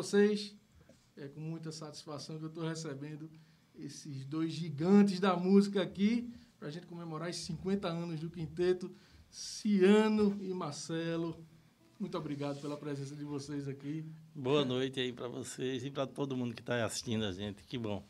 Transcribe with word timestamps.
vocês? 0.00 0.56
É 1.14 1.28
com 1.28 1.40
muita 1.40 1.70
satisfação 1.70 2.38
que 2.38 2.44
eu 2.44 2.48
estou 2.48 2.66
recebendo 2.66 3.30
esses 3.74 4.24
dois 4.24 4.50
gigantes 4.50 5.20
da 5.20 5.36
música 5.36 5.82
aqui 5.82 6.32
para 6.58 6.68
a 6.68 6.70
gente 6.70 6.86
comemorar 6.86 7.28
os 7.28 7.36
50 7.36 7.86
anos 7.86 8.18
do 8.18 8.30
quinteto, 8.30 8.90
Ciano 9.28 10.38
e 10.40 10.54
Marcelo. 10.54 11.44
Muito 11.98 12.16
obrigado 12.16 12.62
pela 12.62 12.78
presença 12.78 13.14
de 13.14 13.24
vocês 13.24 13.68
aqui. 13.68 14.06
Boa 14.34 14.64
noite 14.64 14.98
aí 14.98 15.12
para 15.12 15.28
vocês 15.28 15.84
e 15.84 15.90
para 15.90 16.06
todo 16.06 16.34
mundo 16.34 16.54
que 16.54 16.62
está 16.62 16.82
assistindo 16.82 17.26
a 17.26 17.32
gente. 17.32 17.62
Que 17.64 17.76
bom. 17.76 18.02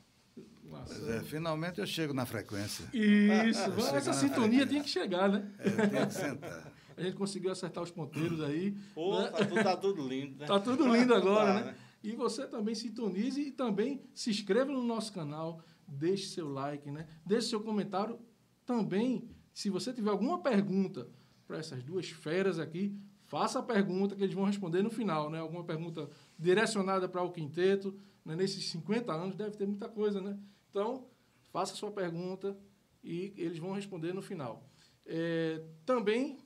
Pois 0.70 1.08
é, 1.08 1.24
finalmente 1.24 1.80
eu 1.80 1.86
chego 1.86 2.14
na 2.14 2.24
frequência. 2.24 2.84
Isso, 2.94 3.60
essa 3.96 4.12
sintonia 4.12 4.64
tinha 4.64 4.80
que 4.80 4.88
chegar, 4.88 5.28
né? 5.28 5.50
É, 5.58 5.86
tem 5.88 6.06
que 6.06 6.14
sentar. 6.14 6.72
A 7.00 7.04
gente 7.04 7.16
conseguiu 7.16 7.50
acertar 7.50 7.82
os 7.82 7.90
ponteiros 7.90 8.40
aí. 8.42 8.72
Pô, 8.94 9.18
né? 9.18 9.28
tá, 9.28 9.44
tudo, 9.44 9.62
tá 9.62 9.76
tudo 9.76 10.08
lindo, 10.08 10.38
né? 10.38 10.46
Tá 10.46 10.60
tudo 10.60 10.94
lindo 10.94 11.14
agora, 11.16 11.60
Tá, 11.60 11.64
né? 11.64 11.76
E 12.02 12.12
você 12.12 12.46
também 12.46 12.74
sintonize 12.74 13.40
e 13.40 13.50
também 13.50 14.02
se 14.14 14.30
inscreva 14.30 14.72
no 14.72 14.82
nosso 14.82 15.12
canal, 15.12 15.62
deixe 15.86 16.28
seu 16.28 16.48
like, 16.48 16.90
né? 16.90 17.06
Deixe 17.24 17.48
seu 17.48 17.60
comentário. 17.60 18.18
Também, 18.64 19.28
se 19.52 19.68
você 19.68 19.92
tiver 19.92 20.10
alguma 20.10 20.42
pergunta 20.42 21.08
para 21.46 21.58
essas 21.58 21.82
duas 21.82 22.08
feras 22.08 22.58
aqui, 22.58 22.96
faça 23.24 23.58
a 23.58 23.62
pergunta 23.62 24.16
que 24.16 24.22
eles 24.22 24.34
vão 24.34 24.44
responder 24.44 24.82
no 24.82 24.90
final, 24.90 25.30
né? 25.30 25.38
Alguma 25.38 25.64
pergunta 25.64 26.08
direcionada 26.38 27.08
para 27.08 27.22
o 27.22 27.32
quinteto, 27.32 27.98
né? 28.24 28.34
Nesses 28.34 28.70
50 28.70 29.12
anos 29.12 29.36
deve 29.36 29.56
ter 29.56 29.66
muita 29.66 29.88
coisa, 29.88 30.20
né? 30.20 30.38
Então, 30.70 31.06
faça 31.50 31.74
a 31.74 31.76
sua 31.76 31.90
pergunta 31.90 32.56
e 33.04 33.34
eles 33.36 33.58
vão 33.58 33.72
responder 33.72 34.14
no 34.14 34.22
final. 34.22 34.68
É, 35.04 35.62
também 35.84 36.38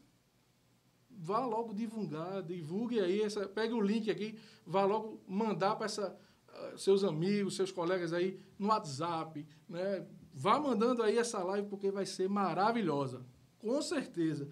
vá 1.18 1.44
logo 1.44 1.72
divulgar, 1.72 2.42
divulgue 2.42 3.00
aí, 3.00 3.22
essa, 3.22 3.48
pegue 3.48 3.72
o 3.72 3.80
link 3.80 4.10
aqui, 4.10 4.38
vá 4.66 4.84
logo 4.84 5.20
mandar 5.26 5.76
para 5.76 5.86
essa 5.86 6.16
ah, 6.48 6.74
seus 6.76 7.02
amigos, 7.02 7.56
seus 7.56 7.72
colegas 7.72 8.12
aí 8.12 8.38
no 8.58 8.68
WhatsApp, 8.68 9.46
né? 9.68 10.06
Vá 10.32 10.58
mandando 10.58 11.02
aí 11.02 11.18
essa 11.18 11.42
live 11.42 11.68
porque 11.68 11.90
vai 11.90 12.06
ser 12.06 12.28
maravilhosa, 12.28 13.24
com 13.58 13.80
certeza. 13.82 14.48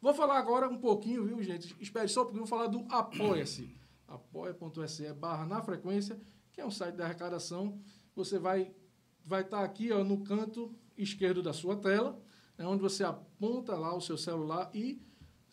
Vou 0.00 0.14
falar 0.14 0.38
agora 0.38 0.68
um 0.68 0.78
pouquinho, 0.78 1.24
viu, 1.24 1.42
gente? 1.42 1.74
Espere 1.80 2.08
só 2.08 2.24
porque 2.24 2.36
eu 2.36 2.44
vou 2.44 2.48
falar 2.48 2.66
do 2.66 2.84
Apoia-se. 2.88 3.74
apoia.se 4.06 5.12
barra 5.14 5.46
na 5.46 5.62
frequência, 5.62 6.20
que 6.52 6.60
é 6.60 6.66
um 6.66 6.70
site 6.70 6.94
da 6.94 7.04
arrecadação. 7.04 7.80
Você 8.14 8.38
vai 8.38 8.72
vai 9.24 9.40
estar 9.40 9.64
aqui 9.64 9.90
ó, 9.90 10.04
no 10.04 10.22
canto 10.22 10.74
esquerdo 10.96 11.42
da 11.42 11.52
sua 11.52 11.76
tela, 11.76 12.20
é 12.58 12.66
onde 12.66 12.82
você 12.82 13.02
aponta 13.02 13.74
lá 13.74 13.94
o 13.94 14.00
seu 14.00 14.18
celular 14.18 14.70
e 14.74 15.00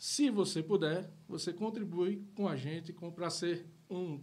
se 0.01 0.31
você 0.31 0.63
puder, 0.63 1.07
você 1.27 1.53
contribui 1.53 2.25
com 2.33 2.47
a 2.47 2.55
gente 2.55 2.91
para 2.91 3.29
ser 3.29 3.67
um. 3.87 4.19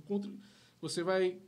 Você 0.80 1.04
vai 1.04 1.40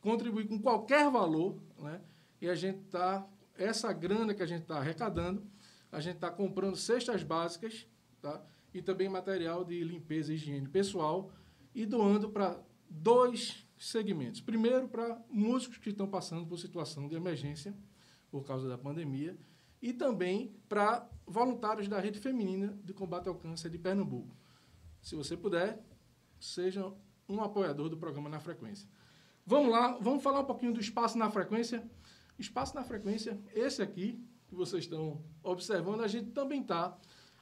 contribuir 0.00 0.48
com 0.48 0.58
qualquer 0.58 1.08
valor, 1.08 1.62
né? 1.78 2.00
E 2.40 2.48
a 2.48 2.56
gente 2.56 2.80
está. 2.80 3.24
Essa 3.54 3.92
grana 3.92 4.34
que 4.34 4.42
a 4.42 4.46
gente 4.46 4.62
está 4.62 4.78
arrecadando, 4.78 5.46
a 5.92 6.00
gente 6.00 6.16
está 6.16 6.28
comprando 6.28 6.74
cestas 6.74 7.22
básicas, 7.22 7.86
tá? 8.20 8.44
E 8.74 8.82
também 8.82 9.08
material 9.08 9.64
de 9.64 9.84
limpeza 9.84 10.32
e 10.32 10.34
higiene 10.34 10.68
pessoal 10.68 11.30
e 11.72 11.86
doando 11.86 12.30
para 12.30 12.60
dois 12.90 13.64
segmentos. 13.78 14.40
Primeiro, 14.40 14.88
para 14.88 15.22
músicos 15.30 15.78
que 15.78 15.90
estão 15.90 16.08
passando 16.08 16.44
por 16.48 16.58
situação 16.58 17.06
de 17.06 17.14
emergência 17.14 17.72
por 18.28 18.44
causa 18.44 18.68
da 18.68 18.76
pandemia 18.76 19.38
e 19.80 19.92
também 19.92 20.52
para 20.68 21.08
voluntários 21.32 21.88
da 21.88 21.98
Rede 21.98 22.20
Feminina 22.20 22.78
de 22.84 22.92
Combate 22.92 23.28
ao 23.28 23.34
Câncer 23.34 23.70
de 23.70 23.78
Pernambuco. 23.78 24.36
Se 25.00 25.16
você 25.16 25.36
puder, 25.36 25.82
seja 26.38 26.92
um 27.28 27.42
apoiador 27.42 27.88
do 27.88 27.96
programa 27.96 28.28
Na 28.28 28.38
Frequência. 28.38 28.88
Vamos 29.44 29.72
lá, 29.72 29.98
vamos 30.00 30.22
falar 30.22 30.40
um 30.40 30.44
pouquinho 30.44 30.72
do 30.72 30.80
Espaço 30.80 31.16
na 31.18 31.30
Frequência. 31.30 31.82
Espaço 32.38 32.74
na 32.74 32.84
Frequência, 32.84 33.40
esse 33.54 33.82
aqui 33.82 34.22
que 34.46 34.54
vocês 34.54 34.84
estão 34.84 35.24
observando, 35.42 36.02
a 36.02 36.08
gente 36.08 36.30
também 36.30 36.60
está 36.60 36.96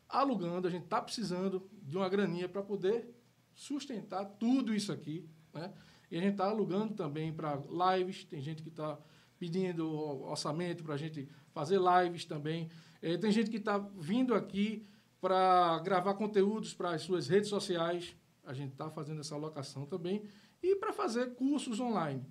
alugando, 0.09 0.69
a 0.69 0.71
gente 0.71 0.85
está 0.85 1.03
precisando 1.03 1.69
de 1.83 1.97
uma 1.97 2.09
graninha 2.09 2.49
para 2.49 2.63
poder 2.63 3.13
sustentar 3.55 4.25
tudo 4.25 4.73
isso 4.73 4.93
aqui, 4.93 5.29
né? 5.53 5.73
E 6.11 6.17
a 6.17 6.21
gente 6.21 6.33
está 6.33 6.47
alugando 6.47 6.95
também 6.95 7.33
para 7.33 7.61
lives, 7.97 8.25
tem 8.25 8.41
gente 8.41 8.63
que 8.63 8.69
está 8.69 8.99
pedindo 9.39 9.89
orçamento 10.23 10.83
para 10.83 10.95
a 10.95 10.97
gente 10.97 11.29
fazer 11.53 11.79
lives 11.81 12.25
também. 12.25 12.69
Eh, 13.03 13.17
tem 13.17 13.31
gente 13.31 13.51
que 13.51 13.57
está 13.57 13.79
vindo 13.79 14.35
aqui 14.35 14.87
para 15.21 15.79
gravar 15.81 16.15
conteúdos 16.15 16.75
para 16.75 16.91
as 16.91 17.03
suas 17.03 17.29
redes 17.29 17.49
sociais, 17.49 18.17
a 18.45 18.53
gente 18.55 18.73
está 18.73 18.91
fazendo 18.91 19.21
essa 19.21 19.35
alocação 19.35 19.87
também, 19.87 20.25
e 20.63 20.77
para 20.77 20.93
fazer 20.93 21.35
cursos 21.35 21.81
online. 21.81 22.25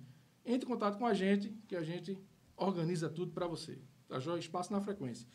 Entre 0.44 0.66
em 0.66 0.70
contato 0.70 0.98
com 0.98 1.06
a 1.06 1.14
gente, 1.14 1.50
que 1.68 1.76
a 1.76 1.82
gente 1.82 2.18
organiza 2.56 3.08
tudo 3.08 3.32
para 3.32 3.46
você. 3.46 3.78
Tá 4.08 4.18
joia? 4.18 4.40
Espaço 4.40 4.72
na 4.72 4.80
frequência. 4.80 5.26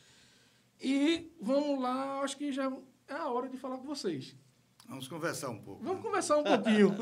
E 0.81 1.31
vamos 1.41 1.81
lá, 1.81 2.19
acho 2.19 2.37
que 2.37 2.51
já 2.51 2.71
é 3.07 3.13
a 3.13 3.29
hora 3.29 3.47
de 3.47 3.57
falar 3.57 3.77
com 3.77 3.85
vocês. 3.85 4.35
Vamos 4.87 5.07
conversar 5.07 5.49
um 5.49 5.59
pouco. 5.59 5.83
Vamos 5.83 6.01
conversar 6.01 6.37
um 6.37 6.43
pouquinho. 6.43 6.93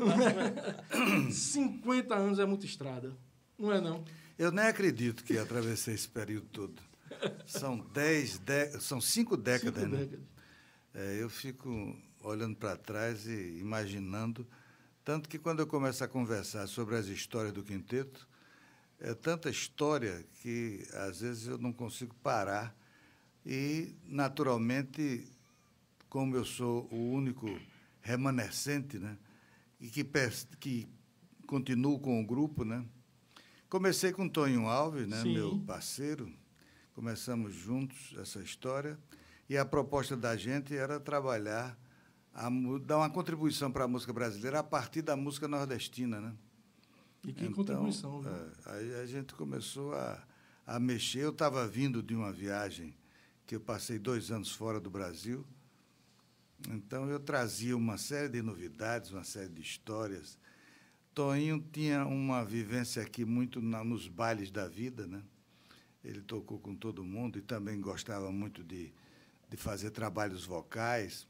50 1.30 2.14
anos 2.14 2.38
é 2.38 2.46
muita 2.46 2.64
estrada. 2.64 3.14
Não 3.58 3.72
é 3.72 3.80
não? 3.80 4.04
Eu 4.38 4.50
nem 4.50 4.66
acredito 4.66 5.22
que 5.22 5.36
atravessei 5.36 5.94
esse 5.94 6.08
período 6.08 6.46
todo. 6.48 6.82
São 7.46 7.78
dez, 7.92 8.40
são 8.80 9.00
cinco 9.00 9.36
décadas, 9.36 9.82
Cinco 9.82 9.94
né? 9.94 10.04
décadas. 10.04 10.26
É, 10.94 11.20
eu 11.20 11.28
fico 11.28 11.96
olhando 12.22 12.56
para 12.56 12.76
trás 12.76 13.26
e 13.26 13.58
imaginando, 13.58 14.46
tanto 15.04 15.28
que 15.28 15.38
quando 15.38 15.60
eu 15.60 15.66
começo 15.66 16.02
a 16.02 16.08
conversar 16.08 16.66
sobre 16.66 16.96
as 16.96 17.06
histórias 17.06 17.52
do 17.52 17.62
quinteto, 17.62 18.26
é 18.98 19.12
tanta 19.12 19.50
história 19.50 20.24
que 20.40 20.86
às 20.92 21.20
vezes 21.20 21.46
eu 21.46 21.58
não 21.58 21.72
consigo 21.72 22.14
parar 22.22 22.74
e, 23.44 23.94
naturalmente, 24.06 25.28
como 26.08 26.36
eu 26.36 26.44
sou 26.44 26.88
o 26.90 27.12
único 27.12 27.46
remanescente, 28.00 28.98
né, 28.98 29.18
e 29.80 29.88
que, 29.88 30.04
que 30.60 30.88
continuo 31.46 31.98
com 31.98 32.22
o 32.22 32.26
grupo, 32.26 32.64
né, 32.64 32.84
comecei 33.68 34.12
com 34.12 34.28
Tonho 34.28 34.66
Alves, 34.68 35.06
né, 35.08 35.20
Sim. 35.22 35.34
meu 35.34 35.58
parceiro, 35.66 36.32
começamos 36.94 37.54
juntos 37.54 38.14
essa 38.18 38.40
história 38.40 38.98
e 39.48 39.58
a 39.58 39.64
proposta 39.64 40.16
da 40.16 40.36
gente 40.36 40.74
era 40.74 40.98
trabalhar, 41.00 41.78
a 42.32 42.48
dar 42.84 42.98
uma 42.98 43.10
contribuição 43.10 43.70
para 43.70 43.84
a 43.84 43.88
música 43.88 44.12
brasileira 44.12 44.60
a 44.60 44.62
partir 44.64 45.02
da 45.02 45.16
música 45.16 45.46
nordestina, 45.46 46.20
né? 46.20 46.34
E 47.26 47.32
que 47.32 47.44
Então, 47.44 47.52
contribuição, 47.54 48.20
viu? 48.22 48.30
é, 48.32 48.50
aí 48.66 48.94
a 48.96 49.06
gente 49.06 49.34
começou 49.34 49.94
a, 49.94 50.22
a 50.66 50.78
mexer. 50.80 51.20
Eu 51.20 51.30
estava 51.30 51.66
vindo 51.66 52.02
de 52.02 52.14
uma 52.14 52.32
viagem 52.32 52.96
que 53.46 53.54
eu 53.56 53.60
passei 53.60 53.98
dois 53.98 54.30
anos 54.30 54.52
fora 54.52 54.80
do 54.80 54.90
Brasil. 54.90 55.44
Então 56.70 57.08
eu 57.10 57.20
trazia 57.20 57.76
uma 57.76 57.98
série 57.98 58.28
de 58.28 58.40
novidades, 58.42 59.10
uma 59.10 59.24
série 59.24 59.48
de 59.50 59.60
histórias. 59.60 60.38
Toninho 61.14 61.62
tinha 61.72 62.06
uma 62.06 62.44
vivência 62.44 63.02
aqui 63.02 63.24
muito 63.24 63.60
na- 63.60 63.84
nos 63.84 64.08
bailes 64.08 64.50
da 64.50 64.66
vida, 64.68 65.06
né? 65.06 65.22
Ele 66.04 66.20
tocou 66.20 66.58
com 66.58 66.74
todo 66.74 67.02
mundo 67.02 67.38
e 67.38 67.42
também 67.42 67.80
gostava 67.80 68.30
muito 68.30 68.62
de, 68.62 68.92
de 69.48 69.56
fazer 69.56 69.90
trabalhos 69.90 70.44
vocais. 70.44 71.26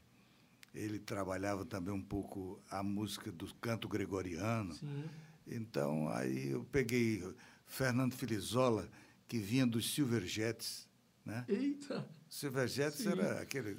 Ele 0.75 0.99
trabalhava 0.99 1.65
também 1.65 1.94
um 1.94 2.03
pouco 2.03 2.61
a 2.69 2.82
música 2.82 3.31
do 3.31 3.53
canto 3.55 3.88
gregoriano. 3.88 4.75
Sim. 4.75 5.05
Então, 5.47 6.09
aí 6.09 6.50
eu 6.50 6.65
peguei 6.65 7.23
Fernando 7.67 8.15
Filizola, 8.15 8.88
que 9.29 9.38
vinha 9.38 9.67
dos 9.67 9.94
Silverjets, 9.94 10.88
né? 11.25 11.44
Eita! 11.49 12.09
Silverjets 12.29 12.99
Sim. 12.99 13.11
era 13.11 13.41
aquele... 13.41 13.79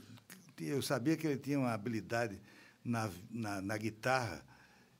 Eu 0.58 0.82
sabia 0.82 1.18
que 1.18 1.28
ele 1.28 1.38
tinha 1.38 1.60
uma 1.60 1.74
habilidade 1.74 2.40
na, 2.84 3.12
na, 3.30 3.62
na 3.62 3.78
guitarra, 3.78 4.46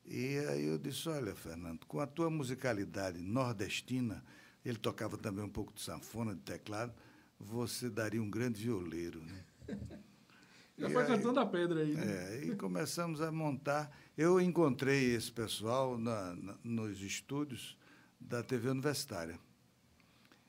e 0.06 0.38
aí 0.50 0.66
eu 0.66 0.78
disse, 0.78 1.08
olha, 1.08 1.34
Fernando, 1.34 1.86
com 1.86 2.00
a 2.00 2.06
tua 2.06 2.30
musicalidade 2.30 3.22
nordestina, 3.22 4.24
ele 4.66 4.78
tocava 4.78 5.18
também 5.18 5.44
um 5.44 5.50
pouco 5.50 5.72
de 5.74 5.82
sanfona, 5.82 6.34
de 6.34 6.42
teclado, 6.42 6.94
você 7.40 7.90
daria 7.90 8.22
um 8.22 8.30
grande 8.30 8.62
violeiro, 8.64 9.22
né? 9.24 9.44
Já 10.78 10.90
foi 10.90 11.06
cantando 11.06 11.40
a 11.40 11.46
pedra 11.46 11.80
aí. 11.82 11.94
Né? 11.94 12.36
é, 12.38 12.46
e 12.48 12.56
começamos 12.56 13.22
a 13.22 13.32
montar. 13.32 13.90
Eu 14.18 14.42
encontrei 14.42 15.16
esse 15.16 15.32
pessoal 15.32 15.98
na- 15.98 16.36
na- 16.36 16.58
nos 16.64 17.02
estúdios 17.02 17.78
da 18.20 18.44
TV 18.44 18.70
Universitária. 18.70 19.40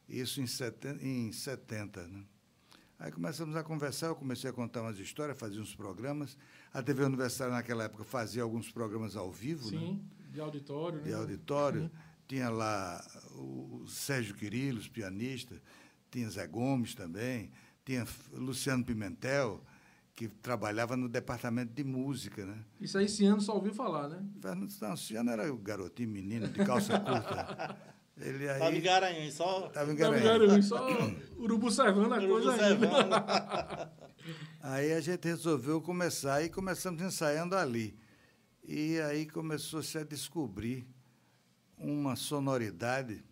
Isso 0.08 0.40
em 0.40 0.46
70, 0.46 1.00
em 1.04 1.30
70 1.30 2.06
né? 2.08 2.24
Aí 2.98 3.12
começamos 3.12 3.54
a 3.54 3.62
conversar, 3.62 4.06
eu 4.08 4.16
comecei 4.16 4.48
a 4.48 4.52
contar 4.52 4.80
umas 4.82 4.98
histórias, 4.98 5.38
fazia 5.38 5.60
uns 5.60 5.74
programas. 5.76 6.36
A 6.72 6.82
TV 6.82 7.04
Universitária, 7.04 7.52
naquela 7.54 7.84
época, 7.84 8.02
fazia 8.04 8.42
alguns 8.42 8.72
programas 8.72 9.14
ao 9.16 9.30
vivo, 9.30 9.70
né? 9.70 9.78
Sim, 9.78 10.04
de 10.32 10.40
auditório, 10.40 10.98
né? 10.98 11.04
de 11.04 11.12
auditório. 11.14 11.90
Tinha 12.26 12.49
lá 12.49 13.05
o 13.32 13.84
Sérgio 13.87 14.34
Quirilos, 14.34 14.88
pianista, 14.88 15.61
tinha 16.11 16.28
Zé 16.28 16.46
Gomes 16.46 16.94
também, 16.94 17.50
tinha 17.84 18.06
Luciano 18.32 18.84
Pimentel, 18.84 19.62
que 20.14 20.28
trabalhava 20.28 20.96
no 20.96 21.08
departamento 21.08 21.73
de 21.73 21.84
música, 21.84 22.44
né? 22.44 22.58
Isso 22.81 22.96
aí 22.99 23.05
esse 23.05 23.25
ano 23.26 23.40
só 23.40 23.55
ouviu 23.55 23.75
falar, 23.75 24.08
né? 24.08 24.25
Fernando 24.40 24.70
Stanciano 24.70 25.31
era 25.31 25.52
o 25.52 25.58
garotinho, 25.58 26.08
menino, 26.08 26.49
de 26.49 26.64
calça 26.64 26.99
curta. 26.99 27.76
Ele 28.17 28.49
aí... 28.49 28.58
Tava 28.58 28.76
em 28.76 28.81
Garanhuns, 28.81 29.34
só... 29.34 29.69
Tava 29.69 29.93
em 29.93 29.96
Garanhuns. 29.96 30.67
Só 30.67 30.88
urubu 31.37 31.70
servando 31.70 32.14
a 32.14 32.17
Urubu 32.17 32.32
coisa 32.32 32.52
ainda. 32.52 32.67
servando. 32.67 33.96
Aí 34.61 34.93
a 34.93 35.00
gente 35.00 35.29
resolveu 35.29 35.81
começar 35.81 36.43
e 36.43 36.49
começamos 36.49 37.00
ensaiando 37.00 37.55
ali. 37.55 37.96
E 38.64 38.99
aí 39.00 39.26
começou-se 39.26 39.96
a 39.96 40.02
descobrir 40.02 40.84
uma 41.76 42.17
sonoridade 42.17 43.23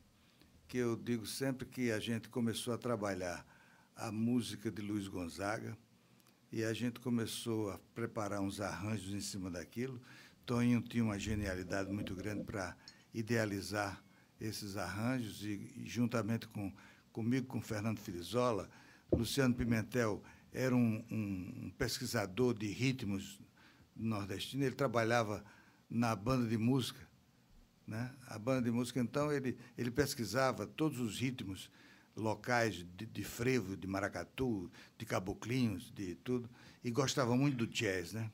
que 0.69 0.79
eu 0.79 0.97
digo 0.97 1.27
sempre 1.27 1.67
que 1.67 1.91
a 1.91 1.99
gente 1.99 2.29
começou 2.29 2.75
a 2.75 2.79
trabalhar 2.79 3.47
a 3.97 4.11
música 4.13 4.71
de 4.71 4.83
Luiz 4.83 5.09
Gonzaga 5.09 5.77
e 6.53 6.63
a 6.63 6.73
gente 6.73 7.01
começou 7.01 7.71
a 7.71 7.79
preparar 7.95 8.41
uns 8.41 8.61
arranjos 8.61 9.13
em 9.15 9.21
cima 9.21 9.51
daquilo. 9.51 10.01
Toninho 10.45 10.83
tinha 10.83 11.03
uma 11.03 11.19
genialidade 11.19 11.91
muito 11.91 12.15
grande 12.15 12.45
para 12.45 12.77
idealizar 13.13 14.03
esses 14.41 14.77
arranjos 14.77 15.45
e, 15.45 15.83
juntamente 15.85 16.47
com 16.49 16.73
comigo, 17.13 17.47
com 17.47 17.61
Fernando 17.61 18.01
Filizola, 18.01 18.69
Luciano 19.11 19.55
Pimentel 19.55 20.23
era 20.53 20.75
um, 20.75 21.05
um 21.11 21.73
pesquisador 21.79 22.53
de 22.53 22.67
ritmos 22.67 23.41
nordestino, 23.95 24.65
ele 24.65 24.75
trabalhava 24.75 25.45
na 25.89 26.15
banda 26.17 26.49
de 26.49 26.59
música, 26.59 27.09
né? 27.87 28.13
A 28.27 28.39
banda 28.39 28.63
de 28.63 28.71
música, 28.71 29.01
então, 29.01 29.33
ele, 29.33 29.57
ele 29.77 29.91
pesquisava 29.91 30.67
todos 30.67 31.01
os 31.01 31.19
ritmos 31.19 31.71
locais 32.17 32.87
de, 32.97 33.07
de 33.07 33.25
frevo, 33.25 33.77
de 33.77 33.87
maracatu, 33.87 34.71
de 34.97 35.05
caboclinhos, 35.05 35.91
de 35.93 36.15
tudo, 36.17 36.49
e 36.83 36.91
gostava 36.91 37.37
muito 37.37 37.57
do 37.57 37.67
jazz, 37.67 38.13
né? 38.13 38.31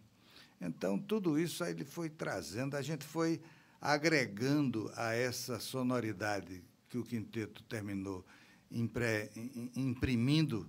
Então, 0.60 0.98
tudo 0.98 1.38
isso 1.38 1.64
aí 1.64 1.72
ele 1.72 1.84
foi 1.84 2.10
trazendo, 2.10 2.76
a 2.76 2.82
gente 2.82 3.04
foi 3.04 3.40
agregando 3.80 4.92
a 4.94 5.14
essa 5.14 5.58
sonoridade 5.58 6.62
que 6.88 6.98
o 6.98 7.04
quinteto 7.04 7.62
terminou 7.62 8.24
impre, 8.70 9.30
imprimindo 9.74 10.68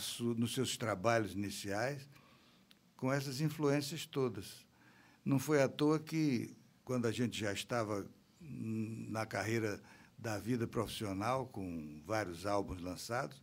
su, 0.00 0.34
nos 0.34 0.52
seus 0.52 0.76
trabalhos 0.76 1.32
iniciais, 1.32 2.08
com 2.96 3.12
essas 3.12 3.40
influências 3.40 4.04
todas. 4.04 4.66
Não 5.24 5.38
foi 5.38 5.62
à 5.62 5.68
toa 5.68 5.98
que, 5.98 6.54
quando 6.90 7.06
a 7.06 7.12
gente 7.12 7.38
já 7.38 7.52
estava 7.52 8.04
na 8.40 9.24
carreira 9.24 9.80
da 10.18 10.40
vida 10.40 10.66
profissional, 10.66 11.46
com 11.46 12.02
vários 12.04 12.46
álbuns 12.46 12.80
lançados, 12.80 13.40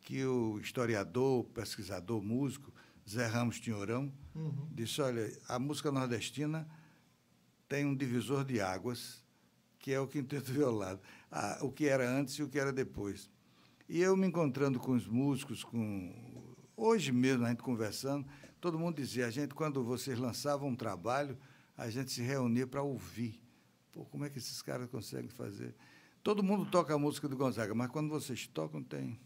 que 0.00 0.24
o 0.24 0.58
historiador, 0.58 1.44
pesquisador, 1.44 2.20
músico, 2.20 2.74
Zé 3.08 3.24
Ramos 3.24 3.60
Tinhorão, 3.60 4.12
uhum. 4.34 4.68
disse, 4.72 5.00
olha, 5.00 5.30
a 5.46 5.60
música 5.60 5.92
nordestina 5.92 6.68
tem 7.68 7.86
um 7.86 7.94
divisor 7.94 8.44
de 8.44 8.60
águas, 8.60 9.24
que 9.78 9.92
é 9.92 10.00
o 10.00 10.08
quinteto 10.08 10.50
violado, 10.50 11.00
ah, 11.30 11.60
o 11.62 11.70
que 11.70 11.86
era 11.86 12.10
antes 12.10 12.34
e 12.34 12.42
o 12.42 12.48
que 12.48 12.58
era 12.58 12.72
depois. 12.72 13.30
E 13.88 14.00
eu 14.00 14.16
me 14.16 14.26
encontrando 14.26 14.80
com 14.80 14.90
os 14.90 15.06
músicos, 15.06 15.62
com 15.62 16.12
hoje 16.76 17.12
mesmo 17.12 17.46
a 17.46 17.50
gente 17.50 17.62
conversando, 17.62 18.26
todo 18.60 18.76
mundo 18.76 18.96
dizia, 18.96 19.28
a 19.28 19.30
gente 19.30 19.54
quando 19.54 19.84
vocês 19.84 20.18
lançavam 20.18 20.70
um 20.70 20.74
trabalho, 20.74 21.38
a 21.76 21.88
gente 21.90 22.10
se 22.10 22.22
reunia 22.22 22.66
para 22.66 22.82
ouvir. 22.82 23.40
Pô, 23.92 24.04
como 24.06 24.24
é 24.24 24.30
que 24.30 24.38
esses 24.38 24.62
caras 24.62 24.88
conseguem 24.88 25.28
fazer? 25.28 25.74
Todo 26.22 26.42
mundo 26.42 26.64
toca 26.70 26.94
a 26.94 26.98
música 26.98 27.28
do 27.28 27.36
Gonzaga, 27.36 27.74
mas 27.74 27.90
quando 27.90 28.08
vocês 28.08 28.46
tocam, 28.46 28.82
tem. 28.82 29.18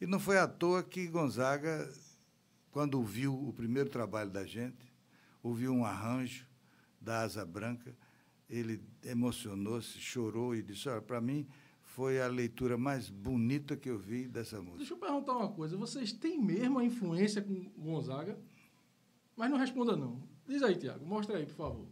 E 0.00 0.06
não 0.06 0.20
foi 0.20 0.38
à 0.38 0.46
toa 0.46 0.82
que 0.82 1.06
Gonzaga, 1.08 1.92
quando 2.70 2.94
ouviu 2.94 3.34
o 3.34 3.52
primeiro 3.52 3.90
trabalho 3.90 4.30
da 4.30 4.44
gente, 4.46 4.92
ouviu 5.42 5.72
um 5.72 5.84
arranjo 5.84 6.46
da 7.00 7.22
Asa 7.22 7.44
Branca, 7.44 7.94
ele 8.48 8.82
emocionou-se, 9.04 9.98
chorou 9.98 10.54
e 10.54 10.62
disse: 10.62 10.88
Olha, 10.88 11.02
para 11.02 11.20
mim 11.20 11.46
foi 11.82 12.20
a 12.20 12.28
leitura 12.28 12.78
mais 12.78 13.10
bonita 13.10 13.76
que 13.76 13.90
eu 13.90 13.98
vi 13.98 14.28
dessa 14.28 14.58
música. 14.58 14.78
Deixa 14.78 14.94
eu 14.94 14.98
perguntar 14.98 15.32
uma 15.36 15.48
coisa: 15.48 15.76
vocês 15.76 16.12
têm 16.12 16.38
mesmo 16.38 16.78
a 16.78 16.84
influência 16.84 17.42
com 17.42 17.70
Gonzaga? 17.76 18.38
Mas 19.36 19.50
não 19.50 19.58
responda, 19.58 19.96
não. 19.96 20.22
Diz 20.50 20.64
aí, 20.64 20.74
Tiago, 20.74 21.06
mostra 21.06 21.36
aí, 21.36 21.46
por 21.46 21.54
favor. 21.54 21.86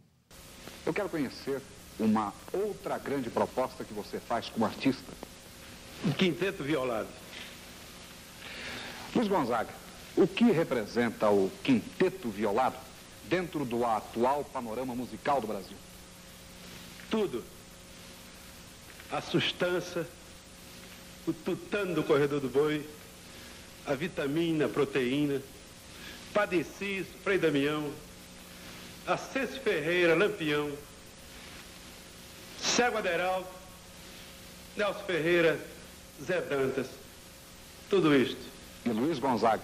Eu 0.85 0.93
quero 0.93 1.07
conhecer 1.07 1.61
uma 1.97 2.33
outra 2.51 2.97
grande 2.97 3.29
proposta 3.29 3.85
que 3.85 3.93
você 3.93 4.19
faz 4.19 4.49
como 4.49 4.65
artista. 4.65 5.13
Um 6.05 6.11
quinteto 6.11 6.61
violado. 6.61 7.07
Luiz 9.15 9.29
Gonzaga, 9.29 9.73
o 10.17 10.27
que 10.27 10.51
representa 10.51 11.29
o 11.29 11.49
quinteto 11.63 12.27
violado 12.27 12.75
dentro 13.29 13.63
do 13.63 13.85
atual 13.85 14.43
panorama 14.43 14.93
musical 14.93 15.39
do 15.39 15.47
Brasil? 15.47 15.77
Tudo. 17.09 17.45
A 19.09 19.21
sustância, 19.21 20.05
o 21.25 21.31
tutano 21.31 21.95
do 21.95 22.03
corredor 22.03 22.41
do 22.41 22.49
boi, 22.49 22.85
a 23.85 23.93
vitamina, 23.93 24.65
a 24.65 24.69
proteína, 24.69 25.41
Padecis, 26.33 27.07
Frei 27.23 27.37
Damião, 27.37 27.89
Acêncio 29.09 29.59
Ferreira, 29.61 30.15
Lampião, 30.15 30.71
Cego 32.59 32.97
Aderaldo, 32.97 33.47
Nelson 34.77 35.03
Ferreira, 35.05 35.59
Zé 36.23 36.41
Dantas. 36.41 36.87
Tudo 37.89 38.15
isto. 38.15 38.39
E 38.85 38.89
Luiz 38.89 39.17
Gonzaga. 39.17 39.63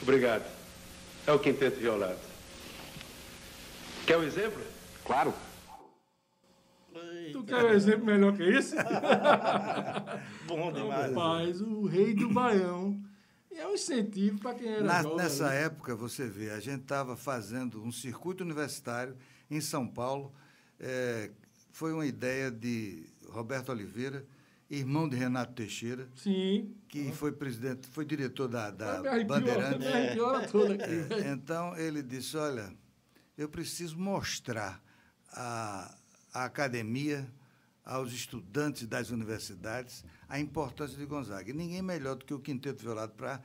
Obrigado. 0.00 0.44
É 1.26 1.32
o 1.32 1.38
quinteto 1.38 1.78
violado. 1.78 2.18
Quer 4.06 4.16
um 4.16 4.24
exemplo? 4.24 4.62
Claro. 5.04 5.34
Tu 7.32 7.42
quer 7.44 7.64
um 7.64 7.72
exemplo 7.72 8.06
melhor 8.06 8.34
que 8.34 8.42
esse? 8.44 8.76
Bom 10.48 10.72
demais. 10.72 11.14
Rapaz, 11.14 11.60
o 11.60 11.86
rei 11.86 12.14
do 12.14 12.30
Baião. 12.30 12.98
E 13.52 13.58
é 13.58 13.66
um 13.66 13.74
incentivo 13.74 14.38
para 14.38 14.54
quem 14.54 14.68
era 14.68 14.82
Na, 14.82 15.02
jovem. 15.02 15.18
nessa 15.18 15.46
ali. 15.48 15.56
época, 15.58 15.94
você 15.94 16.26
vê, 16.26 16.50
a 16.50 16.60
gente 16.60 16.82
estava 16.82 17.16
fazendo 17.16 17.82
um 17.82 17.92
circuito 17.92 18.42
universitário 18.42 19.16
em 19.50 19.60
São 19.60 19.86
Paulo. 19.86 20.32
É, 20.80 21.30
foi 21.70 21.92
uma 21.92 22.06
ideia 22.06 22.50
de 22.50 23.04
Roberto 23.28 23.70
Oliveira, 23.70 24.26
irmão 24.70 25.06
de 25.08 25.16
Renato 25.16 25.52
Teixeira, 25.52 26.08
Sim. 26.16 26.74
que 26.88 27.12
foi 27.12 27.30
presidente, 27.32 27.86
foi 27.88 28.04
diretor 28.06 28.48
da, 28.48 28.70
da 28.70 28.98
arrepiou, 29.00 29.26
Bandeirante. 29.26 29.86
a 29.86 30.48
toda 30.48 30.74
aqui. 30.74 31.14
É, 31.14 31.30
então 31.32 31.76
ele 31.76 32.02
disse: 32.02 32.36
Olha, 32.38 32.72
eu 33.36 33.48
preciso 33.50 33.98
mostrar 33.98 34.82
à, 35.30 35.94
à 36.32 36.44
academia, 36.46 37.30
aos 37.84 38.12
estudantes 38.12 38.86
das 38.86 39.10
universidades, 39.10 40.04
a 40.32 40.40
importância 40.40 40.96
de 40.96 41.04
Gonzaga. 41.04 41.52
Ninguém 41.52 41.82
melhor 41.82 42.16
do 42.16 42.24
que 42.24 42.32
o 42.32 42.40
Quinteto 42.40 42.82
Violado 42.82 43.12
para 43.12 43.42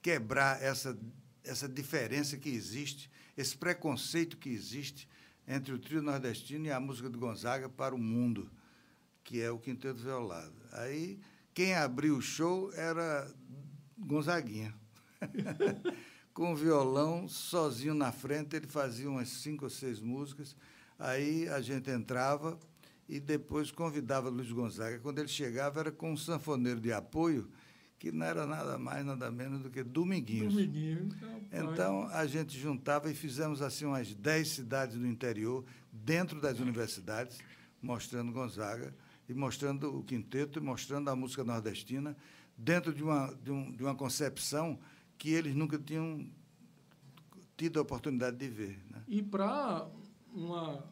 quebrar 0.00 0.62
essa, 0.62 0.98
essa 1.44 1.68
diferença 1.68 2.38
que 2.38 2.48
existe, 2.48 3.10
esse 3.36 3.54
preconceito 3.54 4.38
que 4.38 4.48
existe 4.48 5.06
entre 5.46 5.74
o 5.74 5.78
trio 5.78 6.00
nordestino 6.00 6.64
e 6.64 6.70
a 6.70 6.80
música 6.80 7.10
do 7.10 7.18
Gonzaga 7.18 7.68
para 7.68 7.94
o 7.94 7.98
mundo, 7.98 8.50
que 9.22 9.42
é 9.42 9.50
o 9.50 9.58
Quinteto 9.58 9.98
Violado. 9.98 10.54
Aí, 10.72 11.20
quem 11.52 11.74
abriu 11.74 12.16
o 12.16 12.22
show 12.22 12.72
era 12.72 13.30
Gonzaguinha. 13.98 14.74
Com 16.32 16.54
o 16.54 16.56
violão, 16.56 17.28
sozinho 17.28 17.92
na 17.92 18.10
frente, 18.10 18.56
ele 18.56 18.66
fazia 18.66 19.10
umas 19.10 19.28
cinco 19.28 19.64
ou 19.64 19.70
seis 19.70 20.00
músicas. 20.00 20.56
Aí 20.98 21.46
a 21.50 21.60
gente 21.60 21.90
entrava 21.90 22.58
e 23.08 23.20
depois 23.20 23.70
convidava 23.70 24.28
Luiz 24.28 24.50
Gonzaga. 24.50 24.98
Quando 24.98 25.18
ele 25.18 25.28
chegava, 25.28 25.80
era 25.80 25.92
com 25.92 26.12
um 26.12 26.16
sanfoneiro 26.16 26.80
de 26.80 26.92
apoio, 26.92 27.48
que 27.98 28.12
não 28.12 28.26
era 28.26 28.46
nada 28.46 28.78
mais, 28.78 29.04
nada 29.04 29.30
menos 29.30 29.62
do 29.62 29.70
que 29.70 29.82
Dominguinhos. 29.82 30.52
Dominguinho. 30.52 31.08
Então, 31.52 32.08
a 32.08 32.26
gente 32.26 32.58
juntava 32.58 33.10
e 33.10 33.14
fizemos 33.14 33.62
assim 33.62 33.86
umas 33.86 34.12
10 34.14 34.48
cidades 34.48 34.96
do 34.96 35.06
interior, 35.06 35.64
dentro 35.92 36.40
das 36.40 36.58
universidades, 36.58 37.38
mostrando 37.80 38.32
Gonzaga, 38.32 38.94
e 39.28 39.34
mostrando 39.34 39.96
o 39.96 40.02
quinteto, 40.02 40.58
e 40.58 40.62
mostrando 40.62 41.08
a 41.08 41.16
música 41.16 41.42
nordestina, 41.42 42.16
dentro 42.56 42.92
de 42.92 43.02
uma, 43.02 43.34
de, 43.42 43.50
um, 43.50 43.72
de 43.72 43.82
uma 43.82 43.94
concepção 43.94 44.78
que 45.16 45.30
eles 45.30 45.54
nunca 45.54 45.78
tinham 45.78 46.28
tido 47.56 47.78
a 47.78 47.82
oportunidade 47.82 48.36
de 48.36 48.48
ver. 48.48 48.84
Né? 48.90 49.02
E 49.08 49.22
para 49.22 49.88
uma, 50.32 50.84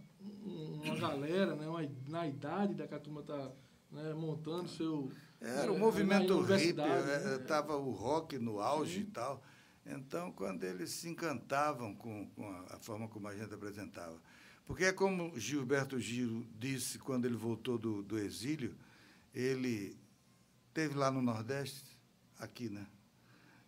uma 0.45 0.97
galera, 0.97 1.54
né, 1.54 1.69
uma, 1.69 1.88
na 2.09 2.26
idade 2.26 2.75
da 2.75 2.87
que 2.87 2.95
a 2.95 2.99
turma 2.99 3.21
está 3.21 3.50
né, 3.90 4.14
montando 4.14 4.69
seu. 4.69 5.11
Era 5.40 5.66
né, 5.66 5.71
o 5.71 5.78
movimento 5.78 6.35
na 6.35 6.40
hippie, 6.40 6.52
universidade, 6.52 7.07
né? 7.07 7.37
estava 7.37 7.76
o 7.76 7.90
rock 7.90 8.38
no 8.38 8.61
auge 8.61 9.00
e 9.00 9.04
tal. 9.04 9.43
Então, 9.87 10.33
quando 10.33 10.64
eles 10.64 10.90
se 10.90 11.09
encantavam 11.09 11.95
com, 11.95 12.26
com 12.31 12.49
a, 12.49 12.76
a 12.76 12.78
forma 12.78 13.07
como 13.09 13.28
a 13.28 13.37
gente 13.37 13.52
apresentava. 13.52 14.19
Porque 14.64 14.85
é 14.85 14.93
como 14.93 15.38
Gilberto 15.38 16.00
Giro 16.00 16.47
disse 16.59 16.99
quando 16.99 17.26
ele 17.26 17.37
voltou 17.37 17.76
do, 17.76 18.02
do 18.02 18.19
exílio, 18.19 18.75
ele 19.35 19.95
teve 20.73 20.95
lá 20.95 21.11
no 21.11 21.21
Nordeste, 21.21 21.85
aqui, 22.38 22.71
né? 22.71 22.87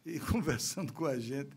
e 0.06 0.20
conversando 0.32 0.92
com 0.92 1.04
a 1.04 1.18
gente, 1.18 1.50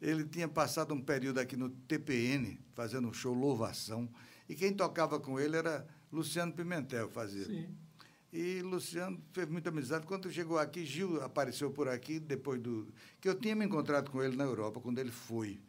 ele 0.00 0.24
tinha 0.24 0.48
passado 0.48 0.94
um 0.94 1.00
período 1.00 1.38
aqui 1.38 1.56
no 1.56 1.68
TPN, 1.68 2.58
fazendo 2.74 3.06
um 3.06 3.12
show 3.12 3.34
Louvação, 3.34 4.08
e 4.50 4.54
quem 4.56 4.74
tocava 4.74 5.20
com 5.20 5.38
ele 5.38 5.56
era 5.56 5.86
Luciano 6.12 6.52
Pimentel, 6.52 7.08
fazia. 7.08 7.44
Sim. 7.44 7.72
E 8.32 8.60
Luciano 8.62 9.22
fez 9.30 9.48
muita 9.48 9.68
amizade. 9.68 10.04
Quando 10.08 10.28
chegou 10.28 10.58
aqui, 10.58 10.84
Gil 10.84 11.22
apareceu 11.22 11.70
por 11.70 11.86
aqui, 11.86 12.18
depois 12.18 12.60
do. 12.60 12.92
que 13.20 13.28
eu 13.28 13.36
tinha 13.36 13.54
me 13.54 13.64
encontrado 13.64 14.10
com 14.10 14.20
ele 14.20 14.34
na 14.34 14.42
Europa, 14.42 14.80
quando 14.80 14.98
ele 14.98 15.12
foi. 15.12 15.60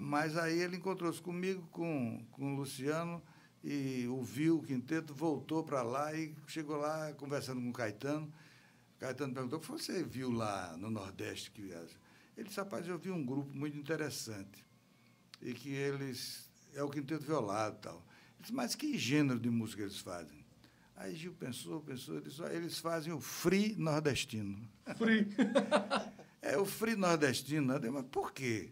Mas 0.00 0.36
aí 0.36 0.58
ele 0.58 0.78
encontrou-se 0.78 1.22
comigo, 1.22 1.62
com, 1.70 2.20
com 2.32 2.54
o 2.54 2.56
Luciano, 2.56 3.22
e 3.62 4.08
ouviu 4.08 4.58
o 4.58 4.62
quinteto, 4.64 5.14
voltou 5.14 5.62
para 5.62 5.82
lá 5.82 6.12
e 6.12 6.34
chegou 6.48 6.76
lá 6.76 7.12
conversando 7.12 7.60
com 7.60 7.70
o 7.70 7.72
Caetano. 7.72 8.32
Caetano 8.98 9.32
perguntou: 9.32 9.60
o 9.60 9.62
que 9.62 9.68
você 9.68 10.02
viu 10.02 10.32
lá 10.32 10.76
no 10.76 10.90
Nordeste 10.90 11.52
que 11.52 11.62
viaja? 11.62 11.94
Ele 12.36 12.48
disse: 12.48 12.58
rapaz, 12.58 12.84
eu 12.88 12.98
vi 12.98 13.12
um 13.12 13.24
grupo 13.24 13.56
muito 13.56 13.78
interessante. 13.78 14.66
E 15.40 15.54
que 15.54 15.68
eles. 15.68 16.50
É 16.74 16.82
o 16.82 16.90
quinteto 16.90 17.24
violado 17.24 17.76
e 17.76 17.80
tal. 17.80 18.07
Disse, 18.40 18.52
mas 18.52 18.74
que 18.74 18.96
gênero 18.96 19.38
de 19.38 19.50
música 19.50 19.82
eles 19.82 19.98
fazem? 19.98 20.46
Aí 20.96 21.14
Gil 21.14 21.32
pensou, 21.32 21.80
pensou, 21.80 22.20
disse, 22.20 22.42
eles 22.42 22.78
fazem 22.78 23.12
o 23.12 23.20
free 23.20 23.76
nordestino. 23.76 24.58
Free. 24.96 25.28
é 26.42 26.56
o 26.58 26.64
free 26.64 26.96
nordestino, 26.96 27.78
né? 27.78 27.90
mas 27.90 28.04
por 28.06 28.32
quê? 28.32 28.70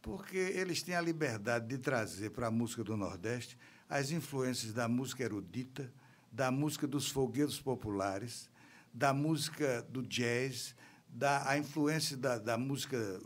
Porque 0.00 0.36
eles 0.36 0.82
têm 0.82 0.94
a 0.94 1.00
liberdade 1.00 1.66
de 1.66 1.78
trazer 1.78 2.30
para 2.30 2.46
a 2.46 2.50
música 2.50 2.84
do 2.84 2.96
Nordeste 2.96 3.56
as 3.88 4.10
influências 4.10 4.72
da 4.72 4.86
música 4.86 5.24
erudita, 5.24 5.92
da 6.30 6.50
música 6.50 6.86
dos 6.86 7.08
fogueiros 7.08 7.60
populares, 7.60 8.50
da 8.92 9.12
música 9.12 9.82
do 9.88 10.02
jazz, 10.02 10.74
da 11.08 11.48
a 11.48 11.58
influência 11.58 12.16
da, 12.16 12.38
da 12.38 12.58
música 12.58 13.20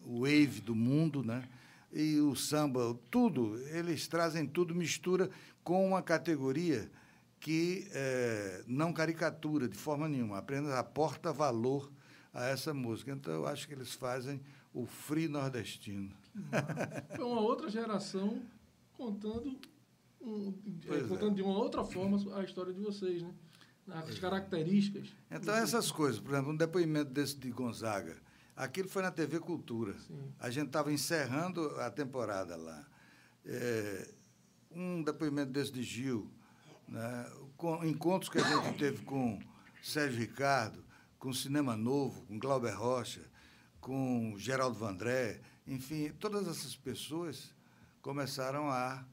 wave 0.00 0.60
do 0.60 0.74
mundo, 0.74 1.22
né? 1.22 1.48
E 1.92 2.18
o 2.20 2.34
samba, 2.34 2.98
tudo, 3.10 3.58
eles 3.68 4.08
trazem 4.08 4.46
tudo, 4.46 4.74
mistura 4.74 5.28
com 5.62 5.86
uma 5.86 6.02
categoria 6.02 6.90
que 7.38 7.88
é, 7.90 8.64
não 8.66 8.92
caricatura 8.92 9.68
de 9.68 9.76
forma 9.76 10.08
nenhuma, 10.08 10.38
apenas 10.38 10.72
aporta 10.72 11.32
valor 11.32 11.92
a 12.32 12.46
essa 12.46 12.72
música. 12.72 13.12
Então, 13.12 13.34
eu 13.34 13.46
acho 13.46 13.66
que 13.66 13.74
eles 13.74 13.92
fazem 13.92 14.40
o 14.72 14.86
free 14.86 15.28
nordestino. 15.28 16.10
Foi 17.14 17.24
uma 17.24 17.40
outra 17.40 17.68
geração 17.68 18.40
contando, 18.94 19.58
um, 20.20 20.54
é, 20.88 21.00
contando 21.00 21.32
é. 21.32 21.34
de 21.34 21.42
uma 21.42 21.58
outra 21.58 21.84
forma 21.84 22.16
a 22.38 22.44
história 22.44 22.72
de 22.72 22.80
vocês, 22.80 23.22
né? 23.22 23.34
As 23.88 24.18
características. 24.18 25.08
Então, 25.28 25.52
essas 25.54 25.90
coisas, 25.90 26.20
por 26.20 26.32
exemplo, 26.32 26.52
um 26.52 26.56
depoimento 26.56 27.10
desse 27.10 27.36
de 27.36 27.50
Gonzaga, 27.50 28.16
aquilo 28.56 28.88
foi 28.88 29.02
na 29.02 29.10
TV 29.10 29.40
Cultura. 29.40 29.94
Sim. 29.98 30.32
A 30.38 30.50
gente 30.50 30.66
estava 30.66 30.92
encerrando 30.92 31.68
a 31.80 31.90
temporada 31.90 32.56
lá. 32.56 32.86
É, 33.44 34.14
um 34.70 35.02
depoimento 35.02 35.52
desse 35.52 35.72
de 35.72 35.82
Gil, 35.82 36.30
né? 36.88 37.30
Com, 37.56 37.84
encontros 37.84 38.28
que 38.28 38.38
a 38.38 38.42
gente 38.42 38.78
teve 38.78 39.02
com 39.04 39.40
Sérgio 39.82 40.18
Ricardo, 40.18 40.84
com 41.18 41.32
Cinema 41.32 41.76
Novo, 41.76 42.24
com 42.26 42.38
Glauber 42.38 42.72
Rocha, 42.72 43.22
com 43.80 44.34
Geraldo 44.38 44.78
Vandré, 44.78 45.40
enfim, 45.66 46.10
todas 46.18 46.46
essas 46.48 46.74
pessoas 46.76 47.54
começaram 48.00 48.68
a 48.68 49.04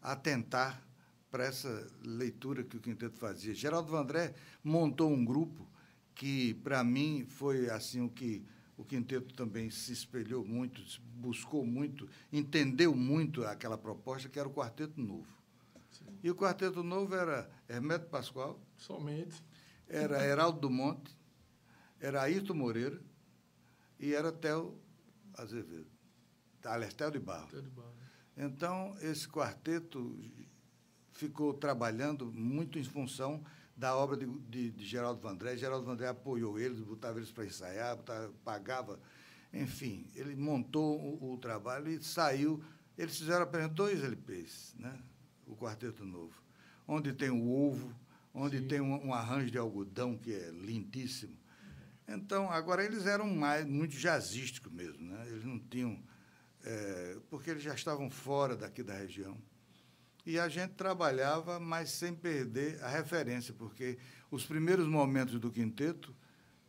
atentar 0.00 0.82
para 1.30 1.44
essa 1.44 1.90
leitura 2.02 2.62
que 2.62 2.76
o 2.76 2.80
Quinteto 2.80 3.18
fazia. 3.18 3.54
Geraldo 3.54 3.90
Vandré 3.90 4.34
montou 4.62 5.10
um 5.10 5.24
grupo 5.24 5.66
que, 6.14 6.54
para 6.54 6.82
mim, 6.82 7.26
foi 7.28 7.68
assim 7.68 8.00
o 8.00 8.08
que 8.08 8.44
o 8.76 8.84
Quinteto 8.84 9.34
também 9.34 9.70
se 9.70 9.92
espelhou 9.92 10.44
muito, 10.44 10.82
buscou 11.14 11.64
muito, 11.64 12.08
entendeu 12.32 12.94
muito 12.94 13.44
aquela 13.44 13.78
proposta, 13.78 14.28
que 14.28 14.38
era 14.38 14.48
o 14.48 14.52
Quarteto 14.52 15.00
Novo. 15.00 15.36
E 16.22 16.30
o 16.30 16.34
quarteto 16.34 16.82
novo 16.82 17.14
era 17.14 17.48
Hermeto 17.68 18.08
Pascoal. 18.08 18.60
Somente. 18.76 19.42
Era 19.88 20.24
Heraldo 20.26 20.60
do 20.60 20.70
Monte, 20.70 21.16
era 22.00 22.22
Ayrton 22.22 22.54
Moreira 22.54 23.00
e 24.00 24.12
era 24.12 24.32
Theo 24.32 24.76
Azevedo. 25.34 25.86
Aliás, 26.64 26.92
Theo 26.94 27.12
de 27.12 27.20
Barro. 27.20 27.46
Theo 27.48 27.62
de 27.62 27.70
Barro. 27.70 27.94
Então, 28.36 28.96
esse 29.00 29.28
quarteto 29.28 30.18
ficou 31.12 31.54
trabalhando 31.54 32.26
muito 32.32 32.78
em 32.78 32.84
função 32.84 33.44
da 33.76 33.94
obra 33.94 34.16
de, 34.16 34.26
de, 34.26 34.70
de 34.70 34.84
Geraldo 34.84 35.20
Vandré. 35.20 35.56
Geraldo 35.56 35.84
Vandré 35.84 36.08
apoiou 36.08 36.58
eles, 36.58 36.80
botava 36.80 37.18
eles 37.18 37.30
para 37.30 37.44
ensaiar, 37.44 37.96
botava, 37.96 38.32
pagava. 38.44 39.00
Enfim, 39.52 40.06
ele 40.14 40.34
montou 40.34 40.98
o, 40.98 41.34
o, 41.34 41.38
trabalho 41.38 41.88
e 41.88 42.02
saiu. 42.02 42.62
Eles 42.96 43.18
fizeram 43.18 43.42
apenas 43.42 43.70
dois 43.70 44.02
LPs, 44.02 44.74
né? 44.78 44.98
o 45.46 45.54
Quarteto 45.54 46.04
Novo, 46.04 46.42
onde 46.88 47.12
tem 47.12 47.30
o 47.30 47.48
ovo, 47.48 47.94
onde 48.34 48.58
Sim. 48.58 48.66
tem 48.66 48.80
um, 48.80 49.06
um, 49.06 49.14
arranjo 49.14 49.50
de 49.50 49.58
algodão 49.58 50.16
que 50.16 50.32
é 50.32 50.50
lindíssimo. 50.50 51.36
Então, 52.08 52.50
agora 52.50 52.84
eles 52.84 53.06
eram 53.06 53.28
mais 53.32 53.66
muito 53.66 53.96
jazzísticos 53.96 54.72
mesmo, 54.72 55.04
né? 55.06 55.26
Eles 55.28 55.44
não 55.44 55.58
tinham 55.58 55.98
é, 56.64 57.18
porque 57.30 57.50
eles 57.50 57.62
já 57.62 57.74
estavam 57.74 58.10
fora 58.10 58.56
daqui 58.56 58.82
da 58.82 58.94
região. 58.94 59.36
E 60.26 60.40
a 60.40 60.48
gente 60.48 60.72
trabalhava, 60.72 61.60
mas 61.60 61.90
sem 61.90 62.12
perder 62.12 62.82
a 62.82 62.88
referência, 62.88 63.54
porque 63.54 63.96
os 64.28 64.44
primeiros 64.44 64.88
momentos 64.88 65.38
do 65.38 65.52
quinteto, 65.52 66.12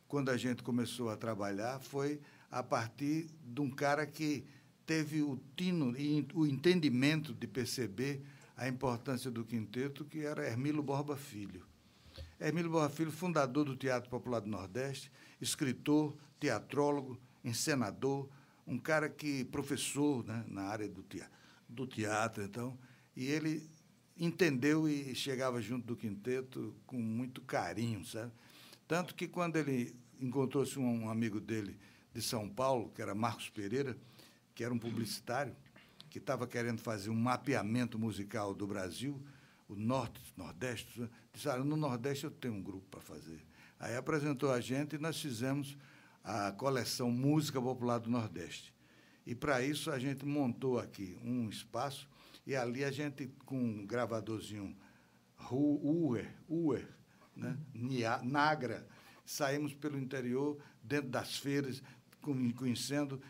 quando 0.08 0.30
a 0.30 0.38
gente 0.38 0.62
começou 0.62 1.10
a 1.10 1.18
trabalhar, 1.18 1.80
foi 1.80 2.22
a 2.52 2.62
partir 2.62 3.28
de 3.44 3.60
um 3.60 3.72
cara 3.72 4.06
que 4.06 4.46
teve 4.86 5.24
o 5.24 5.42
tino 5.56 5.98
e 5.98 6.26
o 6.36 6.46
entendimento 6.46 7.34
de 7.34 7.48
perceber 7.48 8.24
a 8.56 8.68
importância 8.68 9.32
do 9.32 9.44
quinteto, 9.44 10.06
que 10.06 10.24
era 10.24 10.46
Hermilo 10.46 10.84
Borba 10.84 11.18
Filho. 11.18 11.66
Hermilo 12.40 12.70
Borba 12.70 12.90
Filho, 12.90 13.12
fundador 13.12 13.66
do 13.66 13.76
Teatro 13.76 14.08
Popular 14.08 14.40
do 14.40 14.50
Nordeste, 14.50 15.12
escritor, 15.42 16.16
teatrólogo, 16.40 17.20
encenador, 17.44 18.30
um 18.68 18.78
cara 18.78 19.10
que 19.10 19.46
professor 19.46 20.24
né, 20.24 20.46
na 20.48 20.64
área 20.64 20.88
do 20.88 21.02
teatro, 21.02 21.34
do 21.68 21.88
teatro, 21.88 22.44
então, 22.44 22.78
e 23.18 23.26
ele 23.26 23.68
entendeu 24.16 24.88
e 24.88 25.16
chegava 25.16 25.60
junto 25.60 25.88
do 25.88 25.96
quinteto 25.96 26.76
com 26.86 26.98
muito 26.98 27.42
carinho, 27.42 28.06
sabe? 28.06 28.32
Tanto 28.88 29.16
que 29.16 29.28
quando 29.28 29.56
ele 29.56 29.96
encontrou-se 30.22 30.78
um 30.78 31.10
amigo 31.10 31.42
dele 31.42 31.76
de 32.14 32.22
São 32.22 32.48
Paulo, 32.48 32.92
que 32.94 33.02
era 33.02 33.16
Marcos 33.16 33.50
Pereira, 33.50 33.98
que 34.54 34.64
era 34.64 34.72
um 34.72 34.78
publicitário, 34.78 35.56
que 36.12 36.20
estava 36.20 36.46
querendo 36.46 36.80
fazer 36.80 37.10
um 37.10 37.16
mapeamento 37.16 37.98
musical 37.98 38.54
do 38.54 38.68
Brasil, 38.68 39.20
o 39.68 39.76
Norte, 39.76 40.22
Nordeste, 40.38 41.10
disse, 41.34 41.50
ah, 41.50 41.58
no 41.58 41.76
Nordeste 41.76 42.26
eu 42.26 42.32
tenho 42.32 42.54
um 42.54 42.62
grupo 42.62 42.86
para 42.92 43.02
fazer. 43.02 43.44
Aí 43.80 43.96
apresentou 43.96 44.52
a 44.52 44.62
gente 44.62 44.96
e 44.96 45.00
nós 45.00 45.20
fizemos 45.20 45.76
a 46.24 46.52
coleção 46.52 47.10
Música 47.10 47.60
Popular 47.60 47.98
do 47.98 48.12
Nordeste. 48.12 48.72
E 49.26 49.34
para 49.34 49.64
isso 49.64 49.90
a 49.90 49.98
gente 49.98 50.24
montou 50.24 50.80
aqui 50.80 51.18
um 51.24 51.50
espaço 51.50 52.08
e 52.48 52.56
ali 52.56 52.84
a 52.84 52.90
gente, 52.90 53.28
com 53.46 53.60
um 53.62 53.86
gravadorzinho 53.86 54.76
Uer, 55.52 56.34
Uer 56.50 56.88
né? 57.36 57.56
Nagra, 58.24 58.88
saímos 59.24 59.76
pelo 59.76 60.00
interior, 60.00 60.58
dentro 60.82 61.10
das 61.10 61.38
feiras, 61.38 61.84
conhecendo, 62.56 63.22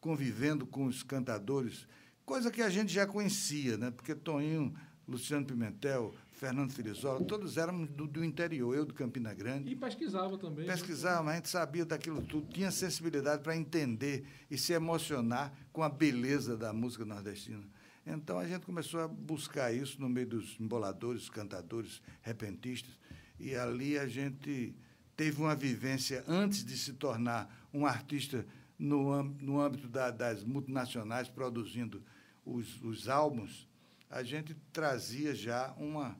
convivendo 0.00 0.66
com 0.66 0.86
os 0.86 1.02
cantadores 1.02 1.86
coisa 2.30 2.48
que 2.48 2.62
a 2.62 2.70
gente 2.70 2.92
já 2.92 3.08
conhecia, 3.08 3.76
né? 3.76 3.90
porque 3.90 4.14
Toninho, 4.14 4.72
Luciano 5.08 5.44
Pimentel, 5.44 6.14
Fernando 6.30 6.70
Filizola, 6.70 7.24
todos 7.24 7.56
éramos 7.56 7.90
do, 7.90 8.06
do, 8.06 8.24
interior, 8.24 8.72
eu 8.72 8.86
do 8.86 8.94
Campina 8.94 9.34
Grande. 9.34 9.68
E 9.68 9.74
pesquisava 9.74 10.38
também. 10.38 10.64
Né? 10.64 10.72
Pesquisava, 10.72 11.24
mas 11.24 11.32
a 11.32 11.36
gente 11.38 11.48
sabia 11.48 11.84
daquilo 11.84 12.22
tudo, 12.22 12.46
tinha 12.46 12.70
sensibilidade 12.70 13.42
para 13.42 13.56
entender 13.56 14.24
e 14.48 14.56
se 14.56 14.72
emocionar 14.72 15.52
com 15.72 15.82
a 15.82 15.88
beleza 15.88 16.56
da 16.56 16.72
música 16.72 17.04
nordestina. 17.04 17.64
Então 18.06 18.38
a 18.38 18.46
gente 18.46 18.64
começou 18.64 19.00
a 19.00 19.08
buscar 19.08 19.72
isso 19.72 20.00
no 20.00 20.08
meio 20.08 20.26
dos 20.26 20.58
emboladores, 20.58 21.28
cantadores, 21.28 22.02
repentistas, 22.22 22.98
e 23.38 23.54
ali 23.54 23.98
a 23.98 24.06
gente 24.06 24.74
teve 25.16 25.40
uma 25.40 25.54
vivência 25.54 26.24
antes 26.26 26.64
de 26.64 26.76
se 26.76 26.94
tornar 26.94 27.68
um 27.72 27.86
artista 27.86 28.46
no, 28.78 29.22
no 29.22 29.60
âmbito 29.60 29.86
da, 29.86 30.10
das 30.10 30.42
multinacionais 30.42 31.28
produzindo 31.28 32.02
os, 32.44 32.82
os 32.82 33.08
álbuns, 33.08 33.68
a 34.08 34.22
gente 34.22 34.54
trazia 34.72 35.34
já 35.34 35.72
uma, 35.76 36.18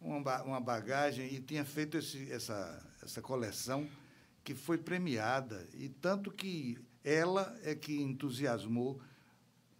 uma, 0.00 0.42
uma 0.42 0.60
bagagem 0.60 1.32
e 1.32 1.40
tinha 1.40 1.64
feito 1.64 1.98
esse, 1.98 2.30
essa, 2.32 2.84
essa 3.02 3.20
coleção 3.22 3.86
que 4.42 4.54
foi 4.54 4.78
premiada, 4.78 5.68
e 5.74 5.88
tanto 5.88 6.30
que 6.30 6.78
ela 7.04 7.56
é 7.62 7.74
que 7.74 8.00
entusiasmou 8.00 9.00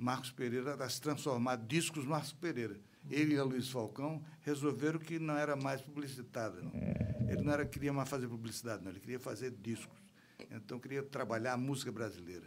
Marcos 0.00 0.30
Pereira 0.30 0.74
a 0.82 0.88
se 0.88 1.00
transformar 1.00 1.56
discos 1.56 2.06
Marcos 2.06 2.32
Pereira. 2.32 2.80
Ele 3.10 3.34
e 3.34 3.38
a 3.38 3.44
Luiz 3.44 3.68
Falcão 3.68 4.24
resolveram 4.40 4.98
que 4.98 5.18
não 5.18 5.36
era 5.36 5.54
mais 5.54 5.82
publicitário. 5.82 6.64
Não. 6.64 6.72
Ele 7.30 7.42
não 7.42 7.52
era, 7.52 7.66
queria 7.66 7.92
mais 7.92 8.08
fazer 8.08 8.26
publicidade, 8.26 8.82
não, 8.82 8.90
ele 8.90 9.00
queria 9.00 9.20
fazer 9.20 9.50
discos. 9.50 9.98
Então, 10.50 10.80
queria 10.80 11.02
trabalhar 11.02 11.52
a 11.52 11.56
música 11.56 11.92
brasileira. 11.92 12.46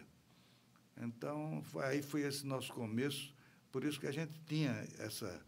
Então, 1.00 1.62
foi, 1.65 1.86
aí 1.86 2.01
foi 2.01 2.22
esse 2.22 2.45
nosso 2.45 2.74
começo. 2.74 3.33
Por 3.72 3.83
isso 3.83 4.00
que 4.00 4.07
a 4.07 4.12
gente 4.12 4.33
tinha 4.48 4.72
essa, 4.98 5.41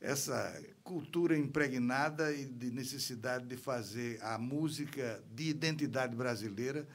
essa 0.00 0.62
cultura 0.84 1.36
impregnada 1.36 2.32
e 2.32 2.44
de 2.46 2.70
necessidade 2.70 3.44
de 3.46 3.56
fazer 3.56 4.22
a 4.22 4.38
música 4.38 5.22
de 5.34 5.48
identidade 5.48 6.14
brasileira 6.14 6.86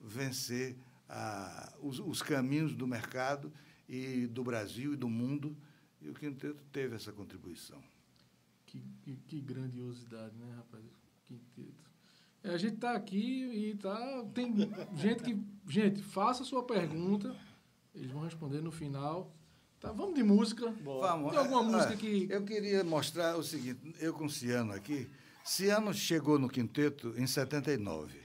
vencer 0.00 0.76
a, 1.10 1.72
os, 1.82 1.98
os 1.98 2.22
caminhos 2.22 2.74
do 2.74 2.86
mercado 2.86 3.52
e 3.88 4.26
do 4.28 4.44
Brasil 4.44 4.94
e 4.94 4.96
do 4.96 5.08
mundo. 5.08 5.56
E 6.00 6.08
o 6.08 6.14
Quinteto 6.14 6.62
teve 6.72 6.94
essa 6.96 7.12
contribuição. 7.12 7.82
Que, 8.64 8.80
que, 9.02 9.16
que 9.26 9.40
grandiosidade, 9.40 10.34
né, 10.36 10.54
rapaz? 10.56 10.84
Quinteto. 11.26 11.90
É, 12.42 12.54
a 12.54 12.56
gente 12.56 12.76
está 12.76 12.92
aqui 12.94 13.44
e 13.52 13.74
tá, 13.76 14.24
tem 14.32 14.54
gente 14.96 15.22
que. 15.22 15.38
Gente, 15.68 16.02
faça 16.02 16.42
a 16.42 16.46
sua 16.46 16.62
pergunta. 16.62 17.36
Eles 17.94 18.10
vão 18.10 18.22
responder 18.22 18.62
no 18.62 18.70
final. 18.70 19.30
Tá, 19.78 19.92
vamos 19.92 20.14
de 20.14 20.22
música. 20.22 20.70
Vamos. 20.82 21.30
Tem 21.30 21.38
alguma 21.38 21.60
Ah, 21.60 21.64
música 21.64 21.96
que. 21.96 22.28
Eu 22.30 22.44
queria 22.44 22.82
mostrar 22.84 23.36
o 23.36 23.42
seguinte: 23.42 23.94
eu 23.98 24.14
com 24.14 24.28
Ciano 24.28 24.72
aqui. 24.72 25.08
Ciano 25.44 25.92
chegou 25.92 26.38
no 26.38 26.48
quinteto 26.48 27.12
em 27.16 27.26
79. 27.26 28.19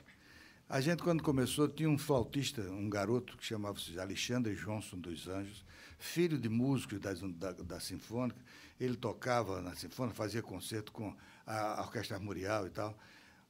A 0.68 0.82
gente, 0.82 1.04
quando 1.04 1.22
começou, 1.22 1.68
tinha 1.68 1.90
um 1.90 1.98
flautista, 1.98 2.62
um 2.62 2.90
garoto 2.90 3.38
que 3.38 3.46
chamava-se 3.46 4.00
Alexandre 4.00 4.56
Johnson 4.56 4.98
dos 4.98 5.28
Anjos, 5.28 5.64
filho 6.00 6.40
de 6.40 6.50
músicos 6.50 7.00
das- 7.00 7.22
da, 7.22 7.52
da 7.52 7.80
Sinfônica. 7.80 8.40
Ele 8.80 8.96
tocava 8.96 9.62
na 9.62 9.76
Sinfônica, 9.76 10.16
fazia 10.16 10.42
concerto 10.42 10.92
com 10.92 11.16
a, 11.46 11.80
a 11.80 11.82
Orquestra 11.82 12.18
Armorial 12.18 12.66
e 12.66 12.72
tal. 12.72 12.98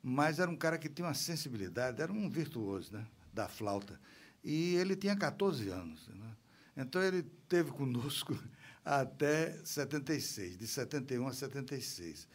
Mas 0.03 0.39
era 0.39 0.51
um 0.51 0.57
cara 0.57 0.77
que 0.77 0.89
tinha 0.89 1.07
uma 1.07 1.13
sensibilidade, 1.13 2.01
era 2.01 2.11
um 2.11 2.29
virtuoso 2.29 2.93
né, 2.93 3.07
da 3.33 3.47
flauta. 3.47 3.99
E 4.43 4.75
ele 4.75 4.95
tinha 4.95 5.15
14 5.15 5.69
anos. 5.69 6.07
Né? 6.09 6.35
Então, 6.77 7.01
ele 7.01 7.23
teve 7.47 7.71
conosco 7.71 8.37
até 8.83 9.57
76, 9.63 10.57
de 10.57 10.67
71 10.67 11.27
a 11.27 11.33
76. 11.33 12.27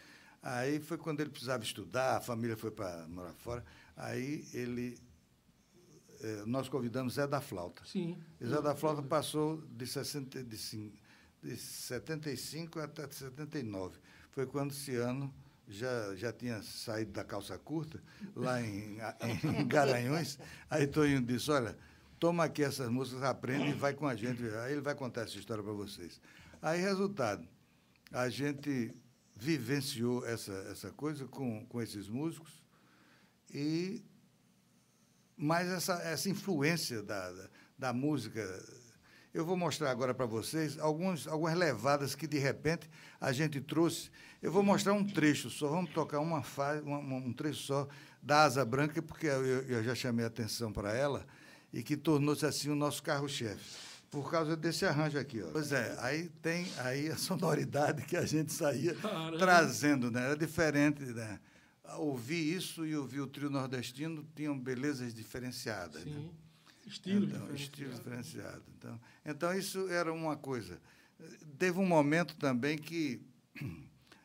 Aí 0.42 0.80
foi 0.80 0.96
quando 0.96 1.20
ele 1.20 1.28
precisava 1.30 1.62
estudar, 1.62 2.16
a 2.16 2.20
família 2.20 2.56
foi 2.56 2.70
para 2.70 3.06
morar 3.08 3.34
fora. 3.34 3.64
Aí 4.00 4.46
ele. 4.54 4.98
eh, 6.22 6.42
nós 6.46 6.68
convidamos 6.70 7.14
Zé 7.14 7.26
da 7.26 7.40
Flauta. 7.40 7.82
Sim. 7.84 8.18
E 8.40 8.46
Zé 8.46 8.62
da 8.62 8.74
Flauta 8.74 9.02
passou 9.02 9.58
de, 9.70 9.86
60, 9.86 10.42
de, 10.42 10.92
de 11.42 11.56
75 11.56 12.80
até 12.80 13.06
79. 13.10 13.98
Foi 14.30 14.46
quando 14.46 14.70
esse 14.72 14.96
ano 14.96 15.32
já, 15.68 16.14
já 16.16 16.32
tinha 16.32 16.62
saído 16.62 17.12
da 17.12 17.22
calça 17.24 17.58
curta, 17.58 18.02
lá 18.34 18.60
em, 18.62 18.96
em 19.50 19.66
Garanhuns. 19.68 20.38
Aí 20.70 20.86
Toninho 20.86 21.20
disse, 21.20 21.50
olha, 21.50 21.76
toma 22.18 22.44
aqui 22.44 22.62
essas 22.62 22.88
músicas, 22.88 23.22
aprende 23.22 23.68
e 23.70 23.74
vai 23.74 23.92
com 23.92 24.06
a 24.06 24.14
gente. 24.16 24.42
Aí 24.64 24.72
ele 24.72 24.80
vai 24.80 24.94
contar 24.94 25.22
essa 25.22 25.36
história 25.36 25.62
para 25.62 25.72
vocês. 25.74 26.20
Aí, 26.62 26.80
resultado, 26.80 27.46
a 28.10 28.28
gente 28.30 28.94
vivenciou 29.36 30.26
essa, 30.26 30.52
essa 30.70 30.90
coisa 30.90 31.26
com, 31.26 31.66
com 31.66 31.80
esses 31.82 32.08
músicos 32.08 32.60
e 33.52 34.02
mas 35.36 35.68
essa, 35.68 35.94
essa 36.02 36.28
influência 36.28 37.02
da, 37.02 37.30
da, 37.32 37.48
da 37.78 37.92
música. 37.92 38.40
Eu 39.32 39.44
vou 39.46 39.56
mostrar 39.56 39.90
agora 39.92 40.12
para 40.12 40.26
vocês 40.26 40.76
alguns, 40.78 41.28
algumas 41.28 41.56
levadas 41.56 42.14
que, 42.16 42.26
de 42.26 42.36
repente, 42.38 42.90
a 43.20 43.32
gente 43.32 43.60
trouxe. 43.60 44.10
Eu 44.42 44.50
vou 44.50 44.62
mostrar 44.62 44.92
um 44.92 45.04
trecho 45.06 45.48
só, 45.48 45.68
vamos 45.68 45.90
tocar 45.92 46.18
uma 46.18 46.42
uma- 46.84 46.98
um 47.16 47.32
trecho 47.32 47.62
só 47.62 47.88
da 48.20 48.42
Asa 48.42 48.64
Branca, 48.64 49.00
porque 49.00 49.26
eu, 49.28 49.44
eu 49.62 49.84
já 49.84 49.94
chamei 49.94 50.24
a 50.24 50.28
atenção 50.28 50.72
para 50.72 50.92
ela, 50.94 51.24
e 51.72 51.80
que 51.82 51.96
tornou-se 51.96 52.44
assim 52.44 52.70
o 52.70 52.74
nosso 52.74 53.02
carro-chefe. 53.02 53.88
Por 54.10 54.28
causa 54.28 54.56
desse 54.56 54.84
arranjo 54.84 55.16
aqui. 55.16 55.40
Ó. 55.40 55.50
Pois 55.52 55.70
é, 55.70 55.96
aí 56.00 56.28
tem 56.42 56.66
aí 56.78 57.08
a 57.08 57.16
sonoridade 57.16 58.02
que 58.04 58.16
a 58.16 58.26
gente 58.26 58.52
saía 58.52 58.94
Caramba. 58.96 59.38
trazendo, 59.38 60.10
né? 60.10 60.24
Era 60.24 60.36
diferente, 60.36 61.04
né? 61.04 61.38
Ouvir 61.98 62.56
isso 62.56 62.86
e 62.86 62.96
ouvir 62.96 63.20
o 63.20 63.26
trio 63.26 63.50
nordestino 63.50 64.26
tinham 64.34 64.58
belezas 64.58 65.12
diferenciadas. 65.14 66.04
Né? 66.04 66.12
Sim. 66.12 66.30
Estilo. 66.86 67.26
Então, 67.26 67.38
diferenciado. 67.40 67.62
estilo 67.62 67.94
diferenciado. 67.94 68.62
Então, 68.78 69.00
então, 69.24 69.54
isso 69.58 69.88
era 69.88 70.12
uma 70.12 70.36
coisa. 70.36 70.80
Teve 71.58 71.78
um 71.78 71.86
momento 71.86 72.34
também 72.36 72.76
que 72.78 73.20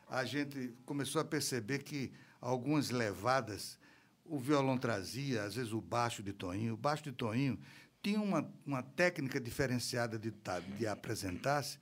a 0.08 0.24
gente 0.24 0.74
começou 0.84 1.20
a 1.20 1.24
perceber 1.24 1.80
que 1.82 2.10
algumas 2.40 2.90
levadas 2.90 3.78
o 4.24 4.38
violão 4.40 4.76
trazia, 4.76 5.44
às 5.44 5.54
vezes 5.54 5.72
o 5.72 5.80
baixo 5.80 6.22
de 6.22 6.32
Toinho. 6.32 6.74
O 6.74 6.76
baixo 6.76 7.04
de 7.04 7.12
Toinho 7.12 7.58
tinha 8.02 8.20
uma, 8.20 8.48
uma 8.64 8.82
técnica 8.82 9.38
diferenciada 9.40 10.18
de, 10.18 10.30
ta- 10.32 10.60
de 10.60 10.86
apresentar-se. 10.86 11.78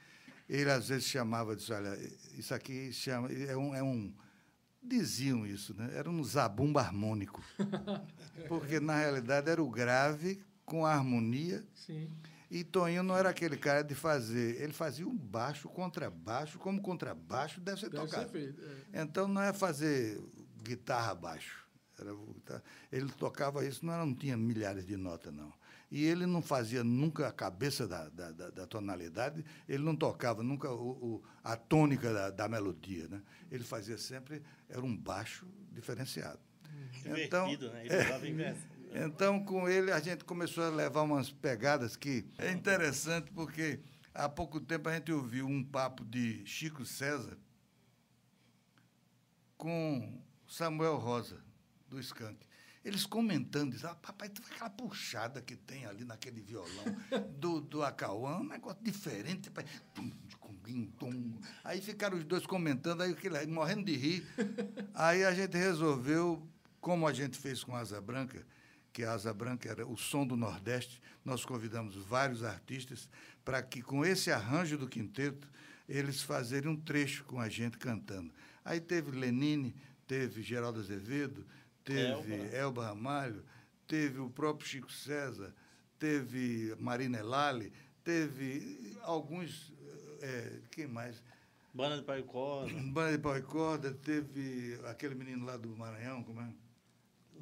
Ele, 0.48 0.70
às 0.70 0.88
vezes, 0.88 1.06
chamava, 1.06 1.56
disse, 1.56 1.72
olha, 1.72 1.96
isso 2.36 2.52
aqui 2.54 2.92
chama, 2.92 3.30
é 3.32 3.56
um... 3.56 3.74
É 3.74 3.82
um 3.82 4.12
diziam 4.84 5.46
isso, 5.46 5.74
né? 5.74 5.90
Era 5.94 6.10
um 6.10 6.22
zabumba 6.22 6.80
harmônico. 6.80 7.42
Porque, 8.48 8.80
na 8.80 8.98
realidade, 8.98 9.50
era 9.50 9.62
o 9.62 9.70
grave 9.70 10.42
com 10.64 10.84
a 10.84 10.92
harmonia. 10.94 11.64
Sim. 11.74 12.08
E 12.50 12.62
Toninho 12.62 13.02
não 13.02 13.16
era 13.16 13.30
aquele 13.30 13.56
cara 13.56 13.82
de 13.82 13.94
fazer. 13.94 14.60
Ele 14.62 14.72
fazia 14.72 15.06
um 15.06 15.16
baixo, 15.16 15.68
contrabaixo, 15.68 16.58
como 16.58 16.80
contrabaixo 16.80 17.60
deve 17.60 17.80
ser 17.80 17.90
Deve 17.90 18.04
tocado. 18.06 18.24
ser 18.26 18.30
feito. 18.32 18.60
é. 18.92 19.02
Então, 19.02 19.26
não 19.26 19.40
é 19.42 19.52
fazer 19.52 20.20
guitarra 20.62 21.14
baixo. 21.14 21.64
Era, 21.98 22.12
ele 22.92 23.10
tocava 23.12 23.64
isso, 23.64 23.84
não, 23.84 23.92
era- 23.92 24.04
não 24.06 24.14
tinha 24.14 24.36
milhares 24.36 24.86
de 24.86 24.96
notas, 24.96 25.32
não. 25.32 25.52
E 25.94 26.04
ele 26.06 26.26
não 26.26 26.42
fazia 26.42 26.82
nunca 26.82 27.28
a 27.28 27.32
cabeça 27.32 27.86
da, 27.86 28.08
da, 28.08 28.32
da- 28.32 28.50
da 28.50 28.66
tonalidade, 28.66 29.44
ele 29.68 29.84
não 29.84 29.94
tocava 29.94 30.42
nunca 30.42 30.68
o, 30.68 30.90
o- 30.90 31.22
a 31.44 31.56
tônica 31.56 32.12
da, 32.12 32.30
da 32.30 32.48
melodia. 32.48 33.06
Né? 33.06 33.22
Ele 33.48 33.62
fazia 33.62 33.96
sempre, 33.96 34.42
era 34.68 34.80
um 34.82 34.96
baixo 34.96 35.46
diferenciado. 35.70 36.40
Então, 37.06 37.46
Invertido, 37.46 37.70
né? 37.72 37.84
Inverso. 37.86 38.66
então, 39.06 39.44
com 39.44 39.68
ele, 39.68 39.92
a 39.92 40.00
gente 40.00 40.24
começou 40.24 40.64
a 40.64 40.68
levar 40.68 41.02
umas 41.02 41.30
pegadas 41.30 41.94
que 41.94 42.26
é 42.38 42.50
interessante, 42.50 43.30
porque 43.30 43.78
há 44.12 44.28
pouco 44.28 44.60
tempo 44.60 44.88
a 44.88 44.94
gente 44.94 45.12
ouviu 45.12 45.46
um 45.46 45.62
papo 45.62 46.04
de 46.04 46.44
Chico 46.44 46.84
César 46.84 47.38
com 49.56 50.20
Samuel 50.48 50.96
Rosa, 50.96 51.38
do 51.88 52.00
Skank. 52.00 52.44
Eles 52.84 53.06
comentando, 53.06 53.72
dizendo, 53.72 53.92
ah, 53.92 53.94
papai, 53.94 54.28
tu 54.28 54.42
aquela 54.50 54.68
puxada 54.68 55.40
que 55.40 55.56
tem 55.56 55.86
ali 55.86 56.04
naquele 56.04 56.40
violão 56.40 56.84
do, 57.38 57.60
do 57.60 57.82
Acauã, 57.82 58.40
um 58.40 58.44
negócio 58.44 58.82
diferente. 58.82 59.50
pai. 59.50 59.64
Aí 61.62 61.80
ficaram 61.80 62.16
os 62.16 62.24
dois 62.24 62.46
comentando, 62.46 63.02
aí 63.02 63.46
morrendo 63.46 63.84
de 63.84 63.96
rir. 63.96 64.26
Aí 64.94 65.24
a 65.24 65.32
gente 65.32 65.56
resolveu, 65.56 66.46
como 66.80 67.06
a 67.06 67.12
gente 67.12 67.38
fez 67.38 67.64
com 67.64 67.74
Asa 67.74 68.00
Branca, 68.00 68.46
que 68.92 69.02
a 69.02 69.12
Asa 69.12 69.32
Branca 69.32 69.68
era 69.68 69.86
o 69.86 69.96
som 69.96 70.26
do 70.26 70.36
Nordeste, 70.36 71.02
nós 71.24 71.44
convidamos 71.44 71.96
vários 71.96 72.42
artistas 72.42 73.08
para 73.44 73.62
que, 73.62 73.82
com 73.82 74.04
esse 74.04 74.30
arranjo 74.30 74.78
do 74.78 74.88
quinteto, 74.88 75.48
eles 75.88 76.22
fazerem 76.22 76.70
um 76.70 76.76
trecho 76.76 77.24
com 77.24 77.40
a 77.40 77.48
gente 77.48 77.76
cantando. 77.76 78.32
Aí 78.64 78.80
teve 78.80 79.10
Lenine, 79.10 79.74
teve 80.06 80.42
Geraldo 80.42 80.80
Azevedo, 80.80 81.46
teve 81.84 82.32
Elba. 82.34 82.56
Elba 82.56 82.86
Ramalho, 82.86 83.44
teve 83.86 84.18
o 84.20 84.30
próprio 84.30 84.66
Chico 84.68 84.90
César, 84.90 85.54
teve 85.98 86.74
Marina 86.78 87.18
Elali, 87.18 87.72
teve 88.02 88.96
alguns. 89.02 89.72
eh, 90.22 90.60
quem 90.70 90.86
mais? 90.86 91.22
Banda 91.72 91.96
de 91.98 92.02
Pai 92.04 92.22
Corda. 92.22 92.72
Banda 92.92 93.12
de 93.12 93.18
pau 93.18 93.36
e 93.36 93.42
corda, 93.42 93.92
teve 93.92 94.78
aquele 94.86 95.14
menino 95.14 95.44
lá 95.44 95.56
do 95.56 95.76
Maranhão, 95.76 96.22
como 96.22 96.40
é? 96.40 96.48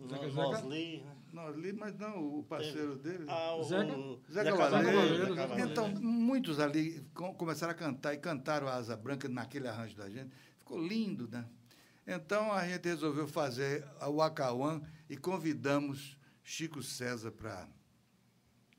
Zeca? 0.09 0.28
Mosley. 0.31 1.05
né? 1.33 1.72
Mas 1.78 1.96
não, 1.98 2.38
o 2.38 2.42
parceiro 2.44 2.96
dele. 2.96 3.26
Ah, 3.28 3.55
o 3.57 3.62
Zeca? 3.62 3.92
Zé 4.33 4.44
Cavaleiro. 4.44 4.87
Cavaleiro. 4.90 5.16
Zé 5.18 5.31
Zé 5.31 5.37
Cavaleiro. 5.37 5.70
Então, 5.70 5.88
muitos 6.00 6.59
ali 6.59 7.05
com- 7.14 7.35
começaram 7.35 7.72
a 7.72 7.74
cantar 7.76 8.14
e 8.14 8.18
cantaram 8.18 8.66
a 8.68 8.74
Asa 8.74 8.96
Branca 8.96 9.28
naquele 9.28 9.68
arranjo 9.68 9.94
da 9.96 10.09
gente. 10.09 10.33
Ficou 10.59 10.81
lindo, 10.83 11.28
né? 11.31 11.44
Então, 12.07 12.53
a 12.53 12.67
gente 12.67 12.85
resolveu 12.88 13.29
fazer 13.29 13.85
o 14.09 14.21
Acauã 14.21 14.83
e 15.09 15.17
convidamos 15.17 16.17
Chico 16.43 16.83
César 16.83 17.31
para 17.31 17.69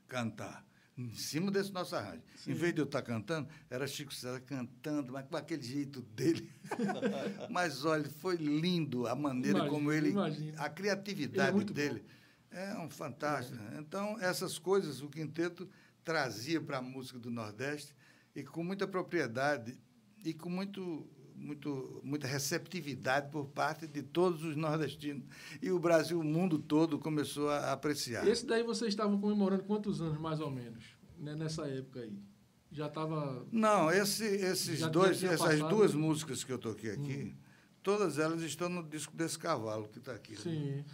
cantar. 0.08 0.64
Em 0.96 1.12
cima 1.12 1.50
desse 1.50 1.72
nosso 1.72 1.96
arranjo. 1.96 2.22
Em 2.46 2.54
vez 2.54 2.72
de 2.72 2.80
eu 2.80 2.84
estar 2.84 3.02
cantando, 3.02 3.48
era 3.68 3.84
Chico 3.86 4.14
César 4.14 4.40
cantando, 4.40 5.12
mas 5.12 5.26
com 5.26 5.36
aquele 5.36 5.62
jeito 5.62 6.00
dele. 6.02 6.48
mas, 7.50 7.84
olha, 7.84 8.08
foi 8.08 8.36
lindo 8.36 9.06
a 9.08 9.14
maneira 9.16 9.58
Imagino, 9.58 9.74
como 9.74 9.90
ele. 9.90 10.10
imagino. 10.10 10.60
A 10.60 10.66
Ele 10.66 10.74
criatividade 10.74 11.48
é 11.48 11.52
muito 11.52 11.72
dele. 11.72 12.04
É 12.50 12.78
um 12.78 12.88
fantástico. 12.88 13.56
né? 13.56 13.78
Então, 13.80 14.16
essas 14.20 14.56
coisas 14.56 15.02
o 15.02 15.08
quinteto 15.08 15.68
trazia 16.04 16.60
para 16.60 16.78
a 16.78 16.82
música 16.82 17.18
do 17.18 17.28
Nordeste 17.30 17.92
e 18.36 18.44
com 18.44 18.62
muita 18.62 18.86
propriedade 18.86 19.76
e 20.24 20.32
com 20.32 20.48
muito, 20.48 21.08
muito, 21.34 22.00
muita 22.02 22.26
receptividade 22.26 23.30
por 23.30 23.46
parte 23.46 23.86
de 23.86 24.02
todos 24.02 24.42
os 24.42 24.56
nordestinos. 24.56 25.24
E 25.60 25.70
o 25.70 25.78
Brasil, 25.78 26.18
o 26.18 26.24
mundo 26.24 26.58
todo, 26.58 26.98
começou 26.98 27.50
a 27.50 27.72
apreciar. 27.72 28.26
Esse 28.26 28.46
daí 28.46 28.62
vocês 28.62 28.90
estavam 28.90 29.20
comemorando 29.20 29.64
quantos 29.64 30.00
anos, 30.00 30.18
mais 30.20 30.40
ou 30.40 30.50
menos, 30.50 30.84
né, 31.18 31.34
nessa 31.34 31.66
época 31.68 32.00
aí? 32.00 32.12
Já 32.70 32.86
estava. 32.86 33.46
Não, 33.52 33.90
esse, 33.90 34.24
esses 34.24 34.80
dois, 34.88 35.22
essas 35.22 35.40
passado? 35.40 35.66
Hum. 35.66 35.68
duas 35.68 35.94
músicas 35.94 36.42
que 36.42 36.50
eu 36.50 36.58
toquei 36.58 36.90
aqui, 36.90 37.32
todas 37.84 38.18
elas 38.18 38.42
estão 38.42 38.68
no 38.68 38.82
disco 38.82 39.14
desse 39.16 39.38
cavalo 39.38 39.88
que 39.88 39.98
está 39.98 40.12
aqui. 40.12 40.32
né? 40.32 40.38
Sim. 40.42 40.84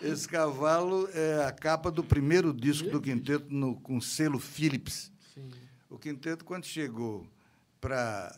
Esse 0.06 0.28
cavalo 0.28 1.08
é 1.12 1.44
a 1.44 1.50
capa 1.50 1.90
do 1.90 2.04
primeiro 2.04 2.52
disco 2.52 2.88
do 2.90 3.00
quinteto 3.00 3.46
no, 3.48 3.74
com 3.80 4.00
selo 4.00 4.38
Philips. 4.38 5.10
Sim. 5.34 5.48
O 5.88 5.98
quinteto, 5.98 6.44
quando 6.44 6.64
chegou 6.64 7.26
para 7.80 8.36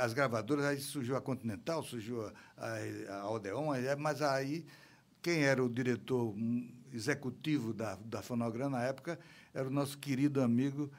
as 0.00 0.12
gravadoras, 0.12 0.64
aí 0.64 0.80
surgiu 0.80 1.16
a 1.16 1.20
Continental, 1.20 1.82
surgiu 1.82 2.26
a, 2.26 2.32
a, 2.56 3.14
a 3.20 3.30
Odeon, 3.30 3.70
aí- 3.72 3.94
mas 3.96 4.22
aí 4.22 4.64
quem 5.20 5.42
era 5.42 5.62
o 5.62 5.68
diretor 5.68 6.28
hum, 6.34 6.70
executivo 6.92 7.72
da, 7.74 7.96
da 7.96 8.22
Fonograma 8.22 8.78
na 8.78 8.84
época 8.84 9.18
era 9.52 9.66
o 9.68 9.70
nosso 9.70 9.98
querido 9.98 10.40
amigo 10.40 10.90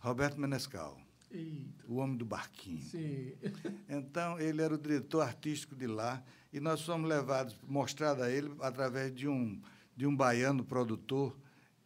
Roberto 0.00 0.40
Menescal, 0.40 0.98
Eita. 1.30 1.84
o 1.86 1.96
homem 1.96 2.16
do 2.16 2.24
barquinho. 2.24 2.80
Sim. 2.80 3.32
Então, 3.88 4.38
ele 4.40 4.62
era 4.62 4.74
o 4.74 4.78
diretor 4.78 5.20
artístico 5.20 5.74
de 5.76 5.86
lá 5.86 6.22
e 6.52 6.58
nós 6.60 6.80
fomos 6.82 7.08
levados, 7.08 7.56
mostrado 7.68 8.22
a 8.22 8.30
ele 8.30 8.50
através 8.60 9.14
de 9.14 9.28
um, 9.28 9.60
de 9.96 10.06
um 10.06 10.14
baiano 10.16 10.64
produtor 10.64 11.36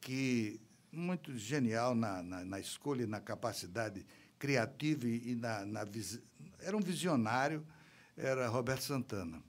que 0.00 0.60
muito 0.94 1.36
genial 1.36 1.94
na, 1.94 2.22
na, 2.22 2.44
na 2.44 2.60
escolha 2.60 3.02
e 3.02 3.06
na 3.06 3.20
capacidade 3.20 4.04
criativa 4.38 5.06
e, 5.06 5.34
na, 5.34 5.64
na 5.64 5.80
era 6.60 6.76
um 6.76 6.80
visionário, 6.80 7.64
era 8.16 8.48
Roberto 8.48 8.82
Santana. 8.82 9.42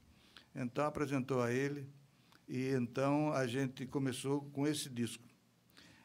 Então, 0.56 0.86
apresentou 0.86 1.42
a 1.42 1.52
ele 1.52 1.88
e 2.48 2.70
então 2.70 3.32
a 3.34 3.48
gente 3.48 3.86
começou 3.86 4.42
com 4.54 4.68
esse 4.68 4.90
disco. 4.90 5.24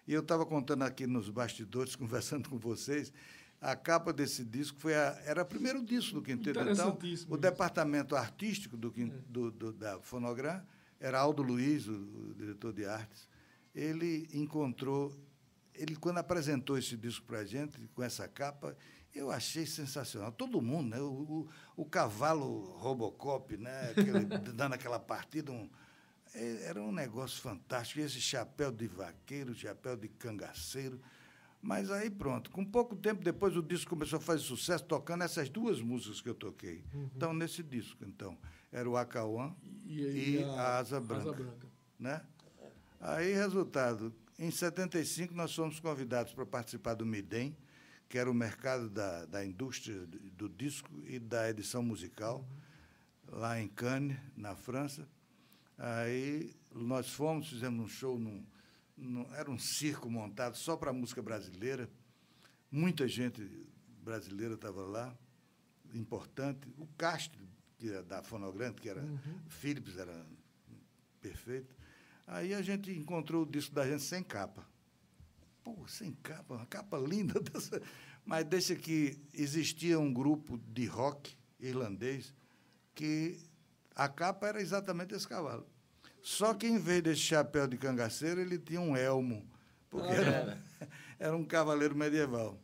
E 0.06 0.12
eu 0.12 0.22
estava 0.22 0.44
contando 0.44 0.82
aqui 0.82 1.06
nos 1.06 1.28
bastidores, 1.28 1.94
conversando 1.96 2.48
com 2.48 2.58
vocês, 2.58 3.12
a 3.60 3.76
capa 3.76 4.12
desse 4.12 4.44
disco 4.44 4.78
foi 4.80 4.94
a, 4.94 5.20
era 5.24 5.42
o 5.42 5.46
primeiro 5.46 5.84
disco 5.84 6.14
do 6.14 6.22
Quinteto. 6.22 6.58
Então, 6.60 6.98
o 6.98 7.06
isso. 7.06 7.36
departamento 7.36 8.16
artístico 8.16 8.76
do, 8.76 8.90
quin- 8.90 9.12
do, 9.28 9.50
do, 9.50 9.72
da 9.72 10.00
Fonogram 10.00 10.62
era 10.98 11.20
Aldo 11.20 11.42
Luiz, 11.42 11.86
o, 11.86 11.92
o 11.92 12.34
diretor 12.36 12.72
de 12.72 12.86
artes. 12.86 13.28
Ele 13.74 14.28
encontrou, 14.32 15.14
ele 15.80 15.96
quando 15.96 16.18
apresentou 16.18 16.76
esse 16.76 16.96
disco 16.96 17.24
para 17.26 17.38
a 17.38 17.44
gente, 17.44 17.78
com 17.94 18.02
essa 18.02 18.28
capa, 18.28 18.76
eu 19.14 19.30
achei 19.30 19.64
sensacional. 19.64 20.30
Todo 20.30 20.60
mundo, 20.60 20.90
né? 20.90 21.00
O, 21.00 21.06
o, 21.06 21.48
o 21.76 21.84
cavalo 21.86 22.60
Robocop, 22.78 23.56
né? 23.56 23.90
Aquele, 23.90 24.24
dando 24.52 24.74
aquela 24.74 24.98
partida, 24.98 25.50
um, 25.50 25.68
é, 26.34 26.66
era 26.66 26.82
um 26.82 26.92
negócio 26.92 27.40
fantástico. 27.40 28.00
Esse 28.00 28.20
chapéu 28.20 28.70
de 28.70 28.86
vaqueiro, 28.86 29.54
chapéu 29.54 29.96
de 29.96 30.08
cangaceiro. 30.08 31.00
Mas 31.62 31.90
aí 31.90 32.08
pronto, 32.08 32.50
com 32.50 32.64
pouco 32.64 32.96
tempo 32.96 33.22
depois 33.22 33.54
o 33.56 33.62
disco 33.62 33.90
começou 33.90 34.18
a 34.18 34.20
fazer 34.20 34.42
sucesso 34.42 34.84
tocando 34.84 35.24
essas 35.24 35.48
duas 35.50 35.80
músicas 35.80 36.20
que 36.20 36.28
eu 36.28 36.34
toquei. 36.34 36.82
Então, 37.14 37.34
nesse 37.34 37.62
disco, 37.62 38.02
então, 38.06 38.36
era 38.72 38.88
o 38.88 38.96
Acauã 38.96 39.54
E, 39.84 40.38
e, 40.38 40.44
a, 40.44 40.78
Asa 40.78 41.00
Branca. 41.00 41.22
Asa 41.22 41.32
Branca. 41.32 41.68
Né? 41.98 42.22
Aí, 42.98 43.34
resultado, 43.34 44.14
em 44.40 44.50
75 44.50 45.34
nós 45.34 45.54
fomos 45.54 45.78
convidados 45.78 46.32
para 46.32 46.46
participar 46.46 46.94
do 46.94 47.04
MIDEM, 47.04 47.54
que 48.08 48.18
era 48.18 48.30
o 48.30 48.34
mercado 48.34 48.88
da, 48.88 49.26
da 49.26 49.44
indústria 49.44 50.06
do, 50.06 50.48
disco 50.48 50.90
e 51.06 51.18
da 51.18 51.48
edição 51.48 51.82
musical, 51.82 52.44
lá 53.28 53.60
em 53.60 53.68
Cannes, 53.68 54.18
na 54.36 54.56
França. 54.56 55.06
Aí 55.78 56.54
nós 56.74 57.10
fomos, 57.10 57.48
fizemos 57.48 57.84
um 57.84 57.88
show, 57.88 58.18
num, 58.18 58.44
num- 58.96 59.32
era 59.34 59.50
um 59.50 59.58
circo 59.58 60.10
montado 60.10 60.56
só 60.56 60.76
para 60.76 60.92
música 60.92 61.22
brasileira. 61.22 61.88
Muita 62.70 63.06
gente 63.06 63.46
brasileira 64.02 64.54
estava 64.54 64.82
lá, 64.82 65.16
importante. 65.94 66.66
O 66.78 66.86
Castro, 66.98 67.40
que 67.78 67.88
era 67.90 68.02
da 68.02 68.22
Fonogrante, 68.22 68.80
que 68.80 68.88
era 68.88 69.02
Philips, 69.48 69.96
era 69.96 70.26
perfeito. 71.20 71.74
Aí 72.32 72.54
a 72.54 72.62
gente 72.62 72.92
encontrou 72.92 73.42
o 73.42 73.46
disco 73.46 73.74
da 73.74 73.84
gente 73.84 74.02
sem 74.04 74.22
capa. 74.22 74.64
Pô, 75.64 75.76
sem 75.88 76.12
capa, 76.22 76.54
uma 76.54 76.66
capa 76.66 76.96
linda. 76.96 77.38
Dessa. 77.42 77.82
Mas 78.24 78.44
deixa 78.44 78.76
que 78.76 79.18
existia 79.34 79.98
um 79.98 80.12
grupo 80.12 80.56
de 80.72 80.86
rock 80.86 81.36
irlandês 81.58 82.32
que 82.94 83.36
a 83.96 84.08
capa 84.08 84.46
era 84.46 84.60
exatamente 84.62 85.12
esse 85.12 85.26
cavalo. 85.26 85.66
Só 86.22 86.54
que, 86.54 86.68
em 86.68 86.78
vez 86.78 87.02
desse 87.02 87.20
chapéu 87.22 87.66
de 87.66 87.76
cangaceiro, 87.76 88.40
ele 88.40 88.58
tinha 88.58 88.80
um 88.80 88.94
elmo, 88.96 89.44
porque 89.90 90.12
era, 90.12 90.62
era 91.18 91.36
um 91.36 91.44
cavaleiro 91.44 91.96
medieval. 91.96 92.56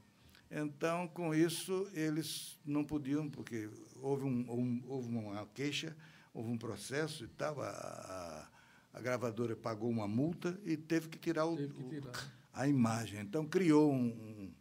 Então, 0.48 1.08
com 1.08 1.34
isso, 1.34 1.88
eles 1.92 2.56
não 2.64 2.84
podiam, 2.84 3.28
porque 3.28 3.68
houve, 4.00 4.24
um, 4.26 4.46
um- 4.48 4.84
houve 4.86 5.08
uma 5.08 5.44
queixa, 5.46 5.96
houve 6.32 6.50
um 6.50 6.56
processo 6.58 7.24
e 7.24 7.28
tal, 7.28 7.60
a, 7.60 8.48
a- 8.96 9.00
gravadora 9.00 9.54
pagou 9.54 9.88
uma 9.90 10.08
multa 10.08 10.58
e 10.64 10.76
teve 10.76 11.08
que 11.08 11.18
tirar, 11.18 11.46
o, 11.46 11.56
Teve 11.56 11.74
que 11.74 11.84
tirar. 11.84 12.12
a 12.52 12.66
imagem. 12.66 13.20
Então, 13.20 13.46
criou 13.46 13.92
um. 13.92 14.06
um- 14.06 14.52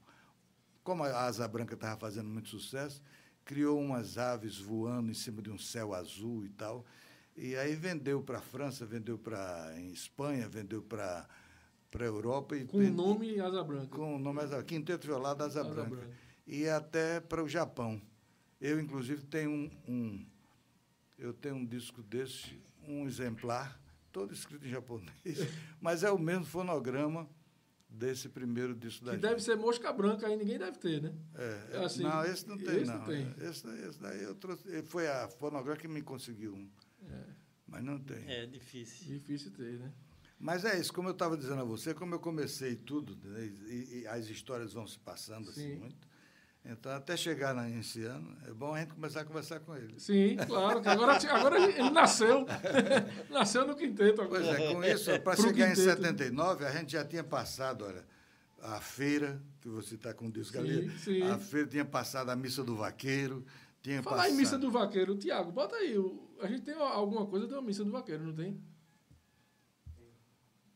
como 0.83 1.03
a 1.03 1.23
Asa 1.23 1.47
Branca 1.47 1.73
estava 1.73 1.99
fazendo 1.99 2.29
muito 2.29 2.47
sucesso, 2.49 3.01
criou 3.43 3.79
umas 3.79 4.17
aves 4.19 4.57
voando 4.59 5.09
em 5.09 5.15
cima 5.15 5.41
de 5.41 5.49
um 5.49 5.57
céu 5.57 5.93
azul 5.95 6.45
e 6.45 6.49
tal. 6.49 6.85
E 7.35 7.55
aí 7.55 7.75
vendeu 7.75 8.21
para 8.21 8.37
a 8.37 8.41
França, 8.41 8.85
vendeu 8.85 9.17
para 9.17 9.73
Espanha, 9.91 10.47
vendeu 10.47 10.81
para 10.83 11.27
a 11.93 12.03
Europa. 12.03 12.55
E 12.55 12.65
Com 12.65 12.77
o 12.77 12.89
nome 12.91 13.39
Asa 13.39 13.63
Branca. 13.63 13.87
com 13.87 14.15
o 14.15 14.19
nome 14.19 14.41
Asa, 14.41 14.63
Quinteto 14.63 15.07
Violado 15.07 15.43
Asa, 15.43 15.61
Asa 15.61 15.69
Branca. 15.69 15.89
Branca. 15.95 16.11
E 16.45 16.67
até 16.69 17.19
para 17.19 17.43
o 17.43 17.49
Japão. 17.49 17.99
Eu, 18.61 18.79
inclusive, 18.79 19.23
tenho 19.25 19.49
um, 19.51 19.71
um- 19.87 20.25
eu 21.17 21.33
tenho 21.33 21.55
um 21.55 21.65
disco 21.65 22.01
desse, 22.03 22.59
um 22.87 23.05
exemplar, 23.07 23.79
todo 24.15 24.33
escrito 24.33 24.65
em 24.65 24.69
japonês, 24.69 25.11
mas 25.81 26.01
é 26.01 26.09
o 26.09 26.17
mesmo 26.17 26.45
fonograma 26.45 27.29
desse 27.89 28.29
primeiro 28.29 28.73
disco 28.73 29.03
da 29.03 29.11
Que 29.11 29.17
gente. 29.17 29.29
deve 29.29 29.41
ser 29.41 29.57
mosca 29.57 29.91
branca 29.91 30.25
aí, 30.25 30.37
ninguém 30.37 30.57
deve 30.57 30.77
ter, 30.77 31.01
né? 31.01 31.13
É, 31.33 31.83
assim, 31.83 32.03
não, 32.03 32.23
esse 32.23 32.47
não 32.47 32.57
tem, 32.57 32.77
esse 32.77 32.85
não. 32.91 32.99
não 32.99 33.05
tem. 33.05 33.35
Esse, 33.41 33.67
esse 33.67 33.99
daí 33.99 34.23
eu 34.23 34.33
trouxe. 34.35 34.83
Foi 34.83 35.05
a 35.05 35.27
fonograma 35.27 35.77
que 35.77 35.87
me 35.87 36.01
conseguiu 36.01 36.55
um. 36.55 36.69
Mas 37.67 37.83
não 37.83 37.99
tem. 37.99 38.23
É 38.25 38.45
difícil. 38.45 39.05
Difícil 39.05 39.51
ter, 39.51 39.79
né? 39.79 39.91
Mas 40.39 40.63
é 40.63 40.79
isso, 40.79 40.93
como 40.93 41.09
eu 41.09 41.13
estava 41.13 41.35
dizendo 41.35 41.61
a 41.61 41.65
você, 41.65 41.93
como 41.93 42.15
eu 42.15 42.19
comecei 42.19 42.75
tudo, 42.75 43.17
né, 43.27 43.45
e, 43.67 44.01
e 44.01 44.07
as 44.07 44.27
histórias 44.27 44.73
vão 44.73 44.85
se 44.85 44.99
passando 44.99 45.49
assim 45.49 45.73
Sim. 45.73 45.75
muito. 45.79 46.07
Então, 46.67 46.91
até 46.91 47.15
chegar 47.15 47.53
nesse 47.53 48.03
ano, 48.05 48.35
é 48.47 48.51
bom 48.51 48.73
a 48.73 48.79
gente 48.79 48.93
começar 48.93 49.21
a 49.21 49.25
conversar 49.25 49.59
com 49.59 49.75
ele. 49.75 49.99
Sim, 49.99 50.35
claro. 50.47 50.81
Que 50.81 50.89
agora, 50.89 51.13
agora 51.13 51.59
ele 51.59 51.89
nasceu. 51.91 52.45
nasceu 53.29 53.67
no 53.67 53.75
quinteto 53.75 54.21
agora. 54.21 54.43
Pois 54.43 54.59
é, 54.59 54.73
com 54.73 54.83
isso, 54.83 55.19
para 55.21 55.35
chegar 55.35 55.67
em 55.67 55.75
quinteto. 55.75 56.01
79, 56.01 56.65
a 56.65 56.71
gente 56.71 56.93
já 56.93 57.05
tinha 57.05 57.23
passado, 57.23 57.85
olha, 57.85 58.03
a 58.59 58.81
feira, 58.81 59.39
que 59.61 59.69
você 59.69 59.93
está 59.93 60.11
com 60.11 60.25
o 60.27 60.31
disco 60.31 60.57
ali, 60.57 60.91
a 61.31 61.37
feira 61.37 61.67
tinha 61.67 61.85
passado 61.85 62.29
a 62.29 62.35
missa 62.35 62.63
do 62.63 62.75
vaqueiro, 62.75 63.45
tinha 63.83 64.01
Falar 64.01 64.17
passado... 64.17 64.33
em 64.33 64.37
missa 64.37 64.57
do 64.57 64.71
vaqueiro, 64.71 65.15
Tiago, 65.15 65.51
bota 65.51 65.75
aí. 65.75 65.95
a 66.41 66.47
gente 66.47 66.63
tem 66.63 66.73
alguma 66.73 67.27
coisa 67.27 67.45
uma 67.45 67.61
missa 67.61 67.83
do 67.83 67.91
vaqueiro, 67.91 68.25
não 68.25 68.33
tem? 68.33 68.59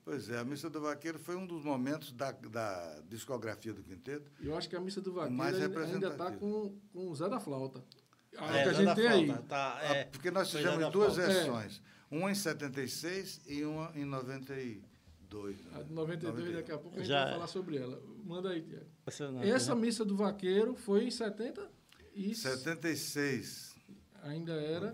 Pois 0.09 0.27
é, 0.27 0.39
a 0.39 0.43
missa 0.43 0.67
do 0.71 0.81
vaqueiro 0.81 1.19
foi 1.19 1.35
um 1.35 1.45
dos 1.45 1.63
momentos 1.63 2.11
da, 2.11 2.31
da 2.31 2.99
discografia 3.07 3.71
do 3.71 3.83
quinteto. 3.83 4.31
Eu 4.41 4.57
acho 4.57 4.67
que 4.67 4.75
a 4.75 4.79
missa 4.79 4.99
do 4.99 5.13
vaqueiro 5.13 5.43
ainda- 5.83 6.07
está 6.07 6.31
com, 6.31 6.75
com 6.91 7.09
o 7.11 7.15
Zé 7.15 7.29
da 7.29 7.39
Flauta. 7.39 7.83
A 8.35 8.57
É, 8.57 8.63
que 8.63 8.69
a 8.69 8.73
gente 8.73 8.95
tem 8.95 9.07
aí. 9.07 9.27
Tá, 9.47 9.77
Ah, 9.79 9.85
é, 9.85 10.03
porque 10.05 10.31
nós 10.31 10.49
fizemos 10.51 10.91
duas 10.91 11.13
Flauta. 11.13 11.31
versões, 11.31 11.81
uma 12.09 12.31
em 12.31 12.33
76 12.33 13.41
e 13.45 13.63
uma 13.63 13.91
em 13.95 14.03
92. 14.03 15.67
A 15.73 15.77
né? 15.77 15.83
de 15.83 15.93
92, 15.93 16.39
91. 16.39 16.53
daqui 16.55 16.71
a 16.71 16.77
pouco 16.79 16.95
a 16.95 16.99
gente 17.01 17.07
Já 17.07 17.19
vai 17.25 17.29
é. 17.29 17.33
falar 17.35 17.47
sobre 17.47 17.77
ela. 17.77 18.01
Manda 18.25 18.49
aí, 18.49 18.63
Tiago. 18.63 18.85
Essa 19.43 19.75
né? 19.75 19.81
missa 19.81 20.03
do 20.03 20.17
vaqueiro 20.17 20.73
foi 20.73 21.03
em 21.05 21.11
70 21.11 21.69
e 22.15 22.33
76. 22.33 23.68
Ainda 24.29 24.53
era, 24.53 24.93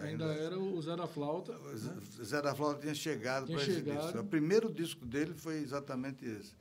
ainda- 0.00 0.24
era 0.34 0.58
o 0.58 0.80
Zé 0.80 0.96
da 0.96 1.06
Flauta. 1.06 1.52
O 1.58 1.64
né? 1.72 2.00
Zé- 2.22 2.42
da 2.42 2.54
Flauta 2.54 2.80
tinha 2.80 2.94
chegado 2.94 3.46
para 3.46 3.62
esse 3.62 3.82
disco. 3.82 4.18
O 4.18 4.24
primeiro 4.24 4.72
disco 4.72 5.04
dele 5.04 5.34
foi 5.34 5.56
exatamente 5.58 6.24
esse. 6.24 6.54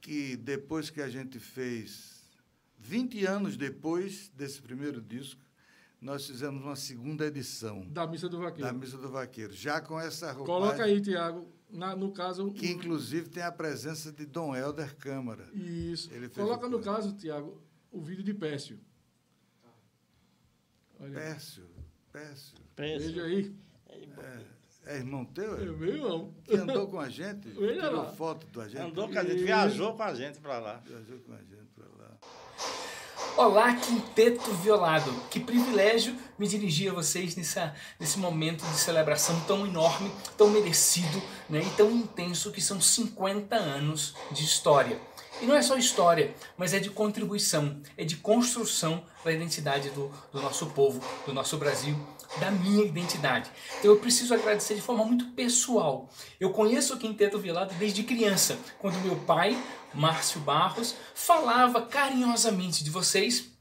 Que 0.00 0.36
depois 0.36 0.90
que 0.90 1.00
a 1.02 1.08
gente 1.08 1.38
fez, 1.38 2.22
20 2.78 3.24
anos 3.26 3.56
depois 3.56 4.30
desse 4.34 4.62
primeiro 4.62 5.00
disco, 5.00 5.40
nós 6.00 6.26
fizemos 6.26 6.62
uma 6.62 6.76
segunda 6.76 7.26
edição 7.26 7.84
Da 7.90 8.06
missa 8.06 8.28
do 8.28 8.38
vaqueiro. 8.38 8.62
da 8.70 8.72
Missa 8.72 8.96
do 8.96 9.08
Vaqueiro, 9.08 9.52
já 9.52 9.80
com 9.80 9.98
essa 9.98 10.30
roupagem, 10.30 10.46
Coloca 10.46 10.84
aí, 10.84 11.00
Tiago. 11.00 11.52
No 11.70 12.12
caso. 12.12 12.50
que 12.52 12.66
inclusive 12.70 13.28
tem 13.28 13.42
a 13.42 13.52
presença 13.52 14.10
de 14.10 14.24
Dom 14.24 14.54
Helder 14.56 14.96
Câmara. 14.96 15.50
Isso. 15.52 16.08
Coloca 16.34 16.66
no 16.68 16.80
caso, 16.80 17.12
Tiago, 17.12 17.60
o 17.90 18.00
vídeo 18.00 18.22
de 18.24 18.32
Pécio. 18.32 18.78
Olha 21.00 21.12
Pécio, 21.12 21.64
Pécio. 22.12 22.54
Pécio. 22.74 23.08
Veja 23.08 23.24
aí. 23.24 23.54
É, 24.86 24.94
é 24.94 24.96
irmão 24.96 25.24
teu? 25.24 25.56
É, 25.56 25.62
é 25.62 25.64
meu 25.66 25.94
irmão. 25.94 26.34
Que 26.44 26.56
andou 26.56 26.88
com 26.88 26.98
a 26.98 27.08
gente? 27.08 27.48
Veja 27.48 27.82
tirou 27.82 28.02
lá. 28.02 28.12
foto 28.12 28.46
do 28.46 28.64
gente? 28.68 28.78
Andou 28.78 29.08
com 29.08 29.18
a 29.18 29.24
gente, 29.24 29.44
viajou 29.44 29.94
com 29.94 30.02
a 30.02 30.14
gente 30.14 30.38
para 30.40 30.58
lá. 30.58 30.82
Viajou 30.84 31.18
com 31.20 31.32
a 31.32 31.38
gente 31.38 31.68
para 31.74 31.86
lá. 31.86 32.18
Olá, 33.36 33.76
Quinteto 33.76 34.52
Violado. 34.54 35.12
Que 35.30 35.38
privilégio 35.38 36.16
me 36.36 36.48
dirigir 36.48 36.90
a 36.90 36.94
vocês 36.94 37.36
nessa, 37.36 37.72
nesse 38.00 38.18
momento 38.18 38.64
de 38.64 38.76
celebração 38.76 39.38
tão 39.46 39.64
enorme, 39.64 40.10
tão 40.36 40.50
merecido 40.50 41.22
né, 41.48 41.60
e 41.60 41.70
tão 41.76 41.90
intenso 41.92 42.50
que 42.50 42.60
são 42.60 42.80
50 42.80 43.54
anos 43.54 44.16
de 44.32 44.42
história. 44.42 45.00
E 45.40 45.46
não 45.46 45.54
é 45.54 45.62
só 45.62 45.76
história, 45.76 46.34
mas 46.56 46.74
é 46.74 46.78
de 46.78 46.90
contribuição, 46.90 47.80
é 47.96 48.04
de 48.04 48.16
construção 48.16 49.04
da 49.24 49.32
identidade 49.32 49.90
do, 49.90 50.10
do 50.32 50.42
nosso 50.42 50.66
povo, 50.66 51.00
do 51.24 51.32
nosso 51.32 51.56
Brasil, 51.56 51.96
da 52.40 52.50
minha 52.50 52.84
identidade. 52.84 53.50
Então 53.78 53.92
eu 53.92 53.98
preciso 53.98 54.34
agradecer 54.34 54.74
de 54.74 54.80
forma 54.80 55.04
muito 55.04 55.26
pessoal. 55.32 56.10
Eu 56.40 56.50
conheço 56.50 56.94
o 56.94 56.98
Quinteto 56.98 57.38
Violado 57.38 57.74
desde 57.74 58.02
criança, 58.02 58.58
quando 58.78 59.00
meu 59.00 59.16
pai, 59.16 59.56
Márcio 59.94 60.40
Barros, 60.40 60.94
falava 61.14 61.82
carinhosamente 61.82 62.82
de 62.82 62.90
vocês 62.90 63.56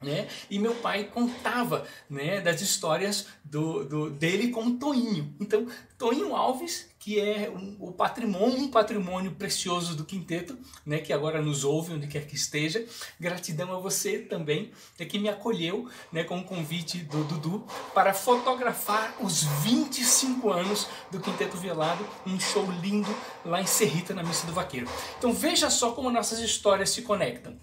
né? 0.00 0.28
E 0.50 0.58
meu 0.58 0.74
pai 0.74 1.04
contava 1.04 1.86
né, 2.08 2.40
das 2.40 2.60
histórias 2.60 3.26
do, 3.42 3.84
do, 3.84 4.10
dele 4.10 4.48
com 4.48 4.64
o 4.64 4.78
Toinho. 4.78 5.34
Então, 5.40 5.66
Toinho 5.96 6.34
Alves, 6.36 6.88
que 7.06 7.20
é 7.20 7.48
um, 7.48 7.76
o 7.78 7.92
patrimônio, 7.92 8.58
um 8.58 8.68
patrimônio 8.68 9.30
precioso 9.30 9.94
do 9.94 10.04
quinteto, 10.04 10.58
né, 10.84 10.98
que 10.98 11.12
agora 11.12 11.40
nos 11.40 11.62
ouve 11.62 11.92
onde 11.92 12.08
quer 12.08 12.26
que 12.26 12.34
esteja. 12.34 12.84
Gratidão 13.20 13.72
a 13.72 13.78
você 13.78 14.18
também, 14.18 14.72
né, 14.98 15.06
que 15.06 15.16
me 15.16 15.28
acolheu 15.28 15.88
né, 16.10 16.24
com 16.24 16.36
o 16.36 16.42
convite 16.42 16.98
do 16.98 17.22
Dudu 17.22 17.64
para 17.94 18.12
fotografar 18.12 19.14
os 19.20 19.44
25 19.44 20.50
anos 20.50 20.88
do 21.08 21.20
Quinteto 21.20 21.56
Velado, 21.56 22.04
um 22.26 22.40
show 22.40 22.68
lindo 22.82 23.14
lá 23.44 23.60
em 23.60 23.66
Serrita, 23.66 24.12
na 24.12 24.24
Missa 24.24 24.44
do 24.44 24.52
Vaqueiro. 24.52 24.88
Então 25.16 25.32
veja 25.32 25.70
só 25.70 25.92
como 25.92 26.10
nossas 26.10 26.40
histórias 26.40 26.90
se 26.90 27.02
conectam. 27.02 27.56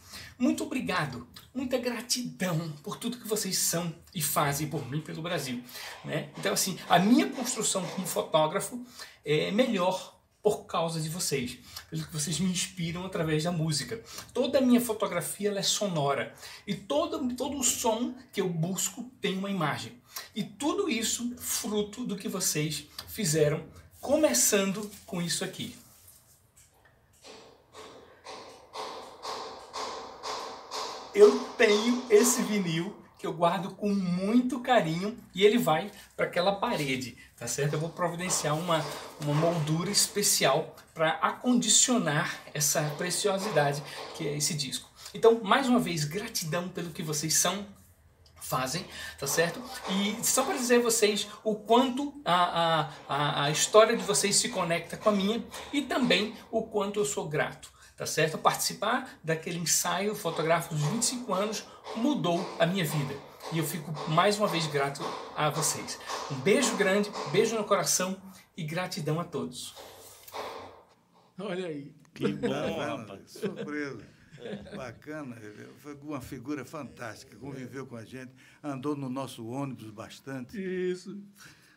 Muito 0.43 0.65
obrigado, 0.65 1.25
muita 1.55 1.77
gratidão 1.77 2.73
por 2.83 2.97
tudo 2.97 3.17
que 3.17 3.25
vocês 3.25 3.57
são 3.57 3.95
e 4.13 4.21
fazem 4.21 4.67
por 4.67 4.85
mim 4.91 4.99
pelo 4.99 5.21
Brasil. 5.21 5.63
Né? 6.03 6.31
Então, 6.37 6.51
assim, 6.51 6.77
a 6.89 6.99
minha 6.99 7.29
construção 7.29 7.81
como 7.85 8.05
fotógrafo 8.05 8.85
é 9.23 9.51
melhor 9.51 10.19
por 10.41 10.65
causa 10.65 10.99
de 10.99 11.07
vocês, 11.07 11.57
pelo 11.89 12.05
que 12.05 12.11
vocês 12.11 12.41
me 12.41 12.51
inspiram 12.51 13.05
através 13.05 13.45
da 13.45 13.53
música. 13.53 14.03
Toda 14.33 14.57
a 14.57 14.61
minha 14.61 14.81
fotografia 14.81 15.49
é 15.51 15.63
sonora 15.63 16.35
e 16.67 16.75
todo, 16.75 17.33
todo 17.37 17.57
o 17.57 17.63
som 17.63 18.13
que 18.33 18.41
eu 18.41 18.49
busco 18.49 19.09
tem 19.21 19.37
uma 19.37 19.49
imagem. 19.49 19.93
E 20.35 20.43
tudo 20.43 20.89
isso 20.89 21.37
fruto 21.37 22.03
do 22.03 22.17
que 22.17 22.27
vocês 22.27 22.85
fizeram, 23.07 23.63
começando 24.01 24.91
com 25.05 25.21
isso 25.21 25.45
aqui. 25.45 25.73
Eu 31.13 31.39
tenho 31.57 32.03
esse 32.09 32.41
vinil 32.41 32.95
que 33.17 33.27
eu 33.27 33.33
guardo 33.33 33.69
com 33.75 33.89
muito 33.89 34.59
carinho 34.59 35.17
e 35.33 35.45
ele 35.45 35.57
vai 35.57 35.89
para 36.17 36.25
aquela 36.25 36.55
parede, 36.55 37.17
tá 37.37 37.47
certo? 37.47 37.73
Eu 37.73 37.79
vou 37.79 37.89
providenciar 37.89 38.57
uma, 38.57 38.83
uma 39.21 39.33
moldura 39.33 39.89
especial 39.89 40.75
para 40.93 41.11
acondicionar 41.11 42.37
essa 42.53 42.81
preciosidade 42.97 43.81
que 44.15 44.27
é 44.27 44.35
esse 44.35 44.53
disco. 44.53 44.89
Então, 45.13 45.41
mais 45.41 45.69
uma 45.69 45.79
vez, 45.79 46.03
gratidão 46.03 46.67
pelo 46.67 46.89
que 46.89 47.01
vocês 47.01 47.35
são, 47.35 47.65
fazem, 48.35 48.85
tá 49.17 49.25
certo? 49.25 49.61
E 49.89 50.17
só 50.21 50.43
para 50.43 50.57
dizer 50.57 50.79
a 50.79 50.83
vocês 50.83 51.27
o 51.45 51.55
quanto 51.55 52.13
a, 52.25 52.89
a, 53.07 53.43
a 53.45 53.51
história 53.51 53.95
de 53.95 54.03
vocês 54.03 54.35
se 54.35 54.49
conecta 54.49 54.97
com 54.97 55.07
a 55.07 55.13
minha 55.13 55.41
e 55.71 55.81
também 55.81 56.35
o 56.51 56.63
quanto 56.63 56.99
eu 56.99 57.05
sou 57.05 57.29
grato 57.29 57.71
tá 58.03 58.07
certo? 58.07 58.37
Participar 58.37 59.17
daquele 59.23 59.57
ensaio 59.57 60.13
fotográfico 60.13 60.75
dos 60.75 60.83
25 60.83 61.33
anos 61.33 61.65
mudou 61.95 62.45
a 62.59 62.65
minha 62.65 62.83
vida. 62.83 63.15
E 63.53 63.57
eu 63.57 63.63
fico 63.63 63.93
mais 64.09 64.37
uma 64.37 64.47
vez 64.47 64.67
grato 64.67 65.01
a 65.35 65.49
vocês. 65.49 65.97
Um 66.29 66.35
beijo 66.35 66.75
grande, 66.75 67.09
beijo 67.31 67.55
no 67.55 67.63
coração 67.63 68.21
e 68.57 68.63
gratidão 68.63 69.19
a 69.19 69.23
todos. 69.23 69.73
Olha 71.39 71.67
aí. 71.67 71.93
Que 72.13 72.33
bom, 72.33 72.77
rapaz. 72.77 73.31
Surpresa. 73.31 74.05
Bacana, 74.75 75.37
foi 75.77 75.95
uma 76.01 76.19
figura 76.19 76.65
fantástica, 76.65 77.37
conviveu 77.37 77.87
com 77.87 77.95
a 77.95 78.03
gente, 78.03 78.33
andou 78.61 78.93
no 78.97 79.09
nosso 79.09 79.47
ônibus 79.47 79.89
bastante. 79.89 80.61
Isso. 80.61 81.17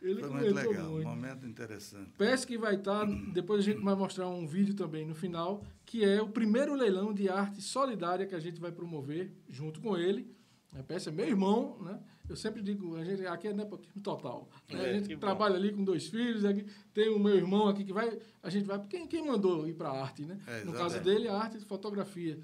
Ele 0.02 0.20
Foi 0.20 0.30
muito 0.30 0.54
legal, 0.54 0.90
muito. 0.90 1.06
um 1.06 1.10
momento 1.10 1.46
interessante. 1.46 2.10
Peço 2.18 2.46
que 2.46 2.58
vai 2.58 2.74
estar, 2.74 3.06
depois 3.32 3.60
a 3.60 3.62
gente 3.62 3.82
vai 3.82 3.94
mostrar 3.94 4.28
um 4.28 4.46
vídeo 4.46 4.74
também 4.74 5.06
no 5.06 5.14
final, 5.14 5.64
que 5.84 6.04
é 6.04 6.20
o 6.20 6.28
primeiro 6.28 6.74
leilão 6.74 7.12
de 7.12 7.28
arte 7.28 7.60
solidária 7.62 8.26
que 8.26 8.34
a 8.34 8.40
gente 8.40 8.60
vai 8.60 8.70
promover 8.70 9.32
junto 9.48 9.80
com 9.80 9.96
ele. 9.96 10.34
A 10.78 10.82
peça 10.82 11.08
é 11.08 11.12
meu 11.12 11.26
irmão, 11.26 11.78
né? 11.80 11.98
Eu 12.28 12.36
sempre 12.36 12.60
digo, 12.60 12.96
a 12.96 13.04
gente 13.04 13.24
aqui 13.26 13.48
é 13.48 13.52
nepotismo 13.52 14.02
total. 14.02 14.48
Né? 14.68 14.84
É, 14.84 14.90
a 14.90 14.92
gente 14.98 15.16
trabalha 15.16 15.54
bom. 15.54 15.60
ali 15.60 15.72
com 15.72 15.82
dois 15.82 16.08
filhos, 16.08 16.44
aqui, 16.44 16.66
tem 16.92 17.08
o 17.08 17.18
meu 17.18 17.34
irmão 17.34 17.68
aqui 17.68 17.84
que 17.84 17.92
vai, 17.92 18.18
a 18.42 18.50
gente 18.50 18.66
vai, 18.66 18.84
quem, 18.86 19.06
quem 19.06 19.24
mandou 19.24 19.66
ir 19.66 19.74
para 19.74 19.88
a 19.88 20.02
arte, 20.02 20.26
né? 20.26 20.38
É, 20.46 20.64
no 20.64 20.72
caso 20.72 21.00
dele, 21.00 21.28
a 21.28 21.36
arte 21.36 21.58
de 21.58 21.64
fotografia. 21.64 22.38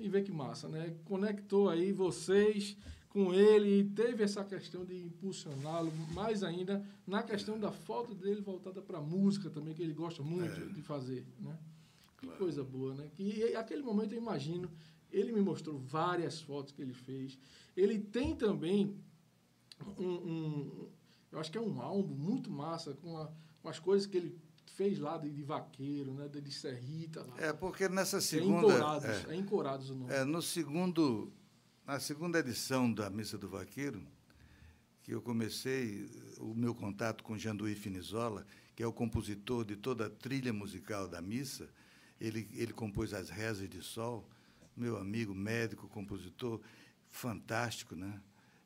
E 0.00 0.08
vê 0.08 0.20
que 0.22 0.32
massa, 0.32 0.68
né? 0.68 0.94
Conectou 1.04 1.68
aí 1.68 1.92
vocês 1.92 2.76
com 3.16 3.32
ele 3.32 3.80
e 3.80 3.84
teve 3.84 4.22
essa 4.22 4.44
questão 4.44 4.84
de 4.84 4.94
impulsioná-lo 4.94 5.90
mais 6.12 6.42
ainda 6.42 6.84
na 7.06 7.22
questão 7.22 7.58
da 7.58 7.72
foto 7.72 8.14
dele 8.14 8.42
voltada 8.42 8.82
para 8.82 8.98
a 8.98 9.00
música 9.00 9.48
também, 9.48 9.72
que 9.72 9.82
ele 9.82 9.94
gosta 9.94 10.22
muito 10.22 10.60
é. 10.60 10.66
de 10.66 10.82
fazer, 10.82 11.26
né? 11.40 11.58
Que 12.18 12.26
claro. 12.26 12.38
coisa 12.38 12.62
boa, 12.62 12.94
né? 12.94 13.08
Que 13.14 13.54
aquele 13.54 13.80
momento 13.80 14.12
eu 14.12 14.18
imagino, 14.18 14.70
ele 15.10 15.32
me 15.32 15.40
mostrou 15.40 15.78
várias 15.78 16.42
fotos 16.42 16.74
que 16.74 16.82
ele 16.82 16.92
fez. 16.92 17.38
Ele 17.74 17.98
tem 17.98 18.36
também 18.36 18.94
um, 19.96 20.04
um 20.04 20.88
eu 21.32 21.38
acho 21.38 21.50
que 21.50 21.56
é 21.56 21.62
um 21.62 21.80
álbum 21.80 22.14
muito 22.14 22.50
massa 22.50 22.92
com, 22.92 23.16
a, 23.16 23.30
com 23.62 23.68
as 23.70 23.78
coisas 23.78 24.06
que 24.06 24.18
ele 24.18 24.38
fez 24.66 24.98
lá 24.98 25.16
de, 25.16 25.30
de 25.30 25.42
vaqueiro, 25.42 26.12
né, 26.12 26.28
de, 26.28 26.42
de 26.42 26.52
serrita. 26.52 27.22
Lá. 27.22 27.34
É 27.38 27.52
porque 27.54 27.88
nessa 27.88 28.20
segunda 28.20 28.66
é 28.66 28.76
Encorados, 28.76 29.08
é, 29.08 29.26
é 29.30 29.36
Encorados 29.36 29.88
o 29.88 29.94
nome. 29.94 30.12
É, 30.12 30.22
no 30.22 30.42
segundo 30.42 31.32
na 31.86 32.00
segunda 32.00 32.40
edição 32.40 32.92
da 32.92 33.08
Missa 33.08 33.38
do 33.38 33.48
Vaqueiro, 33.48 34.02
que 35.04 35.14
eu 35.14 35.22
comecei 35.22 36.10
o 36.38 36.52
meu 36.52 36.74
contato 36.74 37.22
com 37.22 37.38
Janduí 37.38 37.76
Finizola, 37.76 38.44
que 38.74 38.82
é 38.82 38.86
o 38.86 38.92
compositor 38.92 39.64
de 39.64 39.76
toda 39.76 40.06
a 40.06 40.10
trilha 40.10 40.52
musical 40.52 41.06
da 41.06 41.22
missa, 41.22 41.68
ele, 42.20 42.50
ele 42.54 42.72
compôs 42.72 43.14
as 43.14 43.30
rezas 43.30 43.68
de 43.68 43.80
sol, 43.82 44.28
meu 44.76 44.98
amigo, 44.98 45.32
médico, 45.32 45.86
compositor, 45.86 46.60
fantástico, 47.08 47.94
né? 47.94 48.20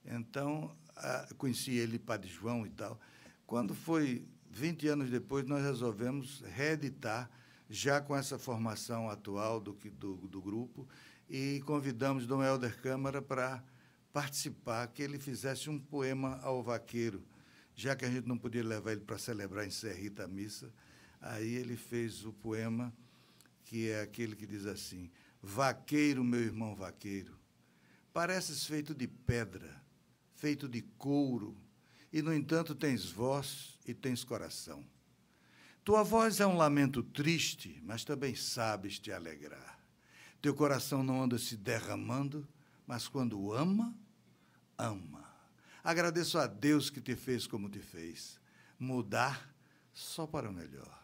Então, 0.07 0.75
a, 0.97 1.29
conheci 1.37 1.73
ele, 1.73 1.99
Padre 1.99 2.31
João 2.31 2.67
e 2.67 2.71
tal. 2.71 2.99
Quando 3.47 3.75
foi 3.75 4.25
20 4.51 4.89
anos 4.89 5.11
depois, 5.11 5.45
nós 5.45 5.63
resolvemos 5.63 6.43
reeditar, 6.55 7.31
já 7.69 8.01
com 8.01 8.17
essa 8.17 8.39
formação 8.39 9.11
atual 9.11 9.61
do, 9.61 9.73
do, 9.73 10.17
do 10.17 10.41
grupo, 10.41 10.89
e 11.31 11.63
convidamos 11.65 12.27
Dom 12.27 12.43
Helder 12.43 12.77
Câmara 12.83 13.23
para 13.23 13.63
participar, 14.13 14.89
que 14.89 15.01
ele 15.01 15.17
fizesse 15.17 15.71
um 15.71 15.79
poema 15.79 16.41
ao 16.43 16.61
vaqueiro, 16.61 17.25
já 17.73 17.95
que 17.95 18.05
a 18.05 18.11
gente 18.11 18.27
não 18.27 18.37
podia 18.37 18.65
levar 18.65 18.91
ele 18.91 19.03
para 19.03 19.17
celebrar 19.17 19.65
em 19.65 19.71
Serrita 19.71 20.25
a 20.25 20.29
missa, 20.29 20.75
aí 21.21 21.55
ele 21.55 21.77
fez 21.77 22.27
o 22.27 22.33
poema 22.33 22.93
que 23.65 23.89
é 23.89 24.01
aquele 24.01 24.35
que 24.35 24.45
diz 24.45 24.67
assim: 24.67 25.09
Vaqueiro, 25.41 26.25
meu 26.25 26.41
irmão 26.41 26.75
vaqueiro, 26.75 27.39
pareces 28.13 28.67
feito 28.67 28.93
de 28.93 29.07
pedra, 29.07 29.81
feito 30.35 30.69
de 30.69 30.83
couro, 30.99 31.57
e 32.13 32.21
no 32.21 32.35
entanto 32.35 32.75
tens 32.75 33.09
voz 33.09 33.79
e 33.87 33.95
tens 33.95 34.25
coração. 34.25 34.85
Tua 35.85 36.03
voz 36.03 36.41
é 36.41 36.47
um 36.47 36.57
lamento 36.57 37.05
triste, 37.05 37.81
mas 37.85 38.05
também 38.05 38.35
sabes 38.35 38.99
te 38.99 39.13
alegrar. 39.13 39.80
Teu 40.41 40.55
coração 40.55 41.03
não 41.03 41.23
anda 41.23 41.39
se 41.39 41.57
derramando, 41.57 42.47
mas 42.87 43.07
quando 43.07 43.53
ama, 43.53 43.95
ama. 44.79 45.29
Agradeço 45.85 46.39
a 46.39 46.47
Deus 46.47 46.91
que 46.91 47.01
te 47.01 47.15
fez 47.15 47.47
como 47.47 47.69
te 47.69 47.79
fez. 47.79 48.41
Mudar 48.79 49.51
só 49.93 50.27
para 50.27 50.49
o 50.49 50.53
melhor. 50.53 50.99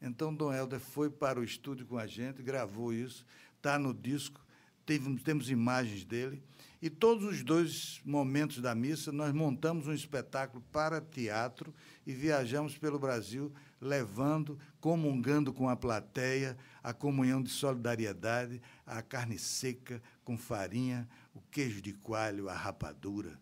Então, 0.00 0.34
Dom 0.34 0.52
Helder 0.52 0.80
foi 0.80 1.08
para 1.08 1.38
o 1.38 1.44
estúdio 1.44 1.86
com 1.86 1.96
a 1.96 2.06
gente, 2.06 2.42
gravou 2.42 2.92
isso, 2.92 3.24
está 3.56 3.78
no 3.78 3.94
disco, 3.94 4.40
teve, 4.84 5.16
temos 5.20 5.48
imagens 5.48 6.04
dele. 6.04 6.42
E 6.82 6.90
todos 6.90 7.24
os 7.24 7.44
dois 7.44 8.00
momentos 8.04 8.58
da 8.58 8.74
missa, 8.74 9.12
nós 9.12 9.32
montamos 9.32 9.86
um 9.86 9.92
espetáculo 9.92 10.60
para 10.72 11.00
teatro 11.00 11.72
e 12.04 12.12
viajamos 12.12 12.76
pelo 12.76 12.98
Brasil, 12.98 13.52
levando, 13.80 14.58
comungando 14.80 15.52
com 15.52 15.68
a 15.68 15.76
plateia, 15.76 16.58
a 16.82 16.92
comunhão 16.92 17.40
de 17.40 17.50
solidariedade, 17.50 18.60
a 18.84 19.00
carne 19.00 19.38
seca, 19.38 20.02
com 20.24 20.36
farinha, 20.36 21.08
o 21.32 21.40
queijo 21.52 21.80
de 21.80 21.92
coalho, 21.92 22.48
a 22.48 22.54
rapadura. 22.54 23.38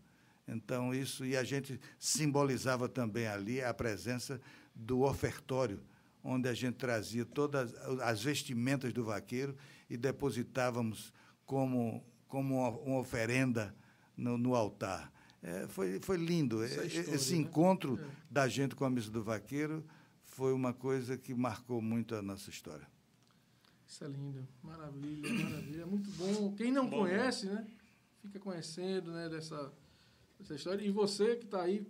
Então, 0.47 0.93
isso, 0.93 1.25
e 1.25 1.35
a 1.35 1.43
gente 1.43 1.81
simbolizava 1.99 2.91
também 2.91 3.27
ali 3.27 3.63
a 3.63 3.73
presença 3.73 4.39
do 4.75 5.01
ofertório, 5.01 5.81
onde 6.23 6.47
a 6.47 6.53
gente 6.53 6.75
trazia 6.75 7.25
todas 7.25 7.75
as 8.03 8.23
vestimentas 8.23 8.93
do 8.93 9.03
vaqueiro 9.03 9.57
e 9.89 9.97
depositávamos 9.97 11.11
como, 11.47 12.05
como 12.31 12.61
uma, 12.61 12.69
uma 12.71 12.99
oferenda 13.01 13.75
no, 14.17 14.39
no 14.39 14.55
altar. 14.55 15.13
É, 15.43 15.67
foi, 15.69 16.01
foi 16.01 16.17
lindo. 16.17 16.65
História, 16.65 16.87
Esse 16.87 17.35
né? 17.35 17.41
encontro 17.41 17.99
É. 18.01 18.11
da 18.31 18.49
gente 18.49 18.75
com 18.75 18.85
a 18.85 18.91
missa 18.91 19.11
do 19.11 19.23
vaqueiro 19.23 19.85
foi 20.25 20.53
uma 20.53 20.73
coisa 20.73 21.19
que 21.19 21.35
marcou 21.35 21.83
muito 21.83 22.15
a 22.15 22.23
nossa 22.23 22.49
história. 22.49 22.87
Isso 23.87 24.05
é 24.05 24.09
lindo. 24.09 24.47
Maravilha, 24.63 25.29
maravilha. 25.45 25.87
Muito 25.87 26.11
bom. 26.13 26.55
Quem 26.55 26.71
não 26.71 26.89
Bom, 26.89 27.01
conhece, 27.01 27.47
né? 27.47 27.67
Fica 28.23 28.39
conhecendo 28.39 29.11
né, 29.11 29.29
dessa, 29.29 29.73
dessa 30.39 30.55
história. 30.55 30.85
E 30.85 30.91
você 30.93 31.35
que 31.35 31.47
está 31.47 31.63
aí, 31.63 31.85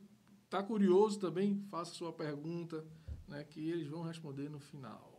está 0.47 0.63
curioso 0.63 1.19
também, 1.19 1.63
faça 1.71 1.93
sua 1.93 2.13
pergunta, 2.13 2.83
né? 3.29 3.45
Que 3.45 3.69
eles 3.69 3.89
vão 3.89 4.03
responder 4.03 4.49
no 4.49 4.59
final. 4.59 5.10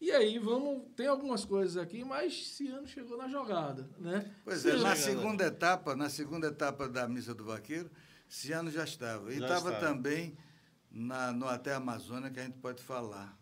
E 0.00 0.10
aí, 0.12 0.38
vamos. 0.38 0.82
Tem 0.94 1.06
algumas 1.06 1.44
coisas 1.44 1.76
aqui, 1.76 2.04
mas 2.04 2.48
Ciano 2.48 2.86
chegou 2.86 3.16
na 3.16 3.28
jogada, 3.28 3.88
né? 3.98 4.30
Pois 4.44 4.58
é, 4.64 4.70
Ciano- 4.70 4.82
na 4.84 4.94
Chegando. 4.94 5.20
segunda 5.20 5.44
etapa, 5.46 5.96
na 5.96 6.08
segunda 6.10 6.46
etapa 6.48 6.88
da 6.88 7.08
missa 7.08 7.34
do 7.34 7.44
vaqueiro, 7.44 7.90
Ciano 8.28 8.70
já 8.70 8.84
estava. 8.84 9.32
E 9.32 9.38
Já 9.38 9.46
estava 9.46 9.72
estava. 9.72 9.86
também 9.94 10.36
na, 10.90 11.32
no 11.32 11.48
Até 11.48 11.74
Amazônia, 11.74 12.30
que 12.30 12.38
a 12.40 12.44
gente 12.44 12.58
pode 12.58 12.82
falar. 12.82 13.36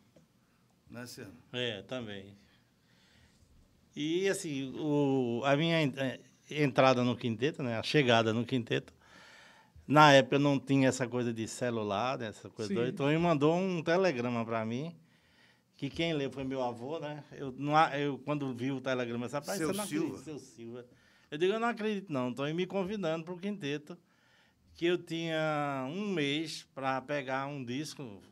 Né, 0.91 1.07
Ciano? 1.07 1.35
É, 1.53 1.83
também. 1.83 2.37
E 3.97 4.29
assim, 4.29 4.73
o, 4.79 5.43
a 5.45 5.57
minha 5.57 5.77
eh, 5.83 6.21
entrada 6.51 7.03
no 7.03 7.17
quinteto, 7.17 7.63
né, 7.63 7.79
a 7.79 7.83
chegada 7.83 8.33
no 8.33 8.45
quinteto, 8.45 8.93
na 9.87 10.13
época 10.13 10.39
não 10.39 10.59
tinha 10.59 10.89
essa 10.89 11.07
coisa 11.07 11.33
de 11.33 11.47
celular, 11.47 12.19
né, 12.19 12.29
essa 12.29 12.49
coisa 12.51 12.73
doida, 12.75 12.91
então 12.91 13.09
ele 13.09 13.19
mandou 13.19 13.55
um 13.57 13.83
telegrama 13.83 14.45
para 14.45 14.65
mim, 14.65 14.95
que 15.91 15.97
quem 15.97 16.13
leu 16.13 16.31
foi 16.31 16.45
meu 16.45 16.63
avô, 16.63 16.99
né? 16.99 17.23
Eu, 17.33 17.53
não, 17.53 17.77
eu 17.95 18.19
quando 18.19 18.53
vi 18.55 18.71
o 18.73 18.81
telegrama, 18.81 19.29
sabe, 19.29 19.47
"Pai, 19.47 19.57
Seu 19.57 19.69
você 19.69 19.77
não 19.77 19.85
acredita, 19.85 20.07
Silva. 20.07 20.25
seu 20.25 20.39
Silva. 20.39 20.87
Eu 21.31 21.39
digo, 21.39 21.53
eu 21.53 21.61
não 21.61 21.69
acredito 21.69 22.13
não, 22.13 22.31
estão 22.31 22.53
me 22.55 22.67
convidando 22.67 23.25
para 23.25 23.35
o 23.35 23.39
quinteto, 23.39 23.97
que 24.75 24.87
eu 24.87 24.99
tinha 24.99 25.87
um 25.89 26.09
mês 26.09 26.67
para 26.75 27.01
pegar 27.01 27.47
um 27.47 27.65
disco, 27.65 28.23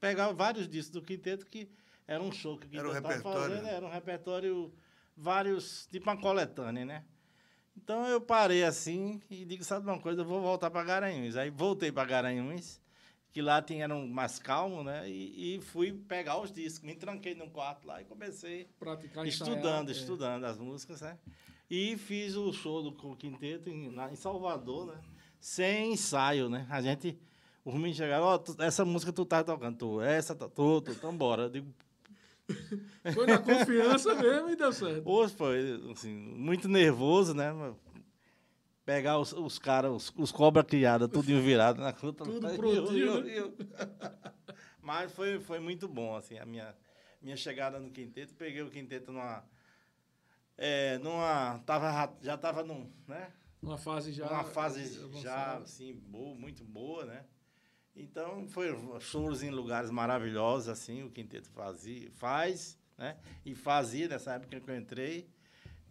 pegar 0.00 0.32
vários 0.32 0.68
discos 0.68 0.90
do 0.92 1.02
quinteto, 1.02 1.46
que 1.46 1.68
era 2.06 2.22
um 2.22 2.32
show 2.32 2.58
que 2.58 2.66
o 2.66 2.70
Era 2.78 2.88
quinteto 2.88 3.02
tava 3.02 3.14
repertório, 3.14 3.40
fazendo, 3.50 3.62
né? 3.64 3.74
era 3.74 3.86
um 3.86 3.90
repertório, 3.90 4.72
vários, 5.16 5.86
tipo 5.86 6.08
uma 6.10 6.16
coletânea, 6.16 6.84
né? 6.84 7.04
Então 7.76 8.06
eu 8.06 8.20
parei 8.20 8.64
assim 8.64 9.20
e 9.30 9.44
digo, 9.44 9.64
sabe 9.64 9.86
uma 9.86 9.98
coisa, 9.98 10.20
eu 10.22 10.24
vou 10.24 10.40
voltar 10.40 10.70
para 10.70 10.82
Garanhuns. 10.84 11.36
Aí 11.36 11.50
voltei 11.50 11.90
para 11.92 12.04
Garanhuns, 12.08 12.79
que 13.32 13.40
lá 13.40 13.62
tinha, 13.62 13.84
era 13.84 13.94
um 13.94 14.06
mais 14.08 14.38
calmo, 14.38 14.82
né? 14.82 15.08
E, 15.08 15.56
e 15.56 15.60
fui 15.60 15.92
pegar 15.92 16.40
os 16.40 16.50
discos, 16.52 16.84
me 16.84 16.94
tranquei 16.94 17.34
num 17.34 17.48
quarto 17.48 17.86
lá 17.86 18.00
e 18.00 18.04
comecei 18.04 18.68
Praticar 18.78 19.26
estudando, 19.26 19.56
ensaiar, 19.56 19.88
é. 19.88 19.92
estudando 19.92 20.44
as 20.44 20.58
músicas, 20.58 21.00
né? 21.00 21.18
E 21.70 21.96
fiz 21.96 22.34
o 22.34 22.52
show 22.52 22.82
do 22.82 22.92
quinteto 23.16 23.70
em, 23.70 23.90
lá 23.94 24.10
em 24.12 24.16
Salvador, 24.16 24.86
né? 24.86 25.00
Sem 25.40 25.92
ensaio, 25.92 26.48
né? 26.48 26.66
A 26.68 26.82
gente, 26.82 27.16
os 27.64 27.74
meninos 27.74 27.96
chegaram, 27.96 28.24
ó, 28.24 28.38
tu- 28.38 28.60
essa 28.60 28.84
música 28.84 29.12
tu 29.12 29.24
tá 29.24 29.44
tocando, 29.44 29.76
tu, 29.76 30.00
essa, 30.00 30.34
tá, 30.34 30.48
tu, 30.48 30.80
tu, 30.80 30.90
então 30.90 31.16
bora. 31.16 31.44
Eu 31.44 31.50
digo, 31.50 31.74
Foi 33.14 33.26
na 33.26 33.38
confiança 33.38 34.14
mesmo 34.16 34.50
e 34.50 34.56
deu 34.56 34.72
certo. 34.72 35.08
Hoje 35.08 35.34
foi, 35.34 35.80
assim, 35.92 36.12
muito 36.12 36.68
nervoso, 36.68 37.32
né? 37.34 37.52
Pegar 38.90 39.18
os, 39.20 39.32
os 39.32 39.56
caras, 39.56 39.92
os, 39.92 40.12
os 40.16 40.32
cobra 40.32 40.64
criada, 40.64 41.06
tudo 41.06 41.40
virado 41.40 41.80
na 41.80 41.92
fruta. 41.92 42.24
Tudo 42.24 42.40
prontinho, 42.56 43.24
eu- 43.28 43.56
Mas 44.82 45.12
foi, 45.12 45.38
foi 45.38 45.60
muito 45.60 45.86
bom, 45.86 46.16
assim, 46.16 46.36
a 46.38 46.44
minha, 46.44 46.74
minha 47.22 47.36
chegada 47.36 47.78
no 47.78 47.88
quinteto. 47.92 48.34
Peguei 48.34 48.62
o 48.62 48.68
quinteto 48.68 49.12
numa... 49.12 49.44
É, 50.58 50.98
numa... 50.98 51.60
Tava, 51.60 52.12
já- 52.20 52.34
estava 52.34 52.64
num, 52.64 52.90
né? 53.06 53.32
Uma 53.62 53.78
fase 53.78 54.10
já. 54.12 54.26
uma 54.28 54.42
fase 54.42 54.80
avançada. 54.98 55.20
já, 55.22 55.56
assim, 55.58 55.94
boa, 55.94 56.34
muito 56.34 56.64
boa, 56.64 57.04
né? 57.04 57.24
Então, 57.94 58.48
foi 58.48 58.76
shows 58.98 59.40
em 59.44 59.50
lugares 59.50 59.90
maravilhosos, 59.92 60.68
assim, 60.68 61.04
o 61.04 61.10
quinteto 61.12 61.48
fazia, 61.50 62.10
faz, 62.16 62.76
né? 62.98 63.16
E 63.46 63.54
fazia 63.54 64.08
nessa 64.08 64.32
época 64.34 64.58
que 64.60 64.68
eu 64.68 64.76
entrei. 64.76 65.30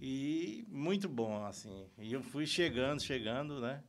E 0.02 0.66
muito 0.70 1.10
bom, 1.10 1.46
assim. 1.46 1.86
E 1.98 2.14
eu 2.14 2.24
fui 2.24 2.46
chegando, 2.46 3.02
chegando, 3.02 3.60
né? 3.60 3.84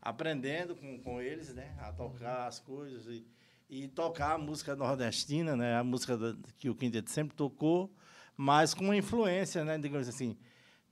Aprendendo 0.00 0.76
com, 0.76 0.98
com 1.00 1.20
eles, 1.20 1.54
né? 1.54 1.74
A 1.80 1.92
tocar 1.92 2.46
as 2.46 2.58
coisas 2.60 3.06
e, 3.06 3.26
e 3.68 3.88
tocar 3.88 4.34
a 4.34 4.38
música 4.38 4.76
nordestina, 4.76 5.56
né? 5.56 5.76
A 5.76 5.82
música 5.84 6.16
da- 6.16 6.36
que 6.58 6.68
o 6.68 6.74
quinteto 6.74 7.10
sempre 7.10 7.34
tocou, 7.34 7.92
mas 8.36 8.74
com 8.74 8.84
uma 8.84 8.96
influência, 8.96 9.64
né? 9.64 9.78
Digamos 9.78 10.08
assim, 10.08 10.36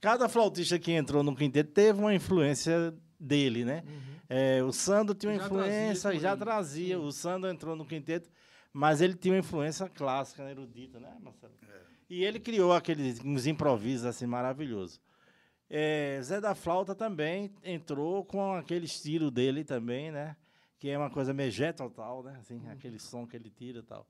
cada 0.01 0.27
flautista 0.27 0.79
que 0.79 0.91
entrou 0.91 1.21
no 1.23 1.35
quinteto 1.35 1.71
teve 1.71 1.99
uma 1.99 2.13
influência 2.13 2.93
dele, 3.19 3.63
né? 3.63 3.83
É, 4.27 4.63
o 4.63 4.71
Sandro 4.71 5.13
tinha 5.13 5.31
uma 5.31 5.37
Já 5.37 5.47
trazia 5.47 5.71
influência, 5.71 6.11
com 6.11 6.19
já 6.19 6.35
trazia. 6.35 6.97
sim. 6.97 7.03
O 7.03 7.11
Sandro 7.11 7.49
entrou 7.49 7.75
no 7.75 7.85
quinteto, 7.85 8.29
mas 8.73 8.99
ele 8.99 9.13
tinha 9.13 9.35
uma 9.35 9.39
influência 9.39 9.87
clássica, 9.87 10.43
né, 10.43 10.51
erudita, 10.51 10.99
né, 10.99 11.15
Marcelo? 11.21 11.53
E 12.09 12.23
ele 12.23 12.39
criou 12.39 12.71
aqueles 12.73 13.19
uns 13.23 13.47
improvisos 13.47 14.05
assim 14.05 14.25
maravilhosos. 14.25 15.01
É, 15.69 16.19
Zé 16.21 16.39
da 16.39 16.53
Flauta 16.53 16.93
também 16.93 17.51
entrou 17.63 18.23
com 18.23 18.53
aquele 18.53 18.85
estilo 18.85 19.31
dele 19.31 19.63
também, 19.63 20.11
né? 20.11 20.35
Que 20.77 20.89
é 20.89 20.97
uma 20.97 21.09
coisa 21.09 21.33
jet 21.49 21.75
total, 21.77 22.21
né? 22.23 22.37
Assim, 22.39 22.57
Uhum. 22.59 22.71
aquele 22.71 22.99
som 22.99 23.25
que 23.25 23.35
ele 23.35 23.49
tira 23.49 23.79
e 23.79 23.83
tal. 23.83 24.07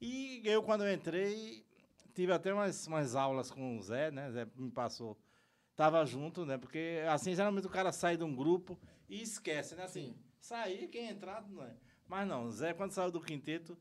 E 0.00 0.42
eu, 0.44 0.62
quando 0.62 0.84
eu 0.84 0.92
entrei, 0.92 1.64
tive 2.14 2.32
até 2.32 2.52
umas, 2.52 2.86
umas 2.86 3.14
aulas 3.14 3.50
com 3.50 3.78
o 3.78 3.82
Zé, 3.82 4.10
né? 4.10 4.30
Zé 4.32 4.46
me 4.56 4.70
passou. 4.70 5.16
Tava 5.76 6.04
junto, 6.04 6.44
né? 6.44 6.58
Porque, 6.58 7.02
assim, 7.08 7.34
geralmente 7.34 7.66
o 7.66 7.70
cara 7.70 7.92
sai 7.92 8.16
de 8.16 8.24
um 8.24 8.34
grupo 8.34 8.78
e 9.08 9.22
esquece, 9.22 9.74
né? 9.76 9.84
Assim, 9.84 10.16
sair, 10.40 10.88
quem 10.88 11.08
entrar, 11.08 11.46
não 11.48 11.62
é. 11.62 11.74
Mas 12.08 12.26
não, 12.26 12.50
Zé, 12.50 12.72
quando 12.72 12.92
saiu 12.92 13.10
do 13.10 13.20
quinteto, 13.20 13.76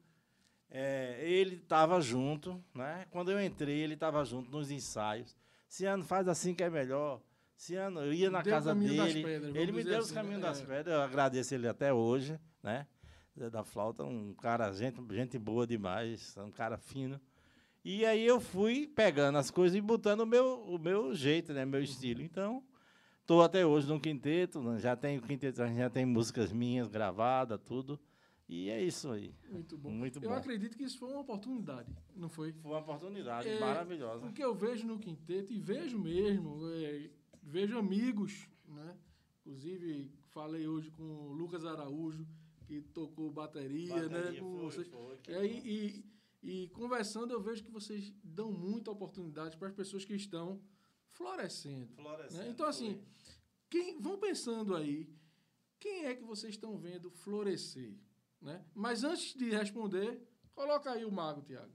é, 0.70 1.20
ele 1.22 1.56
estava 1.56 2.00
junto, 2.02 2.64
né? 2.74 3.06
Quando 3.12 3.32
eu 3.32 3.42
entrei, 3.44 3.80
ele 3.80 3.94
estava 3.94 4.24
junto 4.26 4.50
nos 4.52 4.72
ensaios. 4.72 5.36
Ciano, 5.68 6.04
faz 6.04 6.28
assim 6.28 6.54
que 6.54 6.64
é 6.64 6.70
melhor. 6.70 7.22
Ciano, 7.56 8.02
eu 8.02 8.14
ia 8.14 8.30
na 8.30 8.42
Deu 8.42 8.52
casa 8.54 8.76
dele. 8.76 9.24
pedras, 9.24 9.56
ele 9.56 9.72
me 9.72 9.84
deu 9.84 10.00
os 10.00 10.06
assim, 10.06 10.14
caminhos 10.14 10.42
né? 10.42 10.48
das 10.48 10.62
É. 10.62 10.66
pedras. 10.66 10.96
Eu 10.96 11.02
agradeço 11.02 11.56
ele 11.56 11.68
até 11.68 11.94
hoje, 11.94 12.40
né? 12.62 12.86
Zé 13.38 13.50
da 13.50 13.64
Flauta, 13.64 14.04
um 14.04 14.34
cara, 14.34 14.72
gente, 14.74 15.02
gente 15.14 15.38
boa 15.38 15.66
demais, 15.68 16.36
um 16.38 16.52
cara 16.52 16.78
fino. 16.78 17.20
E 17.84 18.06
aí 18.06 18.26
eu 18.26 18.40
fui 18.42 18.88
pegando 18.88 19.38
as 19.38 19.52
coisas 19.52 19.78
e 19.78 19.82
botando 19.82 20.22
o 20.22 20.26
meu, 20.26 20.62
o 20.64 20.80
meu 20.80 21.14
jeito, 21.14 21.54
né? 21.54 21.66
Meu 21.66 21.82
estilo. 21.82 22.22
Então, 22.22 22.64
estou 23.22 23.44
até 23.44 23.66
hoje 23.66 23.88
no 23.88 24.00
quinteto, 24.00 24.62
né? 24.62 24.80
já 24.80 24.96
tenho 24.96 25.22
quinteto, 25.22 25.58
já 25.58 25.90
tem 25.90 26.06
músicas 26.06 26.52
minhas 26.52 26.88
gravadas, 26.88 27.60
tudo. 27.66 28.00
E 28.48 28.70
é 28.70 28.82
isso 28.84 29.10
aí. 29.10 29.34
Muito 29.50 29.76
bom. 29.78 29.90
Muito 29.90 30.20
eu 30.20 30.30
bom. 30.30 30.36
acredito 30.36 30.78
que 30.78 30.84
isso 30.84 31.00
foi 31.00 31.10
uma 31.10 31.22
oportunidade, 31.22 31.92
não 32.16 32.30
foi? 32.30 32.54
Foi 32.54 32.72
uma 32.72 32.80
oportunidade 32.80 33.48
É, 33.48 33.60
maravilhosa. 33.60 34.26
O 34.28 34.32
que 34.34 34.44
eu 34.44 34.54
vejo 34.54 34.86
no 34.86 35.00
quinteto, 35.00 35.52
e 35.52 35.60
vejo 35.60 35.98
mesmo, 35.98 36.60
é, 36.74 37.10
vejo 37.42 37.78
amigos, 37.78 38.48
né? 38.68 38.96
Inclusive, 39.42 40.12
falei 40.30 40.68
hoje 40.68 40.92
com 40.92 41.04
o 41.04 41.34
Lucas 41.34 41.66
Araújo, 41.66 42.28
que 42.68 42.82
tocou 42.82 43.32
bateria, 43.32 43.96
né? 44.08 44.20
Bateria, 44.20 44.42
Com 44.42 44.52
foi, 44.58 44.62
vocês. 44.66 44.88
foi, 44.88 45.18
que 45.18 45.32
E, 45.32 45.36
aí, 45.36 46.04
e, 46.44 46.54
e 46.64 46.68
conversando, 46.70 47.32
eu 47.34 47.42
vejo 47.42 47.64
que 47.64 47.72
vocês 47.72 48.14
dão 48.24 48.52
muita 48.52 48.92
oportunidade 48.92 49.58
para 49.58 49.70
as 49.70 49.74
pessoas 49.74 50.06
que 50.06 50.14
estão 50.14 50.62
florescendo. 51.10 51.96
Florescendo, 51.96 52.44
né? 52.44 52.50
Então, 52.50 52.68
assim, 52.68 53.02
quem, 53.70 54.00
vão 54.00 54.20
pensando 54.20 54.76
aí, 54.76 55.10
quem 55.80 56.06
é 56.06 56.16
que 56.16 56.24
vocês 56.24 56.54
estão 56.54 56.78
vendo 56.78 57.10
florescer? 57.10 57.96
Né? 58.46 58.64
Mas 58.76 59.04
antes 59.04 59.34
de 59.34 59.50
responder, 59.50 60.22
coloca 60.54 60.92
aí 60.92 61.04
o 61.04 61.12
mago, 61.12 61.42
Tiago. 61.42 61.74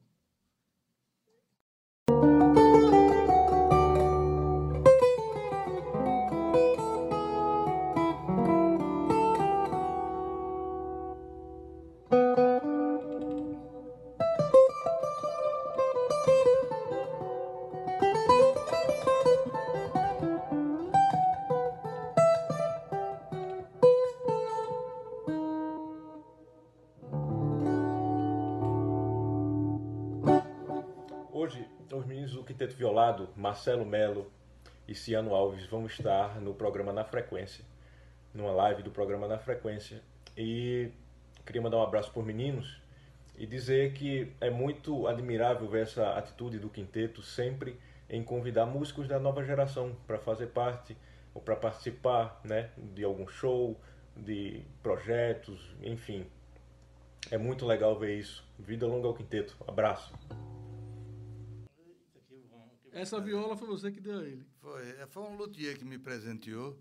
Quinteto 32.60 32.76
Violado, 32.76 33.30
Marcelo 33.34 33.86
Melo 33.86 34.30
e 34.86 34.94
Ciano 34.94 35.34
Alves 35.34 35.64
vão 35.64 35.86
estar 35.86 36.38
no 36.42 36.52
programa 36.52 36.92
Na 36.92 37.02
Frequência, 37.02 37.64
numa 38.34 38.52
live 38.52 38.82
do 38.82 38.90
programa 38.90 39.26
Na 39.26 39.38
Frequência. 39.38 40.02
E 40.36 40.90
queria 41.46 41.62
mandar 41.62 41.78
um 41.78 41.82
abraço 41.82 42.12
por 42.12 42.22
meninos 42.22 42.78
e 43.38 43.46
dizer 43.46 43.94
que 43.94 44.30
é 44.42 44.50
muito 44.50 45.06
admirável 45.06 45.66
ver 45.70 45.84
essa 45.84 46.12
atitude 46.18 46.58
do 46.58 46.68
quinteto 46.68 47.22
sempre 47.22 47.80
em 48.10 48.22
convidar 48.22 48.66
músicos 48.66 49.08
da 49.08 49.18
nova 49.18 49.42
geração 49.42 49.96
para 50.06 50.18
fazer 50.18 50.48
parte 50.48 50.94
ou 51.32 51.40
para 51.40 51.56
participar 51.56 52.42
né, 52.44 52.68
de 52.76 53.02
algum 53.02 53.26
show, 53.26 53.74
de 54.14 54.60
projetos, 54.82 55.74
enfim. 55.82 56.26
É 57.30 57.38
muito 57.38 57.64
legal 57.64 57.98
ver 57.98 58.18
isso. 58.18 58.46
Vida 58.58 58.86
longa 58.86 59.08
ao 59.08 59.14
quinteto. 59.14 59.56
Abraço. 59.66 60.12
Essa 62.92 63.20
viola 63.20 63.56
foi 63.56 63.68
você 63.68 63.90
que 63.90 64.00
deu 64.00 64.18
a 64.18 64.24
ele. 64.24 64.44
Foi, 64.60 64.88
é, 64.90 65.06
foi 65.06 65.22
um 65.22 65.36
luthier 65.36 65.78
que 65.78 65.84
me 65.84 65.98
presenteou. 65.98 66.78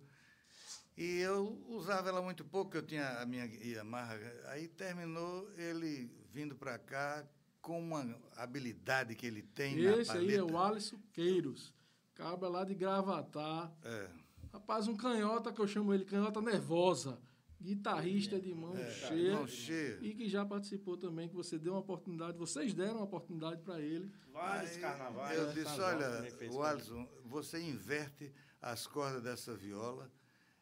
E 0.98 1.20
eu 1.20 1.64
usava 1.70 2.10
ela 2.10 2.22
muito 2.22 2.44
pouco, 2.44 2.76
eu 2.76 2.82
tinha 2.82 3.22
a 3.22 3.26
minha 3.26 3.46
Yamaha. 3.46 4.18
Aí 4.48 4.68
terminou 4.68 5.50
ele 5.58 6.12
vindo 6.30 6.56
para 6.56 6.78
cá 6.78 7.26
com 7.62 7.80
uma 7.80 8.18
habilidade 8.36 9.16
que 9.16 9.26
ele 9.26 9.42
tem 9.42 9.80
Esse 9.80 10.10
na 10.10 10.14
paleta. 10.14 10.14
aí 10.14 10.36
é 10.36 10.44
o 10.44 10.58
Alisson 10.58 11.00
Queiros, 11.14 11.74
cabra 12.16 12.50
lá 12.50 12.64
de 12.66 12.74
Gravatar. 12.74 13.72
É. 13.84 14.10
Rapaz, 14.52 14.88
um 14.88 14.98
canhota 14.98 15.54
que 15.54 15.62
eu 15.62 15.68
chamo 15.68 15.94
ele 15.94 16.04
canhota 16.04 16.42
nervosa 16.42 17.20
guitarrista 17.62 18.40
de 18.40 18.54
mão, 18.54 18.78
é, 18.78 18.90
cheia, 18.90 19.36
mão 19.36 19.48
cheia 19.48 20.00
e 20.02 20.14
que 20.14 20.30
já 20.30 20.46
participou 20.46 20.98
também, 20.98 21.28
que 21.28 21.36
você 21.36 21.60
deu 21.60 21.74
uma 21.74 21.82
oportunidade, 21.82 22.38
vocês 22.38 22.74
deram 22.74 22.96
uma 22.96 23.04
oportunidade 23.04 23.62
para 23.62 23.82
ele. 23.82 24.12
Vários 24.32 24.78
carnavais. 24.78 25.38
Eu 25.38 25.54
disse, 25.54 25.80
olha, 25.80 26.52
o 26.52 26.64
Alisson, 26.64 27.08
você 27.26 27.60
inverte 27.62 28.32
as 28.62 28.88
cordas 28.88 29.22
dessa 29.22 29.56
viola 29.56 30.10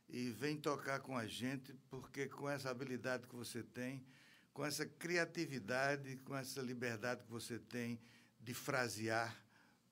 e 0.09 0.29
vem 0.31 0.57
tocar 0.57 0.99
com 0.99 1.15
a 1.15 1.27
gente, 1.27 1.73
porque 1.89 2.27
com 2.27 2.49
essa 2.49 2.69
habilidade 2.69 3.27
que 3.27 3.35
você 3.35 3.61
tem, 3.61 4.03
com 4.53 4.65
essa 4.65 4.85
criatividade, 4.85 6.17
com 6.17 6.35
essa 6.35 6.61
liberdade 6.61 7.23
que 7.23 7.29
você 7.29 7.59
tem 7.59 7.99
de 8.39 8.53
frasear 8.53 9.35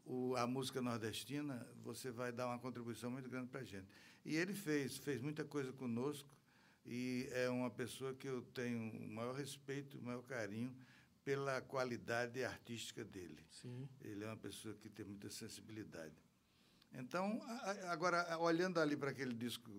o, 0.05 0.35
a 0.35 0.47
música 0.47 0.81
nordestina, 0.81 1.67
você 1.83 2.09
vai 2.09 2.31
dar 2.31 2.47
uma 2.47 2.59
contribuição 2.59 3.11
muito 3.11 3.29
grande 3.29 3.47
para 3.49 3.61
a 3.61 3.63
gente. 3.63 3.87
E 4.23 4.35
ele 4.35 4.53
fez, 4.53 4.97
fez 4.97 5.21
muita 5.21 5.43
coisa 5.43 5.71
conosco, 5.73 6.29
e 6.85 7.27
é 7.31 7.49
uma 7.49 7.69
pessoa 7.69 8.13
que 8.13 8.27
eu 8.27 8.41
tenho 8.53 8.91
o 8.91 9.09
maior 9.09 9.33
respeito, 9.33 9.97
o 9.97 10.01
maior 10.03 10.23
carinho 10.23 10.75
pela 11.23 11.59
qualidade 11.61 12.43
artística 12.43 13.03
dele. 13.03 13.43
Sim. 13.49 13.89
Ele 14.01 14.23
é 14.23 14.27
uma 14.27 14.37
pessoa 14.37 14.75
que 14.75 14.87
tem 14.89 15.03
muita 15.03 15.29
sensibilidade. 15.29 16.13
Então, 16.93 17.41
agora, 17.89 18.37
olhando 18.37 18.79
ali 18.79 18.95
para 18.95 19.09
aquele 19.09 19.33
disco 19.33 19.71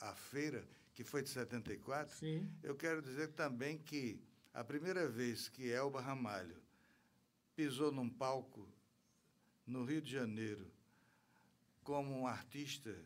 A 0.00 0.14
Feira, 0.14 0.64
que 0.94 1.02
foi 1.02 1.22
de 1.22 1.28
74, 1.28 2.16
Sim. 2.16 2.48
eu 2.62 2.76
quero 2.76 3.02
dizer 3.02 3.32
também 3.32 3.76
que 3.76 4.22
a 4.52 4.62
primeira 4.62 5.08
vez 5.08 5.48
que 5.48 5.68
Elba 5.70 6.00
Ramalho 6.00 6.56
pisou 7.56 7.90
num 7.90 8.08
palco 8.08 8.68
no 9.66 9.84
Rio 9.84 10.00
de 10.00 10.12
Janeiro 10.12 10.70
como 11.82 12.14
um 12.16 12.26
artista 12.26 12.96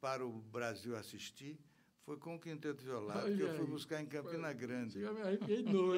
para 0.00 0.24
o 0.24 0.40
Brasil 0.42 0.94
assistir 0.94 1.58
foi 2.08 2.16
com 2.16 2.36
o 2.36 2.40
Quinteto 2.40 2.82
Violado 2.82 3.36
que 3.36 3.42
eu 3.42 3.54
fui 3.54 3.66
buscar 3.66 4.00
em 4.00 4.06
Campina 4.06 4.50
Grande. 4.54 4.98
Eu 4.98 5.12
me 5.12 5.20
arrepiei 5.20 5.62
novo. 5.62 5.92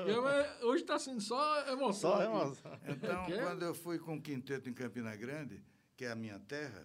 Hoje 0.62 0.82
está 0.82 0.98
sendo 0.98 1.20
só 1.20 1.68
emoção. 1.68 2.10
Só 2.10 2.22
emoção. 2.24 2.80
Então, 2.84 3.26
quando 3.26 3.62
eu 3.62 3.72
fui 3.72 3.96
com 3.96 4.16
o 4.16 4.20
Quinteto 4.20 4.68
em 4.68 4.72
Campina 4.72 5.14
Grande, 5.14 5.62
que 5.96 6.04
é 6.04 6.10
a 6.10 6.16
minha 6.16 6.40
terra, 6.40 6.84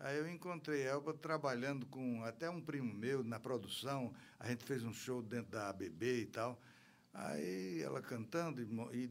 aí 0.00 0.18
eu 0.18 0.28
encontrei 0.28 0.82
Elba 0.82 1.14
trabalhando 1.14 1.86
com 1.86 2.24
até 2.24 2.50
um 2.50 2.60
primo 2.60 2.92
meu 2.92 3.22
na 3.22 3.38
produção. 3.38 4.12
A 4.36 4.48
gente 4.48 4.64
fez 4.64 4.82
um 4.82 4.92
show 4.92 5.22
dentro 5.22 5.52
da 5.52 5.68
ABB 5.68 6.22
e 6.22 6.26
tal. 6.26 6.60
Aí 7.14 7.80
ela 7.82 8.02
cantando, 8.02 8.60
e, 8.60 9.04
e, 9.04 9.10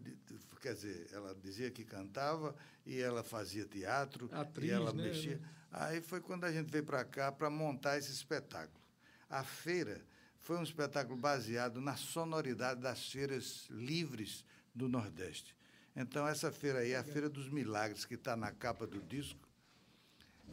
quer 0.60 0.74
dizer, 0.74 1.08
ela 1.14 1.34
dizia 1.34 1.72
que 1.72 1.86
cantava 1.86 2.54
e 2.86 3.00
ela 3.00 3.24
fazia 3.24 3.66
teatro 3.66 4.30
Atriz, 4.34 4.70
e 4.70 4.74
ela 4.74 4.92
né? 4.92 5.04
mexia. 5.04 5.42
Aí 5.72 6.02
foi 6.02 6.20
quando 6.20 6.44
a 6.44 6.52
gente 6.52 6.70
veio 6.70 6.84
para 6.84 7.06
cá 7.06 7.32
para 7.32 7.50
montar 7.50 7.98
esse 7.98 8.12
espetáculo. 8.12 8.85
A 9.30 9.44
feira 9.44 10.02
foi 10.40 10.58
um 10.58 10.64
espetáculo 10.64 11.18
baseado 11.18 11.82
na 11.82 11.96
sonoridade 11.96 12.82
das 12.82 13.12
feiras 13.12 13.68
livres 13.70 14.46
do 14.74 14.88
Nordeste. 14.88 15.56
Então, 15.96 16.28
essa 16.28 16.52
feira 16.52 16.80
aí 16.80 16.92
é 16.92 16.98
a 16.98 17.04
Feira 17.04 17.30
dos 17.30 17.50
Milagres, 17.50 18.06
que 18.06 18.16
está 18.16 18.36
na 18.36 18.52
capa 18.52 18.86
do 18.86 19.02
disco. 19.02 19.40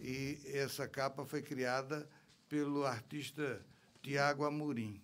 E 0.01 0.39
essa 0.47 0.89
capa 0.89 1.27
foi 1.27 1.43
criada 1.43 2.09
pelo 2.49 2.87
artista 2.87 3.61
Tiago 4.01 4.45
Amorim. 4.45 5.03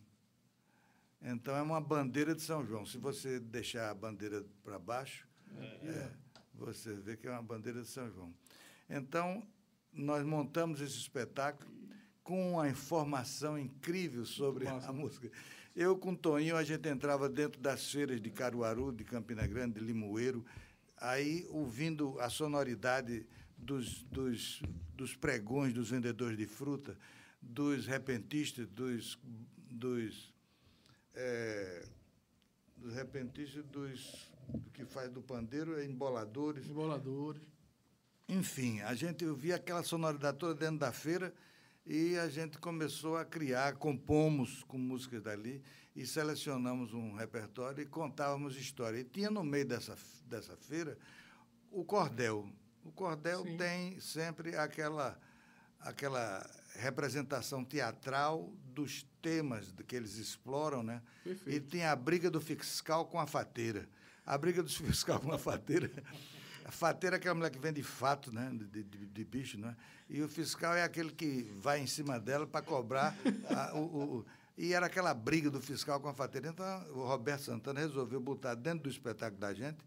Então, 1.21 1.57
é 1.57 1.61
uma 1.61 1.81
bandeira 1.81 2.35
de 2.35 2.43
São 2.43 2.65
João. 2.65 2.87
Se 2.87 2.97
você 2.99 3.41
deixar 3.41 3.91
a 3.91 3.95
bandeira 3.95 4.45
para 4.63 4.79
baixo, 4.79 5.27
é. 5.57 5.89
É, 5.89 6.13
você 6.55 6.95
vê 6.95 7.17
que 7.17 7.27
é 7.27 7.31
uma 7.31 7.43
bandeira 7.43 7.83
de 7.83 7.89
São 7.89 8.09
João. 8.11 8.33
Então, 8.89 9.47
nós 9.93 10.25
montamos 10.25 10.81
esse 10.81 10.97
espetáculo 10.97 11.71
com 12.29 12.53
uma 12.53 12.69
informação 12.69 13.59
incrível 13.59 14.27
sobre 14.27 14.69
a 14.69 14.75
música. 14.93 15.31
Eu 15.75 15.97
com 15.97 16.13
o 16.13 16.17
Toninho, 16.17 16.57
a 16.57 16.63
gente 16.63 16.87
entrava 16.87 17.27
dentro 17.27 17.59
das 17.59 17.91
feiras 17.91 18.21
de 18.21 18.29
Caruaru, 18.29 18.93
de 18.93 19.03
Campina 19.03 19.47
Grande, 19.47 19.81
de 19.81 19.87
Limoeiro, 19.87 20.45
aí 20.99 21.47
ouvindo 21.49 22.21
a 22.21 22.29
sonoridade 22.29 23.27
dos, 23.57 24.03
dos, 24.03 24.61
dos 24.95 25.17
pregões 25.17 25.73
dos 25.73 25.89
vendedores 25.89 26.37
de 26.37 26.47
fruta, 26.47 26.99
dos 27.41 27.87
repentistas, 27.87 28.67
dos, 28.69 29.19
dos, 29.71 30.35
é, 31.15 31.89
dos 32.77 32.93
repentistas, 32.93 33.65
dos 33.65 34.31
do 34.49 34.71
que 34.71 34.85
faz 34.85 35.11
do 35.11 35.23
pandeiro, 35.23 35.81
é 35.81 35.85
emboladores. 35.87 36.67
Emboladores. 36.67 37.41
Enfim, 38.29 38.83
a 38.83 38.95
gente 38.95 39.25
ouvia 39.25 39.57
aquela 39.57 39.83
sonoridade 39.83 40.37
toda 40.37 40.55
dentro 40.55 40.79
da 40.79 40.93
feira 40.93 41.33
e 41.89 42.19
a 42.19 42.29
gente 42.29 42.59
começou 42.59 43.17
a 43.17 43.25
criar, 43.25 43.77
compomos 43.77 44.63
com 44.65 44.77
músicas 44.77 45.23
dali 45.23 45.63
e 45.97 46.07
selecionamos 46.07 46.93
um 46.93 47.15
repertório 47.15 47.83
e 47.83 47.87
contávamos 47.87 48.57
história. 48.57 48.99
E 48.99 49.05
tinha 49.05 49.31
no 49.31 49.43
meio 49.43 49.65
dessa, 49.65 49.97
dessa 50.27 50.55
feira 50.55 50.99
o 51.73 51.83
cordel. 51.83 52.47
O 52.85 52.93
cordel 52.93 53.43
Sim. 53.43 53.57
tem 53.57 54.01
sempre 54.01 54.55
aquela, 54.55 55.19
aquela 55.81 56.47
representação 56.75 57.65
teatral 57.65 58.53
dos 58.67 59.07
temas 59.23 59.75
que 59.87 59.97
eles 59.97 60.19
exploram, 60.19 60.83
né? 60.83 61.01
Perfeito. 61.25 61.57
E 61.57 61.59
tem 61.59 61.87
a 61.87 61.97
briga 61.97 62.31
do 62.31 62.41
fiscal 62.41 63.07
com 63.07 63.19
a 63.19 63.27
fateira. 63.27 63.89
A 64.27 64.37
briga 64.37 64.63
do 64.63 64.69
fiscal 64.71 65.19
com 65.21 65.33
a 65.33 65.39
fateira 65.39 65.91
a 66.69 66.71
fateira 66.71 67.17
é 67.17 67.19
aquela 67.19 67.35
mulher 67.35 67.49
que 67.49 67.59
vende 67.59 67.83
fato, 67.83 68.31
né? 68.31 68.51
De, 68.53 68.83
de, 68.83 69.07
de, 69.07 69.25
bicho, 69.25 69.59
né? 69.59 69.75
E 70.07 70.21
o 70.21 70.29
fiscal 70.29 70.75
é 70.75 70.83
aquele 70.83 71.11
que 71.11 71.51
vai 71.57 71.81
em 71.81 71.87
cima 71.87 72.21
dela 72.21 72.47
para 72.47 72.61
cobrar 72.61 73.17
a, 73.49 73.75
o, 73.75 74.19
o, 74.19 74.27
e 74.55 74.75
era 74.75 74.85
aquela 74.85 75.15
briga 75.15 75.51
do 75.51 75.63
fiscal 75.63 75.99
com 75.99 76.11
a 76.11 76.13
fateira. 76.13 76.49
Então, 76.49 76.87
o 76.91 77.07
Roberto 77.07 77.45
Santana 77.45 77.81
resolveu 77.81 78.21
botar 78.21 78.55
dentro 78.55 78.81
do 78.81 78.91
espetáculo 78.91 79.41
da 79.41 79.55
gente 79.55 79.79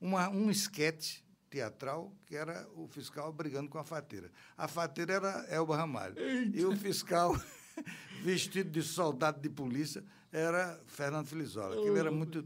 uma, 0.00 0.30
um 0.30 0.50
esquete 0.50 1.22
teatral 1.50 2.10
que 2.24 2.34
era 2.34 2.66
o 2.74 2.88
fiscal 2.88 3.30
brigando 3.30 3.68
com 3.68 3.78
a 3.78 3.84
fateira. 3.84 4.32
A 4.56 4.66
fateira 4.66 5.12
era 5.12 5.46
Elba 5.50 5.76
Ramalho. 5.76 6.18
Eita. 6.18 6.58
E 6.58 6.64
o 6.64 6.74
fiscal, 6.74 7.38
vestido 8.24 8.70
de 8.70 8.82
soldado 8.82 9.42
de 9.42 9.50
polícia, 9.50 10.02
era 10.32 10.80
Fernando 10.86 11.26
Filizola. 11.26 11.78
Aquele 11.78 11.98
era 11.98 12.10
muito 12.10 12.42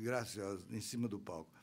gracioso 0.00 0.66
em 0.68 0.80
cima 0.80 1.06
do 1.06 1.20
palco. 1.20 1.55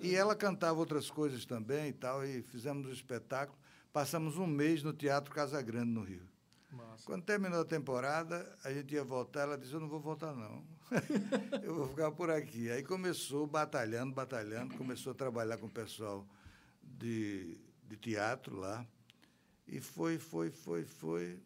E 0.00 0.14
ela 0.14 0.34
cantava 0.34 0.78
outras 0.78 1.10
coisas 1.10 1.44
também 1.44 1.88
e 1.88 1.92
tal, 1.92 2.24
e 2.24 2.42
fizemos 2.42 2.86
o 2.86 2.90
um 2.90 2.92
espetáculo. 2.92 3.58
Passamos 3.92 4.38
um 4.38 4.46
mês 4.46 4.82
no 4.82 4.92
Teatro 4.92 5.34
Casa 5.34 5.60
Grande, 5.60 5.90
no 5.90 6.02
Rio. 6.02 6.26
Massa. 6.70 7.04
Quando 7.04 7.22
terminou 7.22 7.60
a 7.60 7.64
temporada, 7.64 8.50
a 8.64 8.72
gente 8.72 8.94
ia 8.94 9.04
voltar, 9.04 9.42
ela 9.42 9.58
disse, 9.58 9.74
eu 9.74 9.80
não 9.80 9.88
vou 9.88 10.00
voltar, 10.00 10.34
não. 10.34 10.64
eu 11.62 11.74
vou 11.74 11.88
ficar 11.88 12.10
por 12.10 12.30
aqui. 12.30 12.70
Aí 12.70 12.82
começou 12.82 13.46
batalhando, 13.46 14.14
batalhando, 14.14 14.74
começou 14.76 15.12
a 15.12 15.14
trabalhar 15.14 15.58
com 15.58 15.66
o 15.66 15.70
pessoal 15.70 16.26
de, 16.82 17.58
de 17.84 17.96
teatro 17.96 18.56
lá. 18.56 18.86
E 19.66 19.80
foi, 19.80 20.18
foi, 20.18 20.50
foi, 20.50 20.84
foi. 20.84 21.38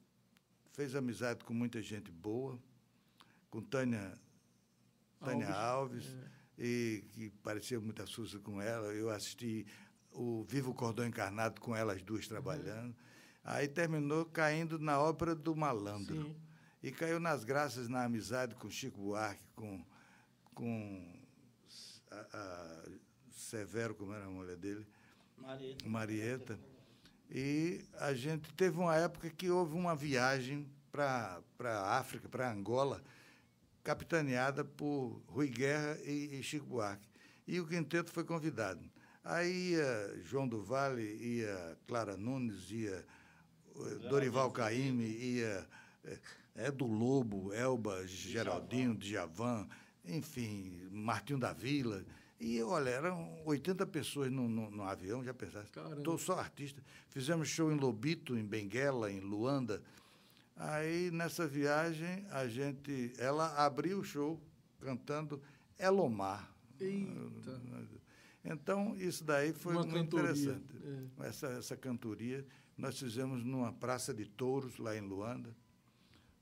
Fez 0.72 0.94
amizade 0.94 1.44
com 1.44 1.52
muita 1.52 1.82
gente 1.82 2.10
boa, 2.12 2.58
com 3.50 3.60
Tânia, 3.60 4.12
Tânia 5.18 5.52
Alves. 5.52 6.06
Alves 6.06 6.32
é 6.32 6.35
e 6.58 7.04
que 7.12 7.30
parecia 7.42 7.80
muito 7.80 8.02
assusta 8.02 8.38
com 8.38 8.60
ela. 8.60 8.86
Eu 8.94 9.10
assisti 9.10 9.66
o 10.12 10.44
Vivo 10.44 10.72
Cordão 10.74 11.06
Encarnado 11.06 11.60
com 11.60 11.74
elas 11.74 12.02
duas 12.02 12.26
trabalhando. 12.26 12.88
Uhum. 12.88 12.94
Aí 13.44 13.68
terminou 13.68 14.24
caindo 14.24 14.78
na 14.78 14.98
ópera 14.98 15.34
do 15.34 15.54
Malandro. 15.54 16.24
Sim. 16.24 16.36
E 16.82 16.90
caiu 16.90 17.20
nas 17.20 17.44
graças, 17.44 17.88
na 17.88 18.04
amizade 18.04 18.54
com 18.54 18.70
Chico 18.70 19.00
Buarque, 19.00 19.42
com, 19.54 19.84
com 20.54 21.20
a, 22.10 22.26
a 22.32 22.84
Severo, 23.30 23.94
como 23.94 24.12
era 24.12 24.24
a 24.24 24.30
mulher 24.30 24.56
dele? 24.56 24.86
Marieta. 25.36 25.88
Marieta. 25.88 26.58
E 27.30 27.84
a 27.94 28.14
gente 28.14 28.52
teve 28.54 28.78
uma 28.78 28.94
época 28.96 29.28
que 29.30 29.50
houve 29.50 29.74
uma 29.74 29.94
viagem 29.94 30.68
para 30.90 31.42
a 31.60 31.98
África, 31.98 32.28
para 32.28 32.50
Angola, 32.50 33.02
capitaneada 33.86 34.64
por 34.64 35.22
Rui 35.28 35.48
Guerra 35.48 35.96
e, 36.04 36.40
e, 36.40 36.42
Chico 36.42 36.66
Buarque. 36.66 37.06
E 37.46 37.60
o 37.60 37.66
quinteto 37.68 38.10
foi 38.10 38.24
convidado. 38.24 38.80
Aí 39.22 39.74
ia 39.74 40.20
João 40.24 40.48
do 40.48 40.60
Vale, 40.60 41.04
ia 41.04 41.78
Clara 41.86 42.16
Nunes, 42.16 42.68
ia 42.68 43.04
eh, 43.76 44.08
Dorival 44.10 44.50
Caymmi, 44.50 45.04
ia 45.04 45.64
é, 46.56 46.68
do 46.72 46.84
Lobo, 46.84 47.52
Elba, 47.52 48.04
Geraldinho, 48.08 48.96
Djavan, 48.96 49.68
enfim, 50.04 50.88
Martinho 50.90 51.38
da 51.38 51.52
Vila. 51.52 52.04
E, 52.40 52.60
olha, 52.62 52.90
eram 52.90 53.40
80 53.44 53.86
pessoas 53.86 54.32
no, 54.32 54.48
no, 54.48 54.68
no 54.68 54.82
avião, 54.82 55.22
já 55.22 55.32
pensaste? 55.32 55.70
Estou 55.96 56.18
só 56.18 56.40
artista. 56.40 56.82
Fizemos 57.08 57.48
show 57.48 57.70
em 57.70 57.76
Lobito, 57.76 58.36
em 58.36 58.44
Benguela, 58.44 59.12
em 59.12 59.20
Luanda. 59.20 59.80
Aí, 60.56 61.10
nessa 61.10 61.46
viagem, 61.46 62.26
a 62.30 62.48
gente... 62.48 63.12
Ela 63.18 63.54
abriu 63.64 63.98
o 64.00 64.04
show 64.04 64.40
cantando 64.80 65.40
Elomar. 65.78 66.50
Eita. 66.80 67.60
Então, 68.44 68.96
isso 68.96 69.24
daí 69.24 69.52
foi 69.52 69.74
Uma 69.74 69.82
muito 69.82 69.94
cantoria. 69.94 70.30
interessante. 70.30 70.76
É. 71.20 71.26
Essa, 71.28 71.46
essa 71.48 71.76
cantoria 71.76 72.46
nós 72.76 72.98
fizemos 72.98 73.42
numa 73.42 73.72
praça 73.72 74.12
de 74.12 74.26
touros, 74.26 74.78
lá 74.78 74.96
em 74.96 75.00
Luanda. 75.00 75.54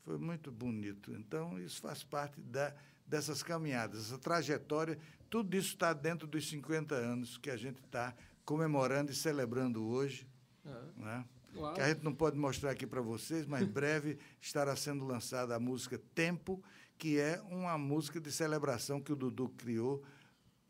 Foi 0.02 0.18
muito 0.18 0.50
bonito. 0.50 1.12
Então, 1.12 1.58
isso 1.58 1.80
faz 1.80 2.02
parte 2.02 2.40
da, 2.40 2.74
dessas 3.06 3.42
caminhadas, 3.42 4.06
essa 4.06 4.18
trajetória. 4.18 4.98
Tudo 5.30 5.56
isso 5.56 5.68
está 5.68 5.92
dentro 5.92 6.26
dos 6.26 6.48
50 6.48 6.94
anos 6.94 7.38
que 7.38 7.50
a 7.50 7.56
gente 7.56 7.80
está 7.80 8.14
comemorando 8.44 9.12
e 9.12 9.14
celebrando 9.14 9.84
hoje. 9.84 10.26
É. 10.66 11.00
Né? 11.00 11.24
Claro. 11.54 11.74
Que 11.74 11.80
a 11.80 11.88
gente 11.88 12.02
não 12.02 12.14
pode 12.14 12.36
mostrar 12.36 12.70
aqui 12.70 12.86
para 12.86 13.00
vocês, 13.00 13.46
mas 13.46 13.66
breve 13.68 14.18
estará 14.40 14.74
sendo 14.74 15.04
lançada 15.04 15.54
a 15.54 15.60
música 15.60 16.00
Tempo, 16.14 16.62
que 16.98 17.18
é 17.18 17.40
uma 17.50 17.78
música 17.78 18.20
de 18.20 18.30
celebração 18.30 19.00
que 19.00 19.12
o 19.12 19.16
Dudu 19.16 19.48
criou 19.50 20.02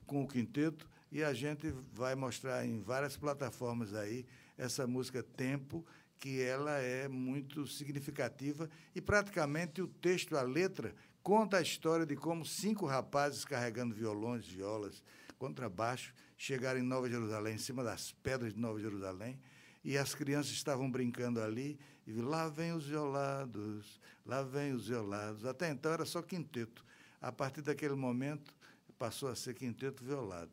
com 0.06 0.22
o 0.22 0.28
quinteto 0.28 0.88
e 1.10 1.22
a 1.22 1.32
gente 1.32 1.72
vai 1.92 2.14
mostrar 2.14 2.66
em 2.66 2.80
várias 2.80 3.16
plataformas 3.16 3.94
aí 3.94 4.26
essa 4.58 4.86
música 4.86 5.22
Tempo, 5.22 5.84
que 6.18 6.40
ela 6.40 6.78
é 6.78 7.08
muito 7.08 7.66
significativa 7.66 8.68
e 8.94 9.00
praticamente 9.00 9.82
o 9.82 9.86
texto, 9.86 10.36
a 10.36 10.42
letra, 10.42 10.94
conta 11.22 11.58
a 11.58 11.62
história 11.62 12.06
de 12.06 12.16
como 12.16 12.44
cinco 12.44 12.86
rapazes 12.86 13.44
carregando 13.44 13.94
violões, 13.94 14.46
violas, 14.46 15.02
contrabaixo, 15.38 16.14
chegaram 16.36 16.80
em 16.80 16.82
Nova 16.82 17.08
Jerusalém, 17.08 17.54
em 17.54 17.58
cima 17.58 17.84
das 17.84 18.12
pedras 18.12 18.54
de 18.54 18.60
Nova 18.60 18.80
Jerusalém, 18.80 19.38
e 19.84 19.98
as 19.98 20.14
crianças 20.14 20.52
estavam 20.52 20.90
brincando 20.90 21.40
ali, 21.40 21.78
e 22.06 22.12
lá 22.12 22.48
vem 22.48 22.72
os 22.72 22.86
violados, 22.86 24.00
lá 24.24 24.42
vem 24.42 24.72
os 24.72 24.88
violados. 24.88 25.44
Até 25.44 25.70
então 25.70 25.92
era 25.92 26.04
só 26.04 26.22
quinteto. 26.22 26.84
A 27.20 27.30
partir 27.30 27.62
daquele 27.62 27.94
momento, 27.94 28.54
passou 28.98 29.28
a 29.28 29.34
ser 29.34 29.54
quinteto 29.54 30.02
violado. 30.02 30.52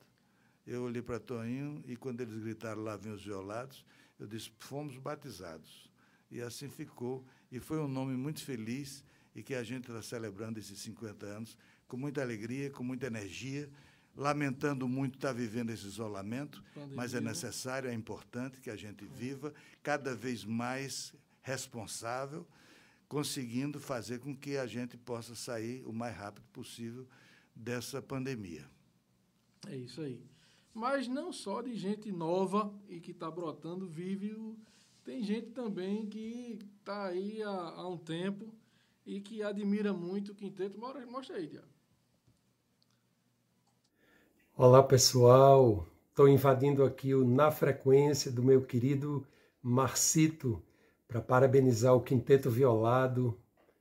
Eu 0.65 0.83
olhei 0.83 1.01
para 1.01 1.19
Toninho 1.19 1.81
e 1.87 1.95
quando 1.95 2.21
eles 2.21 2.37
gritaram 2.37 2.83
lá 2.83 2.95
vem 2.95 3.11
os 3.11 3.23
violados, 3.23 3.85
eu 4.19 4.27
disse, 4.27 4.51
fomos 4.59 4.97
batizados. 4.97 5.89
E 6.29 6.41
assim 6.41 6.69
ficou. 6.69 7.25
E 7.51 7.59
foi 7.59 7.79
um 7.79 7.87
nome 7.87 8.15
muito 8.15 8.43
feliz 8.43 9.03
e 9.35 9.41
que 9.41 9.55
a 9.55 9.63
gente 9.63 9.89
está 9.89 10.01
celebrando 10.01 10.59
esses 10.59 10.79
50 10.79 11.25
anos 11.25 11.57
com 11.87 11.97
muita 11.97 12.21
alegria, 12.21 12.69
com 12.69 12.83
muita 12.83 13.07
energia, 13.07 13.69
lamentando 14.15 14.87
muito 14.87 15.15
estar 15.15 15.33
vivendo 15.33 15.69
esse 15.69 15.85
isolamento, 15.85 16.63
Pandemia. 16.73 16.95
mas 16.95 17.13
é 17.13 17.21
necessário, 17.21 17.89
é 17.89 17.93
importante 17.93 18.59
que 18.59 18.69
a 18.69 18.75
gente 18.75 19.05
viva 19.05 19.53
cada 19.81 20.13
vez 20.13 20.43
mais 20.43 21.13
responsável, 21.41 22.45
conseguindo 23.07 23.79
fazer 23.79 24.19
com 24.19 24.35
que 24.35 24.57
a 24.57 24.65
gente 24.65 24.97
possa 24.97 25.35
sair 25.35 25.83
o 25.85 25.93
mais 25.93 26.15
rápido 26.15 26.45
possível 26.53 27.07
dessa 27.55 28.01
pandemia. 28.01 28.65
É 29.67 29.75
isso 29.75 30.01
aí. 30.01 30.23
Mas 30.73 31.07
não 31.07 31.33
só 31.33 31.61
de 31.61 31.75
gente 31.75 32.11
nova 32.11 32.73
e 32.87 32.99
que 32.99 33.11
está 33.11 33.29
brotando 33.29 33.87
vive 33.87 34.33
o... 34.33 34.57
Tem 35.03 35.23
gente 35.23 35.47
também 35.47 36.05
que 36.05 36.59
está 36.79 37.07
aí 37.07 37.41
há, 37.41 37.49
há, 37.49 37.87
um 37.89 37.97
tempo 37.97 38.53
e 39.05 39.19
que 39.19 39.41
admira 39.41 39.91
muito 39.91 40.31
o 40.31 40.35
quinteto. 40.35 40.77
Mostra 40.79 41.37
aí, 41.37 41.47
Diabo. 41.47 41.70
Olá, 44.57 44.83
pessoal. 44.83 45.87
Estou 46.09 46.27
invadindo 46.27 46.83
aqui 46.83 47.15
o 47.15 47.25
Na 47.25 47.49
Frequência 47.49 48.29
do 48.29 48.43
meu 48.43 48.61
querido 48.61 49.25
Marcito 49.63 50.61
para 51.07 51.21
parabenizar 51.21 51.95
o 51.95 52.01
Quinteto 52.01 52.51
Violado, 52.51 53.39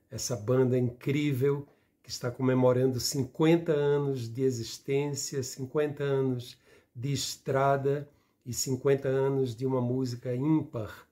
essa 0.08 0.36
banda 0.36 0.78
incrível 0.78 1.66
que 2.02 2.08
está 2.08 2.30
comemorando 2.30 3.00
50 3.00 3.72
anos 3.72 4.32
de 4.32 4.42
existência, 4.42 5.42
50 5.42 6.04
anos 6.04 6.56
de 6.94 7.12
estrada 7.12 8.08
e 8.46 8.54
50 8.54 9.08
anos 9.08 9.56
de 9.56 9.66
uma 9.66 9.80
música 9.80 10.34
ímpar 10.34 11.04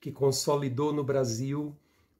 que 0.00 0.10
consolidou 0.10 0.92
no 0.92 1.04
Brasil 1.04 1.74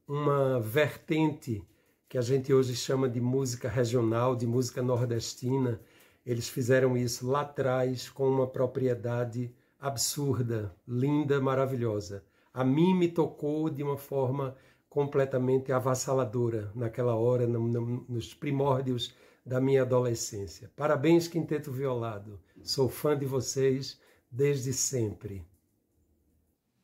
uma 0.07 0.61
vertente 0.61 1.61
que 2.09 2.17
a 2.17 2.23
gente 2.23 2.55
hoje 2.55 2.77
chama 2.77 3.09
de 3.09 3.21
música 3.21 3.69
regional, 3.69 4.37
de 4.37 4.47
música 4.47 4.81
nordestina. 4.81 5.81
Eles 6.25 6.49
fizeram 6.49 6.97
isso 6.97 7.29
lá 7.29 7.43
atrás 7.43 8.09
com 8.09 8.29
uma 8.29 8.47
propriedade 8.47 9.55
absurda, 9.79 10.75
linda, 10.89 11.41
maravilhosa. 11.41 12.25
A 12.53 12.65
mim 12.65 12.95
me 12.95 13.09
tocou 13.09 13.69
de 13.69 13.83
uma 13.83 13.99
forma 13.99 14.57
completamente 14.89 15.73
avassaladora 15.73 16.71
naquela 16.75 17.15
hora, 17.17 17.47
no, 17.47 17.69
no, 17.69 18.07
nos 18.09 18.33
primórdios 18.33 19.15
da 19.45 19.61
minha 19.61 19.83
adolescência. 19.83 20.71
Parabéns, 20.75 21.29
Quinteto 21.29 21.71
Violado. 21.71 22.41
Sou 22.63 22.89
fã 22.89 23.19
de 23.19 23.27
vocês 23.27 24.01
desde 24.31 24.73
sempre. 24.73 25.45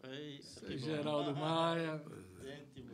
Ei, 0.05 0.41
Geraldo 0.77 1.35
Maia. 1.35 2.03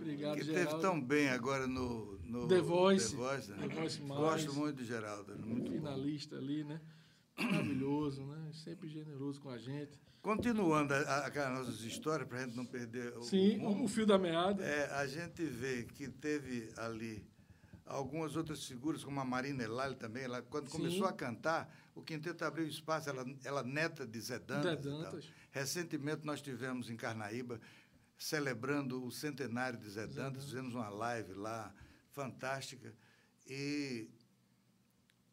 Obrigado, 0.07 0.37
que 0.37 0.45
Geraldo. 0.45 0.69
teve 0.71 0.81
tão 0.81 1.01
bem 1.01 1.29
agora 1.31 1.67
no, 1.67 2.19
no 2.21 2.47
The 2.47 2.61
Voice. 2.61 3.11
The 3.11 3.17
Voice, 3.17 3.51
né? 3.51 3.69
The 3.69 3.75
Voice 3.75 4.01
Gosto 4.01 4.55
muito 4.55 4.77
de 4.77 4.85
Geraldo. 4.85 5.33
É 5.33 5.37
muito 5.37 5.71
finalista 5.71 6.37
bom. 6.37 6.43
ali, 6.43 6.65
né? 6.65 6.81
Maravilhoso, 7.39 8.25
né? 8.25 8.51
Sempre 8.53 8.89
generoso 8.89 9.41
com 9.41 9.51
a 9.51 9.59
gente. 9.59 10.01
Continuando 10.23 10.95
aquelas 10.95 11.59
nossas 11.59 11.81
histórias, 11.83 12.29
para 12.29 12.39
a 12.39 12.43
gente 12.43 12.57
não 12.57 12.67
perder 12.67 13.13
Sim, 13.23 13.59
o, 13.65 13.85
o 13.85 13.89
fio 13.89 14.07
da 14.07 14.19
meada. 14.19 14.65
É, 14.65 14.91
a 14.95 15.07
gente 15.07 15.45
vê 15.45 15.85
que 15.85 16.09
teve 16.09 16.73
ali 16.77 17.25
algumas 17.85 18.35
outras 18.37 18.65
figuras, 18.65 19.05
como 19.05 19.21
a 19.21 19.25
Marina 19.25 19.63
Elali 19.63 19.95
também, 19.95 20.25
ela, 20.25 20.43
quando 20.43 20.69
Sim. 20.69 20.79
começou 20.79 21.07
a 21.07 21.13
cantar, 21.13 21.73
o 21.95 22.03
quinteto 22.03 22.45
abriu 22.45 22.67
espaço, 22.67 23.09
ela, 23.09 23.25
ela 23.45 23.63
neta 23.63 24.07
de 24.07 24.21
Zé 24.21 24.39
Dantas. 24.39 24.83
Zé 24.83 24.91
Dantas. 24.91 25.33
Recentemente 25.53 26.27
nós 26.27 26.43
tivemos 26.43 26.91
em 26.91 26.97
Carnaíba, 26.97 27.61
celebrando 28.19 29.05
o 29.05 29.11
centenário 29.11 29.79
de 29.79 29.89
Zé 29.91 30.07
Dantas, 30.07 30.45
fizemos 30.45 30.75
uma 30.75 30.89
live 30.89 31.35
lá, 31.35 31.75
fantástica. 32.11 32.95
E 33.47 34.11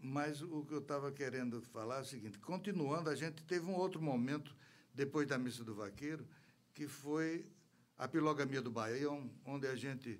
mas 0.05 0.41
o 0.41 0.65
que 0.65 0.73
eu 0.73 0.79
estava 0.79 1.09
querendo 1.13 1.61
falar 1.61 1.99
é 1.99 2.01
o 2.01 2.05
seguinte: 2.05 2.38
continuando, 2.38 3.09
a 3.09 3.15
gente 3.15 3.41
teve 3.43 3.65
um 3.65 3.75
outro 3.75 4.01
momento 4.01 4.53
depois 4.93 5.27
da 5.27 5.38
missa 5.38 5.63
do 5.63 5.73
vaqueiro, 5.73 6.27
que 6.73 6.88
foi 6.88 7.49
a 7.97 8.07
pilogamia 8.07 8.61
do 8.61 8.69
Baião, 8.69 9.31
onde 9.45 9.65
a 9.65 9.75
gente 9.75 10.19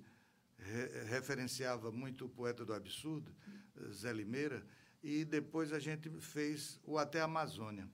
re 0.58 1.04
referenciava 1.10 1.92
muito 1.92 2.26
o 2.26 2.30
poeta 2.30 2.64
do 2.64 2.74
absurdo, 2.74 3.36
Zé 3.92 4.14
Limeira, 4.14 4.66
e 5.04 5.26
depois 5.26 5.74
a 5.74 5.80
gente 5.80 6.10
fez 6.22 6.80
o 6.86 6.98
Até 6.98 7.20
a 7.20 7.26
Amazônia. 7.26 7.90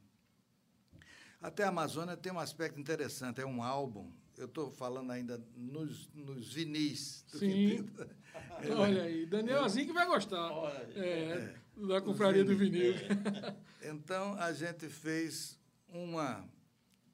Até 1.41 1.63
a 1.63 1.69
Amazônia 1.69 2.15
tem 2.15 2.31
um 2.31 2.39
aspecto 2.39 2.79
interessante, 2.79 3.41
é 3.41 3.45
um 3.45 3.63
álbum. 3.63 4.13
Eu 4.39 4.45
estou 4.45 4.71
falando 4.71 5.11
ainda 5.11 5.37
nos, 5.53 6.09
nos 6.13 6.53
vinis 6.53 7.25
do 7.29 7.39
Sim. 7.39 7.85
Olha 8.73 9.03
aí, 9.03 9.25
Daniel 9.25 9.65
assim 9.65 9.85
que 9.85 9.91
vai 9.91 10.05
gostar. 10.05 10.49
É, 10.95 11.01
é, 11.01 11.55
da 11.85 11.99
confraria 12.01 12.45
do 12.45 12.55
vinil. 12.55 12.93
É. 12.93 13.89
Então, 13.89 14.35
a 14.35 14.53
gente 14.53 14.87
fez 14.87 15.59
uma. 15.89 16.47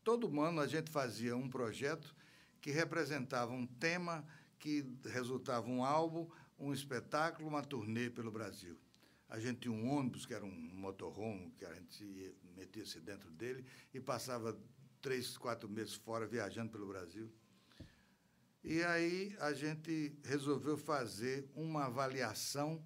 Todo 0.03 0.39
ano 0.39 0.61
a 0.61 0.67
gente 0.67 0.91
fazia 0.91 1.35
um 1.35 1.49
projeto 1.49 2.15
que 2.61 2.69
representava 2.69 3.51
um 3.51 3.65
tema 3.65 4.23
que 4.59 4.85
resultava 5.05 5.67
um 5.67 5.83
álbum, 5.83 6.29
um 6.59 6.71
espetáculo, 6.71 7.49
uma 7.49 7.63
turnê 7.63 8.07
pelo 8.07 8.31
Brasil. 8.31 8.77
A 9.27 9.39
gente 9.39 9.61
tinha 9.61 9.73
um 9.73 9.89
ônibus, 9.89 10.27
que 10.27 10.33
era 10.35 10.45
um 10.45 10.69
motorhome, 10.75 11.51
que 11.57 11.65
a 11.65 11.73
gente 11.73 12.35
metia-se 12.55 12.99
dentro 12.99 13.31
dele 13.31 13.65
e 13.91 13.99
passava 13.99 14.55
três, 15.05 15.37
quatro 15.37 15.69
meses 15.69 15.93
fora 15.93 16.25
viajando 16.25 16.71
pelo 16.71 16.87
Brasil. 16.87 17.31
E 18.63 18.81
aí 18.81 19.37
a 19.39 19.53
gente 19.53 20.17
resolveu 20.23 20.75
fazer 20.75 21.47
uma 21.53 21.85
avaliação 21.85 22.83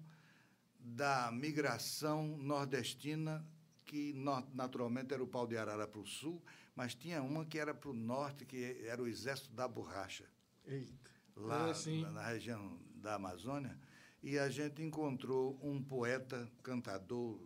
da 0.78 1.32
migração 1.32 2.36
nordestina 2.36 3.42
que 3.86 4.12
naturalmente 4.52 5.14
era 5.14 5.22
o 5.24 5.26
pau 5.26 5.46
de 5.46 5.56
arara 5.56 5.88
para 5.88 5.98
o 5.98 6.06
sul, 6.06 6.44
mas 6.76 6.94
tinha 6.94 7.22
uma 7.22 7.46
que 7.46 7.58
era 7.58 7.72
para 7.72 7.88
o 7.88 7.94
norte, 7.94 8.44
que 8.44 8.84
era 8.84 9.02
o 9.02 9.08
exército 9.08 9.54
da 9.54 9.66
borracha 9.66 10.26
Eita. 10.66 11.10
lá 11.34 11.70
É, 11.70 12.10
na 12.12 12.26
região 12.26 12.78
da 12.96 13.14
Amazônia, 13.14 13.78
e 14.22 14.38
a 14.38 14.50
gente 14.50 14.82
encontrou 14.82 15.58
um 15.62 15.82
poeta, 15.82 16.46
cantador 16.62 17.40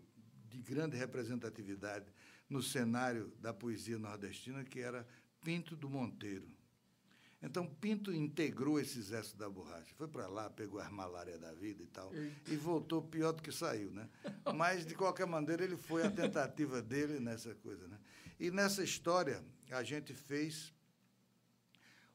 de 0.48 0.58
grande 0.58 0.96
representatividade 0.96 2.12
no 2.54 2.62
cenário 2.62 3.32
da 3.40 3.52
poesia 3.52 3.98
nordestina, 3.98 4.62
que 4.62 4.78
era 4.78 5.04
Pinto 5.42 5.74
do 5.74 5.90
Monteiro. 5.90 6.48
Então, 7.42 7.66
Pinto 7.66 8.12
integrou 8.12 8.78
esse 8.78 8.96
exército 8.96 9.36
da 9.36 9.50
borracha. 9.50 9.92
Foi 9.96 10.06
para 10.06 10.28
lá, 10.28 10.48
pegou 10.48 10.80
as 10.80 10.88
malárias 10.88 11.40
da 11.40 11.52
vida 11.52 11.82
e 11.82 11.86
tal, 11.86 12.12
e 12.14 12.56
voltou 12.56 13.02
pior 13.02 13.32
do 13.32 13.42
que 13.42 13.50
saiu. 13.50 13.90
Né? 13.90 14.08
Mas, 14.54 14.86
de 14.86 14.94
qualquer 14.94 15.26
maneira, 15.26 15.64
ele 15.64 15.76
foi 15.76 16.06
a 16.06 16.10
tentativa 16.10 16.80
dele 16.80 17.18
nessa 17.18 17.56
coisa. 17.56 17.88
Né? 17.88 17.98
E 18.38 18.52
nessa 18.52 18.84
história, 18.84 19.44
a 19.72 19.82
gente 19.82 20.14
fez 20.14 20.72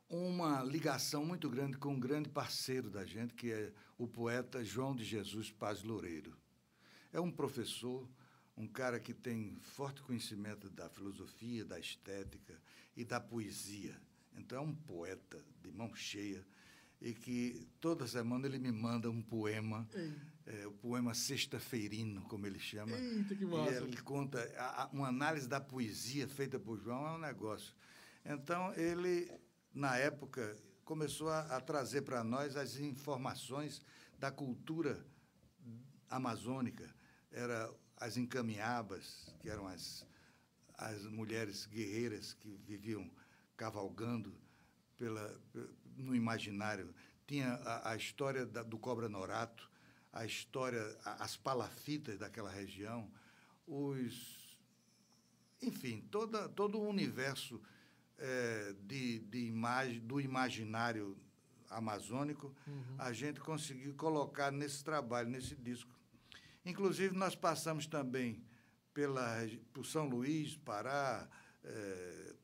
uma 0.10 0.64
ligação 0.64 1.26
muito 1.26 1.50
grande 1.50 1.78
com 1.78 1.94
um 1.94 2.00
grande 2.00 2.30
parceiro 2.30 2.90
da 2.90 3.06
gente, 3.06 3.34
que 3.34 3.52
é 3.52 3.74
o 3.98 4.08
poeta 4.08 4.64
João 4.64 4.96
de 4.96 5.04
Jesus 5.04 5.52
Paz 5.52 5.84
Loureiro. 5.84 6.34
É 7.12 7.20
um 7.20 7.30
professor, 7.30 8.10
um 8.60 8.68
cara 8.68 9.00
que 9.00 9.14
tem 9.14 9.58
forte 9.62 10.02
conhecimento 10.02 10.70
da 10.70 10.90
filosofia, 10.90 11.64
da 11.64 11.80
estética 11.80 12.62
e 12.96 13.06
da 13.06 13.20
poesia. 13.20 13.96
Então, 14.38 14.58
é 14.58 14.62
um 14.62 14.76
poeta 14.76 15.44
de 15.64 15.72
mão 15.72 15.96
cheia 15.96 16.46
e 17.02 17.14
que 17.14 17.66
toda 17.80 18.06
semana 18.06 18.46
ele 18.46 18.60
me 18.60 18.72
manda 18.72 19.10
um 19.10 19.22
poema, 19.22 19.88
é, 20.46 20.68
o 20.68 20.72
poema 20.74 21.14
sexta-feirino, 21.14 22.22
como 22.24 22.46
ele 22.46 22.60
chama. 22.60 22.92
Eita, 22.98 23.34
que 23.34 23.44
E 23.44 23.48
massa. 23.48 23.72
ele 23.84 23.96
conta, 24.02 24.40
a- 24.58 24.84
a- 24.84 24.88
uma 24.92 25.08
análise 25.08 25.48
da 25.48 25.62
poesia 25.62 26.28
feita 26.28 26.60
por 26.60 26.78
João 26.78 27.08
é 27.08 27.12
um 27.12 27.18
negócio. 27.20 27.74
Então, 28.26 28.74
ele, 28.76 29.32
na 29.74 29.96
época, 29.96 30.58
começou 30.84 31.30
a, 31.30 31.42
a 31.56 31.62
trazer 31.62 32.02
para 32.02 32.22
nós 32.26 32.58
as 32.58 32.76
informações 32.76 33.82
da 34.18 34.30
cultura 34.30 35.06
amazônica. 36.10 36.94
Era 37.32 37.72
as 38.00 38.18
encaminhabas, 38.18 39.34
que 39.40 39.50
eram 39.50 39.68
as, 39.68 40.06
as 40.78 41.04
mulheres 41.06 41.66
guerreiras 41.66 42.34
que 42.34 42.50
viviam 42.66 43.10
cavalgando 43.58 44.34
pela, 44.98 45.38
pe- 45.52 45.70
no 45.98 46.16
imaginário. 46.16 46.94
Tinha 47.28 47.54
a, 47.56 47.92
a 47.92 47.96
história 47.96 48.46
da- 48.46 48.64
do 48.64 48.78
Cobra 48.78 49.10
Norato, 49.10 49.70
a 50.14 50.26
história, 50.26 50.82
a- 51.04 51.24
as 51.24 51.36
palafitas 51.36 52.18
daquela 52.18 52.50
região, 52.50 53.12
os, 53.68 54.58
enfim, 55.62 56.02
toda, 56.10 56.48
todo 56.50 56.80
o 56.80 56.88
universo 56.88 57.62
eh, 58.18 58.76
de, 58.84 59.20
de 59.20 59.46
imagem, 59.46 60.00
do 60.00 60.20
imaginário 60.20 61.18
amazônico, 61.70 62.54
a 62.98 63.12
gente 63.14 63.40
conseguiu 63.40 63.94
colocar 63.96 64.52
nesse 64.52 64.84
trabalho, 64.84 65.30
nesse 65.30 65.56
disco. 65.56 65.90
Inclusive, 66.70 67.16
nós 67.16 67.36
passamos 67.36 67.88
também 67.88 68.44
pela, 68.94 69.38
por 69.74 69.86
São 69.86 70.08
Luís, 70.08 70.56
Pará, 70.56 71.28
eh, 71.64 72.36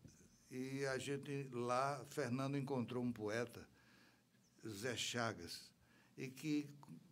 e 0.50 0.86
a 0.88 0.98
gente 0.98 1.48
lá, 1.52 2.04
Fernando 2.10 2.58
encontrou 2.58 3.04
um 3.04 3.12
poeta, 3.12 3.68
Zé 4.68 4.96
Chagas, 4.96 5.72
e 6.18 6.28
que 6.28 6.68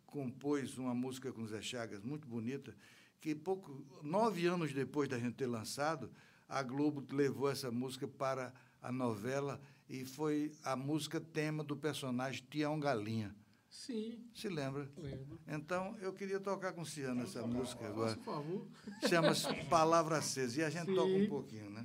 compôs 0.08 0.80
uma 0.80 0.96
música 0.96 1.32
com 1.32 1.46
Zé 1.46 1.62
Chagas 1.62 2.02
muito 2.02 2.28
bonita, 2.28 2.76
que 3.22 3.36
pouco, 3.36 3.86
nove 4.02 4.48
anos 4.48 4.74
depois 4.74 5.08
da 5.08 5.20
gente 5.20 5.36
ter 5.36 5.48
lançado, 5.48 6.12
a 6.50 6.64
Globo 6.64 7.06
levou 7.16 7.48
essa 7.48 7.70
música 7.70 8.08
para 8.08 8.52
a 8.82 8.92
novela 8.92 9.62
e 9.88 10.04
foi 10.04 10.52
a 10.64 10.76
música 10.76 11.22
tema 11.22 11.64
do 11.64 11.78
personagem 11.78 12.44
Tião 12.50 12.80
Galinha. 12.80 13.36
Sim, 13.74 14.24
Se 14.36 14.48
lembra? 14.48 14.88
lembro. 14.96 15.40
Então, 15.48 15.98
eu 15.98 16.14
queria 16.14 16.40
tocar 16.40 16.74
com 16.74 16.86
Ciano 16.86 17.24
essa 17.24 17.46
música 17.46 17.88
agora. 17.88 18.16
Por 18.16 18.24
favor. 18.24 18.68
Chama-se 19.10 19.48
Palavra 19.68 20.20
Acesa. 20.20 20.62
E 20.62 20.64
a 20.64 20.70
gente 20.70 20.86
Sim. 20.86 20.96
toca 20.96 21.12
um 21.12 21.28
pouquinho, 21.28 21.72
né? 21.72 21.84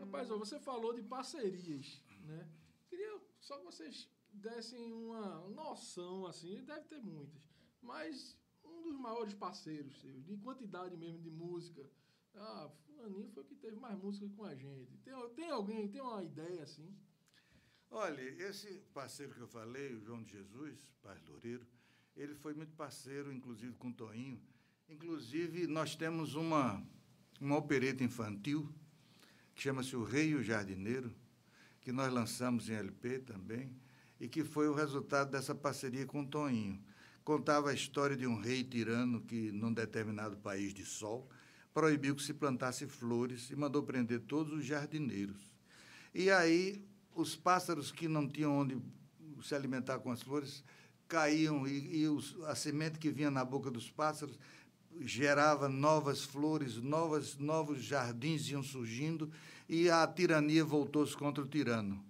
Rapaz, 0.00 0.28
ó, 0.28 0.36
você 0.36 0.58
falou 0.58 0.92
de 0.92 1.00
parcerias, 1.04 2.02
né? 2.24 2.48
Queria 2.90 3.16
só 3.38 3.58
que 3.58 3.64
vocês 3.64 4.10
dessem 4.32 4.92
uma 4.92 5.46
noção, 5.50 6.26
assim, 6.26 6.64
deve 6.64 6.82
ter 6.88 6.98
muitas, 6.98 7.40
mas 7.80 8.36
um 8.64 8.82
dos 8.82 8.98
maiores 8.98 9.34
parceiros 9.34 10.00
seus, 10.00 10.24
de 10.24 10.36
quantidade 10.38 10.96
mesmo 10.96 11.20
de 11.20 11.30
música. 11.30 11.88
Ah, 12.34 12.68
fulaninho 12.86 13.30
foi 13.30 13.44
o 13.44 13.46
que 13.46 13.54
teve 13.54 13.76
mais 13.76 13.96
música 13.96 14.28
com 14.36 14.44
a 14.44 14.54
gente. 14.54 14.98
Tem, 15.04 15.14
tem 15.30 15.50
alguém, 15.50 15.88
tem 15.88 16.00
uma 16.00 16.24
ideia, 16.24 16.64
assim? 16.64 16.92
Olha, 17.94 18.22
esse 18.48 18.80
parceiro 18.94 19.34
que 19.34 19.40
eu 19.40 19.46
falei, 19.46 19.92
o 19.92 20.00
João 20.00 20.22
de 20.22 20.32
Jesus, 20.32 20.78
Paz 21.02 21.22
Loureiro, 21.28 21.66
ele 22.16 22.34
foi 22.34 22.54
muito 22.54 22.72
parceiro, 22.72 23.30
inclusive 23.30 23.74
com 23.74 23.88
o 23.88 23.92
Toinho. 23.92 24.40
Inclusive, 24.88 25.66
nós 25.66 25.94
temos 25.94 26.34
uma, 26.34 26.82
uma 27.38 27.58
opereta 27.58 28.02
infantil 28.02 28.66
que 29.54 29.60
chama-se 29.60 29.94
O 29.94 30.04
Rei 30.04 30.30
e 30.30 30.34
o 30.34 30.42
Jardineiro, 30.42 31.14
que 31.82 31.92
nós 31.92 32.10
lançamos 32.10 32.70
em 32.70 32.72
LP 32.72 33.18
também, 33.18 33.76
e 34.18 34.26
que 34.26 34.42
foi 34.42 34.68
o 34.68 34.74
resultado 34.74 35.30
dessa 35.30 35.54
parceria 35.54 36.06
com 36.06 36.22
o 36.22 36.26
Toinho. 36.26 36.82
Contava 37.22 37.68
a 37.68 37.74
história 37.74 38.16
de 38.16 38.26
um 38.26 38.40
rei 38.40 38.64
tirano 38.64 39.20
que, 39.20 39.52
num 39.52 39.72
determinado 39.72 40.38
país 40.38 40.72
de 40.72 40.86
sol, 40.86 41.28
proibiu 41.74 42.16
que 42.16 42.22
se 42.22 42.32
plantasse 42.32 42.86
flores 42.86 43.50
e 43.50 43.54
mandou 43.54 43.82
prender 43.82 44.20
todos 44.20 44.50
os 44.50 44.64
jardineiros. 44.64 45.52
E 46.14 46.30
aí, 46.30 46.90
os 47.14 47.36
pássaros 47.36 47.90
que 47.90 48.08
não 48.08 48.28
tinham 48.28 48.56
onde 48.56 48.78
se 49.42 49.54
alimentar 49.54 49.98
com 49.98 50.10
as 50.10 50.22
flores 50.22 50.62
caíam 51.08 51.66
e, 51.66 52.02
e 52.02 52.08
os, 52.08 52.36
a 52.44 52.54
semente 52.54 52.98
que 52.98 53.10
vinha 53.10 53.30
na 53.30 53.44
boca 53.44 53.70
dos 53.70 53.90
pássaros 53.90 54.38
gerava 55.00 55.68
novas 55.68 56.22
flores, 56.22 56.76
novas, 56.76 57.36
novos 57.36 57.82
jardins 57.82 58.48
iam 58.48 58.62
surgindo 58.62 59.30
e 59.68 59.90
a 59.90 60.06
tirania 60.06 60.64
voltou-se 60.64 61.16
contra 61.16 61.42
o 61.42 61.46
tirano. 61.46 62.02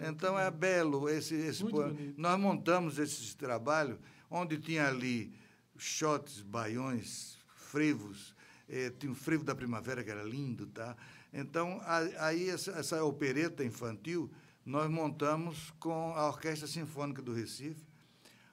Então 0.00 0.38
é 0.38 0.50
belo 0.50 1.08
esse, 1.08 1.34
esse 1.34 1.64
poema. 1.64 1.92
bonito. 1.92 2.20
Nós 2.20 2.38
montamos 2.38 2.98
esse 2.98 3.36
trabalho 3.36 3.98
onde 4.30 4.58
tinha 4.58 4.86
ali 4.86 5.32
shots, 5.76 6.42
baiões, 6.42 7.38
frevos, 7.54 8.34
eh, 8.68 8.92
tinha 8.98 9.10
o 9.10 9.14
frevo 9.14 9.44
da 9.44 9.54
primavera 9.54 10.04
que 10.04 10.10
era 10.10 10.22
lindo, 10.22 10.66
tá? 10.66 10.96
Então 11.38 11.80
aí 12.18 12.50
essa, 12.50 12.72
essa 12.72 13.04
opereta 13.04 13.64
infantil 13.64 14.30
nós 14.64 14.90
montamos 14.90 15.72
com 15.78 16.12
a 16.14 16.26
Orquestra 16.26 16.66
Sinfônica 16.66 17.22
do 17.22 17.32
Recife, 17.32 17.86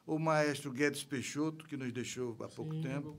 o 0.06 0.20
maestro 0.20 0.72
Guedes 0.72 1.04
Peixoto 1.04 1.66
que 1.66 1.76
nos 1.76 1.92
deixou 1.92 2.38
há 2.42 2.48
pouco 2.48 2.76
Sim, 2.76 2.82
tempo 2.82 3.18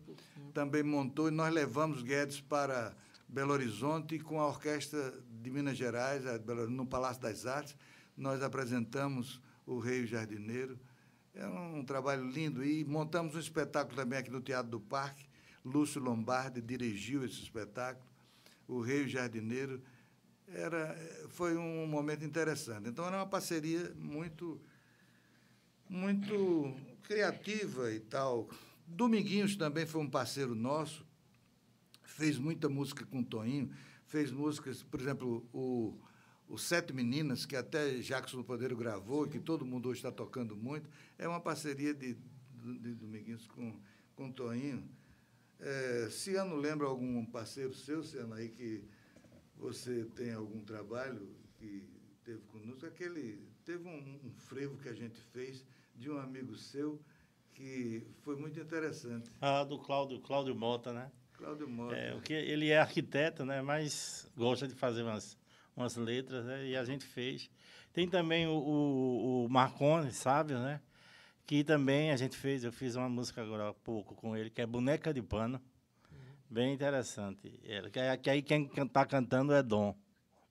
também 0.54 0.82
montou 0.82 1.28
e 1.28 1.30
nós 1.30 1.52
levamos 1.52 2.02
Guedes 2.02 2.40
para 2.40 2.94
Belo 3.28 3.52
Horizonte 3.52 4.18
com 4.20 4.40
a 4.40 4.46
Orquestra 4.46 5.12
de 5.42 5.50
Minas 5.50 5.76
Gerais, 5.76 6.22
no 6.68 6.86
Palácio 6.86 7.20
das 7.20 7.44
Artes. 7.44 7.76
Nós 8.16 8.42
apresentamos 8.42 9.40
o 9.66 9.78
Rei 9.78 10.06
Jardineiro. 10.06 10.78
É 11.34 11.46
um 11.46 11.84
trabalho 11.84 12.24
lindo. 12.24 12.64
E 12.64 12.84
montamos 12.84 13.34
um 13.34 13.38
espetáculo 13.38 13.96
também 13.96 14.18
aqui 14.18 14.30
no 14.30 14.40
Teatro 14.40 14.70
do 14.70 14.80
Parque. 14.80 15.26
Lúcio 15.64 16.00
Lombardi 16.00 16.62
dirigiu 16.62 17.24
esse 17.24 17.42
espetáculo, 17.42 18.06
O 18.66 18.80
Rei 18.80 19.04
o 19.04 19.08
Jardineiro. 19.08 19.82
Era, 20.48 20.96
foi 21.30 21.56
um 21.56 21.86
momento 21.86 22.24
interessante. 22.24 22.88
Então, 22.88 23.04
era 23.06 23.16
uma 23.16 23.26
parceria 23.26 23.92
muito 23.96 24.60
muito 25.88 26.74
criativa 27.02 27.92
e 27.92 28.00
tal. 28.00 28.48
Dominguinhos 28.86 29.56
também 29.56 29.86
foi 29.86 30.00
um 30.00 30.08
parceiro 30.08 30.54
nosso, 30.54 31.04
fez 32.02 32.38
muita 32.38 32.68
música 32.68 33.04
com 33.06 33.20
o 33.20 33.24
Toinho, 33.24 33.70
fez 34.06 34.30
músicas, 34.30 34.82
por 34.82 35.00
exemplo, 35.00 35.46
o, 35.52 35.98
o 36.48 36.56
Sete 36.56 36.92
Meninas, 36.92 37.44
que 37.44 37.56
até 37.56 37.96
Jackson 37.98 38.38
do 38.38 38.44
Podeiro 38.44 38.76
gravou, 38.76 39.26
e 39.26 39.30
que 39.30 39.40
todo 39.40 39.64
mundo 39.64 39.88
hoje 39.88 39.98
está 39.98 40.12
tocando 40.12 40.56
muito, 40.56 40.88
é 41.18 41.26
uma 41.26 41.40
parceria 41.40 41.92
de, 41.92 42.16
de 42.80 42.94
Dominguinhos 42.94 43.46
com, 43.48 43.78
com 44.14 44.28
o 44.28 44.32
Toinho. 44.32 44.88
É, 45.60 46.08
Ciano 46.10 46.56
lembra 46.56 46.86
algum 46.86 47.24
parceiro 47.24 47.74
seu, 47.74 48.02
Ciano, 48.02 48.34
aí 48.34 48.48
que 48.48 48.84
você 49.56 50.04
tem 50.04 50.32
algum 50.32 50.60
trabalho 50.60 51.28
que 51.58 51.82
teve 52.24 52.40
conosco? 52.48 52.86
Aquele, 52.86 53.40
teve 53.64 53.88
um, 53.88 54.20
um 54.24 54.32
frevo 54.32 54.76
que 54.78 54.88
a 54.88 54.94
gente 54.94 55.18
fez 55.32 55.64
de 55.94 56.10
um 56.10 56.18
amigo 56.18 56.54
seu 56.54 57.00
que 57.54 58.06
foi 58.20 58.36
muito 58.36 58.60
interessante. 58.60 59.30
Ah, 59.40 59.64
do 59.64 59.78
Cláudio, 59.78 60.20
Cláudio 60.20 60.54
Mota, 60.54 60.92
né? 60.92 61.10
Cláudio 61.32 61.68
Mota. 61.68 61.96
É, 61.96 62.14
o 62.14 62.20
que 62.20 62.34
ele 62.34 62.68
é 62.68 62.78
arquiteto, 62.78 63.44
né? 63.44 63.62
Mas 63.62 64.30
gosta 64.36 64.68
de 64.68 64.74
fazer 64.74 65.02
umas, 65.02 65.38
umas 65.74 65.96
letras, 65.96 66.44
né? 66.44 66.66
E 66.66 66.76
a 66.76 66.84
gente 66.84 67.06
fez. 67.06 67.50
Tem 67.94 68.06
também 68.06 68.46
o, 68.46 68.52
o, 68.52 69.44
o 69.46 69.48
Marconi, 69.48 70.12
sabe, 70.12 70.52
né? 70.52 70.82
Que 71.46 71.62
também 71.62 72.10
a 72.10 72.16
gente 72.16 72.36
fez. 72.36 72.64
Eu 72.64 72.72
fiz 72.72 72.96
uma 72.96 73.08
música 73.08 73.40
agora 73.42 73.68
há 73.68 73.74
pouco 73.74 74.14
com 74.14 74.36
ele, 74.36 74.50
que 74.50 74.60
é 74.60 74.66
Boneca 74.66 75.14
de 75.14 75.22
Pano. 75.22 75.60
Bem 76.50 76.72
interessante. 76.74 77.60
É, 77.64 77.88
que, 77.90 77.98
aí- 78.00 78.18
que 78.18 78.30
aí 78.30 78.42
quem 78.42 78.64
está 78.76 79.04
cantando 79.06 79.52
é 79.52 79.62
Dom. 79.62 79.96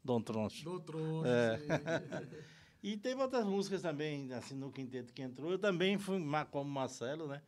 Dom 0.03 0.21
Troncho. 0.21 0.63
Do 0.63 0.79
Troncho, 0.79 1.25
É. 1.25 1.59
E 2.83 2.95
teve 2.95 3.19
outras 3.19 3.43
músicas 3.43 3.81
também, 3.81 4.31
assim, 4.33 4.53
no 4.53 4.71
quinteto 4.71 5.11
que 5.11 5.23
entrou. 5.23 5.49
Eu 5.51 5.57
também 5.57 5.97
fui, 5.97 6.21
como 6.51 6.69
Marcelo, 6.69 7.27
né? 7.27 7.41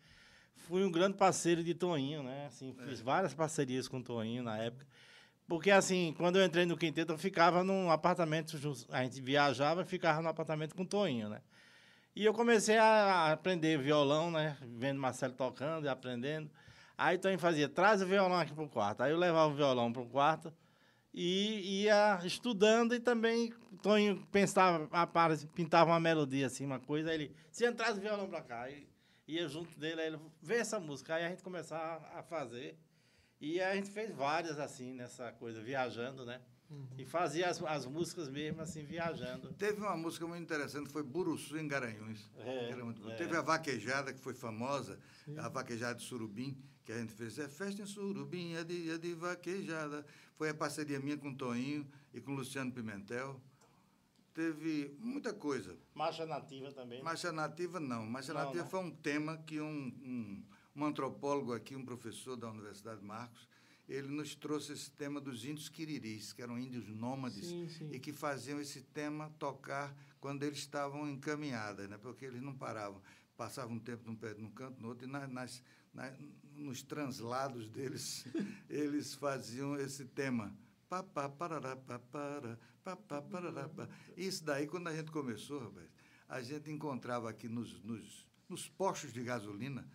Fui 0.55 0.83
um 0.83 0.91
grande 0.91 1.15
parceiro 1.15 1.63
de 1.63 1.75
Toninho, 1.75 2.23
né? 2.23 2.47
Assim, 2.47 2.73
fiz 2.87 2.99
várias 3.01 3.35
parcerias 3.35 3.87
com 3.87 3.99
o 3.99 4.03
Toninho 4.03 4.41
na 4.41 4.57
época. 4.57 4.87
Porque, 5.47 5.69
assim, 5.69 6.15
quando 6.17 6.39
eu 6.39 6.43
entrei 6.43 6.65
no 6.65 6.75
quinteto, 6.75 7.13
eu 7.13 7.19
ficava 7.19 7.63
num 7.63 7.91
apartamento, 7.91 8.57
a 8.89 9.03
gente 9.03 9.21
viajava 9.21 9.83
e 9.83 9.85
ficava 9.85 10.23
no 10.23 10.27
apartamento 10.27 10.73
com 10.75 10.81
o 10.81 10.87
Toninho, 10.87 11.29
né? 11.29 11.39
E 12.17 12.25
eu 12.25 12.33
comecei 12.33 12.79
a 12.79 13.31
aprender 13.31 13.77
violão, 13.77 14.31
né? 14.31 14.57
Vendo 14.61 14.99
Marcelo 14.99 15.35
tocando 15.35 15.85
e 15.85 15.87
aprendendo. 15.87 16.49
Aí 16.97 17.15
Toninho 17.15 17.39
fazia, 17.39 17.69
traz 17.69 18.01
o 18.01 18.07
violão 18.07 18.39
aqui 18.39 18.55
pro 18.55 18.67
quarto. 18.67 19.03
Aí 19.03 19.11
eu 19.11 19.17
levava 19.19 19.53
o 19.53 19.55
violão 19.55 19.93
pro 19.93 20.03
quarto 20.07 20.51
e 21.13 21.83
ia 21.83 22.19
estudando 22.23 22.95
e 22.95 22.99
também 22.99 23.53
Tonho 23.83 24.25
pensava, 24.31 24.89
pintava 25.53 25.91
uma 25.91 25.99
melodia 25.99 26.47
assim, 26.47 26.65
uma 26.65 26.79
coisa, 26.79 27.11
aí 27.11 27.17
ele, 27.17 27.35
se 27.51 27.67
entrasse 27.67 27.99
o 27.99 28.01
violão 28.01 28.27
pra 28.27 28.41
cá, 28.41 28.63
aí 28.63 28.89
ia 29.27 29.47
junto 29.47 29.79
dele, 29.79 30.01
aí 30.01 30.07
ele, 30.07 30.19
vê 30.41 30.55
essa 30.55 30.79
música, 30.79 31.13
aí 31.13 31.23
a 31.23 31.29
gente 31.29 31.43
começava 31.43 32.03
a 32.17 32.23
fazer. 32.23 32.79
E 33.39 33.61
a 33.61 33.75
gente 33.75 33.91
fez 33.91 34.11
várias 34.11 34.57
assim, 34.57 34.91
nessa 34.91 35.31
coisa, 35.33 35.61
viajando, 35.61 36.25
né? 36.25 36.41
E 36.97 37.05
fazia 37.05 37.49
as, 37.49 37.61
as 37.63 37.85
músicas 37.85 38.27
mesmo 38.27 38.61
assim, 38.61 38.83
viajando. 38.83 39.53
Teve 39.53 39.79
uma 39.79 39.95
música 39.95 40.27
muito 40.27 40.43
interessante, 40.43 40.89
foi 40.89 41.03
Buruçu 41.03 41.57
em 41.57 41.67
Garanhuns. 41.67 42.29
É, 42.37 42.69
é. 42.71 43.15
Teve 43.15 43.37
a 43.37 43.41
Vaquejada, 43.41 44.13
que 44.13 44.19
foi 44.19 44.33
famosa, 44.33 44.99
a 45.37 45.47
Vaquejada 45.47 45.95
de 45.95 46.03
Surubim, 46.03 46.57
que 46.83 46.91
a 46.91 46.97
gente 46.97 47.13
fez. 47.13 47.39
É 47.39 47.47
festa 47.47 47.81
em 47.81 47.85
Surubim, 47.85 48.53
é 48.55 48.63
dia 48.63 48.97
de 48.97 49.13
vaquejada. 49.13 50.05
Foi 50.35 50.49
a 50.49 50.53
parceria 50.53 50.99
minha 50.99 51.17
com 51.17 51.29
o 51.29 51.35
Toninho 51.35 51.87
e 52.13 52.19
com 52.19 52.31
o 52.33 52.35
Luciano 52.35 52.71
Pimentel. 52.71 53.41
Teve 54.33 54.95
muita 54.99 55.33
coisa. 55.33 55.75
Marcha 55.95 56.25
nativa 56.25 56.71
também. 56.71 56.99
né? 56.99 57.03
Marcha 57.03 57.31
nativa, 57.31 57.79
não. 57.79 58.05
Marcha 58.05 58.33
Não, 58.33 58.43
nativa 58.43 58.63
né? 58.63 58.69
foi 58.69 58.79
um 58.81 58.91
tema 58.91 59.37
que 59.39 59.59
um, 59.59 59.67
um, 60.03 60.43
um 60.75 60.85
antropólogo 60.85 61.53
aqui, 61.53 61.75
um 61.75 61.83
professor 61.83 62.35
da 62.37 62.49
Universidade 62.49 62.99
de 62.99 63.05
Marcos, 63.05 63.47
ele 63.87 64.07
nos 64.09 64.35
trouxe 64.35 64.73
esse 64.73 64.91
tema 64.91 65.21
dos 65.21 65.45
índios 65.45 65.69
quiriris, 65.69 66.33
que 66.33 66.41
eram 66.41 66.57
índios 66.59 66.87
nômades 66.87 67.47
Sim, 67.47 67.69
sim. 67.69 67.89
e 67.91 67.99
que 67.99 68.11
faziam 68.11 68.59
esse 68.59 68.81
tema 68.81 69.29
tocar 69.39 69.95
quando 70.19 70.43
eles 70.43 70.57
estavam 70.59 71.09
em 71.09 71.17
caminhada, 71.19 71.87
né? 71.87 71.97
porque 71.97 72.25
eles 72.25 72.41
não 72.41 72.53
paravam. 72.55 73.01
Passavam 73.37 73.75
um 73.75 73.79
tempo 73.79 74.03
num, 74.09 74.15
pé, 74.15 74.33
num 74.33 74.49
canto, 74.49 74.81
no 74.81 74.89
outro, 74.89 75.07
e 75.07 75.11
nas, 75.11 75.29
nas, 75.31 75.63
na- 75.93 76.11
nos 76.55 76.81
translados 76.81 77.69
deles, 77.69 78.25
eles 78.67 79.13
faziam 79.13 79.77
esse 79.77 80.05
tema. 80.05 80.53
Pá, 80.89 81.03
pá, 81.03 81.29
parará, 81.29 81.75
pá, 81.75 81.99
pá, 81.99 83.21
parará, 83.21 83.69
pá. 83.69 83.87
Isso 84.15 84.43
daí, 84.43 84.65
quando 84.65 84.87
a 84.87 84.95
gente 84.95 85.11
começou, 85.11 85.59
rapaz, 85.59 85.87
a 86.27 86.41
gente 86.41 86.71
encontrava 86.71 87.29
aqui 87.29 87.47
nos, 87.47 87.81
nos, 87.83 88.27
nos 88.49 88.67
postos 88.67 89.13
de 89.13 89.21
gasolina, 89.23 89.87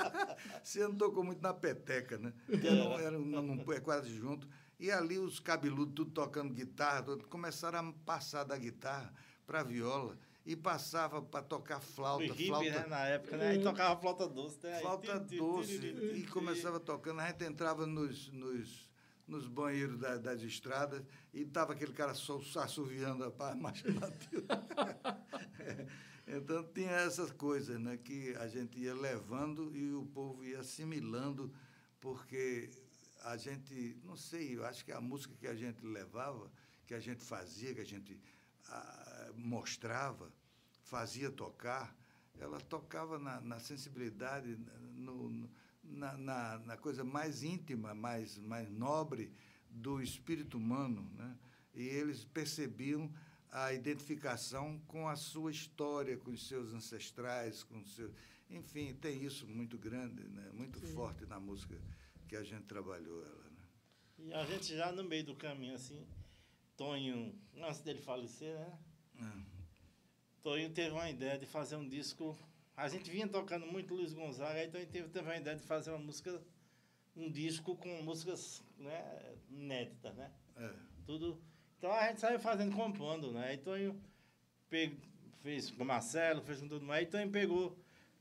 Ciano, 0.00 0.36
Ciano 0.64 0.94
tocou 0.96 1.22
muito 1.24 1.42
na 1.42 1.52
peteca, 1.54 2.18
né? 2.18 2.32
Era, 2.48 3.02
era 3.02 3.18
um, 3.18 3.24
num- 3.24 3.72
é 3.72 3.80
quase 3.80 4.14
junto. 4.14 4.48
E 4.78 4.90
ali 4.90 5.18
os 5.18 5.38
cabeludos, 5.40 5.94
tudo 5.94 6.10
tocando 6.10 6.54
guitarra, 6.54 7.02
tudo, 7.02 7.26
começaram 7.28 7.78
a 7.90 7.92
passar 8.04 8.44
da 8.44 8.56
guitarra 8.56 9.12
para 9.46 9.62
viola 9.62 10.16
e 10.46 10.56
passava 10.56 11.20
para 11.20 11.42
tocar 11.44 11.80
flauta, 11.80 12.24
hippie, 12.24 12.46
flauta, 12.46 12.70
né, 12.70 12.86
na 12.88 13.04
época, 13.06 13.36
né? 13.36 13.48
Aí 13.50 13.62
tocava 13.62 14.00
flauta 14.00 14.26
doce. 14.26 14.58
Né? 14.62 14.80
Flauta 14.80 15.06
doce 15.36 15.78
e 16.16 16.26
começava 16.26 16.80
tocando. 16.80 17.20
A 17.20 17.26
gente 17.28 17.44
entrava 17.44 17.86
nos, 17.86 18.32
nos, 18.32 18.90
nos 19.28 19.46
banheiros 19.46 19.98
da- 19.98 20.16
das 20.16 20.40
estradas 20.40 21.02
e 21.34 21.44
tava 21.44 21.74
aquele 21.74 21.92
cara 21.92 22.14
só 22.14 22.40
assoviando 22.62 23.24
a 23.38 23.54
marcha. 23.54 23.86
Então 26.36 26.62
tinha 26.72 26.90
essas 26.92 27.30
coisas 27.32 27.78
né, 27.80 27.96
que 27.96 28.34
a 28.36 28.46
gente 28.48 28.78
ia 28.78 28.94
levando 28.94 29.74
e 29.74 29.92
o 29.94 30.04
povo 30.06 30.44
ia 30.44 30.60
assimilando, 30.60 31.52
porque 32.00 32.70
a 33.22 33.36
gente, 33.36 33.98
não 34.04 34.16
sei, 34.16 34.56
eu 34.56 34.64
acho 34.64 34.84
que 34.84 34.92
a 34.92 35.00
música 35.00 35.34
que 35.38 35.46
a 35.46 35.54
gente 35.54 35.84
levava, 35.84 36.50
que 36.86 36.94
a 36.94 37.00
gente 37.00 37.22
fazia, 37.22 37.74
que 37.74 37.80
a 37.80 37.84
gente 37.86 38.18
ah, 38.68 39.32
mostrava, 39.36 40.32
fazia 40.82 41.30
tocar, 41.30 41.94
ela 42.38 42.60
tocava 42.60 43.18
na, 43.18 43.40
na 43.40 43.58
sensibilidade, 43.58 44.56
no- 44.94 45.48
na, 45.82 46.16
na, 46.16 46.58
na 46.58 46.76
coisa 46.76 47.04
mais 47.04 47.42
íntima, 47.42 47.94
mais, 47.94 48.38
mais 48.38 48.70
nobre 48.70 49.32
do 49.68 50.00
espírito 50.00 50.56
humano. 50.56 51.10
Né? 51.16 51.36
E 51.74 51.82
eles 51.82 52.24
percebiam 52.24 53.12
a 53.50 53.72
identificação 53.72 54.78
com 54.86 55.08
a 55.08 55.16
sua 55.16 55.50
história, 55.50 56.16
com 56.16 56.30
os 56.30 56.46
seus 56.46 56.72
ancestrais, 56.72 57.62
com 57.62 57.80
os 57.80 57.94
seus... 57.94 58.12
Enfim, 58.48 58.94
tem 58.94 59.22
isso 59.24 59.46
muito 59.46 59.78
grande, 59.78 60.22
né? 60.28 60.50
muito 60.52 60.80
forte 60.88 61.24
na 61.26 61.38
música 61.38 61.80
que 62.28 62.36
a 62.36 62.42
gente 62.42 62.64
trabalhou 62.64 63.24
ela. 63.24 63.44
Né? 63.44 63.60
E 64.18 64.34
a 64.34 64.44
gente 64.44 64.76
já 64.76 64.92
no 64.92 65.04
meio 65.04 65.24
do 65.24 65.34
caminho, 65.34 65.74
assim, 65.74 66.06
Tonho, 66.76 67.34
antes 67.56 67.80
dele 67.80 68.00
falecer, 68.00 68.58
né? 68.58 68.78
Tonho 70.42 70.70
teve 70.70 70.90
uma 70.90 71.10
ideia 71.10 71.38
de 71.38 71.46
fazer 71.46 71.76
um 71.76 71.86
disco. 71.86 72.36
A 72.76 72.88
gente 72.88 73.10
vinha 73.10 73.28
tocando 73.28 73.66
muito 73.66 73.94
Luiz 73.94 74.14
Gonzaga, 74.14 74.60
aí 74.60 74.70
Tonho 74.70 74.86
teve, 74.86 75.08
teve 75.08 75.26
uma 75.26 75.36
ideia 75.36 75.56
de 75.56 75.62
fazer 75.62 75.90
uma 75.90 75.98
música, 75.98 76.42
um 77.14 77.30
disco 77.30 77.76
com 77.76 78.02
músicas 78.02 78.62
né, 78.78 79.36
inéditas, 79.50 80.14
né? 80.16 80.32
É. 80.56 80.74
Tudo. 81.04 81.42
Então 81.80 81.90
a 81.92 82.08
gente 82.08 82.20
saiu 82.20 82.38
fazendo, 82.38 82.76
compondo, 82.76 83.32
né? 83.32 83.48
Aí 83.48 83.56
Tonho 83.56 83.98
pe- 84.68 84.92
fez 85.42 85.70
com 85.70 85.82
o 85.82 85.86
Marcelo, 85.86 86.42
fez 86.42 86.60
com 86.60 86.68
todo 86.68 86.82
mundo. 86.82 86.92
Aí 86.92 87.06
Tonho 87.06 87.30
pegou, 87.30 87.74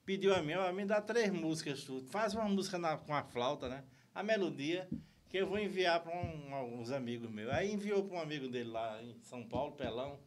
pediu 0.05 0.33
a 0.33 0.41
mim, 0.41 0.53
ó, 0.53 0.71
me 0.71 0.85
dá 0.85 1.01
três 1.01 1.29
músicas, 1.29 1.83
tu. 1.83 2.01
faz 2.09 2.33
uma 2.33 2.47
música 2.47 2.77
na- 2.77 2.97
com 2.97 3.13
a 3.13 3.21
flauta, 3.21 3.67
né? 3.67 3.83
A 4.15 4.23
melodia, 4.23 4.87
que 5.27 5.35
eu 5.37 5.45
vou 5.45 5.59
enviar 5.59 5.99
para 6.01 6.15
um, 6.15 6.55
alguns 6.55 6.89
amigos 6.89 7.29
meus. 7.29 7.51
Aí 7.51 7.69
enviou 7.73 8.05
para 8.05 8.15
um 8.17 8.21
amigo 8.21 8.47
dele 8.47 8.69
lá 8.69 9.03
em 9.03 9.19
São 9.23 9.43
Paulo, 9.43 9.73
Pelão. 9.73 10.17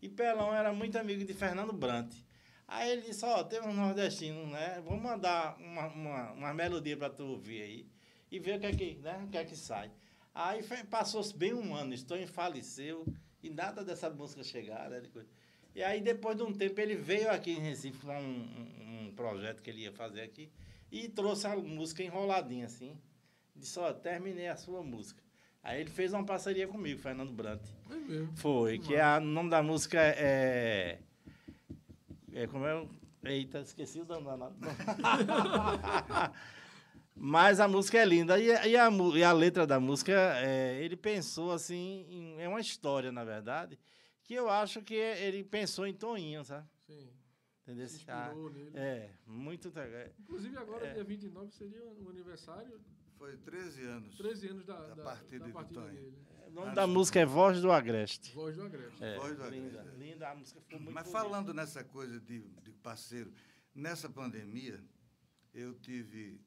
E 0.00 0.08
Pelão 0.08 0.54
era 0.54 0.72
muito 0.72 0.96
amigo 0.96 1.22
de 1.26 1.34
Fernando 1.34 1.74
Brant. 1.74 2.10
Aí 2.66 2.90
ele 2.90 3.02
disse, 3.02 3.22
ó, 3.26 3.44
tem 3.44 3.60
um 3.60 3.74
nordestino, 3.74 4.46
né? 4.46 4.80
Vou 4.82 4.96
mandar 4.96 5.58
uma, 5.60 5.88
uma, 5.88 6.32
uma 6.32 6.54
melodia 6.54 6.96
para 6.96 7.10
tu 7.10 7.24
ouvir 7.24 7.60
aí 7.62 7.86
e 8.30 8.38
ver 8.38 8.56
o 8.56 8.60
que 8.60 8.66
é 8.66 8.72
que, 8.72 8.94
né? 9.02 9.22
o 9.26 9.28
que, 9.28 9.36
é 9.36 9.44
que 9.44 9.56
sai. 9.56 9.90
Aí 10.38 10.62
passou-se 10.88 11.36
bem 11.36 11.52
um 11.52 11.74
ano, 11.74 11.92
Estou 11.92 12.16
faleceu 12.28 13.04
e 13.42 13.50
nada 13.50 13.84
dessa 13.84 14.08
música 14.08 14.44
chegar, 14.44 14.88
né? 14.88 15.02
E 15.74 15.82
aí, 15.82 16.00
depois 16.00 16.36
de 16.36 16.44
um 16.44 16.52
tempo, 16.52 16.80
ele 16.80 16.94
veio 16.94 17.28
aqui 17.28 17.50
em 17.50 17.58
Recife 17.60 17.98
para 18.06 18.20
um, 18.20 19.08
um- 19.08 19.12
projeto 19.16 19.60
que 19.60 19.68
ele 19.68 19.80
ia 19.80 19.92
fazer 19.92 20.20
aqui 20.20 20.48
e 20.92 21.08
trouxe 21.08 21.44
a 21.48 21.56
música 21.56 22.04
enroladinha, 22.04 22.66
assim. 22.66 22.96
Disse, 23.56 23.80
ó, 23.80 23.92
terminei 23.92 24.46
a 24.46 24.56
sua 24.56 24.80
música. 24.80 25.20
Aí 25.60 25.80
ele 25.80 25.90
fez 25.90 26.12
uma 26.12 26.24
parceria 26.24 26.68
comigo, 26.68 27.00
Fernando 27.00 27.32
Brant. 27.32 27.62
É 27.90 27.96
mesmo. 27.96 28.36
Foi, 28.36 28.78
que 28.78 28.96
a, 28.96 29.18
o 29.18 29.20
nome 29.20 29.50
da 29.50 29.60
música 29.60 29.98
é. 30.00 31.00
É 32.32 32.46
como 32.46 32.64
é. 32.64 32.86
Eita, 33.24 33.58
esqueci 33.58 34.00
o 34.00 34.04
nome 34.04 34.24
danado. 34.24 34.54
Mas 37.20 37.60
a 37.60 37.66
música 37.68 37.98
é 37.98 38.04
linda. 38.04 38.38
E, 38.38 38.50
a- 38.52 38.66
e, 38.66 38.76
a, 38.76 38.88
e 39.16 39.22
a 39.24 39.32
letra 39.32 39.66
da 39.66 39.78
música, 39.80 40.12
é, 40.38 40.82
ele 40.82 40.96
pensou 40.96 41.52
assim. 41.52 42.06
em- 42.08 42.40
é 42.40 42.48
uma 42.48 42.60
história, 42.60 43.10
na 43.12 43.24
verdade, 43.24 43.78
que 44.24 44.34
eu 44.34 44.48
acho 44.48 44.82
que 44.82 44.94
ele 44.94 45.42
pensou 45.44 45.86
em 45.86 45.94
Toninho, 45.94 46.44
sabe? 46.44 46.66
Sim. 46.86 47.08
Entendeu? 47.62 47.88
Se 47.88 47.96
inspirou 47.96 48.50
nele. 48.50 48.70
É, 48.74 49.10
muito. 49.26 49.70
é, 49.78 50.10
Inclusive, 50.20 50.56
agora, 50.56 50.86
É. 50.86 50.94
dia 50.94 51.04
29, 51.04 51.50
seria 51.52 51.84
o 51.84 52.08
aniversário, 52.08 52.80
Foi 53.18 53.36
13 53.38 53.82
anos. 53.84 54.16
13 54.16 54.46
anos 54.48 54.64
da, 54.64 54.74
Da 54.76 54.94
da, 54.94 55.02
partida 55.02 55.44
da 55.46 55.52
partida 55.52 55.80
Tonho. 55.80 55.92
dele. 55.92 56.18
O 56.46 56.50
nome 56.52 56.72
da 56.74 56.86
música 56.86 57.18
é 57.20 57.26
Voz 57.26 57.60
do 57.60 57.70
Agreste. 57.72 58.32
Voz 58.32 58.56
do 58.56 58.62
Agreste. 58.62 59.02
É, 59.04 59.16
Voz 59.16 59.36
do 59.36 59.42
Agreste, 59.42 59.66
linda, 59.66 59.80
é. 59.92 59.98
linda. 59.98 60.28
A 60.30 60.34
música 60.36 60.60
ficou 60.60 60.78
muito 60.80 60.94
Mas 60.94 61.04
bonita. 61.04 61.20
falando 61.24 61.52
nessa 61.52 61.82
coisa 61.84 62.20
de, 62.20 62.40
de 62.62 62.70
parceiro, 62.82 63.32
nessa 63.74 64.08
pandemia, 64.08 64.80
eu 65.52 65.74
tive 65.74 66.40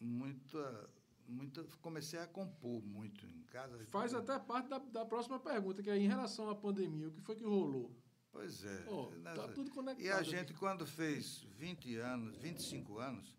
muita, 0.00 0.90
muita. 1.28 1.62
Comecei 1.80 2.18
a 2.18 2.26
compor 2.26 2.82
muito 2.82 3.26
em 3.26 3.42
casa. 3.44 3.78
Faz 3.86 4.14
até 4.14 4.38
parte 4.38 4.68
da, 4.68 4.78
da 4.78 5.04
próxima 5.04 5.38
pergunta, 5.38 5.82
que 5.82 5.90
é 5.90 5.96
em 5.96 6.06
relação 6.08 6.48
à 6.50 6.54
pandemia, 6.54 7.08
o 7.08 7.12
que 7.12 7.20
foi 7.20 7.36
que 7.36 7.44
rolou? 7.44 7.94
Pois 8.32 8.64
é. 8.64 8.84
Ó, 8.88 9.10
Nessa- 9.16 9.46
tá 9.46 9.52
tudo 9.52 9.70
conectado 9.70 10.04
E 10.04 10.10
a 10.10 10.18
aqui. 10.18 10.30
gente, 10.30 10.52
quando 10.54 10.86
fez 10.86 11.42
20 11.56 11.96
anos, 11.96 12.36
25 12.36 12.98
anos, 12.98 13.34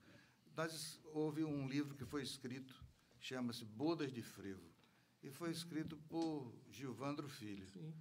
nós 0.55 0.99
houve 1.13 1.43
um 1.43 1.67
livro 1.67 1.95
que 1.95 2.03
foi 2.05 2.23
escrito, 2.23 2.83
chama-se 3.19 3.63
Bodas 3.63 4.11
de 4.11 4.23
Frevo, 4.23 4.67
e 5.21 5.29
foi 5.29 5.51
escrito 5.51 5.97
por 6.09 6.51
Gilvandro 6.69 7.27
Filho. 7.29 7.67
Sim. 7.69 7.93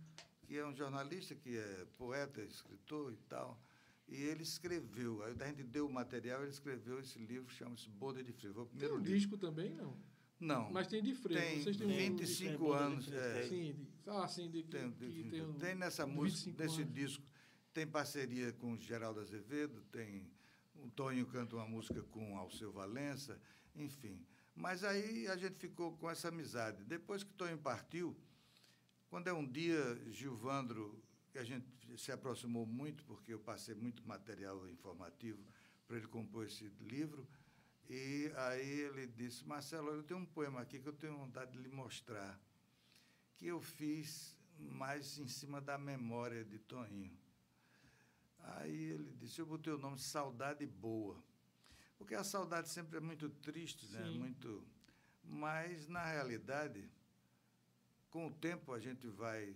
que 0.47 0.57
é 0.57 0.65
um 0.65 0.73
jornalista, 0.73 1.35
que 1.35 1.59
é 1.59 1.85
poeta, 1.99 2.41
escritor 2.41 3.13
e 3.13 3.17
tal. 3.29 3.61
E 4.09 4.23
ele 4.23 4.43
escreveu, 4.45 5.23
aí 5.25 5.35
a 5.41 5.47
gente 5.49 5.65
deu 5.65 5.87
o 5.87 5.93
material, 5.93 6.43
ele 6.43 6.51
escreveu 6.51 7.01
esse 7.01 7.19
livro, 7.19 7.53
chama-se 7.53 7.89
Boda 7.91 8.23
de 8.23 8.33
Frevo. 8.33 8.63
O 8.63 8.67
Tem 8.67 8.89
um 8.89 8.97
livro. 8.99 9.03
disco 9.03 9.37
também, 9.37 9.75
não? 9.75 9.97
Não. 10.39 10.71
Mas 10.71 10.87
tem 10.87 11.03
de 11.03 11.15
frevo. 11.15 11.41
Tem 11.41 11.63
Vocês 11.63 11.77
têm 11.77 11.87
um- 11.87 11.97
25 11.97 12.59
Boda 12.59 12.79
de 12.79 12.85
anos. 12.85 13.13
É, 13.13 13.43
Sim, 13.49 13.73
de, 13.73 13.89
ah, 14.11 14.29
sim, 14.29 14.51
de, 14.51 14.63
tem, 14.63 14.93
que 14.93 15.25
tem, 15.31 15.43
um- 15.43 15.55
tem 15.59 15.75
nessa 15.75 16.05
de 16.05 16.13
música, 16.13 16.51
25 16.51 16.63
nesse 16.63 16.83
anos. 16.83 16.95
disco, 16.95 17.25
tem 17.75 17.87
parceria 17.87 18.53
com 18.53 18.75
o 18.75 18.79
Geraldo 18.79 19.19
Azevedo, 19.21 19.83
tem 19.91 20.31
o 20.77 20.89
Tonho 20.91 21.27
canta 21.27 21.57
uma 21.57 21.67
música 21.67 22.03
com 22.05 22.37
Alceu 22.37 22.71
Valença, 22.71 23.41
enfim. 23.75 24.25
Mas 24.55 24.85
aí 24.85 25.27
a 25.27 25.37
gente 25.37 25.57
ficou 25.57 25.97
com 25.97 26.09
essa 26.09 26.29
amizade. 26.29 26.85
Depois 26.85 27.25
que 27.25 27.33
Tonho 27.33 27.59
partiu, 27.59 28.17
quando 29.09 29.27
é 29.29 29.33
um 29.33 29.45
dia, 29.47 30.01
Gilvandro, 30.11 31.03
que 31.37 31.41
a 31.41 31.45
gente 31.45 31.67
se 31.99 32.11
aproximou 32.11 32.65
muito, 32.65 33.05
porque 33.05 33.35
eu 33.35 33.39
passei 33.39 33.75
muito 33.75 34.03
material 34.09 34.67
informativo 34.71 35.45
para 35.87 35.99
ele 35.99 36.07
compor 36.07 36.47
esse 36.47 36.65
livro, 36.81 37.29
e 37.91 38.33
aí 38.37 38.81
ele 38.81 39.07
disse, 39.07 39.47
Marcelo, 39.47 39.91
eu 39.91 40.03
tenho 40.03 40.21
um 40.21 40.25
poema 40.25 40.63
aqui 40.63 40.81
que 40.81 40.89
eu 40.89 40.95
tenho 40.95 41.15
vontade 41.15 41.53
de 41.53 41.59
lhe 41.59 41.69
mostrar, 41.69 42.41
que 43.37 43.47
eu 43.47 43.61
fiz 43.61 44.35
mais 44.59 45.19
em 45.19 45.29
cima 45.29 45.61
da 45.61 45.77
memória 45.77 46.43
de 46.43 46.59
Toninho. 46.59 47.19
Aí 48.39 48.93
ele 48.93 49.13
disse, 49.13 49.39
eu 49.39 49.45
botei 49.45 49.75
o 49.75 49.79
nome 49.79 49.99
Saudade 49.99 50.67
Boa, 50.67 51.23
porque 51.99 52.15
a 52.15 52.25
saudade 52.25 52.71
sempre 52.71 52.97
é 52.97 53.01
muito 53.01 53.29
triste, 53.29 53.87
né? 53.89 54.05
Sim. 54.05 54.19
Muito, 54.19 54.67
mas 55.23 55.87
na 55.87 56.03
realidade, 56.03 56.91
com 58.09 58.27
o 58.27 58.33
tempo 58.33 58.73
a 58.73 58.81
gente 58.81 59.07
vai 59.07 59.55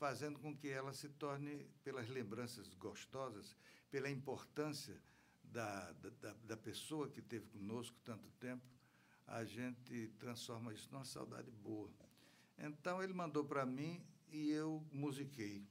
fazendo 0.00 0.38
com 0.38 0.56
que 0.56 0.66
ela 0.68 0.94
se 0.94 1.10
torne, 1.10 1.68
pelas 1.84 2.08
lembranças 2.08 2.72
gostosas, 2.74 3.54
pela 3.90 4.08
importância 4.08 4.98
da, 5.44 5.92
da, 5.92 6.32
da- 6.44 6.56
pessoa 6.56 7.06
que 7.10 7.20
esteve 7.20 7.46
conosco 7.48 7.94
tanto 8.02 8.30
tempo, 8.40 8.64
a 9.26 9.44
gente 9.44 10.08
transforma 10.18 10.72
isso 10.72 10.88
numa 10.90 11.04
saudade 11.04 11.50
boa. 11.50 11.90
Então 12.56 13.02
ele 13.02 13.12
mandou 13.12 13.44
para 13.44 13.66
mim 13.66 14.02
e 14.30 14.48
eu 14.50 14.82
musiquei. 14.90 15.68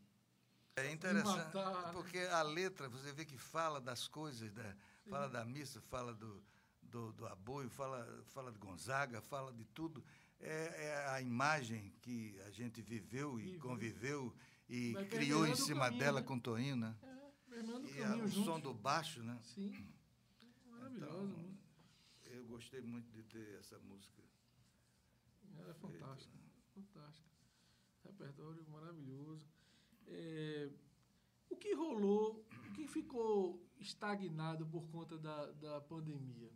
É 0.75 0.91
interessante, 0.91 1.51
porque 1.91 2.19
a 2.19 2.43
letra, 2.43 2.87
você 2.87 3.11
vê 3.11 3.25
que 3.25 3.37
fala 3.37 3.81
das 3.81 4.07
coisas, 4.07 4.51
da, 4.53 4.75
fala 5.09 5.27
da 5.27 5.43
missa, 5.43 5.81
fala 5.81 6.13
do, 6.13 6.43
do, 6.83 7.11
do 7.13 7.25
aboio, 7.25 7.69
fala, 7.69 8.23
fala 8.27 8.51
de 8.51 8.59
Gonzaga, 8.59 9.21
fala 9.21 9.51
de 9.51 9.65
tudo. 9.65 10.03
É, 10.41 10.85
é 10.85 11.07
a 11.09 11.21
imagem 11.21 11.91
que 12.01 12.39
a 12.41 12.49
gente 12.51 12.81
viveu 12.81 13.39
e 13.39 13.43
Viveu. 13.43 13.59
conviveu 13.59 14.35
e 14.69 14.93
Vai 14.93 15.05
criou 15.07 15.45
em 15.45 15.51
o 15.51 15.55
cima 15.55 15.85
caminho, 15.85 15.99
dela 15.99 16.21
né? 16.21 16.25
com 16.27 16.39
Toinho, 16.39 16.75
né? 16.75 16.95
É, 17.51 17.97
E 17.99 18.03
a- 18.03 18.15
o 18.15 18.27
juntos. 18.27 18.45
som 18.45 18.59
do 18.59 18.73
baixo, 18.73 19.21
né? 19.21 19.37
Sim. 19.43 19.85
Maravilhoso. 20.67 21.05
Então, 21.11 21.27
né? 21.27 21.57
eu 22.31 22.45
gostei 22.45 22.81
muito 22.81 23.11
de 23.11 23.23
ter 23.23 23.59
essa 23.59 23.77
música. 23.79 24.21
É 25.67 25.73
fantástico. 25.73 26.37
Fantástico. 26.73 27.27
Repertório 28.05 28.65
maravilhoso. 28.69 29.45
É, 30.07 30.69
o 31.49 31.55
que 31.57 31.73
rolou, 31.73 32.45
o 32.69 32.71
que 32.73 32.87
ficou 32.87 33.61
estagnado 33.77 34.65
por 34.65 34.87
conta 34.89 35.17
da, 35.17 35.51
da 35.53 35.81
pandemia? 35.81 36.49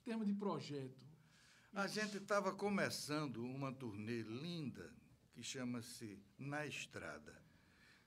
Em 0.00 0.04
termos 0.04 0.26
de 0.26 0.34
projeto. 0.34 1.00
A 1.74 1.86
gente 1.86 2.18
estava 2.18 2.52
começando 2.52 3.38
uma 3.42 3.72
turnê 3.72 4.22
linda 4.22 4.90
que 5.32 5.42
chama-se 5.42 6.18
Na 6.38 6.66
Estrada. 6.66 7.34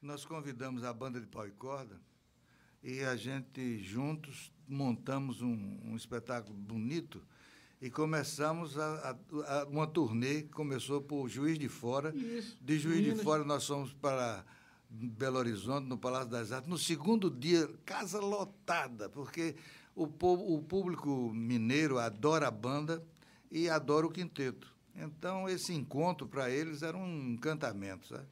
Nós 0.01 0.23
convidamos 0.23 0.83
a 0.83 0.93
banda 0.93 1.19
de 1.19 1.25
pau 1.25 1.47
e 1.47 1.51
corda 1.51 1.99
e 2.83 2.99
a 3.03 3.15
gente 3.15 3.79
juntos 3.79 4.53
montamos 4.67 5.41
um, 5.41 5.79
um 5.83 5.95
espetáculo 5.95 6.55
bonito 6.55 7.25
e 7.81 7.89
começamos 7.89 8.77
a, 8.77 9.09
a- 9.11 9.61
a- 9.61 9.65
uma 9.65 9.87
turnê 9.87 10.43
que 10.43 10.49
começou 10.49 11.01
por 11.01 11.27
Juiz 11.27 11.57
de 11.57 11.67
Fora. 11.67 12.15
Isso. 12.15 12.57
De 12.61 12.77
Juiz 12.77 12.97
de 13.03 13.09
Minas. 13.09 13.23
Fora 13.23 13.43
nós 13.43 13.65
fomos 13.65 13.91
para 13.93 14.45
Belo 14.87 15.37
Horizonte, 15.39 15.87
no 15.87 15.97
Palácio 15.97 16.29
das 16.29 16.51
Artes. 16.51 16.69
No 16.69 16.77
segundo 16.77 17.31
dia, 17.31 17.67
casa 17.83 18.19
lotada, 18.19 19.09
porque 19.09 19.55
o, 19.95 20.07
po- 20.07 20.55
o 20.55 20.61
público 20.61 21.31
mineiro 21.33 21.97
adora 21.97 22.47
a 22.47 22.51
banda 22.51 23.03
e 23.55 23.69
adora 23.69 24.05
o 24.05 24.11
quinteto. 24.11 24.69
Então, 24.93 25.47
esse 25.47 25.73
encontro 25.73 26.27
para 26.27 26.49
eles 26.49 26.83
era 26.83 26.97
um 26.97 27.31
encantamento, 27.31 28.05
sabe? 28.05 28.27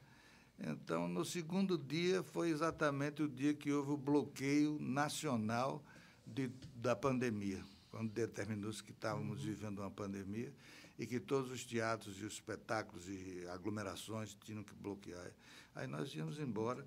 Então, 0.58 1.08
no 1.08 1.24
segundo 1.24 1.78
dia 1.78 2.22
foi 2.22 2.50
exatamente 2.50 3.22
o 3.22 3.28
dia 3.28 3.54
que 3.54 3.72
houve 3.72 3.92
o 3.92 3.96
bloqueio 3.96 4.78
nacional 4.78 5.82
de, 6.26 6.50
da 6.76 6.94
pandemia, 6.94 7.64
quando 7.90 8.12
determinou-se 8.12 8.84
que 8.84 8.90
estávamos 8.90 9.42
vivendo 9.42 9.78
uma 9.78 9.90
pandemia 9.90 10.52
e 10.98 11.06
que 11.06 11.18
todos 11.18 11.50
os 11.50 11.64
teatros 11.64 12.20
e 12.20 12.24
os 12.26 12.34
espetáculos 12.34 13.08
e 13.08 13.46
aglomerações 13.48 14.36
tinham 14.44 14.62
que 14.62 14.74
bloquear. 14.74 15.32
Aí 15.74 15.86
nós 15.86 16.14
íamos 16.14 16.38
embora. 16.38 16.86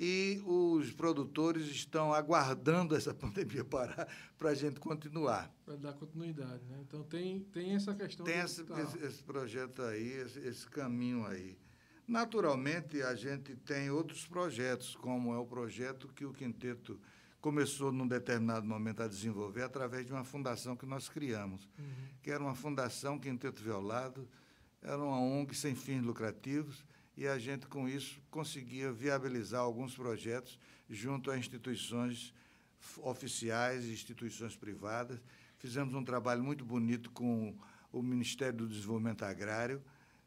E 0.00 0.40
os 0.46 0.92
produtores 0.92 1.66
estão 1.66 2.14
aguardando 2.14 2.94
essa 2.94 3.12
pandemia 3.12 3.64
parar 3.64 4.06
para 4.38 4.50
a 4.50 4.54
gente 4.54 4.78
continuar. 4.78 5.52
Para 5.64 5.74
dar 5.74 5.92
continuidade, 5.94 6.64
né? 6.66 6.78
Então 6.86 7.02
tem, 7.02 7.40
tem 7.40 7.74
essa 7.74 7.92
questão. 7.92 8.24
Tem 8.24 8.38
esse, 8.38 8.62
esse, 8.62 8.98
esse 9.04 9.24
projeto 9.24 9.82
aí, 9.82 10.12
esse, 10.12 10.38
esse 10.38 10.66
caminho 10.68 11.26
aí. 11.26 11.58
Naturalmente, 12.06 13.02
a 13.02 13.16
gente 13.16 13.56
tem 13.56 13.90
outros 13.90 14.24
projetos, 14.24 14.94
como 14.94 15.34
é 15.34 15.38
o 15.38 15.44
projeto 15.44 16.06
que 16.14 16.24
o 16.24 16.32
Quinteto 16.32 16.98
começou 17.40 17.90
num 17.90 18.06
determinado 18.06 18.66
momento 18.66 19.02
a 19.02 19.08
desenvolver 19.08 19.62
através 19.62 20.06
de 20.06 20.12
uma 20.12 20.24
fundação 20.24 20.76
que 20.76 20.86
nós 20.86 21.08
criamos, 21.08 21.68
que 22.22 22.30
era 22.30 22.42
uma 22.42 22.54
fundação 22.54 23.18
Quinteto 23.18 23.62
Violado, 23.62 24.28
era 24.80 24.96
uma 24.96 25.20
ONG 25.20 25.54
sem 25.54 25.74
fins 25.74 26.02
lucrativos, 26.02 26.84
e 27.18 27.26
a 27.26 27.36
gente, 27.36 27.66
com 27.66 27.88
isso, 27.88 28.22
conseguia 28.30 28.92
viabilizar 28.92 29.60
alguns 29.60 29.92
projetos 29.92 30.56
junto 30.88 31.32
a 31.32 31.36
instituições 31.36 32.32
oficiais 32.98 33.84
e 33.84 33.92
instituições 33.92 34.54
privadas. 34.54 35.20
Fizemos 35.58 35.94
um 35.94 36.04
trabalho 36.04 36.44
muito 36.44 36.64
bonito 36.64 37.10
com 37.10 37.58
o 37.92 38.00
Ministério 38.00 38.58
do 38.58 38.68
Desenvolvimento 38.68 39.24
Agrário, 39.24 39.82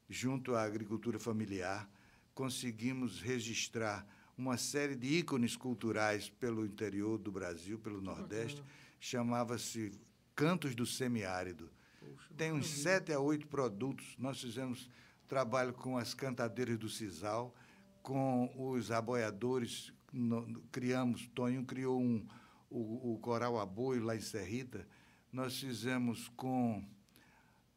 junto 0.09 0.53
à 0.53 0.63
agricultura 0.63 1.17
familiar. 1.17 1.89
Conseguimos 2.35 3.21
registrar 3.21 4.05
uma 4.37 4.57
série 4.57 4.97
de 4.97 5.07
ícones 5.07 5.55
culturais 5.55 6.29
pelo 6.29 6.65
interior 6.65 7.17
do 7.17 7.31
Brasil, 7.31 7.79
pelo 7.79 8.01
Nordeste. 8.01 8.61
Chamava-se 8.99 9.93
Cantos 10.35 10.75
do 10.75 10.85
Semiárido. 10.85 11.71
Poxa, 12.01 12.27
Tem 12.35 12.51
uns 12.51 12.67
sete 12.67 13.13
a 13.13 13.19
oito 13.21 13.47
produtos. 13.47 14.13
Nós 14.17 14.41
fizemos 14.41 14.89
trabalho 15.35 15.71
com 15.71 15.97
as 15.97 16.13
cantadeiras 16.13 16.77
do 16.77 16.89
Cisal, 16.89 17.55
com 18.03 18.51
os 18.57 18.91
aboiadores. 18.91 19.93
no- 20.11 20.61
criamos, 20.73 21.25
Tonho 21.33 21.63
criou 21.63 21.97
um, 22.01 22.27
o, 22.69 23.13
o 23.13 23.19
Coral 23.19 23.57
Aboio 23.57 24.03
lá 24.03 24.13
em 24.13 24.19
Serrita. 24.19 24.85
Nós 25.31 25.57
fizemos 25.57 26.27
com 26.35 26.83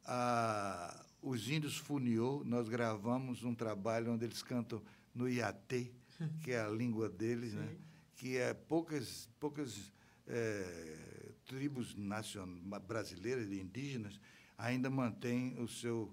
a- 0.05 1.05
os 1.22 1.48
índios 1.48 1.76
Funiô, 1.76 2.42
nós 2.44 2.68
gravamos 2.68 3.44
um 3.44 3.55
trabalho 3.55 4.12
onde 4.12 4.24
eles 4.24 4.42
cantam 4.42 4.82
no 5.14 5.28
Iatê, 5.28 5.92
que 6.42 6.50
é 6.50 6.61
a 6.61 6.68
língua 6.68 7.09
deles, 7.09 7.55
né? 7.55 7.76
que 8.16 8.36
é 8.36 8.52
poucas, 8.52 9.28
poucas 9.38 9.92
eh, 10.26 11.30
tribos 11.46 11.94
nacion... 11.94 12.48
brasileiras 12.88 13.52
indígenas 13.52 14.18
ainda 14.59 14.90
mantêm 14.90 15.57
o 15.61 15.68
seu 15.68 16.12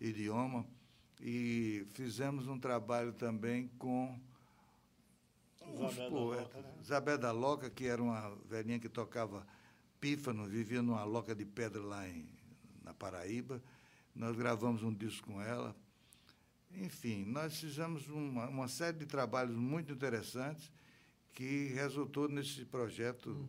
idioma. 0.00 0.66
E 1.20 1.86
fizemos 1.92 2.46
um 2.46 2.58
trabalho 2.58 3.12
também 3.12 3.68
com 3.78 4.18
os 5.74 5.96
da 5.96 6.08
poetas. 6.08 6.54
Loca, 6.54 6.60
né? 6.60 6.74
Isabel 6.80 7.18
da 7.18 7.32
Loca, 7.32 7.70
que 7.70 7.86
era 7.86 8.02
uma 8.02 8.34
velhinha 8.48 8.78
que 8.78 8.88
tocava 8.88 9.46
pífano, 10.00 10.46
vivia 10.46 10.80
numa 10.80 11.04
loca 11.04 11.34
de 11.34 11.44
pedra 11.44 11.82
lá 11.82 12.08
em, 12.08 12.26
na 12.82 12.94
Paraíba. 12.94 13.62
Nós 14.14 14.34
gravamos 14.34 14.82
um 14.82 14.92
disco 14.92 15.32
com 15.32 15.42
ela. 15.42 15.76
Enfim, 16.72 17.24
nós 17.24 17.58
fizemos 17.58 18.08
uma, 18.08 18.48
uma 18.48 18.68
série 18.68 18.98
de 18.98 19.06
trabalhos 19.06 19.56
muito 19.56 19.92
interessantes 19.92 20.72
que 21.32 21.68
resultou 21.74 22.28
nesse 22.28 22.64
projeto 22.64 23.48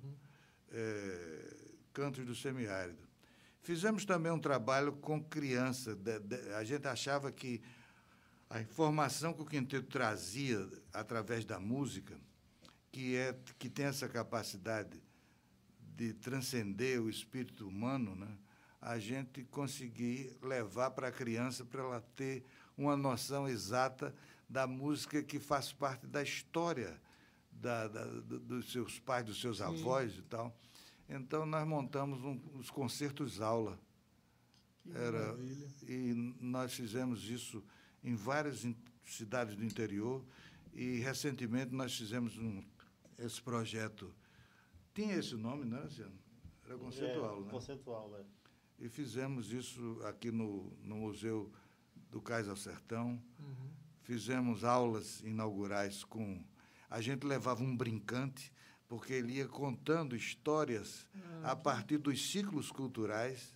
eh, 0.71 1.55
Cantos 1.93 2.25
do 2.25 2.35
Semiárido. 2.35 3.10
Fizemos 3.61 4.05
também 4.05 4.31
um 4.31 4.39
trabalho 4.39 4.93
com 4.93 5.23
criança. 5.23 5.97
a 6.57 6.63
gente 6.63 6.87
achava 6.87 7.31
que 7.31 7.61
a 8.49 8.59
informação 8.59 9.33
que 9.33 9.41
o 9.41 9.45
quinteto 9.45 9.87
trazia 9.87 10.67
através 10.91 11.45
da 11.45 11.59
música, 11.59 12.19
que, 12.91 13.15
é, 13.15 13.37
que 13.57 13.69
tem 13.69 13.85
essa 13.85 14.09
capacidade 14.09 15.01
de 15.79 16.13
transcender 16.13 17.01
o 17.01 17.09
espírito 17.09 17.67
humano, 17.67 18.15
né? 18.15 18.27
a 18.81 18.97
gente 18.97 19.43
conseguir 19.43 20.35
levar 20.41 20.91
para 20.91 21.09
a 21.09 21.11
criança 21.11 21.63
para 21.63 21.81
ela 21.81 22.01
ter 22.15 22.43
uma 22.75 22.97
noção 22.97 23.47
exata 23.47 24.13
da 24.49 24.65
música 24.65 25.21
que 25.21 25.39
faz 25.39 25.71
parte 25.71 26.07
da 26.07 26.23
história 26.23 26.99
da, 27.51 27.87
da, 27.87 28.05
dos 28.05 28.71
seus 28.71 28.99
pais, 28.99 29.25
dos 29.25 29.39
seus 29.39 29.57
Sim. 29.57 29.63
avós 29.63 30.17
e 30.17 30.21
tal. 30.23 30.53
Então, 31.13 31.45
nós 31.45 31.67
montamos 31.67 32.23
um, 32.23 32.39
os 32.57 32.69
concertos-aula. 32.69 33.77
Era, 34.95 35.37
e 35.87 36.13
nós 36.39 36.73
fizemos 36.73 37.29
isso 37.29 37.61
em 38.01 38.15
várias 38.15 38.65
cidades 39.03 39.55
do 39.55 39.63
interior 39.63 40.23
e, 40.73 40.99
recentemente, 40.99 41.73
nós 41.75 41.95
fizemos 41.95 42.37
um, 42.37 42.63
esse 43.19 43.41
projeto. 43.41 44.13
Tinha 44.93 45.15
esse 45.15 45.35
nome, 45.35 45.65
né, 45.65 45.81
Luciano? 45.81 46.17
Era 46.65 46.77
conceitual, 46.77 47.37
é, 47.37 47.41
né? 47.41 47.51
Conceitual, 47.51 48.15
é. 48.17 48.25
E 48.79 48.89
fizemos 48.89 49.51
isso 49.51 50.01
aqui 50.05 50.31
no, 50.31 50.71
no 50.81 50.95
Museu 50.95 51.51
do 52.09 52.21
Cais 52.21 52.47
ao 52.47 52.55
Sertão. 52.55 53.21
Uhum. 53.37 53.69
Fizemos 54.01 54.63
aulas 54.63 55.19
inaugurais 55.21 56.05
com. 56.05 56.41
A 56.89 57.01
gente 57.01 57.25
levava 57.25 57.63
um 57.63 57.75
brincante, 57.75 58.51
porque 58.91 59.13
ele 59.13 59.37
ia 59.37 59.47
contando 59.47 60.17
histórias 60.17 61.07
a 61.43 61.55
partir 61.55 61.97
dos 61.97 62.29
ciclos 62.29 62.69
culturais, 62.69 63.55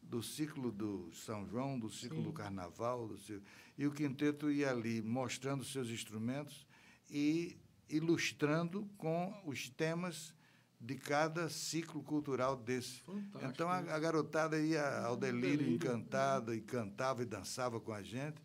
do 0.00 0.22
ciclo 0.22 0.72
do 0.72 1.12
São 1.12 1.46
João, 1.46 1.78
do 1.78 1.90
ciclo 1.90 2.16
Sim. 2.16 2.22
do 2.22 2.32
Carnaval. 2.32 3.06
Do 3.06 3.18
ciclo... 3.18 3.42
E 3.76 3.86
o 3.86 3.92
quinteto 3.92 4.50
ia 4.50 4.70
ali 4.70 5.02
mostrando 5.02 5.62
seus 5.62 5.90
instrumentos 5.90 6.66
e 7.10 7.58
ilustrando 7.90 8.88
com 8.96 9.38
os 9.44 9.68
temas 9.68 10.34
de 10.80 10.94
cada 10.94 11.50
ciclo 11.50 12.02
cultural 12.02 12.56
desse. 12.56 13.00
Fantástico. 13.00 13.44
Então 13.44 13.68
a, 13.68 13.76
a, 13.76 13.98
garotada 13.98 14.58
ia 14.58 15.00
ao 15.00 15.14
delírio, 15.14 15.58
delírio 15.58 15.74
encantada 15.74 16.56
e 16.56 16.62
cantava 16.62 17.20
e 17.20 17.26
dançava 17.26 17.78
com 17.78 17.92
a 17.92 18.02
gente 18.02 18.40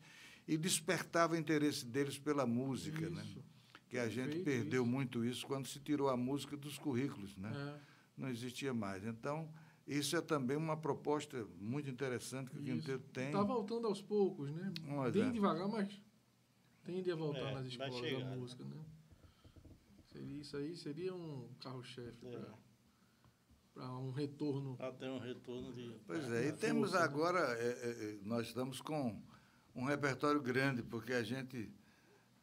e 0.46 0.58
despertava 0.58 1.36
o 1.36 1.38
interesse 1.38 1.86
deles 1.86 2.20
pela 2.20 2.46
música, 2.46 3.10
né? 3.10 3.22
isso. 3.24 3.38
né? 3.38 3.49
Que 3.90 3.98
a 3.98 4.08
gente 4.08 4.40
perdeu 4.40 4.84
isso. 4.84 4.92
muito 4.92 5.26
isso 5.26 5.48
quando 5.48 5.68
se 5.68 5.80
tirou 5.80 6.10
a 6.10 6.16
música 6.16 6.56
dos 6.56 6.78
currículos, 6.78 7.36
né? 7.36 7.52
É. 7.52 8.22
Não 8.22 8.30
existia 8.30 8.74
mais. 8.74 9.04
Então, 9.04 9.50
isso 9.88 10.16
é 10.16 10.22
também 10.22 10.56
uma 10.56 10.78
proposta 10.78 11.48
muito 11.60 11.90
interessante 11.90 12.52
que 12.52 12.58
o 12.58 12.64
Quinteto 12.64 13.10
tem. 13.12 13.28
Está 13.28 13.42
voltando 13.42 13.88
aos 13.88 14.00
poucos, 14.00 14.52
né? 14.52 14.72
Mas 14.84 15.14
Bem 15.14 15.24
é. 15.24 15.32
devagar, 15.32 15.68
mas 15.68 16.00
tende 16.84 17.12
a 17.12 17.16
voltar 17.16 17.40
é, 17.40 17.54
nas 17.56 17.66
escolas 17.66 18.12
da 18.12 18.36
música, 18.36 18.64
né? 18.64 18.78
Seria, 20.12 20.42
isso 20.42 20.58
aí 20.58 20.76
seria 20.76 21.16
um 21.16 21.50
carro-chefe 21.60 22.28
é. 22.28 22.46
para 23.74 23.98
um 23.98 24.12
retorno. 24.12 24.76
Até 24.80 25.10
um 25.10 25.20
retorno 25.20 25.74
de. 25.74 25.96
Pois 26.06 26.32
é, 26.32 26.50
e 26.50 26.54
temos 26.54 26.92
força, 26.92 27.00
né? 27.00 27.06
agora, 27.06 27.40
é, 27.40 27.68
é, 27.68 27.90
é, 27.90 28.20
nós 28.24 28.46
estamos 28.46 28.82
com 28.82 29.20
um 29.74 29.86
repertório 29.86 30.42
grande, 30.42 30.84
porque 30.84 31.14
a 31.14 31.24
gente, 31.24 31.72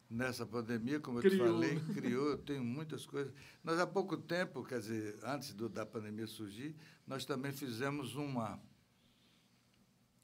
nessa 0.09 0.47
pandemia, 0.47 1.01
como 1.01 1.19
eu 1.19 1.23
criou. 1.23 1.47
te 1.47 1.53
falei, 1.53 1.81
criou, 1.95 2.31
eu 2.31 2.39
tenho 2.39 2.65
muitas 2.65 3.07
coisas. 3.07 3.33
Nós, 3.63 3.79
há 3.79 3.87
pouco 3.87 4.17
tempo, 4.17 4.65
quer 4.65 4.81
dizer, 4.81 5.19
antes 5.23 5.53
do, 5.53 5.69
da 5.69 5.85
pandemia 5.85 6.27
surgir, 6.27 6.75
nós 7.07 7.25
também 7.25 7.53
fizemos 7.53 8.15
uma 8.15 8.61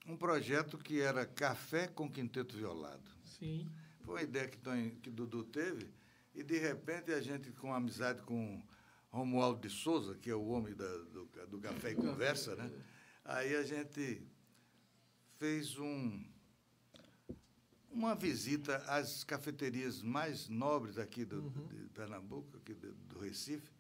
um 0.07 0.17
projeto 0.17 0.79
que 0.79 1.01
era 1.01 1.25
Café 1.25 1.87
com 1.87 2.11
Quinteto 2.11 2.57
Violado. 2.57 3.09
Sim. 3.25 3.71
Foi 4.01 4.15
uma 4.15 4.23
ideia 4.23 4.49
que, 4.49 4.59
que 5.01 5.11
Dudu 5.11 5.45
teve 5.45 5.89
e, 6.35 6.43
de 6.43 6.59
repente, 6.59 7.13
a 7.13 7.21
gente, 7.21 7.53
com 7.53 7.73
amizade 7.73 8.23
com 8.23 8.63
Romualdo 9.11 9.61
de 9.61 9.73
Souza, 9.73 10.17
que 10.17 10.31
é 10.31 10.35
o 10.35 10.47
homem 10.47 10.75
da, 10.75 10.89
do, 11.05 11.29
do 11.49 11.61
Café 11.61 11.93
e 11.93 11.95
Conversa, 11.97 12.57
né? 12.57 12.71
aí 13.25 13.55
a 13.55 13.63
gente 13.63 14.27
fez 15.39 15.79
um, 15.79 16.25
uma 17.93 18.15
visita 18.15 18.77
às 18.89 19.23
cafeterias 19.23 20.03
mais 20.03 20.49
nobres 20.49 20.99
aqui 20.99 21.25
do, 21.25 21.43
uhum. 21.43 21.67
de 21.67 21.89
Pernambuco, 21.91 22.57
aqui 22.57 22.75
do, 22.75 22.93
do, 22.93 23.19
Recife, 23.19 23.71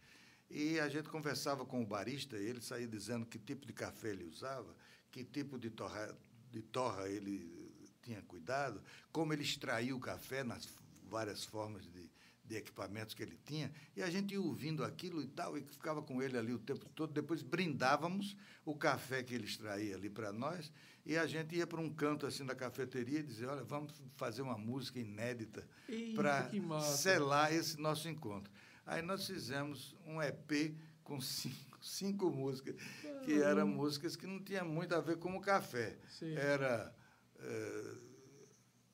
e 0.51 0.79
a 0.79 0.89
gente 0.89 1.09
conversava 1.09 1.65
com 1.65 1.83
o 1.83 1.87
barista, 1.87 2.37
e 2.37 2.45
ele 2.45 2.61
saía 2.61 2.87
dizendo 2.87 3.25
que 3.25 3.39
tipo 3.39 3.67
de 3.67 3.73
café 3.73 4.11
ele 4.11 4.25
usava, 4.25 4.75
que 5.11 5.25
tipo 5.25 5.59
de 5.59 5.71
torra, 5.71 6.15
de 6.51 6.63
torra 6.63 7.09
ele 7.09 7.73
tinha 8.03 8.21
cuidado, 8.23 8.83
como 9.11 9.33
ele 9.33 9.43
extraía 9.43 9.97
o 9.97 10.01
café 10.01 10.45
nas 10.45 10.69
várias 11.09 11.45
formas 11.45 11.87
de, 11.87 12.11
de 12.45 12.57
equipamentos 12.57 13.15
que 13.15 13.23
ele 13.23 13.39
tinha, 13.47 13.73
e 13.97 14.03
a 14.03 14.11
gente 14.11 14.35
ia 14.35 14.41
ouvindo 14.41 14.85
aquilo 14.85 15.23
e 15.23 15.29
tal, 15.29 15.57
e 15.57 15.63
ficava 15.63 16.03
com 16.03 16.23
ele 16.23 16.37
ali 16.37 16.53
o 16.53 16.59
tempo 16.59 16.87
todo. 16.91 17.13
Depois 17.13 17.43
brindávamos 17.43 18.37
o 18.65 18.77
café 18.77 19.23
que 19.23 19.35
ele 19.35 19.47
extraía 19.47 19.97
ali 19.97 20.11
para 20.11 20.33
nós, 20.33 20.71
e 21.05 21.17
a 21.17 21.27
gente 21.27 21.57
ia 21.57 21.67
para 21.67 21.81
um 21.81 21.91
canto 21.93 22.27
assim 22.27 22.45
da 22.45 22.55
cafeteria 22.55 23.21
e 23.21 23.23
dizia: 23.23 23.51
Olha, 23.51 23.65
vamos 23.65 24.01
fazer 24.17 24.43
uma 24.43 24.57
música 24.57 25.01
inédita 25.01 25.67
para 26.15 26.49
selar 26.81 27.53
esse 27.53 27.79
nosso 27.81 28.09
encontro. 28.09 28.53
Aí 28.87 29.03
nós 29.03 29.27
fizemos 29.27 29.97
um 30.07 30.23
EP 30.23 30.77
com 31.03 31.21
cinco, 31.21 31.79
cinco 31.83 32.31
músicas, 32.31 32.77
que 33.25 33.43
eram 33.43 33.67
músicas 33.67 34.15
que 34.15 34.27
não 34.27 34.43
tinham 34.43 34.67
muito 34.67 34.95
a 34.95 35.01
ver 35.01 35.17
com 35.17 35.37
o 35.37 35.41
café. 35.41 35.97
Sim. 36.09 36.35
Era. 36.37 36.95
É, 37.39 38.13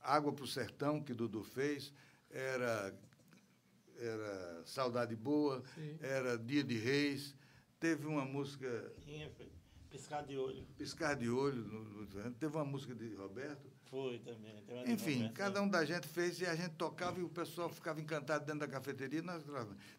Água 0.01 0.33
para 0.33 0.45
o 0.45 0.49
Sertão, 0.49 1.03
que 1.03 1.13
Dudu 1.13 1.43
fez, 1.43 1.93
era 2.31 2.97
era 3.99 4.63
Saudade 4.65 5.15
Boa, 5.17 5.63
Sim. 5.75 5.99
era 6.01 6.39
Dia 6.39 6.63
de 6.63 6.79
Reis. 6.79 7.35
Teve 7.81 8.07
uma 8.07 8.25
música. 8.25 8.93
Tinha, 9.05 9.29
foi. 9.31 9.58
Piscar 9.91 10.25
de 10.25 10.37
Olho. 10.37 10.67
Piscar 10.77 11.17
de 11.17 11.31
Olho. 11.31 11.65
No, 11.65 11.85
no, 11.85 12.31
teve 12.33 12.57
uma 12.57 12.65
música 12.65 12.95
de 12.95 13.15
Roberto. 13.15 13.71
Foi 13.91 14.19
também. 14.19 14.63
Enfim, 14.87 15.17
Roberto, 15.17 15.35
cada 15.35 15.63
um 15.63 15.69
da 15.69 15.85
gente 15.85 16.07
fez 16.07 16.41
e 16.41 16.47
a 16.47 16.55
gente 16.55 16.75
tocava 16.75 17.19
e 17.19 17.23
o 17.23 17.29
pessoal 17.29 17.69
ficava 17.71 18.01
encantado 18.01 18.45
dentro 18.45 18.61
da 18.61 18.69
cafeteria. 18.69 19.23
Nós, 19.23 19.45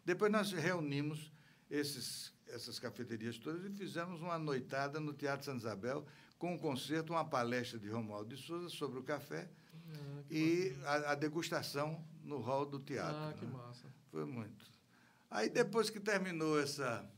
depois 0.04 0.30
nós 0.30 0.52
reunimos 0.52 1.32
esses, 1.68 2.32
essas 2.48 2.78
cafeterias 2.78 3.38
todas 3.38 3.64
e 3.64 3.70
fizemos 3.70 4.20
uma 4.20 4.38
noitada 4.38 5.00
no 5.00 5.12
Teatro 5.12 5.46
Santa 5.46 5.58
Isabel 5.58 6.06
com 6.38 6.54
um 6.54 6.58
concerto, 6.58 7.12
uma 7.12 7.24
palestra 7.24 7.78
de 7.78 7.88
Romualdo 7.88 8.34
de 8.34 8.40
Souza 8.40 8.68
sobre 8.68 8.98
o 8.98 9.02
café 9.02 9.50
ah, 9.74 10.22
e 10.30 10.74
a, 10.84 11.12
a, 11.12 11.14
degustação 11.14 12.02
no 12.22 12.38
hall 12.38 12.64
do 12.64 12.78
teatro. 12.78 13.16
Ah, 13.16 13.34
que 13.38 13.44
né? 13.44 13.52
massa. 13.52 13.86
Foi 14.10 14.24
muito. 14.24 14.64
Aí 15.30 15.48
depois 15.48 15.90
que 15.90 16.00
terminou 16.00 16.58
essa 16.58 17.08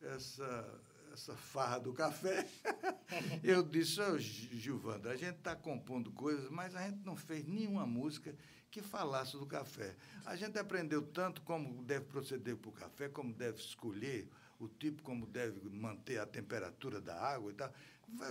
essa 0.00 0.80
essa 1.16 1.34
farra 1.34 1.78
do 1.78 1.92
café, 1.94 2.46
eu 3.42 3.62
disse, 3.62 4.00
oh, 4.02 4.18
Gilvandro, 4.18 5.10
a 5.10 5.16
gente 5.16 5.38
está 5.38 5.56
compondo 5.56 6.12
coisas, 6.12 6.50
mas 6.50 6.76
a 6.76 6.82
gente 6.86 7.04
não 7.04 7.16
fez 7.16 7.46
nenhuma 7.46 7.86
música 7.86 8.36
que 8.70 8.82
falasse 8.82 9.32
do 9.32 9.46
café. 9.46 9.96
A 10.26 10.36
gente 10.36 10.58
aprendeu 10.58 11.00
tanto 11.00 11.40
como 11.40 11.82
deve 11.82 12.04
proceder 12.04 12.56
para 12.56 12.68
o 12.68 12.72
café, 12.72 13.08
como 13.08 13.32
deve 13.32 13.58
escolher 13.58 14.28
o 14.58 14.68
tipo, 14.68 15.02
como 15.02 15.26
deve 15.26 15.66
manter 15.70 16.18
a 16.18 16.26
temperatura 16.26 17.00
da 17.00 17.18
água 17.18 17.50
e 17.50 17.54
tal. 17.54 17.72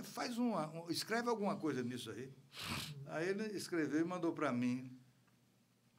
Faz 0.04 0.38
uma, 0.38 0.68
um, 0.68 0.88
escreve 0.88 1.28
alguma 1.28 1.56
coisa 1.56 1.82
nisso 1.82 2.10
aí. 2.10 2.32
Aí 3.08 3.28
ele 3.28 3.44
escreveu 3.56 4.00
e 4.00 4.04
mandou 4.04 4.32
para 4.32 4.52
mim. 4.52 4.96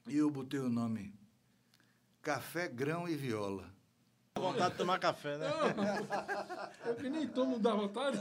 E 0.06 0.16
eu 0.16 0.30
botei 0.30 0.58
o 0.58 0.70
nome 0.70 1.14
Café, 2.22 2.66
Grão 2.66 3.06
e 3.06 3.14
Viola. 3.14 3.77
Vontade 4.38 4.72
de 4.72 4.78
tomar 4.78 4.98
café, 4.98 5.36
né? 5.36 5.50
eu 6.86 6.94
que 6.96 7.08
nem 7.08 7.28
tomo 7.28 7.58
dá 7.58 7.74
vontade. 7.74 8.18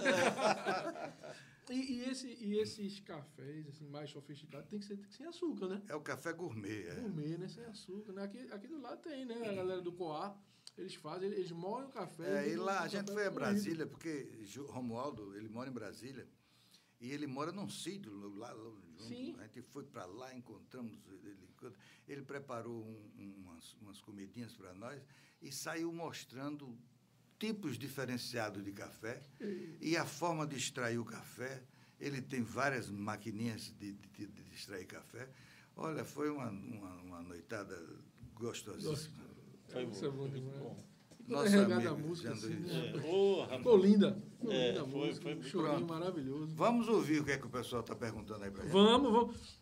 E, 1.70 1.74
e, 1.74 2.10
esse, 2.10 2.28
e 2.40 2.60
esses 2.60 3.02
cafés 3.02 3.68
assim, 3.68 3.86
mais 3.88 4.10
sofisticados 4.10 4.70
tem 4.70 4.80
que, 4.80 4.86
ser, 4.86 4.96
tem 4.96 5.06
que 5.06 5.12
ser 5.12 5.18
sem 5.18 5.28
açúcar, 5.28 5.68
né? 5.68 5.82
É 5.90 5.96
o 5.96 6.02
café 6.02 6.32
gourmet, 6.32 6.88
é. 6.88 6.96
Gourmet, 6.96 7.38
né? 7.38 7.48
Sem 7.50 7.66
açúcar. 7.66 8.14
Né? 8.14 8.24
Aqui, 8.24 8.40
aqui 8.52 8.68
do 8.68 8.80
lado 8.80 9.02
tem, 9.02 9.26
né? 9.26 9.36
A 9.50 9.54
galera 9.54 9.82
do 9.82 9.92
Coar, 9.92 10.38
eles 10.78 10.96
fazem, 10.96 11.30
eles 11.30 11.52
moem 11.52 11.86
o 11.86 11.90
café. 11.90 12.46
É, 12.46 12.50
e 12.50 12.56
lá 12.56 12.82
a 12.82 12.88
gente 12.88 13.12
foi 13.12 13.26
a 13.26 13.32
Brasília, 13.32 13.86
porque 13.86 14.30
Romualdo, 14.70 15.36
ele 15.36 15.50
mora 15.50 15.70
em 15.70 15.74
Brasília. 15.74 16.26
E 17.00 17.12
ele 17.12 17.28
mora 17.28 17.52
num 17.52 17.70
sítio 17.70 18.12
lá, 18.38 18.52
lá 18.52 18.72
junto. 18.98 19.04
Sim. 19.04 19.36
A 19.40 19.44
gente 19.44 19.62
foi 19.62 19.84
para 19.84 20.06
lá, 20.06 20.34
encontramos 20.34 20.98
ele. 21.24 21.48
Ele 22.08 22.22
preparou 22.22 22.84
um, 22.86 23.34
umas, 23.38 23.74
umas 23.82 24.00
comidinhas 24.00 24.56
para 24.56 24.74
nós 24.74 25.02
e 25.42 25.52
saiu 25.52 25.92
mostrando 25.92 26.78
tipos 27.40 27.78
diferenciados 27.78 28.64
de 28.64 28.72
café 28.72 29.22
e 29.82 29.96
a 29.98 30.06
forma 30.06 30.46
de 30.48 30.56
extrair 30.56 30.98
o 30.98 31.06
café. 31.06 31.64
Ele 32.00 32.22
tem 32.22 32.44
várias 32.44 32.90
maquininhas 32.90 33.74
de, 33.78 33.94
de, 33.94 34.28
de 34.28 34.54
extrair 34.54 34.86
café. 34.86 35.30
Olha, 35.76 36.06
foi 36.06 36.30
uma, 36.30 36.50
uma, 36.50 36.96
uma 37.02 37.22
noitada 37.22 37.76
gostosíssima. 38.34 39.26
Foi 39.68 39.86
bom. 39.86 39.92
Isso 39.92 40.06
é 40.06 40.10
bom 40.10 40.97
Nossa 41.28 41.62
amiga, 41.62 41.92
a 41.92 41.94
música, 41.94 42.32
assim, 42.32 42.56
né? 42.56 42.94
é. 42.96 43.58
Ficou 43.58 43.78
linda. 43.78 44.18
Ficou 44.40 44.54
é, 44.54 44.72
linda 44.72 44.86
foi, 44.86 45.08
música, 45.08 45.24
foi, 45.24 45.36
um 45.36 45.44
chorinho 45.44 45.88
maravilhoso. 45.88 46.56
Vamos 46.56 46.88
ouvir 46.88 47.20
o 47.20 47.26
que 47.26 47.32
é 47.32 47.38
que 47.38 47.46
o 47.46 47.50
pessoal 47.50 47.82
está 47.82 47.94
perguntando 47.94 48.46
aí 48.46 48.50
para 48.50 48.64
gente. 48.64 48.72
Vamos, 48.72 49.12
vamos. 49.12 49.60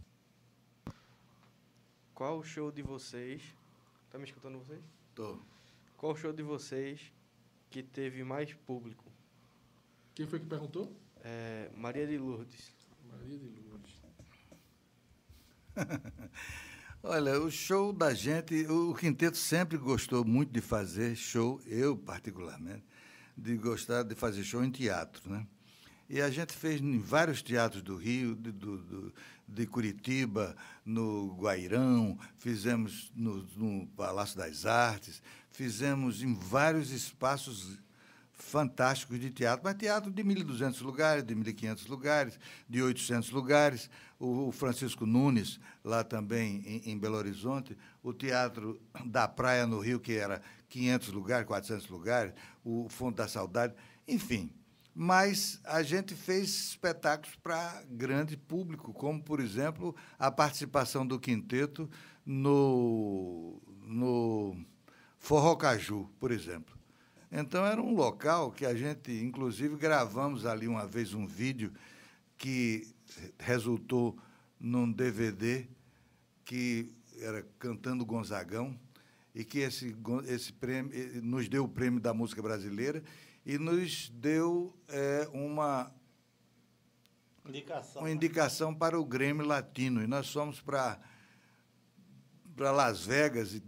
Qual 2.13 2.37
o 2.37 2.43
show 2.43 2.71
de 2.71 2.83
vocês... 2.83 3.41
Tá 4.11 4.19
me 4.19 4.25
escutando 4.25 4.59
vocês? 4.59 4.79
Tô. 5.15 5.39
Qual 5.97 6.13
o 6.13 6.15
show 6.15 6.31
de 6.31 6.43
vocês 6.43 7.11
que 7.71 7.81
teve 7.81 8.23
mais 8.23 8.53
público? 8.53 9.03
Quem 10.13 10.27
foi 10.27 10.39
que 10.39 10.45
perguntou? 10.45 10.95
É, 11.23 11.71
Maria 11.75 12.05
de 12.05 12.17
Lourdes. 12.17 12.71
Maria 13.11 13.39
de 13.39 13.49
Lourdes. 13.49 13.95
Olha, 17.07 17.39
o 17.39 17.51
show 17.51 17.93
da 17.93 18.15
gente, 18.15 18.65
o 18.65 18.91
quinteto 18.95 19.37
sempre 19.37 19.77
gostou 19.77 20.25
muito 20.25 20.51
de 20.51 20.59
fazer 20.59 21.15
show, 21.15 21.61
eu 21.67 21.95
particularmente, 21.95 22.83
de 23.37 23.55
gostar 23.57 24.01
de 24.01 24.15
fazer 24.15 24.43
show 24.43 24.63
em 24.63 24.71
teatro, 24.71 25.21
né? 25.29 25.45
E 26.09 26.19
a 26.19 26.31
gente 26.31 26.51
fez 26.53 26.81
em 26.81 26.97
vários 26.97 27.43
teatros 27.43 27.83
do 27.83 27.95
Rio, 27.95 28.35
de, 28.35 28.51
do, 28.51 29.13
de 29.47 29.67
Curitiba, 29.67 30.57
no 30.83 31.35
Guairão, 31.35 32.17
fizemos 32.39 33.11
no, 33.15 33.43
no 33.55 33.85
Palácio 33.89 34.35
das 34.35 34.65
Artes, 34.65 35.21
fizemos 35.51 36.23
em 36.23 36.33
vários 36.33 36.89
espaços 36.89 37.77
fantásticos 38.37 39.19
de 39.19 39.31
teatro, 39.31 39.61
mas 39.63 39.75
teatro 39.75 40.11
de 40.11 40.23
1.200 40.23 40.81
lugares, 40.81 41.23
de 41.23 41.35
1.500 41.35 41.87
lugares, 41.87 42.39
de 42.69 42.81
800 42.81 43.31
lugares. 43.31 43.89
O 44.17 44.51
Francisco 44.51 45.05
Nunes, 45.05 45.59
lá 45.83 46.03
também 46.03 46.63
em, 46.65 46.91
em, 46.91 46.97
Belo 46.97 47.17
Horizonte, 47.17 47.77
o 48.01 48.13
Teatro 48.13 48.79
da 49.05 49.27
Praia 49.27 49.67
no 49.67 49.79
Rio, 49.79 49.99
que 49.99 50.13
era 50.13 50.41
500 50.69 51.09
lugares, 51.09 51.45
400 51.45 51.89
lugares, 51.89 52.33
o 52.63 52.87
Fundo 52.89 53.15
da 53.17 53.27
Saudade, 53.27 53.73
enfim. 54.07 54.49
Mas 54.93 55.59
a 55.65 55.83
gente 55.83 56.15
fez 56.15 56.69
espetáculos 56.69 57.35
para 57.43 57.83
grande 57.89 58.37
público, 58.37 58.93
como, 58.93 59.21
por 59.21 59.41
exemplo, 59.41 59.93
a 60.17 60.31
participação 60.31 61.05
do 61.05 61.19
quinteto 61.19 61.89
no, 62.25 63.61
no 63.83 64.55
Forró 65.19 65.57
por 66.17 66.31
exemplo. 66.31 66.74
Então 67.37 67.65
era 67.65 67.81
um 67.81 67.93
local 67.93 68.49
que 68.49 68.65
a 68.65 68.73
gente, 68.73 69.11
inclusive, 69.11 69.75
gravamos 69.75 70.45
ali 70.45 70.69
uma 70.69 70.87
vez 70.87 71.13
um 71.13 71.27
vídeo 71.27 71.73
que 72.37 72.87
resultou 73.37 74.17
num 74.57 74.89
DVD 74.89 75.67
que 76.45 76.93
era 77.19 77.45
Cantando 77.59 78.05
Gonzagão 78.05 78.79
e 79.33 79.43
que 79.43 79.59
esse, 79.59 79.93
esse 80.27 80.53
prêmio 80.53 80.93
nos 81.21 81.49
deu 81.49 81.65
o 81.65 81.67
prêmio 81.67 81.99
da 81.99 82.13
música 82.13 82.41
brasileira 82.41 83.03
e 83.45 83.57
nos 83.57 84.09
deu 84.11 84.73
é, 84.87 85.27
uma 85.33 85.93
indicação. 87.45 88.01
uma 88.01 88.11
indicação 88.11 88.73
para 88.73 88.97
o 88.97 89.03
Grêmio 89.03 89.45
Latino. 89.45 90.01
E 90.01 90.07
nós 90.07 90.31
fomos 90.31 90.61
para 90.61 90.97
para 92.55 92.71
Las 92.71 93.05
Vegas 93.05 93.53
e 93.53 93.59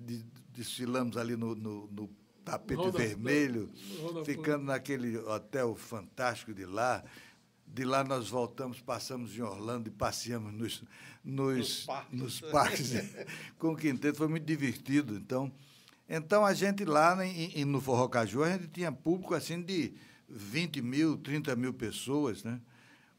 desfilamos 0.53 1.18
ali 1.18 1.36
no, 1.36 1.53
no, 1.53 1.88
no 1.88 2.09
tapete 2.51 2.77
roda, 2.77 2.97
vermelho, 2.97 3.69
roda, 3.99 4.23
ficando 4.23 4.65
naquele 4.65 5.17
hotel 5.17 5.75
fantástico 5.75 6.53
de 6.53 6.65
lá. 6.65 7.03
De 7.67 7.83
lá 7.83 8.03
nós 8.03 8.29
voltamos, 8.29 8.79
passamos 8.79 9.37
em 9.37 9.41
Orlando 9.41 9.89
e 9.89 9.91
passeamos 9.91 10.53
nos, 10.53 10.83
nos, 11.23 11.57
nos 11.57 11.81
parques, 11.81 12.19
nos 12.19 12.41
parques 12.41 12.91
com 13.59 13.73
o 13.73 13.75
quinteto. 13.75 14.17
Foi 14.17 14.29
muito 14.29 14.45
divertido. 14.45 15.15
Então, 15.15 15.51
então 16.07 16.45
a 16.45 16.53
gente 16.53 16.85
lá 16.85 17.25
em, 17.25 17.65
no 17.65 17.81
Forró 17.81 18.07
Caju, 18.07 18.43
a 18.43 18.51
gente 18.51 18.67
tinha 18.69 18.91
público 18.91 19.35
assim 19.35 19.61
de 19.61 19.93
20 20.29 20.81
mil, 20.81 21.17
30 21.17 21.55
mil 21.57 21.73
pessoas. 21.73 22.43
Né? 22.43 22.61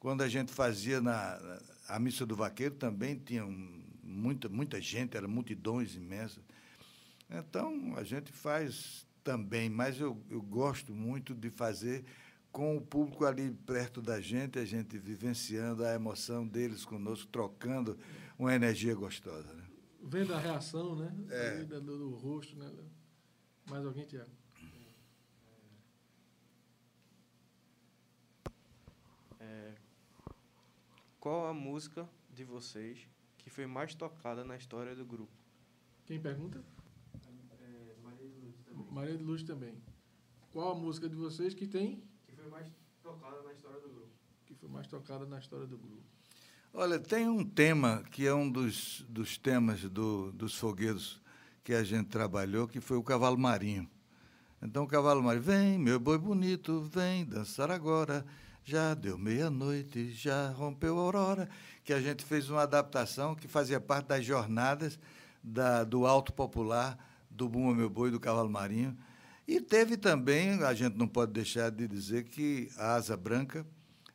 Quando 0.01 0.23
a 0.23 0.29
gente 0.29 0.51
fazia 0.51 1.01
na, 1.01 1.39
a 1.87 1.99
Missa 1.99 2.25
do 2.25 2.35
Vaqueiro, 2.35 2.75
também 2.75 3.17
tinha 3.17 3.47
muita, 4.03 4.49
muita 4.49 4.81
gente, 4.81 5.17
eram 5.17 5.29
multidões 5.29 5.95
imensas. 5.95 6.43
Então, 7.31 7.95
a 7.97 8.03
gente 8.03 8.33
faz 8.33 9.07
também, 9.29 9.69
mas 9.69 10.01
eu, 10.01 10.19
eu 10.31 10.41
gosto 10.41 10.95
muito 10.95 11.35
de 11.35 11.51
fazer 11.51 12.03
com 12.51 12.79
o 12.79 12.81
público 12.81 13.27
ali 13.27 13.51
perto 13.51 14.01
da 14.01 14.23
gente, 14.23 14.59
a 14.59 14.65
gente 14.65 14.97
vivenciando 14.99 15.85
a 15.85 15.93
emoção 15.93 16.49
deles 16.49 16.83
conosco, 16.83 17.31
trocando 17.31 17.99
uma 18.39 18.55
energia 18.55 18.95
gostosa. 18.95 19.53
Né? 19.53 19.69
Vendo 20.01 20.33
a 20.33 20.39
reação, 20.39 20.97
né? 20.97 21.15
É. 21.29 21.63
Do, 21.63 21.81
do, 21.83 22.15
rosto, 22.15 22.57
né? 22.57 22.73
Mais 23.69 23.85
alguém, 23.85 24.07
Tiago? 24.07 24.31
É, 29.41 29.75
qual 31.21 31.49
a 31.49 31.53
música 31.53 32.09
de 32.33 32.45
vocês 32.45 33.07
que 33.37 33.51
foi 33.51 33.67
mais 33.67 33.95
tocada 33.95 34.43
na 34.43 34.57
história 34.57 34.97
do 34.97 35.05
grupo? 35.05 35.37
Quem 36.07 36.19
pergunta? 36.19 36.65
Maria 38.91 39.17
de 39.17 39.23
Luz 39.25 39.43
também. 39.43 39.75
Qual 40.53 40.73
a 40.73 40.75
música 40.75 41.09
de 41.09 41.15
vocês 41.15 41.55
que 41.55 41.67
tem? 41.67 42.03
Que 42.27 42.35
foi 42.35 42.49
mais 42.49 42.67
tocada 43.03 43.43
na 43.43 43.53
história 43.53 43.81
do 43.81 43.89
grupo. 43.89 44.09
Que 44.47 44.55
foi 44.55 44.69
mais 44.69 44.87
tocada 44.87 45.27
na 45.27 45.39
história 45.39 45.67
do 45.67 45.79
grupo. 45.79 46.03
Olha, 46.73 46.99
tem 46.99 47.29
um 47.29 47.45
tema 47.45 48.03
que 48.11 48.27
é 48.27 48.35
um 48.35 48.51
dos, 48.51 49.05
dos 49.09 49.39
temas 49.39 49.83
do, 49.83 50.33
dos 50.33 50.55
fogueiros 50.55 51.21
que 51.65 51.73
a 51.73 51.83
gente 51.83 52.09
trabalhou, 52.09 52.69
que 52.69 52.81
foi 52.81 52.97
o 52.97 53.03
cavalo 53.03 53.39
marinho. 53.39 53.89
Então 54.63 54.85
o 54.85 54.87
cavalo 54.87 55.23
marinho, 55.23 55.43
vem, 55.43 55.79
meu 55.79 56.01
boi 56.01 56.19
bonito, 56.19 56.83
vem 56.83 57.25
dançar 57.25 57.71
agora. 57.71 58.25
Já 58.65 58.93
deu 58.95 59.17
meia-noite, 59.17 60.11
já 60.13 60.51
rompeu 60.51 60.99
a 60.99 61.03
aurora. 61.03 61.49
Que 61.85 61.93
a 61.93 62.01
gente 62.01 62.25
fez 62.25 62.51
uma 62.51 62.63
adaptação 62.63 63.35
que 63.35 63.49
fazia 63.49 63.81
parte 63.81 64.09
das 64.09 64.25
jornadas 64.25 64.99
da, 65.43 65.85
do 65.85 66.07
alto 66.07 66.33
popular 66.33 67.08
do 67.39 67.49
Bumba 67.49 67.73
Meu 67.73 67.89
Boi, 67.89 68.11
do 68.11 68.19
Cavalo 68.19 68.51
Marinho. 68.51 68.99
E 69.47 69.61
teve 69.61 69.97
também, 69.97 70.61
a 70.65 70.75
gente 70.75 70.99
não 70.99 71.07
pode 71.07 71.33
deixar 71.33 71.71
de 71.71 71.87
dizer 71.87 72.25
que 72.25 72.69
a 72.77 72.97
Asa 72.97 73.17
Branca, 73.17 73.65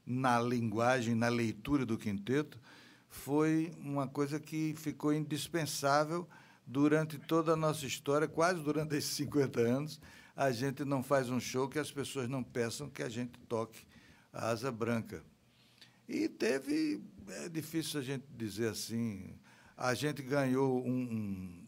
na 0.05 0.41
linguagem, 0.41 1.15
na 1.15 1.29
leitura 1.29 1.85
do 1.85 1.97
quinteto, 1.97 2.59
foi 3.07 3.71
uma 3.79 4.09
coisa 4.09 4.41
que 4.41 4.75
ficou 4.75 5.13
indispensável 5.13 6.27
durante 6.67 7.17
toda 7.17 7.53
a 7.53 7.55
nossa 7.55 7.85
história, 7.85 8.27
quase 8.27 8.61
durante 8.61 8.93
esses 8.97 9.11
50 9.11 9.61
anos. 9.61 10.01
A 10.35 10.51
gente 10.51 10.83
não 10.83 11.01
faz 11.01 11.29
um 11.29 11.39
show 11.39 11.69
que 11.69 11.79
as 11.79 11.91
pessoas 11.91 12.27
não 12.27 12.43
peçam 12.43 12.89
que 12.89 13.01
a 13.01 13.09
gente 13.09 13.39
toque 13.47 13.87
a 14.33 14.49
Asa 14.49 14.69
Branca. 14.69 15.23
E 16.09 16.27
teve, 16.27 17.01
é 17.29 17.47
difícil 17.47 18.01
a 18.01 18.03
gente 18.03 18.25
dizer 18.35 18.67
assim, 18.67 19.33
a 19.77 19.93
gente 19.93 20.21
ganhou 20.21 20.85
um, 20.85 20.91
um 20.91 21.62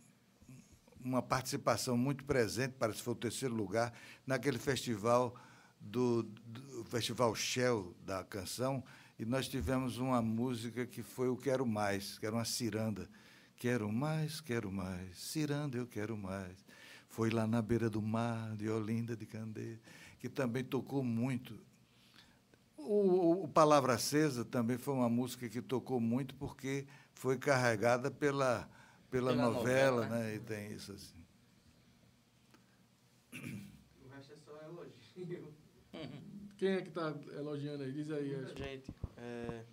uma 1.05 1.21
participação 1.21 1.95
muito 1.95 2.23
presente, 2.23 2.73
parece 2.79 2.97
que 2.97 3.03
foi 3.03 3.13
o 3.13 3.17
terceiro 3.17 3.53
lugar, 3.53 3.93
naquele 4.25 4.57
festival 4.57 5.35
do, 5.79 6.23
do 6.23 6.83
Festival 6.85 7.35
Shell 7.35 7.95
da 8.03 8.23
canção, 8.23 8.83
e 9.19 9.23
nós 9.23 9.47
tivemos 9.47 9.99
uma 9.99 10.21
música 10.21 10.85
que 10.85 11.03
foi 11.03 11.29
o 11.29 11.37
Quero 11.37 11.65
Mais, 11.65 12.17
que 12.17 12.25
era 12.25 12.35
uma 12.35 12.43
ciranda. 12.43 13.07
Quero 13.55 13.89
mais, 13.89 14.41
quero 14.41 14.69
mais, 14.69 15.17
ciranda 15.17 15.77
eu 15.77 15.87
quero 15.87 16.17
mais. 16.17 16.57
Foi 17.07 17.29
lá 17.29 17.47
na 17.47 17.61
beira 17.61 17.89
do 17.89 18.01
mar, 18.01 18.55
de 18.57 18.69
Olinda 18.69 19.15
de 19.15 19.25
Candeia, 19.25 19.79
que 20.19 20.27
também 20.27 20.63
tocou 20.63 21.03
muito. 21.03 21.57
O, 22.77 23.43
o 23.43 23.47
Palavra 23.47 23.93
Acesa 23.93 24.43
também 24.43 24.77
foi 24.77 24.93
uma 24.95 25.07
música 25.07 25.47
que 25.47 25.61
tocou 25.61 25.99
muito 26.01 26.35
porque 26.35 26.85
foi 27.13 27.37
carregada 27.37 28.11
pela 28.11 28.69
pela, 29.15 29.31
pela 29.31 29.49
novela, 29.49 30.01
novela, 30.03 30.23
né? 30.23 30.35
E 30.35 30.39
tem 30.39 30.73
isso 30.73 30.91
assim. 30.91 31.25
O 34.03 34.07
resto 34.09 34.33
é 34.33 34.37
só 34.37 34.61
elogio. 34.61 35.53
Quem 36.57 36.69
é 36.69 36.81
que 36.81 36.89
está 36.89 37.15
elogiando 37.33 37.83
aí? 37.83 37.91
Diz 37.93 38.11
aí. 38.11 38.35
Acho. 38.35 38.57
Gente, 38.57 38.93
é, 39.17 39.65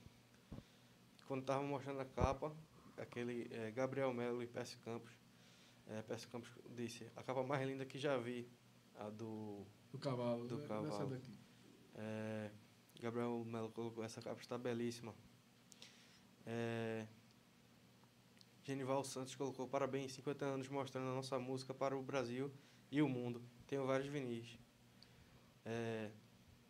quando 1.27 1.40
estava 1.40 1.62
mostrando 1.62 2.01
a 2.01 2.05
capa, 2.05 2.55
aquele 2.97 3.48
é, 3.51 3.73
Gabriel 3.73 4.12
Melo 4.12 4.43
e 4.43 4.47
Percy 4.47 4.77
Campos, 4.78 5.12
é, 5.89 6.02
Percy 6.02 6.28
Campos 6.28 6.51
disse, 6.77 7.10
a 7.16 7.23
capa 7.24 7.43
mais 7.43 7.66
linda 7.66 7.85
que 7.85 7.98
já 7.98 8.16
vi, 8.19 8.48
a 8.97 9.10
do... 9.10 9.66
Do 9.90 9.98
cavalo. 9.98 10.47
Do 10.47 10.59
né? 10.59 10.66
cavalo. 10.69 11.10
daqui. 11.10 11.39
É, 11.97 12.51
Gabriel 13.01 13.44
Melo 13.44 13.70
colocou, 13.70 14.05
essa 14.05 14.23
capa 14.23 14.40
está 14.40 14.56
belíssima. 14.56 15.14
É, 16.47 17.06
Genival 18.65 19.03
Santos 19.05 19.35
colocou 19.35 19.67
parabéns, 19.67 20.13
50 20.13 20.45
anos 20.45 20.69
mostrando 20.69 21.11
a 21.11 21.15
nossa 21.15 21.39
música 21.39 21.75
para 21.75 21.97
o 21.97 22.03
Brasil 22.03 22.51
e 22.91 23.03
o 23.03 23.09
mundo. 23.09 23.43
Tenho 23.67 23.87
vários 23.87 24.09
vinis. 24.09 24.59
É, 25.65 26.11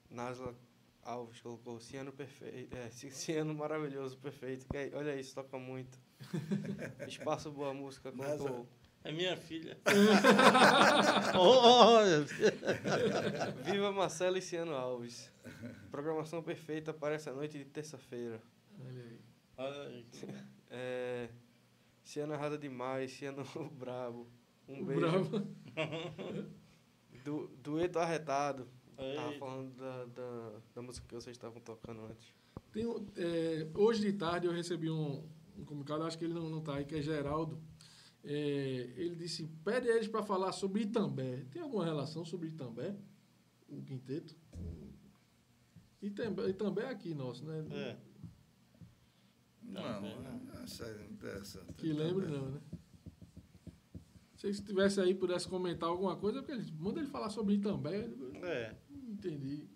Nasla 0.09 0.55
Alves 1.03 1.41
colocou 1.41 1.81
Ciano 1.81 2.13
perfeito, 2.13 2.77
é, 2.77 2.89
Ciano 3.11 3.55
maravilhoso, 3.55 4.17
perfeito. 4.19 4.67
É, 4.73 4.91
olha 4.95 5.15
isso, 5.19 5.35
toca 5.35 5.59
muito. 5.59 5.99
Espaço 7.09 7.51
Boa 7.51 7.75
Música 7.75 8.13
colocou. 8.13 8.67
É 9.05 9.11
minha 9.11 9.37
filha. 9.37 9.77
oh, 11.37 11.99
Viva 13.65 13.91
Marcelo 13.91 14.39
e 14.39 14.43
Ciano 14.43 14.77
Alves. 14.77 15.29
Programação 15.91 16.41
perfeita 16.41 16.95
para 16.95 17.17
essa 17.17 17.33
noite 17.33 17.59
de 17.59 17.65
terça-feira. 17.65 18.41
Olha 18.81 19.03
aí. 19.03 19.21
Olha 19.57 19.83
aí. 19.89 20.07
É, 20.71 21.29
Ciano 22.13 22.35
errada 22.35 22.59
demais, 22.59 23.11
Ciano 23.11 23.43
brabo. 23.73 24.29
Um 24.69 24.83
O 24.83 24.85
beijo. 24.85 25.01
Bravo. 25.01 25.31
Du, 27.25 27.47
dueto 27.63 28.01
arretado. 28.01 28.67
Eita. 28.99 29.15
Tava 29.15 29.33
falando 29.39 29.77
da, 29.77 30.05
da, 30.07 30.53
da 30.75 30.83
música 30.83 31.07
que 31.07 31.15
vocês 31.15 31.37
estavam 31.37 31.61
tocando 31.61 32.05
antes. 32.05 32.35
Tem 32.73 32.85
é, 33.17 33.69
hoje 33.75 34.01
de 34.01 34.13
tarde 34.15 34.49
eu 34.49 34.53
recebi 34.53 34.91
um, 34.91 35.25
um 35.57 35.65
comunicado, 35.65 36.03
acho 36.03 36.19
que 36.19 36.25
ele 36.25 36.35
não 36.35 36.59
está 36.59 36.75
aí, 36.75 36.85
que 36.85 36.97
é 36.97 37.01
Geraldo. 37.01 37.63
É, 38.25 38.33
ele 38.97 39.15
disse: 39.15 39.47
pede 39.65 39.89
a 39.89 39.95
eles 39.95 40.09
para 40.09 40.25
falar 40.25 40.51
sobre 40.51 40.83
Itambé. 40.83 41.45
Tem 41.53 41.63
alguma 41.63 41.85
relação 41.85 42.25
sobre 42.25 42.49
Itambé? 42.49 42.97
O 43.69 43.81
quinteto? 43.83 44.35
Itambé, 46.03 46.49
Itambé 46.49 46.83
é 46.83 46.89
aqui 46.89 47.15
nosso, 47.15 47.45
né? 47.45 47.65
É. 47.71 47.97
Não, 49.73 50.63
essa, 50.63 50.85
essa, 51.41 51.65
Que 51.77 51.93
lembre, 51.93 52.27
não, 52.27 52.51
né? 52.51 52.61
Se 54.37 54.47
ele 54.47 54.55
estivesse 54.55 55.01
aí 55.01 55.15
pudesse 55.15 55.49
comentar 55.49 55.89
alguma 55.89 56.17
coisa, 56.17 56.43
porque 56.43 56.53
ele, 56.53 56.71
manda 56.79 57.01
ele 57.01 57.09
falar 57.09 57.31
sobre 57.31 57.55
Itambé. 57.55 58.11
É. 58.43 58.75
Não 58.91 59.13
entendi. 59.13 59.69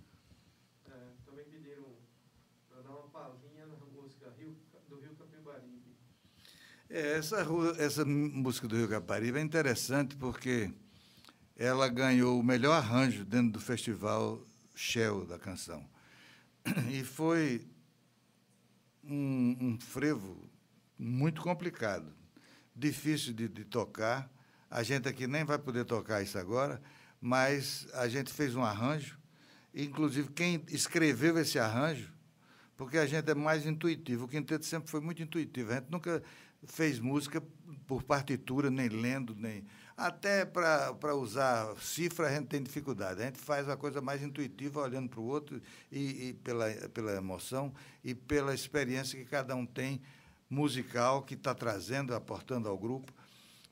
É, 0.87 1.13
também 1.25 1.45
pediram 1.45 1.85
para 2.69 2.83
dar 2.83 2.91
uma 2.91 3.09
palhinha 3.09 3.67
na 3.67 3.77
música 3.87 4.33
Rio, 4.37 4.57
do 4.89 4.99
Rio 4.99 5.15
Capibaribe. 5.15 5.97
É, 6.91 7.17
essa, 7.17 7.47
essa 7.79 8.05
música 8.05 8.67
do 8.67 8.77
Rio 8.77 8.89
Caparibe 8.89 9.39
é 9.39 9.43
interessante 9.43 10.17
porque 10.17 10.73
ela 11.57 11.89
ganhou 11.89 12.39
o 12.39 12.43
melhor 12.43 12.73
arranjo 12.73 13.25
dentro 13.25 13.53
do 13.53 13.61
festival 13.61 14.45
Shell 14.75 15.27
da 15.27 15.39
canção. 15.39 15.89
E 16.91 17.05
foi 17.05 17.65
um, 19.09 19.57
um 19.61 19.79
frevo 19.81 20.49
muito 20.99 21.43
complicado, 21.43 22.13
difícil 22.75 23.33
de, 23.33 23.49
de 23.49 23.65
tocar. 23.65 24.31
A 24.71 24.83
gente 24.83 25.09
aqui 25.09 25.27
nem 25.27 25.45
vai 25.45 25.59
poder 25.59 25.85
tocar 25.85 26.23
isso 26.23 26.39
agora, 26.39 26.81
mas 27.21 27.87
a 27.95 28.09
gente 28.09 28.33
fez 28.33 28.55
um 28.55 28.63
arranjo. 28.63 29.19
Inclusive, 29.75 30.31
quem 30.31 30.65
escreveu 30.69 31.39
esse 31.39 31.59
arranjo, 31.59 32.13
porque 32.77 32.99
a 32.99 33.07
gente 33.07 33.31
é 33.31 33.35
mais 33.35 33.67
intuitivo. 33.67 34.25
O 34.25 34.29
quinteto 34.29 34.65
sempre 34.65 34.91
foi 34.91 35.01
muito 35.01 35.23
intuitivo. 35.23 35.71
A 35.71 35.75
gente 35.77 35.91
nunca 35.91 36.23
fez 36.65 36.99
música 36.99 37.43
por 37.87 38.03
partitura, 38.03 38.71
nem 38.71 38.89
lendo, 38.89 39.35
nem. 39.35 39.65
Até 39.97 40.45
para 40.45 41.15
usar 41.15 41.75
cifra 41.81 42.27
a 42.27 42.31
gente 42.31 42.49
tem 42.49 42.63
dificuldade. 42.63 43.23
A 43.23 43.27
gente 43.27 43.39
faz 43.39 43.67
a 43.67 43.77
coisa 43.77 44.03
mais 44.03 44.23
intuitiva, 44.23 44.83
olhando 44.83 45.09
para 45.09 45.21
o 45.21 45.25
outro 45.25 45.61
e, 45.91 46.29
e 46.29 46.33
pela, 46.35 46.71
pela 46.93 47.13
emoção 47.13 47.73
e 48.05 48.15
pela 48.15 48.55
experiência 48.55 49.19
que 49.19 49.25
cada 49.25 49.57
um 49.57 49.65
tem 49.65 50.03
musical 50.51 51.23
que 51.23 51.33
está 51.33 51.55
trazendo, 51.55 52.15
aportando 52.15 52.69
ao 52.69 52.77
grupo. 52.77 53.11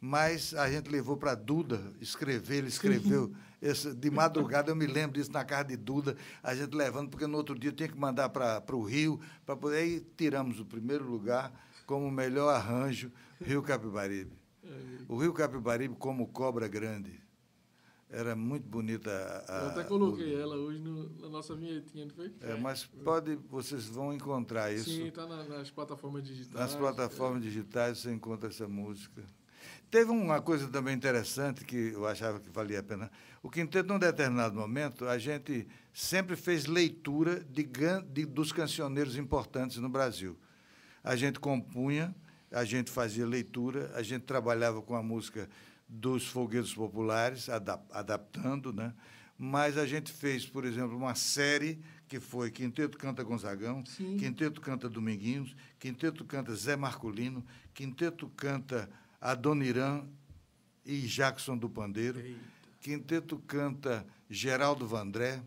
Mas 0.00 0.54
a 0.54 0.70
gente 0.70 0.90
levou 0.90 1.16
para 1.16 1.34
Duda 1.34 1.92
escrever, 2.00 2.56
ele 2.56 2.68
escreveu. 2.68 3.34
Esse, 3.60 3.94
de 3.94 4.10
madrugada 4.10 4.70
eu 4.70 4.76
me 4.76 4.86
lembro 4.86 5.18
disso 5.18 5.32
na 5.32 5.42
casa 5.42 5.64
de 5.64 5.76
Duda, 5.76 6.16
a 6.42 6.54
gente 6.54 6.74
levando, 6.74 7.08
porque 7.08 7.26
no 7.26 7.36
outro 7.36 7.58
dia 7.58 7.72
tinha 7.72 7.88
que 7.88 7.98
mandar 7.98 8.28
para 8.28 8.76
o 8.76 8.82
Rio, 8.82 9.18
para 9.44 9.56
poder. 9.56 9.78
Aí 9.78 10.00
tiramos 10.16 10.60
o 10.60 10.64
primeiro 10.64 11.04
lugar 11.04 11.52
como 11.86 12.10
melhor 12.10 12.48
arranjo, 12.50 13.10
Rio 13.40 13.62
Capibaribe. 13.62 14.43
O 15.08 15.16
Rio 15.18 15.32
Capibaribe 15.32 15.94
como 15.96 16.26
cobra 16.28 16.66
grande. 16.68 17.22
Era 18.10 18.36
muito 18.36 18.66
bonita 18.68 19.10
a. 19.48 19.60
Eu 19.64 19.68
até 19.70 19.84
coloquei 19.84 20.40
ela 20.40 20.54
hoje 20.56 20.78
no- 20.78 21.08
na 21.20 21.28
nossa 21.28 21.54
vinhetinha, 21.56 22.04
não 22.06 22.14
foi? 22.14 22.32
É, 22.40 22.54
mas 22.54 22.84
pode, 22.84 23.34
vocês 23.50 23.86
vão 23.86 24.12
encontrar 24.12 24.72
isso. 24.72 24.90
Sim, 24.90 25.06
está 25.08 25.26
nas 25.26 25.70
plataformas 25.70 26.22
digitais. 26.22 26.54
Nas 26.54 26.76
plataformas 26.76 27.42
digitais 27.42 27.98
você 27.98 28.12
encontra 28.12 28.48
essa 28.50 28.68
música. 28.68 29.22
Teve 29.90 30.10
uma 30.10 30.40
coisa 30.40 30.68
também 30.68 30.94
interessante 30.94 31.64
que 31.64 31.76
eu 31.94 32.06
achava 32.06 32.38
que 32.38 32.50
valia 32.50 32.80
a 32.80 32.82
pena. 32.82 33.10
O 33.42 33.50
quinteto, 33.50 33.88
num 33.92 33.98
determinado 33.98 34.54
momento, 34.54 35.06
a 35.06 35.18
gente 35.18 35.66
sempre 35.92 36.36
fez 36.36 36.66
leitura 36.66 37.40
de, 37.40 37.64
de- 38.12 38.26
dos 38.26 38.52
cancioneiros 38.52 39.16
importantes 39.16 39.78
no 39.78 39.88
Brasil. 39.88 40.36
A 41.02 41.16
gente 41.16 41.40
compunha, 41.40 42.14
a 42.54 42.64
gente 42.64 42.90
fazia 42.90 43.26
leitura, 43.26 43.90
a 43.94 44.02
gente 44.02 44.22
trabalhava 44.22 44.80
com 44.80 44.94
a 44.94 45.02
música 45.02 45.48
dos 45.88 46.26
folguedos 46.26 46.72
populares, 46.72 47.48
adap- 47.48 47.90
adaptando, 47.92 48.72
né? 48.72 48.94
Mas 49.36 49.76
a 49.76 49.84
gente 49.84 50.12
fez, 50.12 50.46
por 50.46 50.64
exemplo, 50.64 50.96
uma 50.96 51.16
série 51.16 51.80
que 52.06 52.20
foi 52.20 52.52
Quinteto 52.52 52.96
Canta 52.96 53.24
Gonzagão, 53.24 53.84
Sim. 53.84 54.16
Quinteto 54.16 54.60
Canta 54.60 54.88
Dominguinhos, 54.88 55.56
Quinteto 55.78 56.24
Canta 56.24 56.54
Zé 56.54 56.76
Marculino, 56.76 57.44
Quinteto 57.74 58.28
Canta 58.36 58.88
Adoniran 59.20 60.06
e 60.86 61.00
Jackson 61.00 61.56
do 61.58 61.68
Pandeiro, 61.68 62.22
Quinteto 62.80 63.38
Canta 63.38 64.06
Geraldo 64.30 64.86
Vandré, 64.86 65.42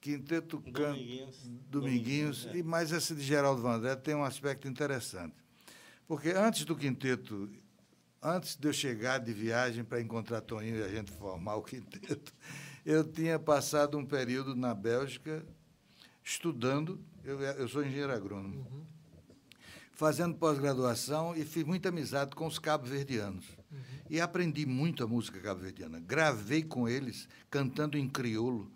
Quinteto 0.00 0.58
Canta 0.60 0.92
Dominguinhos. 0.92 1.36
Dominguinhos, 1.68 2.46
é. 2.46 2.56
e 2.56 2.62
mais 2.62 2.92
esse 2.92 3.14
de 3.14 3.22
Geraldo 3.22 3.60
Vandré 3.60 3.94
tem 3.96 4.14
um 4.14 4.24
aspecto 4.24 4.66
interessante. 4.66 5.34
Porque 6.08 6.30
antes 6.30 6.64
do 6.64 6.74
quinteto, 6.74 7.50
antes 8.22 8.56
de 8.56 8.66
eu 8.66 8.72
chegar 8.72 9.18
de 9.18 9.30
viagem 9.30 9.84
para 9.84 10.00
encontrar 10.00 10.40
Toninho 10.40 10.78
e 10.78 10.82
a 10.82 10.88
gente 10.88 11.12
formar 11.12 11.56
o 11.56 11.62
quinteto, 11.62 12.32
eu 12.84 13.04
tinha 13.04 13.38
passado 13.38 13.98
um 13.98 14.06
período 14.06 14.56
na 14.56 14.74
Bélgica 14.74 15.44
estudando, 16.24 16.98
eu, 17.22 17.38
eu 17.38 17.68
sou 17.68 17.84
engenheiro 17.84 18.10
agrônomo, 18.10 18.86
fazendo 19.92 20.34
pós-graduação 20.34 21.36
e 21.36 21.44
fiz 21.44 21.64
muita 21.64 21.90
amizade 21.90 22.34
com 22.34 22.46
os 22.46 22.58
cabo-verdianos. 22.58 23.44
E 24.08 24.18
aprendi 24.18 24.64
muito 24.64 25.04
a 25.04 25.06
música 25.06 25.38
cabo-verdiana. 25.38 26.00
Gravei 26.00 26.62
com 26.62 26.88
eles, 26.88 27.28
cantando 27.50 27.98
em 27.98 28.08
crioulo, 28.08 28.72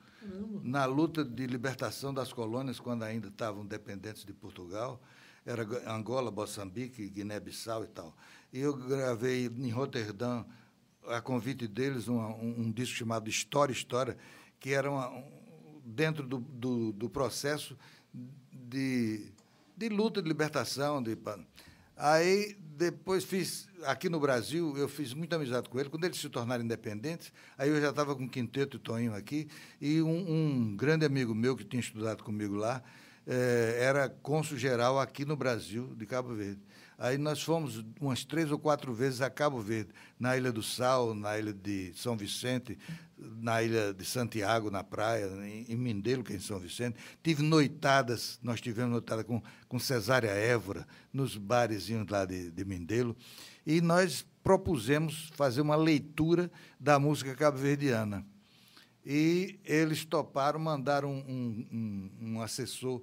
na 0.63 0.85
luta 0.85 1.25
de 1.25 1.47
libertação 1.47 2.13
das 2.13 2.31
colônias, 2.31 2.79
quando 2.79 3.05
ainda 3.05 3.29
estavam 3.29 3.65
dependentes 3.65 4.23
de 4.23 4.35
Portugal. 4.35 5.01
Era 5.45 5.63
Angola, 5.93 6.31
Moçambique, 6.31 7.09
Guiné-Bissau 7.09 7.85
e 7.85 7.89
tal. 7.89 8.17
E 8.53 8.61
eu 8.61 8.75
gravei 8.75 9.47
em 9.47 9.71
Roterdã, 9.71 10.45
a 11.09 11.21
convite 11.21 11.67
deles, 11.67 12.09
um, 12.09 12.21
um, 12.21 12.71
disco 12.71 12.95
chamado 12.95 13.29
História, 13.29 13.73
História, 13.73 14.17
que 14.61 14.73
era 14.73 14.89
uma, 14.91 15.09
um, 15.09 15.25
dentro 15.85 16.27
do, 16.27 16.39
do, 16.39 16.93
do 16.93 17.11
processo 17.11 17.77
de, 18.53 19.33
de 19.77 19.89
luta 19.89 20.23
de 20.23 20.29
libertação. 20.29 21.03
De, 21.03 21.19
aí, 21.97 22.57
depois 22.77 23.25
fiz, 23.25 23.69
aqui 23.85 24.09
no 24.09 24.21
Brasil, 24.21 24.77
eu 24.77 24.89
fiz 24.89 25.13
muita 25.13 25.37
amizade 25.37 25.69
com 25.69 25.81
ele. 25.81 25.89
Quando 25.89 26.05
eles 26.05 26.19
se 26.19 26.29
tornaram 26.29 26.65
independentes, 26.65 27.33
aí 27.59 27.69
eu 27.69 27.81
já 27.81 27.91
estava 27.91 28.15
com 28.15 28.25
o 28.25 28.29
Quinteto 28.29 28.77
e 28.77 28.81
Toninho 28.81 29.15
aqui, 29.15 29.49
e 29.81 30.01
um, 30.01 30.31
um 30.31 30.77
grande 30.77 31.05
amigo 31.05 31.35
meu 31.35 31.57
que 31.57 31.65
tinha 31.65 31.81
estudado 31.81 32.23
comigo 32.23 32.55
lá, 32.55 32.83
eh, 33.27 33.79
era 33.81 34.09
cônsul 34.09 34.59
geral 34.59 34.99
aqui 34.99 35.25
no 35.25 35.37
Brasil, 35.37 35.95
de 35.97 36.07
Cabo 36.07 36.35
Verde. 36.35 36.61
Aí 36.99 37.19
nós 37.19 37.43
fomos 37.43 37.85
umas 38.01 38.25
três 38.25 38.53
ou 38.53 38.59
quatro 38.59 38.95
vezes 38.95 39.21
a 39.21 39.29
Cabo 39.29 39.61
Verde, 39.61 39.91
na 40.19 40.37
Ilha 40.37 40.53
do 40.53 40.63
Sal, 40.63 41.15
na 41.15 41.37
Ilha 41.37 41.53
de 41.53 41.93
São 41.97 42.17
Vicente, 42.17 42.79
na 43.17 43.63
Ilha 43.63 43.93
de 43.93 44.05
Santiago, 44.05 44.71
na 44.71 44.85
praia, 44.85 45.27
em 45.69 45.77
Mindelo, 45.77 46.23
que 46.23 46.33
é 46.33 46.37
em 46.37 46.41
São 46.41 46.61
Vicente. 46.61 46.97
Tive 47.23 47.43
noitadas, 47.43 48.39
nós 48.43 48.61
tivemos 48.61 48.93
noitada 48.93 49.25
com, 49.25 49.43
com 49.69 49.79
Cesária 49.79 50.29
Évora, 50.29 50.87
nos 51.13 51.37
barezinhos 51.37 52.07
lá 52.09 52.25
de, 52.25 52.51
de 52.51 52.65
Mindelo, 52.65 53.17
e 53.67 53.81
nós 53.81 54.25
propusemos 54.43 55.31
fazer 55.35 55.61
uma 55.61 55.77
leitura 55.77 56.51
da 56.79 56.99
música 56.99 57.35
cabo-verdiana. 57.35 58.25
E 59.05 59.59
eles 59.65 60.05
toparam, 60.05 60.61
mandaram 60.61 61.11
um, 61.13 61.67
um, 61.73 62.11
um 62.21 62.41
assessor 62.41 63.03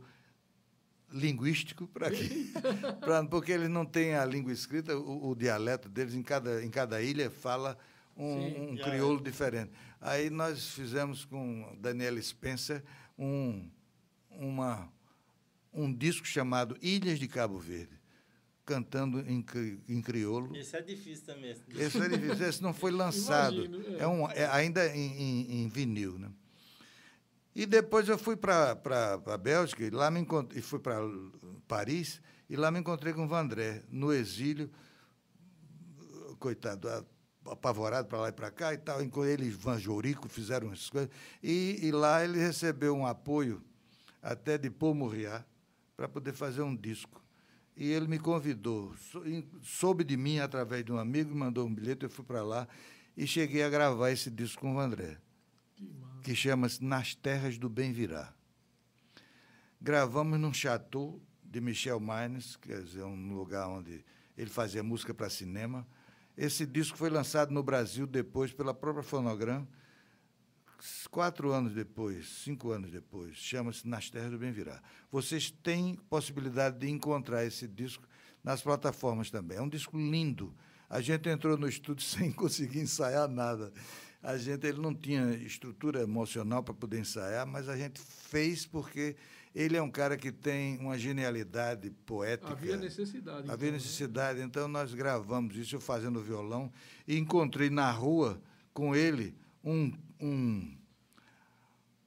linguístico 1.12 1.88
para 1.88 2.08
aqui, 2.08 2.54
pra, 3.02 3.24
porque 3.26 3.52
eles 3.52 3.70
não 3.70 3.86
têm 3.86 4.16
a 4.16 4.24
língua 4.24 4.52
escrita, 4.54 4.96
o, 4.98 5.30
o 5.30 5.36
dialeto 5.36 5.90
deles, 5.90 6.14
em 6.14 6.24
cada, 6.24 6.64
em 6.64 6.70
cada 6.70 7.02
ilha, 7.02 7.30
fala 7.30 7.78
um, 8.16 8.42
Sim. 8.42 8.70
um 8.72 8.78
crioulo 8.78 9.22
diferente. 9.22 9.72
Aí 10.00 10.30
nós 10.30 10.70
fizemos 10.70 11.26
com 11.26 11.76
Daniela 11.80 12.22
Spencer 12.22 12.84
um, 13.18 13.70
uma, 14.30 14.90
um 15.74 15.92
disco 15.94 16.26
chamado 16.26 16.78
Ilhas 16.82 17.20
de 17.20 17.28
Cabo 17.28 17.60
Verde, 17.60 17.99
cantando 18.70 19.20
em, 19.22 19.44
em 19.88 20.00
crioulo. 20.00 20.56
Esse 20.56 20.78
é 20.78 20.82
difícil 20.82 21.26
também. 21.26 21.50
esse 21.52 21.98
é 21.98 22.08
difícil, 22.08 22.48
esse 22.48 22.62
não 22.62 22.72
foi 22.72 22.92
lançado. 23.04 23.66
Imagino, 23.66 23.98
é. 23.98 24.04
é. 24.04 24.08
um, 24.08 24.30
é 24.30 24.46
ainda 24.52 24.88
em, 24.96 25.22
em- 25.22 25.64
em 25.64 25.68
vinil. 25.68 26.20
Né? 26.20 26.30
E 27.56 27.66
depois 27.66 28.08
eu 28.08 28.18
fui 28.20 28.36
para 28.38 28.80
a 29.26 29.38
Bélgica 29.38 29.84
e 29.84 29.90
lá 29.90 30.12
me 30.12 30.20
encontrei, 30.20 30.62
fui 30.62 30.78
para 30.78 31.00
Paris 31.68 32.22
e 32.48 32.56
lá 32.56 32.70
me 32.70 32.80
encontrei 32.80 33.12
com 33.12 33.26
o 33.26 33.28
Vandré, 33.28 33.82
no 33.90 34.14
exílio, 34.14 34.70
coitado, 36.38 36.88
apavorado 37.46 38.08
para 38.08 38.20
lá 38.20 38.30
e 38.30 38.32
para 38.32 38.52
cá 38.52 38.72
e 38.72 38.78
tal. 38.78 39.02
Ele 39.02 39.48
e 39.48 39.80
Jourico 39.80 40.30
fizeram 40.30 40.72
essas 40.72 40.92
coisas. 40.92 41.10
E, 41.42 41.80
e 41.82 41.92
lá 41.92 42.24
ele 42.24 42.38
recebeu 42.38 42.96
um 42.96 43.06
apoio 43.06 43.64
até 44.22 44.60
de 44.60 44.70
Paul 44.70 44.94
Murriat 44.94 45.44
para 45.98 46.08
poder 46.08 46.34
fazer 46.34 46.62
um 46.62 46.76
disco. 46.76 47.19
E 47.80 47.94
ele 47.94 48.10
me 48.10 48.20
convidou, 48.20 48.94
soube 49.62 50.04
de 50.04 50.18
mim 50.18 50.40
através 50.40 50.84
de 50.84 50.92
um 50.92 50.98
amigo, 50.98 51.30
me 51.30 51.38
mandou 51.38 51.66
um 51.66 51.74
bilhete, 51.74 52.04
eu 52.04 52.10
fui 52.10 52.26
para 52.26 52.44
lá 52.44 52.68
e 53.16 53.26
cheguei 53.26 53.64
a 53.64 53.70
gravar 53.70 54.12
esse 54.12 54.30
disco 54.30 54.64
com 54.64 54.76
o 54.76 54.80
André, 54.82 55.18
que 56.22 56.36
chama-se 56.36 56.84
Nas 56.84 57.16
Terras 57.16 57.58
do 57.58 57.70
Bem 57.70 57.94
Virá. 57.94 58.34
Gravamos 59.80 60.38
num 60.38 60.54
chateau 60.54 61.22
de 61.42 61.62
Michel 61.62 62.02
Mines, 62.02 62.58
quer 62.58 62.84
dizer, 62.84 63.04
um 63.04 63.34
lugar 63.34 63.70
onde 63.70 64.04
ele 64.38 64.50
fazia 64.50 64.84
música 64.84 65.14
para 65.14 65.30
cinema. 65.30 65.88
Esse 66.36 66.66
disco 66.66 66.98
foi 66.98 67.10
lançado 67.10 67.52
no 67.52 67.64
Brasil 67.64 68.06
depois 68.06 68.52
pela 68.52 68.74
própria 68.74 69.04
Fonogram, 69.04 69.66
quatro 71.10 71.52
anos 71.52 71.74
depois, 71.74 72.28
cinco 72.44 72.72
anos 72.72 72.92
depois. 72.92 73.36
Chama-se 73.36 73.88
Nas 73.88 74.10
Terras 74.10 74.32
do 74.32 74.38
Bem 74.38 74.52
Virá. 74.52 74.82
Vocês 75.12 75.52
têm 75.52 75.96
possibilidade 76.10 76.80
de 76.80 76.90
encontrar 76.90 77.46
esse 77.46 77.68
disco 77.68 78.08
nas 78.44 78.62
plataformas 78.62 79.30
também. 79.30 79.58
É 79.58 79.62
um 79.62 79.70
disco 79.70 79.98
lindo. 79.98 80.54
A 80.90 81.02
gente 81.02 81.30
entrou 81.30 81.58
no 81.58 81.68
estúdio 81.68 82.04
sem 82.08 82.32
conseguir 82.32 82.80
ensaiar 82.80 83.28
nada. 83.28 83.72
A 84.22 84.38
gente 84.38 84.68
ele 84.68 84.80
não 84.80 84.94
tinha 84.94 85.34
estrutura 85.36 86.02
emocional 86.02 86.62
para 86.62 86.74
poder 86.74 87.00
ensaiar, 87.00 87.48
mas 87.48 87.70
a 87.70 87.78
gente 87.78 88.00
fez 88.02 88.66
porque 88.66 89.16
ele 89.56 89.78
é 89.78 89.82
um 89.82 89.90
cara 89.90 90.18
que 90.18 90.32
tem 90.32 90.78
uma 90.80 90.98
genialidade 90.98 91.90
poética. 92.06 92.52
Havia 92.52 92.78
necessidade. 92.78 93.50
Havia 93.50 93.54
então, 93.54 93.66
né? 93.68 93.72
necessidade. 93.72 94.42
Então 94.42 94.68
nós 94.68 94.94
gravamos 94.94 95.56
isso 95.56 95.76
eu 95.76 95.80
fazendo 95.80 96.22
violão 96.22 96.72
e 97.08 97.18
encontrei 97.18 97.70
na 97.70 97.90
rua 97.92 98.42
com 98.74 98.96
ele 98.96 99.36
um 99.64 99.92
um 100.20 100.78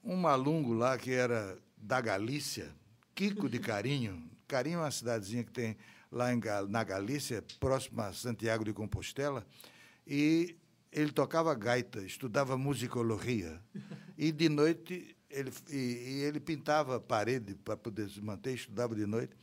um 0.05 0.17
malungo 0.17 0.73
lá 0.73 0.99
que 0.99 1.13
era 1.13 1.57
da 1.77 2.01
Galícia, 2.01 2.75
Kiko 3.15 3.49
de 3.49 3.59
Carinho. 3.61 4.31
Carinho 4.49 4.79
é 4.79 4.83
uma 4.83 4.91
cidadezinha 4.91 5.45
que 5.45 5.53
tem 5.53 5.77
lá 6.11 6.33
em, 6.33 6.41
na 6.69 6.85
Galícia, 6.85 7.43
próximo 7.59 8.03
a 8.03 8.13
Santiago 8.13 8.65
de 8.65 8.73
Compostela, 8.73 9.47
e 10.07 10.57
ele 10.91 11.11
tocava 11.11 11.55
gaita, 11.55 12.03
estudava 12.03 12.57
musicologia. 12.59 13.61
E 14.19 14.31
de 14.31 14.49
noite 14.49 15.17
ele, 15.31 15.51
e, 15.71 15.77
e 15.77 16.23
ele 16.25 16.39
pintava 16.39 16.97
a 16.97 17.01
parede 17.01 17.55
para 17.55 17.77
poder 17.77 18.11
se 18.11 18.21
manter, 18.21 18.55
estudava 18.55 18.95
de 18.95 19.07
noite. 19.07 19.35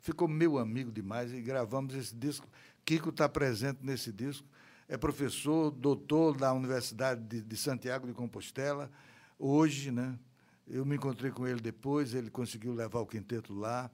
Ficou 0.00 0.28
meu 0.28 0.58
amigo 0.58 0.92
demais 0.92 1.32
e 1.32 1.40
gravamos 1.40 1.94
esse 1.94 2.14
disco. 2.14 2.48
Kiko 2.84 3.08
está 3.08 3.28
presente 3.28 3.80
nesse 3.82 4.12
disco. 4.12 4.46
É 4.88 4.96
professor, 4.96 5.72
doutor 5.72 6.36
da 6.36 6.52
Universidade 6.52 7.20
de, 7.24 7.42
de 7.42 7.56
Santiago 7.56 8.06
de 8.06 8.12
Compostela. 8.12 8.90
Hoje, 9.38 9.90
né? 9.90 10.16
Eu 10.66 10.84
me 10.84 10.94
encontrei 10.96 11.30
com 11.30 11.46
ele 11.46 11.60
depois, 11.60 12.14
ele 12.14 12.30
conseguiu 12.30 12.72
levar 12.72 13.00
o 13.00 13.06
quinteto 13.06 13.52
lá. 13.52 13.90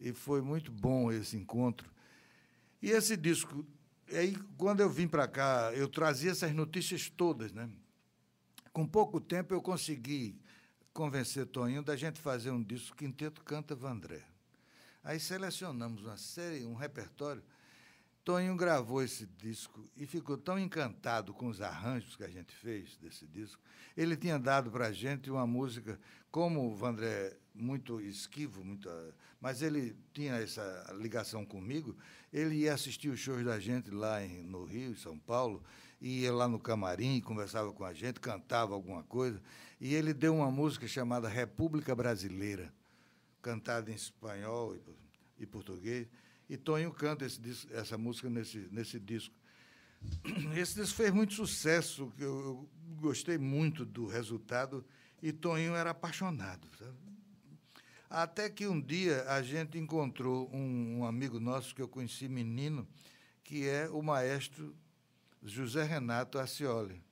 E 0.00 0.12
foi 0.12 0.40
muito 0.40 0.72
bom 0.72 1.12
esse 1.12 1.36
encontro. 1.36 1.90
E 2.80 2.90
esse 2.90 3.16
disco, 3.16 3.64
aí 4.12 4.34
quando 4.56 4.80
eu 4.80 4.88
vim 4.88 5.06
para 5.06 5.28
cá, 5.28 5.72
eu 5.74 5.88
trazia 5.88 6.30
essas 6.30 6.54
notícias 6.54 7.10
todas, 7.10 7.52
né? 7.52 7.68
Com 8.72 8.86
pouco 8.86 9.20
tempo 9.20 9.52
eu 9.52 9.60
consegui 9.60 10.38
convencer 10.92 11.46
Toninho 11.46 11.82
da 11.82 11.96
gente 11.96 12.20
fazer 12.20 12.50
um 12.50 12.62
disco 12.62 12.96
Quinteto 12.96 13.42
Canta 13.42 13.74
Vandré. 13.74 14.22
Aí 15.02 15.20
selecionamos 15.20 16.02
uma 16.02 16.16
série, 16.16 16.64
um 16.64 16.74
repertório. 16.74 17.42
Toninho 18.24 18.56
gravou 18.56 19.02
esse 19.02 19.26
disco 19.26 19.86
e 19.94 20.06
ficou 20.06 20.38
tão 20.38 20.58
encantado 20.58 21.34
com 21.34 21.46
os 21.46 21.60
arranjos 21.60 22.16
que 22.16 22.24
a 22.24 22.28
gente 22.28 22.54
fez 22.54 22.96
desse 22.96 23.26
disco. 23.26 23.60
Ele 23.94 24.16
tinha 24.16 24.38
dado 24.38 24.70
para 24.70 24.86
a 24.86 24.92
gente 24.92 25.30
uma 25.30 25.46
música, 25.46 26.00
como 26.30 26.66
o 26.66 26.74
Vandré, 26.74 27.36
muito 27.54 28.00
esquivo, 28.00 28.64
muito, 28.64 28.88
ah, 28.88 29.12
mas 29.38 29.60
ele 29.60 29.94
tinha 30.14 30.36
essa 30.36 30.96
ligação 30.98 31.44
comigo. 31.44 31.94
Ele 32.32 32.56
ia 32.56 32.72
assistir 32.72 33.10
os 33.10 33.20
shows 33.20 33.44
da 33.44 33.60
gente 33.60 33.90
lá 33.90 34.24
em, 34.24 34.42
no 34.42 34.64
Rio, 34.64 34.92
em 34.92 34.96
São 34.96 35.18
Paulo, 35.18 35.62
ia 36.00 36.32
lá 36.32 36.48
no 36.48 36.58
camarim, 36.58 37.20
conversava 37.20 37.74
com 37.74 37.84
a 37.84 37.92
gente, 37.92 38.20
cantava 38.20 38.72
alguma 38.72 39.02
coisa. 39.02 39.40
E 39.78 39.94
ele 39.94 40.14
deu 40.14 40.34
uma 40.34 40.50
música 40.50 40.88
chamada 40.88 41.28
República 41.28 41.94
Brasileira, 41.94 42.72
cantada 43.42 43.90
em 43.90 43.94
espanhol 43.94 44.74
e, 44.74 44.80
e 45.42 45.46
português. 45.46 46.08
E 46.48 46.56
Tonho 46.56 46.92
canta 46.92 47.24
esse 47.24 47.40
essa 47.72 47.96
música 47.96 48.28
nesse, 48.28 48.68
nesse 48.70 48.98
disco. 49.00 49.34
Esse 50.54 50.74
disco 50.74 50.96
fez 50.96 51.10
muito 51.10 51.32
sucesso, 51.32 52.12
eu, 52.18 52.28
eu 52.40 52.68
gostei 53.00 53.38
muito 53.38 53.86
do 53.86 54.06
resultado, 54.06 54.84
e 55.22 55.32
Toninho 55.32 55.74
era 55.74 55.90
apaixonado. 55.90 56.68
sabe? 56.78 56.92
Até 58.10 58.50
que 58.50 58.66
um 58.66 58.78
dia 58.78 59.24
a 59.28 59.40
gente 59.42 59.78
encontrou 59.78 60.50
um, 60.52 60.98
um 60.98 61.04
amigo 61.06 61.40
nosso 61.40 61.74
que 61.74 61.80
eu 61.80 61.88
conheci 61.88 62.28
menino, 62.28 62.86
que 63.42 63.66
é 63.66 63.88
o 63.88 64.02
maestro 64.02 64.76
José 65.42 65.82
Renato 65.84 66.38
Ascioli, 66.38 67.02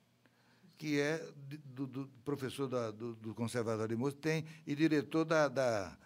que 0.77 0.99
é 0.99 1.17
do, 1.65 1.87
do 1.87 2.07
professor 2.23 2.67
da- 2.67 2.91
do, 2.91 3.15
do 3.15 3.33
Conservatório 3.33 3.95
de 3.95 3.99
Música 3.99 4.21
tem, 4.21 4.45
e 4.67 4.75
diretor 4.75 5.25
da, 5.25 5.47
da, 5.47 5.97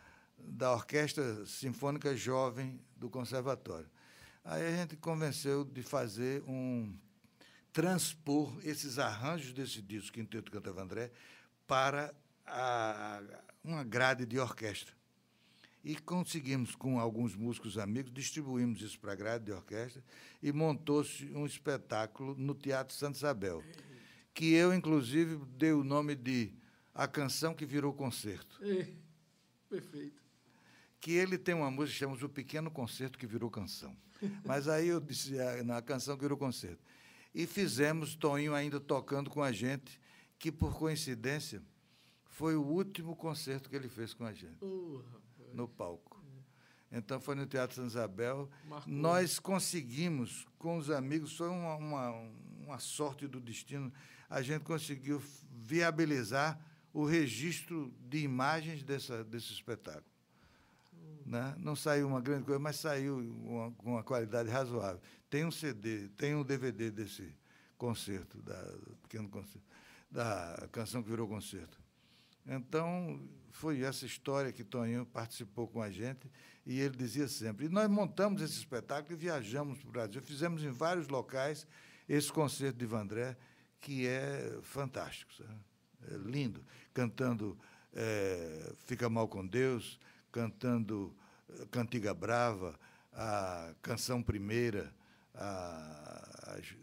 da 0.48 0.74
Orquestra 0.74 1.46
Sinfônica 1.46 2.16
Jovem 2.16 2.80
do 2.96 3.10
Conservatório. 3.10 3.90
Aí 4.44 4.66
a 4.66 4.72
gente 4.78 4.96
convenceu 4.96 5.66
de 5.66 5.84
fazer 5.84 6.42
um 6.48 6.96
transpor 7.74 8.58
esses 8.64 8.98
arranjos 8.98 9.54
desse 9.54 9.82
disco 9.82 10.14
Quinteto 10.14 10.52
Cantava 10.52 10.82
André 10.82 11.12
para 11.68 12.16
a, 12.46 13.22
uma 13.64 13.84
grade 13.84 14.26
de 14.26 14.40
orquestra. 14.40 14.96
E 15.84 15.96
conseguimos, 15.96 16.76
com 16.76 17.00
alguns 17.00 17.36
músicos 17.36 17.78
amigos, 17.78 18.12
distribuímos 18.12 18.82
isso 18.82 19.00
para 19.00 19.14
a 19.14 19.16
grade 19.16 19.46
de 19.46 19.52
orquestra 19.52 20.04
e 20.42 20.52
montou-se 20.52 21.26
um 21.36 21.46
espetáculo 21.46 22.36
no 22.36 22.56
Teatro 22.56 22.96
Santa 22.96 23.18
Isabel, 23.18 23.64
que 24.34 24.54
eu, 24.54 24.74
inclusive, 24.74 25.38
dei 25.58 25.72
o 25.72 25.84
nome 25.84 26.16
de 26.16 26.54
A 26.94 27.08
Canção 27.08 27.54
que 27.54 27.66
Virou 27.66 27.94
Concerto. 27.94 28.60
É, 28.64 28.92
perfeito. 29.70 30.27
Que 31.00 31.12
ele 31.12 31.38
tem 31.38 31.54
uma 31.56 31.70
música 31.70 31.94
que 31.94 32.00
chama 32.00 32.26
O 32.26 32.30
Pequeno 32.30 32.72
Concerto 32.72 33.18
que 33.18 33.28
Virou 33.28 33.50
Canção. 33.50 33.96
Mas 34.46 34.68
aí 34.68 34.88
eu 34.88 35.00
disse, 35.00 35.40
"Ah, 35.40 35.64
na 35.64 35.82
canção 35.82 36.16
que 36.16 36.22
virou 36.22 36.38
concerto. 36.38 36.84
E 37.34 37.46
fizemos 37.46 38.16
Toninho 38.16 38.56
ainda 38.56 38.80
tocando 38.80 39.30
com 39.30 39.44
a 39.44 39.52
gente, 39.52 40.00
que 40.40 40.52
por 40.52 40.76
coincidência 40.76 41.62
foi 42.26 42.56
o 42.56 42.64
último 42.64 43.16
concerto 43.16 43.70
que 43.70 43.76
ele 43.76 43.90
fez 43.90 44.14
com 44.14 44.26
a 44.26 44.34
gente 44.34 44.58
rapaz. 44.60 45.54
no 45.54 45.68
palco. 45.68 46.18
Então 46.92 47.20
foi 47.20 47.36
no 47.36 47.46
Teatro 47.46 47.76
Santa 47.76 47.88
Isabel. 47.90 48.50
Marcou. 48.68 48.92
Nós 48.92 49.40
conseguimos, 49.40 50.48
com 50.58 50.78
os 50.78 50.90
amigos, 50.90 51.36
foi 51.36 51.50
uma, 51.50 51.76
uma, 51.76 52.10
uma 52.66 52.80
sorte 52.80 53.28
do 53.28 53.40
destino, 53.42 53.92
a 54.30 54.42
gente 54.42 54.64
conseguiu 54.64 55.22
viabilizar 55.52 56.60
o 56.94 57.06
registro 57.06 57.94
de 58.00 58.20
imagens 58.20 58.84
dessa, 58.84 59.24
desse 59.24 59.52
espetáculo. 59.52 60.06
Né? 61.28 61.54
Não 61.58 61.76
saiu 61.76 62.08
uma 62.08 62.22
grande 62.22 62.46
coisa, 62.46 62.58
mas 62.58 62.78
saiu 62.78 63.18
uma- 63.18 63.70
com 63.74 63.92
uma 63.92 64.04
qualidade 64.04 64.50
razoável. 64.50 65.02
Tem 65.30 65.44
um 65.44 65.52
CD, 65.52 66.08
tem 66.16 66.34
um 66.34 66.42
DVD 66.44 66.90
desse 66.90 67.36
concerto, 67.78 68.42
da, 68.42 68.56
pequeno 69.04 69.28
concerto, 69.28 69.68
da 70.10 70.70
canção 70.72 71.04
que 71.04 71.10
virou 71.10 71.28
concerto. 71.28 71.78
Então, 72.46 73.20
foi 73.52 73.82
essa 73.82 74.06
história 74.06 74.54
que 74.54 74.64
Toninho 74.64 75.06
participou 75.06 75.68
com 75.68 75.82
a 75.82 75.92
gente 75.92 76.32
e 76.66 76.80
ele 76.80 76.96
dizia 76.96 77.28
sempre. 77.28 77.66
E 77.66 77.70
nós 77.70 77.90
montamos 77.90 78.42
esse 78.42 78.54
espetáculo 78.54 79.14
e 79.14 79.18
viajamos 79.18 79.80
para 79.80 79.90
o 79.90 79.92
Brasil. 79.92 80.22
Fizemos 80.22 80.64
em 80.64 80.72
vários 80.72 81.10
locais 81.10 81.68
esse 82.08 82.32
concerto 82.32 82.80
de 82.80 82.86
Vandré, 82.86 83.36
que 83.82 84.08
é 84.08 84.58
fantástico, 84.62 85.34
sabe? 85.34 85.60
é 86.10 86.16
lindo. 86.18 86.64
Cantando 86.94 87.58
eh, 87.94 88.74
Fica 88.86 89.10
Mal 89.10 89.28
com 89.28 89.46
Deus, 89.46 90.00
cantando 90.32 91.16
eh, 91.50 91.66
Cantiga 91.72 92.14
Brava, 92.14 92.80
a 93.14 93.74
Canção 93.82 94.22
Primeira, 94.22 94.94
a- 95.34 96.56
as- 96.58 96.76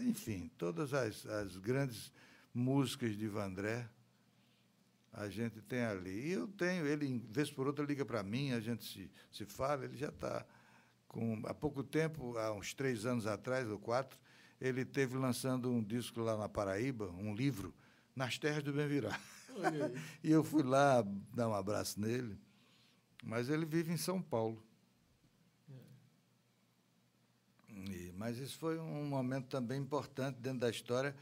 enfim, 0.00 0.50
todas 0.58 0.92
as, 0.94 1.26
as 1.26 1.56
grandes 1.56 2.10
músicas 2.54 3.16
de 3.16 3.28
Vandré 3.28 3.88
a 5.12 5.28
gente 5.28 5.60
tem 5.60 5.82
ali. 5.84 6.28
E 6.28 6.32
eu 6.32 6.48
tenho, 6.48 6.86
ele, 6.86 7.22
vez 7.30 7.50
por 7.50 7.66
outra, 7.66 7.84
liga 7.84 8.04
para 8.04 8.22
mim, 8.22 8.52
a 8.52 8.60
gente 8.60 8.82
se, 8.84 9.10
se 9.30 9.44
fala, 9.44 9.84
ele 9.84 9.96
já 9.96 10.08
está 10.08 10.44
com. 11.06 11.42
Há 11.44 11.52
pouco 11.52 11.82
tempo, 11.84 12.36
há 12.38 12.50
uns 12.52 12.72
três 12.72 13.04
anos 13.04 13.26
atrás, 13.26 13.68
ou 13.68 13.78
quatro, 13.78 14.18
ele 14.60 14.84
teve 14.86 15.16
lançando 15.18 15.70
um 15.70 15.82
disco 15.82 16.20
lá 16.20 16.36
na 16.36 16.48
Paraíba, 16.48 17.10
um 17.10 17.34
livro, 17.34 17.74
Nas 18.16 18.38
Terras 18.38 18.62
do 18.62 18.72
Bem 18.72 18.86
aí. 18.86 19.02
E 20.24 20.30
eu 20.30 20.42
fui 20.42 20.62
lá 20.62 21.04
dar 21.34 21.46
um 21.46 21.54
abraço 21.54 22.00
nele, 22.00 22.38
mas 23.22 23.48
ele 23.48 23.64
vive 23.64 23.92
em 23.92 23.96
São 23.96 24.20
Paulo. 24.20 24.62
E- 27.68 28.12
mas 28.16 28.38
isso 28.38 28.58
foi 28.58 28.78
um 28.78 29.06
momento 29.06 29.48
também 29.48 29.80
importante 29.80 30.36
dentro 30.40 30.60
da 30.60 30.70
história, 30.70 31.16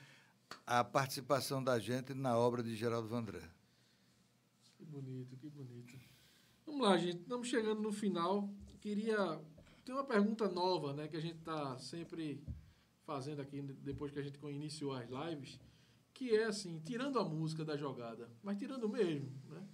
a 0.67 0.83
participação 0.83 1.63
da 1.63 1.79
gente 1.79 2.13
na 2.13 2.37
obra 2.37 2.63
de 2.63 2.75
Geraldo 2.75 3.09
Vandré. 3.09 3.43
Que 4.77 4.85
bonito, 4.85 5.37
que 5.37 5.49
bonito. 5.49 5.95
Vamos 6.67 6.81
lá, 6.83 6.97
gente. 6.97 7.19
Estamos 7.21 7.49
chegando 7.49 7.81
no 7.81 7.93
final. 7.93 8.49
Queria. 8.81 9.41
Tem 9.85 9.95
uma 9.95 10.05
pergunta 10.05 10.49
nova, 10.49 10.93
né? 10.93 11.07
Que 11.09 11.17
a 11.17 11.21
gente 11.21 11.39
está 11.39 11.79
sempre 11.79 12.43
fazendo 13.05 13.41
aqui 13.41 13.61
depois 13.63 14.13
que 14.13 14.19
a 14.19 14.23
gente 14.23 14.39
iniciou 14.47 14.93
as 14.93 15.09
lives. 15.09 15.59
Que 16.15 16.35
é 16.37 16.45
assim, 16.45 16.81
tirando 16.81 17.19
a 17.19 17.25
música 17.25 17.65
da 17.65 17.77
jogada, 17.77 18.29
mas 18.43 18.59
tirando 18.59 18.89
mesmo, 18.89 19.31
né? 19.49 19.67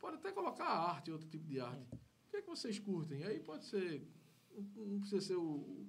Pode 0.00 0.16
até 0.16 0.32
colocar 0.32 0.66
arte, 0.66 1.10
outro 1.10 1.28
tipo 1.28 1.46
de 1.46 1.60
arte. 1.60 1.94
O 2.26 2.30
que 2.30 2.36
é 2.38 2.42
que 2.42 2.48
vocês 2.48 2.78
curtem? 2.78 3.22
Aí 3.24 3.38
pode 3.40 3.64
ser, 3.66 4.08
não 4.74 5.00
precisa 5.00 5.20
ser 5.20 5.36
o, 5.36 5.86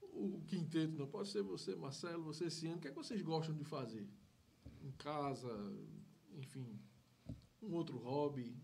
o 0.00 0.42
quinteto, 0.46 0.98
não. 0.98 1.06
Pode 1.06 1.28
ser 1.28 1.42
você, 1.42 1.74
Marcelo, 1.76 2.24
você, 2.24 2.50
Ciano. 2.50 2.76
O 2.76 2.80
que 2.80 2.88
é 2.88 2.90
que 2.90 2.96
vocês 2.96 3.22
gostam 3.22 3.54
de 3.54 3.64
fazer? 3.64 4.08
Em 4.82 4.90
casa, 4.92 5.48
enfim, 6.36 6.80
um 7.62 7.72
outro 7.72 7.96
hobby? 7.98 8.56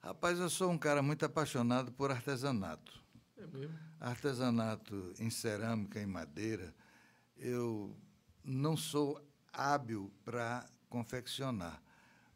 Rapaz, 0.00 0.38
eu 0.38 0.50
sou 0.50 0.70
um 0.70 0.78
cara 0.78 1.02
muito 1.02 1.24
apaixonado 1.24 1.92
por 1.92 2.10
artesanato. 2.10 3.02
É 3.36 3.46
mesmo? 3.46 3.78
Artesanato 3.98 5.14
em 5.18 5.30
cerâmica, 5.30 6.00
em 6.00 6.06
madeira. 6.06 6.74
Eu 7.36 7.96
não 8.44 8.76
sou 8.76 9.20
hábil 9.52 10.12
para 10.24 10.68
confeccionar, 10.88 11.82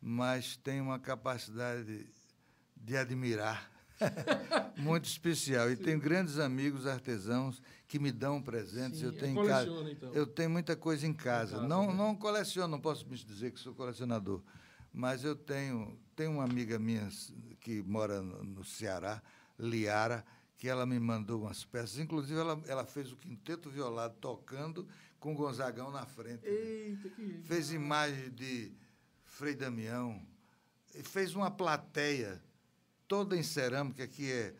mas 0.01 0.57
tenho 0.57 0.85
uma 0.85 0.99
capacidade 0.99 2.07
de 2.77 2.97
admirar 2.97 3.70
muito 4.77 5.07
especial. 5.07 5.70
E 5.70 5.77
Sim. 5.77 5.83
tenho 5.83 6.01
grandes 6.01 6.39
amigos 6.39 6.87
artesãos 6.87 7.61
que 7.87 7.99
me 7.99 8.12
dão 8.12 8.41
presentes. 8.41 9.01
Sim, 9.01 9.07
eu 9.07 9.12
tenho 9.12 9.47
casa, 9.47 9.70
então. 9.91 10.12
eu 10.12 10.27
tenho 10.27 10.51
muita 10.51 10.77
coisa 10.77 11.07
em 11.07 11.12
casa. 11.12 11.57
casa 11.57 11.66
não, 11.66 11.89
né? 11.89 11.95
não 11.95 12.15
coleciono, 12.15 12.69
não 12.69 12.81
posso 12.81 13.09
me 13.09 13.16
dizer 13.16 13.51
que 13.51 13.59
sou 13.59 13.75
colecionador, 13.75 14.43
mas 14.93 15.25
eu 15.25 15.35
tenho 15.35 15.99
tenho 16.19 16.33
uma 16.33 16.45
amiga 16.45 16.81
minha 16.81 17.09
que 17.61 17.81
mora 17.83 18.20
no, 18.20 18.65
Ceará, 18.65 19.23
Liara, 19.57 20.25
que 20.57 20.69
ela 20.69 20.85
me 20.85 20.99
mandou 20.99 21.43
umas 21.43 21.65
peças. 21.65 21.97
Inclusive, 22.01 22.41
ela, 22.41 22.61
ela 22.66 22.85
fez 22.85 23.12
o 23.12 23.16
quinteto 23.16 23.70
violado 23.70 24.16
tocando 24.20 24.85
com 25.20 25.33
Gonzagão 25.33 25.93
na 25.93 26.05
frente. 26.07 26.45
Né? 26.45 26.51
Eita, 26.51 27.09
que 27.11 27.41
fez 27.45 27.70
imagem 27.70 28.31
de 28.31 28.73
Frei 29.39 29.55
Damião. 29.55 30.20
Fez 31.05 31.36
uma 31.36 31.48
plateia 31.48 32.43
toda 33.06 33.36
em 33.36 33.43
cerâmica, 33.44 34.05
que 34.05 34.32
é, 34.32 34.52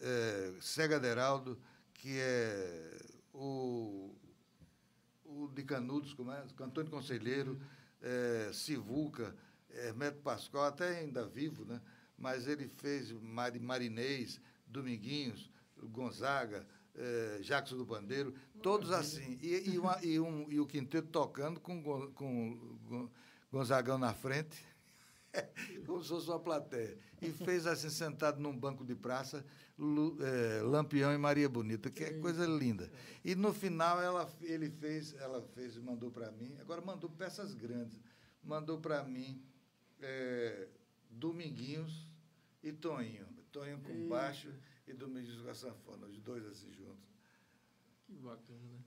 é 0.00 0.54
Cega 0.60 1.00
Deraldo, 1.00 1.58
que 1.94 2.20
é 2.20 2.96
o, 3.32 4.14
o 5.24 5.48
de 5.48 5.64
Canudos, 5.64 6.14
como 6.14 6.30
é? 6.30 6.44
Antônio 6.60 6.92
Conselheiro, 6.92 7.60
é, 8.00 8.52
Sivuca, 8.52 9.34
Hermeto 9.68 10.20
Pascoal, 10.20 10.66
até 10.66 11.00
ainda 11.00 11.26
vivo, 11.26 11.64
né? 11.64 11.80
mas 12.16 12.46
ele 12.46 12.68
fez 12.68 13.10
Mari, 13.10 13.58
Marinês, 13.58 14.40
Dominguinhos, 14.64 15.50
Gonzaga, 15.90 16.64
eh, 16.94 17.40
Jackson 17.42 17.76
do 17.76 17.84
Bandeiro, 17.84 18.32
todos 18.62 18.92
assim. 18.92 19.36
E, 19.42 19.70
e, 19.70 19.76
uma, 19.76 19.98
e, 20.04 20.20
um, 20.20 20.46
e 20.48 20.60
o 20.60 20.66
quinteto 20.66 21.08
tocando 21.08 21.58
com, 21.58 21.82
com, 21.82 22.12
com 22.12 23.10
Gonzagão 23.54 23.96
na 23.96 24.12
frente, 24.12 24.66
como 25.86 26.02
se 26.02 26.08
fosse 26.08 26.28
uma 26.28 26.40
plateia. 26.40 26.98
E 27.22 27.30
fez 27.30 27.68
assim, 27.68 27.88
sentado 27.88 28.40
num 28.40 28.56
banco 28.56 28.84
de 28.84 28.96
praça, 28.96 29.46
Lu, 29.78 30.18
eh, 30.20 30.60
Lampião 30.60 31.14
e 31.14 31.18
Maria 31.18 31.48
Bonita, 31.48 31.88
que 31.88 32.02
é 32.02 32.18
coisa 32.18 32.44
linda. 32.46 32.90
E 33.24 33.36
no 33.36 33.54
final 33.54 34.02
ela, 34.02 34.28
ele 34.42 34.68
fez, 34.68 35.14
ela 35.14 35.40
fez, 35.54 35.78
mandou 35.78 36.10
para 36.10 36.32
mim, 36.32 36.56
agora 36.60 36.80
mandou 36.80 37.08
peças 37.08 37.54
grandes, 37.54 38.00
mandou 38.42 38.80
para 38.80 39.04
mim 39.04 39.40
eh, 40.00 40.68
Dominguinhos 41.08 42.08
e 42.60 42.72
Toninho. 42.72 43.26
Toninho 43.52 43.80
com 43.82 44.08
baixo 44.08 44.52
e 44.84 44.92
Dominguinhos 44.92 45.40
com 45.40 45.48
a 45.50 45.54
sanfona, 45.54 46.06
os 46.08 46.18
dois 46.18 46.44
assim 46.44 46.72
juntos. 46.72 47.08
Que 48.04 48.14
bacana, 48.14 48.58
né? 48.72 48.83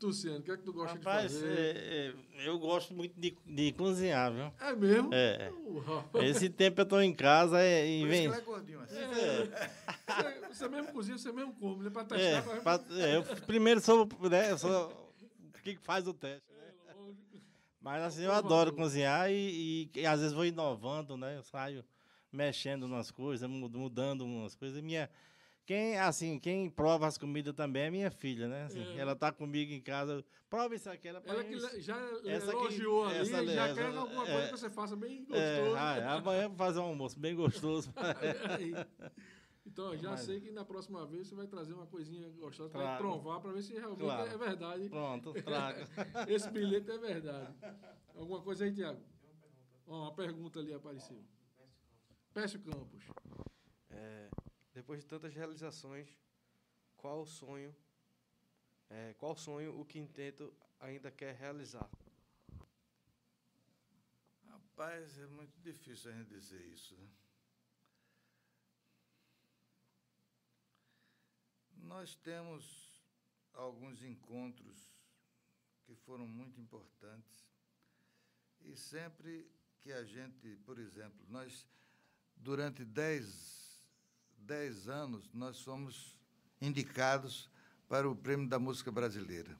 E 0.00 0.02
tu, 0.02 0.14
Ciano, 0.14 0.38
o 0.38 0.42
que 0.42 0.50
é 0.50 0.56
que 0.56 0.62
tu 0.62 0.72
gosta 0.72 0.96
Rapaz, 0.96 1.30
de 1.30 1.40
fazer? 1.40 1.76
É, 1.76 2.14
é, 2.38 2.48
eu 2.48 2.58
gosto 2.58 2.94
muito 2.94 3.20
de, 3.20 3.36
de 3.46 3.72
cozinhar, 3.72 4.32
viu? 4.32 4.50
É 4.58 4.74
mesmo? 4.74 5.10
É. 5.12 5.52
Esse 6.22 6.48
tempo 6.48 6.80
eu 6.80 6.84
estou 6.84 7.02
em 7.02 7.14
casa 7.14 7.62
e, 7.62 8.00
Por 8.00 8.08
vem. 8.08 8.24
Isso 8.24 8.34
que 8.34 8.40
é 8.40 8.44
gordinho 8.44 8.80
assim. 8.80 8.96
É. 8.96 10.48
Você, 10.48 10.68
mesmo 10.68 10.92
cozinha, 10.92 11.18
você 11.18 11.30
mesmo 11.30 11.52
come, 11.52 11.84
né? 11.84 11.90
Para 11.90 12.04
testar. 12.04 12.24
É, 12.24 12.40
pra... 12.40 12.78
pra... 12.78 12.96
é, 12.96 13.16
eu 13.16 13.22
primeiro 13.46 13.80
sou, 13.80 14.08
né, 14.30 14.56
sou 14.56 15.12
o 15.54 15.62
que 15.62 15.76
faz 15.76 16.08
o 16.08 16.14
teste. 16.14 16.50
Né? 16.50 16.94
Mas 17.78 18.02
assim, 18.02 18.22
eu 18.22 18.32
adoro 18.32 18.72
cozinhar 18.72 19.30
e, 19.30 19.90
e, 19.94 20.00
e, 20.00 20.06
às 20.06 20.20
vezes 20.20 20.32
vou 20.34 20.46
inovando, 20.46 21.14
né? 21.18 21.36
Eu 21.36 21.42
saio 21.42 21.84
mexendo 22.32 22.88
nas 22.88 23.10
coisas, 23.10 23.48
mudando 23.48 24.24
umas 24.24 24.54
coisas. 24.54 24.82
Minha, 24.82 25.10
quem, 25.66 25.98
assim, 25.98 26.38
quem 26.38 26.68
prova 26.68 27.06
as 27.06 27.16
comidas 27.16 27.54
também 27.54 27.84
é 27.84 27.90
minha 27.90 28.10
filha, 28.10 28.48
né? 28.48 28.64
Assim, 28.64 28.82
é. 28.82 28.98
Ela 28.98 29.14
tá 29.14 29.30
comigo 29.30 29.72
em 29.72 29.80
casa, 29.80 30.24
prova 30.48 30.74
isso 30.74 30.90
aqui. 30.90 31.08
Ela, 31.08 31.22
ela 31.24 31.44
que 31.44 31.58
já 31.80 31.96
essa 32.24 32.50
elogiou 32.50 33.04
aqui, 33.04 33.14
ali, 33.14 33.30
essa, 33.30 33.46
já 33.46 33.66
essa, 33.68 33.74
quer 33.74 33.96
alguma 33.96 34.24
coisa 34.24 34.40
é, 34.40 34.46
que 34.46 34.50
você 34.50 34.70
faça 34.70 34.96
bem 34.96 35.18
é, 35.30 35.58
gostoso. 35.58 35.76
É, 35.76 35.78
ah, 35.78 36.14
amanhã 36.14 36.48
vou 36.48 36.56
fazer 36.56 36.78
um 36.80 36.84
almoço 36.84 37.18
bem 37.20 37.34
gostoso. 37.34 37.92
então, 39.64 39.96
já 39.96 40.10
Mas, 40.10 40.20
sei 40.20 40.40
que 40.40 40.50
na 40.50 40.64
próxima 40.64 41.06
vez 41.06 41.28
você 41.28 41.34
vai 41.34 41.46
trazer 41.46 41.72
uma 41.72 41.86
coisinha 41.86 42.28
gostosa 42.30 42.70
para 42.70 42.96
provar, 42.96 43.40
para 43.40 43.52
ver 43.52 43.62
se 43.62 43.72
realmente 43.74 44.00
claro. 44.00 44.30
é 44.30 44.36
verdade. 44.36 44.88
Pronto, 44.88 45.32
traga. 45.34 45.86
Esse 46.28 46.50
bilhete 46.50 46.90
é 46.90 46.98
verdade. 46.98 47.54
Alguma 48.14 48.40
coisa 48.42 48.64
aí, 48.64 48.72
Tiago? 48.72 49.00
uma 49.86 50.12
pergunta 50.12 50.60
ali 50.60 50.72
apareceu. 50.72 51.20
Pécio 52.32 52.60
Campos. 52.60 53.04
É, 53.90 54.28
depois 54.80 55.00
de 55.00 55.06
tantas 55.06 55.34
realizações, 55.34 56.08
qual 56.96 57.26
sonho, 57.26 57.76
é, 58.88 59.12
qual 59.18 59.36
sonho 59.36 59.78
o 59.78 59.84
quinteto 59.84 60.50
ainda 60.80 61.10
quer 61.10 61.34
realizar? 61.34 61.86
Rapaz, 64.46 65.18
é 65.18 65.26
muito 65.26 65.54
difícil 65.60 66.10
a 66.10 66.14
gente 66.14 66.28
dizer 66.28 66.64
isso. 66.64 66.96
Né? 66.96 67.08
Nós 71.82 72.14
temos 72.14 72.90
alguns 73.52 74.02
encontros 74.02 74.90
que 75.84 75.94
foram 75.94 76.26
muito 76.26 76.58
importantes 76.58 77.46
e 78.62 78.74
sempre 78.74 79.46
que 79.78 79.92
a 79.92 80.04
gente, 80.04 80.56
por 80.64 80.78
exemplo, 80.78 81.22
nós 81.28 81.66
durante 82.34 82.82
dez, 82.82 83.69
dez 84.46 84.88
anos, 84.88 85.30
nós 85.32 85.56
somos 85.56 86.18
indicados 86.60 87.48
para 87.88 88.08
o 88.08 88.14
Prêmio 88.14 88.48
da 88.48 88.58
Música 88.58 88.90
Brasileira. 88.90 89.56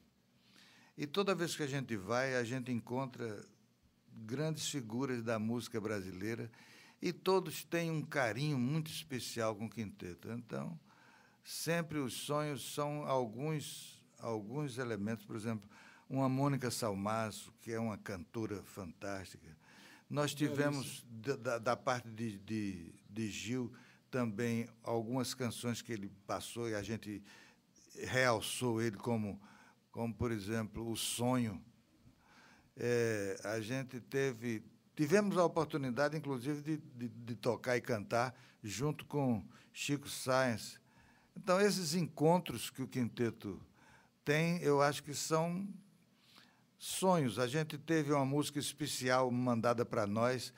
E 0.97 1.07
toda 1.07 1.35
vez 1.35 1.57
que 1.57 1.62
a 1.62 1.66
gente 1.66 1.97
vai, 1.97 2.36
a 2.36 2.44
gente 2.44 2.70
encontra 2.70 3.44
grandes 4.12 4.69
figuras 4.69 5.23
da 5.23 5.39
música 5.39 5.81
brasileira 5.81 6.51
e 7.01 7.12
todos 7.12 7.65
têm 7.65 7.90
um 7.90 8.02
carinho 8.02 8.59
muito 8.59 8.90
especial 8.90 9.57
com 9.57 9.66
o 9.66 9.70
quinteto. 9.70 10.31
Então, 10.31 10.78
sempre 11.43 11.98
os 11.98 12.12
sonhos 12.15 12.74
são 12.74 13.07
alguns, 13.07 14.05
alguns 14.19 14.78
elementos, 14.78 15.24
por 15.24 15.36
exemplo, 15.36 15.69
uma 16.09 16.28
Mônica 16.28 16.70
Salmaço, 16.70 17.52
que 17.62 17.73
é 17.73 17.78
uma 17.78 17.97
cantora 17.97 18.62
fantástica, 18.65 19.57
nós 20.11 20.35
tivemos, 20.35 21.07
da, 21.09 21.59
da 21.59 21.77
parte 21.77 22.09
de, 22.09 22.36
de, 22.39 22.93
de, 23.09 23.31
Gil, 23.31 23.73
também 24.11 24.69
algumas 24.82 25.35
canções 25.35 25.81
que 25.81 25.93
ele 25.93 26.11
passou 26.27 26.69
e 26.69 26.74
a 26.74 26.82
gente 26.82 27.23
realçou 28.07 28.82
ele 28.82 28.97
como, 28.97 29.41
como 29.91 30.12
por 30.12 30.32
exemplo, 30.32 30.91
O 30.91 30.97
Sonho. 30.97 31.62
É, 32.77 33.41
a 33.45 33.61
gente 33.61 34.01
teve. 34.01 34.62
Tivemos 34.97 35.39
a 35.39 35.45
oportunidade, 35.45 36.16
inclusive, 36.16 36.61
de, 36.61 36.77
de, 36.77 37.09
de 37.09 37.37
tocar 37.37 37.77
e 37.77 37.81
cantar 37.81 38.35
junto 38.62 39.05
com 39.07 39.43
Chico 39.73 40.09
Sainz. 40.09 40.81
Então, 41.37 41.61
esses 41.61 41.95
encontros 41.95 42.70
que 42.70 42.82
o 42.82 42.89
quinteto 42.89 43.61
tem, 44.24 44.59
eu 44.62 44.82
acho 44.82 45.03
que 45.03 45.15
são 45.15 45.66
Sonhos. 46.77 47.39
A 47.39 47.47
gente 47.47 47.77
teve 47.78 48.12
uma 48.12 48.24
música 48.24 48.59
especial 48.59 49.31
mandada 49.31 49.85
para 49.85 50.07
nós 50.07 50.53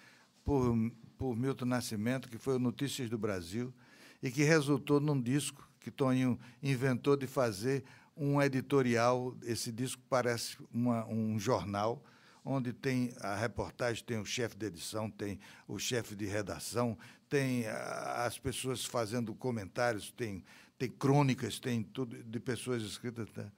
por, 0.44 0.74
por 1.22 1.36
Milton 1.36 1.66
Nascimento, 1.66 2.28
que 2.28 2.36
foi 2.36 2.56
o 2.56 2.58
Notícias 2.58 3.08
do 3.08 3.16
Brasil, 3.16 3.72
e 4.20 4.28
que 4.28 4.42
resultou 4.42 4.98
num 4.98 5.22
disco 5.22 5.70
que 5.78 5.88
Toninho 5.88 6.36
inventou 6.60 7.16
de 7.16 7.28
fazer 7.28 7.84
um 8.16 8.42
editorial. 8.42 9.32
Esse 9.44 9.70
disco 9.70 10.02
parece 10.10 10.58
uma, 10.74 11.06
um 11.06 11.38
jornal, 11.38 12.02
onde 12.44 12.72
tem 12.72 13.14
a 13.20 13.36
reportagem, 13.36 14.02
tem 14.02 14.18
o 14.18 14.24
chefe 14.24 14.56
de 14.56 14.66
edição, 14.66 15.08
tem 15.08 15.38
o 15.68 15.78
chefe 15.78 16.16
de 16.16 16.26
redação, 16.26 16.98
tem 17.28 17.66
as 17.68 18.36
pessoas 18.36 18.84
fazendo 18.84 19.32
comentários, 19.32 20.10
tem, 20.10 20.44
tem 20.76 20.90
crônicas, 20.90 21.60
tem 21.60 21.84
tudo 21.84 22.20
de 22.20 22.40
pessoas 22.40 22.82
escritas. 22.82 23.28
Né? 23.36 23.48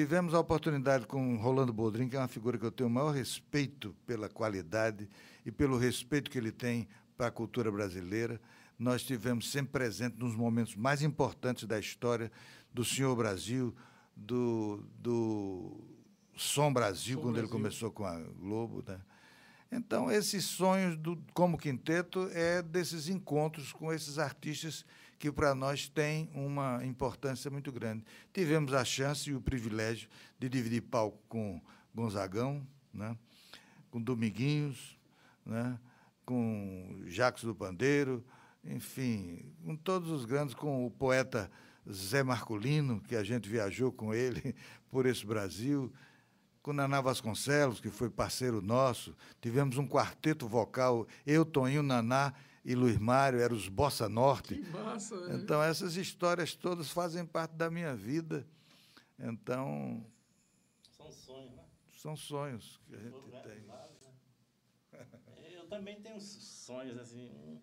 Tivemos 0.00 0.32
a 0.32 0.40
oportunidade 0.40 1.06
com 1.06 1.36
Rolando 1.36 1.74
Boldrin, 1.74 2.08
que 2.08 2.16
é 2.16 2.18
uma 2.18 2.26
figura 2.26 2.56
que 2.56 2.64
eu 2.64 2.72
tenho 2.72 2.88
o 2.88 2.90
maior 2.90 3.10
respeito 3.10 3.94
pela 4.06 4.30
qualidade 4.30 5.06
e 5.44 5.52
pelo 5.52 5.76
respeito 5.76 6.30
que 6.30 6.38
ele 6.38 6.50
tem 6.50 6.88
para 7.18 7.26
a 7.26 7.30
cultura 7.30 7.70
brasileira. 7.70 8.40
Nós 8.78 9.02
tivemos 9.02 9.50
sempre 9.50 9.72
presente 9.72 10.16
nos 10.18 10.34
momentos 10.34 10.74
mais 10.74 11.02
importantes 11.02 11.64
da 11.66 11.78
história 11.78 12.32
do 12.72 12.82
Senhor 12.82 13.14
Brasil, 13.14 13.76
do, 14.16 14.82
do 14.98 15.76
Som 16.34 16.72
Brasil, 16.72 17.16
Som 17.16 17.20
quando 17.20 17.34
Brasil. 17.34 17.50
ele 17.50 17.52
começou 17.52 17.90
com 17.90 18.06
a 18.06 18.18
Globo. 18.18 18.82
Né? 18.88 18.98
Então, 19.70 20.10
esses 20.10 20.46
sonhos 20.46 20.96
do, 20.96 21.22
como 21.34 21.58
quinteto 21.58 22.30
é 22.32 22.62
desses 22.62 23.06
encontros 23.06 23.70
com 23.70 23.92
esses 23.92 24.18
artistas 24.18 24.82
que 25.20 25.30
para 25.30 25.54
nós 25.54 25.86
têm 25.86 26.30
uma 26.34 26.82
importância 26.82 27.50
muito 27.50 27.70
grande. 27.70 28.02
Tivemos 28.32 28.72
a 28.72 28.82
chance 28.86 29.28
e 29.28 29.34
o 29.34 29.40
privilégio 29.40 30.08
de 30.38 30.48
dividir 30.48 30.80
palco 30.80 31.18
com 31.28 31.60
Gonzagão, 31.94 32.66
né? 32.92 33.14
com 33.90 34.00
Dominguinhos, 34.00 34.98
né? 35.44 35.78
com 36.24 37.02
Jacques 37.04 37.44
do 37.44 37.54
Pandeiro, 37.54 38.24
enfim, 38.64 39.44
com 39.62 39.76
todos 39.76 40.10
os 40.10 40.24
grandes, 40.24 40.54
com 40.54 40.86
o 40.86 40.90
poeta 40.90 41.50
Zé 41.92 42.22
Marcolino, 42.22 42.98
que 43.02 43.14
a 43.14 43.22
gente 43.22 43.46
viajou 43.46 43.92
com 43.92 44.14
ele 44.14 44.54
por 44.90 45.04
esse 45.04 45.26
Brasil, 45.26 45.92
com 46.62 46.72
Naná 46.72 47.02
Vasconcelos, 47.02 47.78
que 47.78 47.90
foi 47.90 48.08
parceiro 48.08 48.62
nosso. 48.62 49.14
Tivemos 49.38 49.76
um 49.76 49.86
quarteto 49.86 50.48
vocal, 50.48 51.06
eu, 51.26 51.44
Toninho, 51.44 51.82
Naná 51.82 52.32
e 52.64 52.74
Luiz 52.74 52.98
Mário, 52.98 53.40
eram 53.40 53.56
os 53.56 53.68
Bossa 53.68 54.08
Norte. 54.08 54.56
Que 54.56 54.68
massa, 54.70 55.14
é. 55.14 55.34
Então, 55.36 55.62
essas 55.62 55.96
histórias 55.96 56.54
todas 56.54 56.90
fazem 56.90 57.24
parte 57.26 57.52
da 57.54 57.70
minha 57.70 57.94
vida. 57.96 58.46
Então. 59.18 60.04
São 60.96 61.10
sonhos, 61.12 61.52
né? 61.56 61.64
São 61.96 62.16
sonhos 62.16 62.80
que 62.86 62.94
a 62.94 62.98
gente 62.98 63.28
né? 63.30 63.40
tem. 63.42 63.60
Né? 63.60 65.06
Eu 65.54 65.66
também 65.68 66.00
tenho 66.00 66.20
sonhos, 66.20 66.98
assim. 66.98 67.30
Um, 67.30 67.60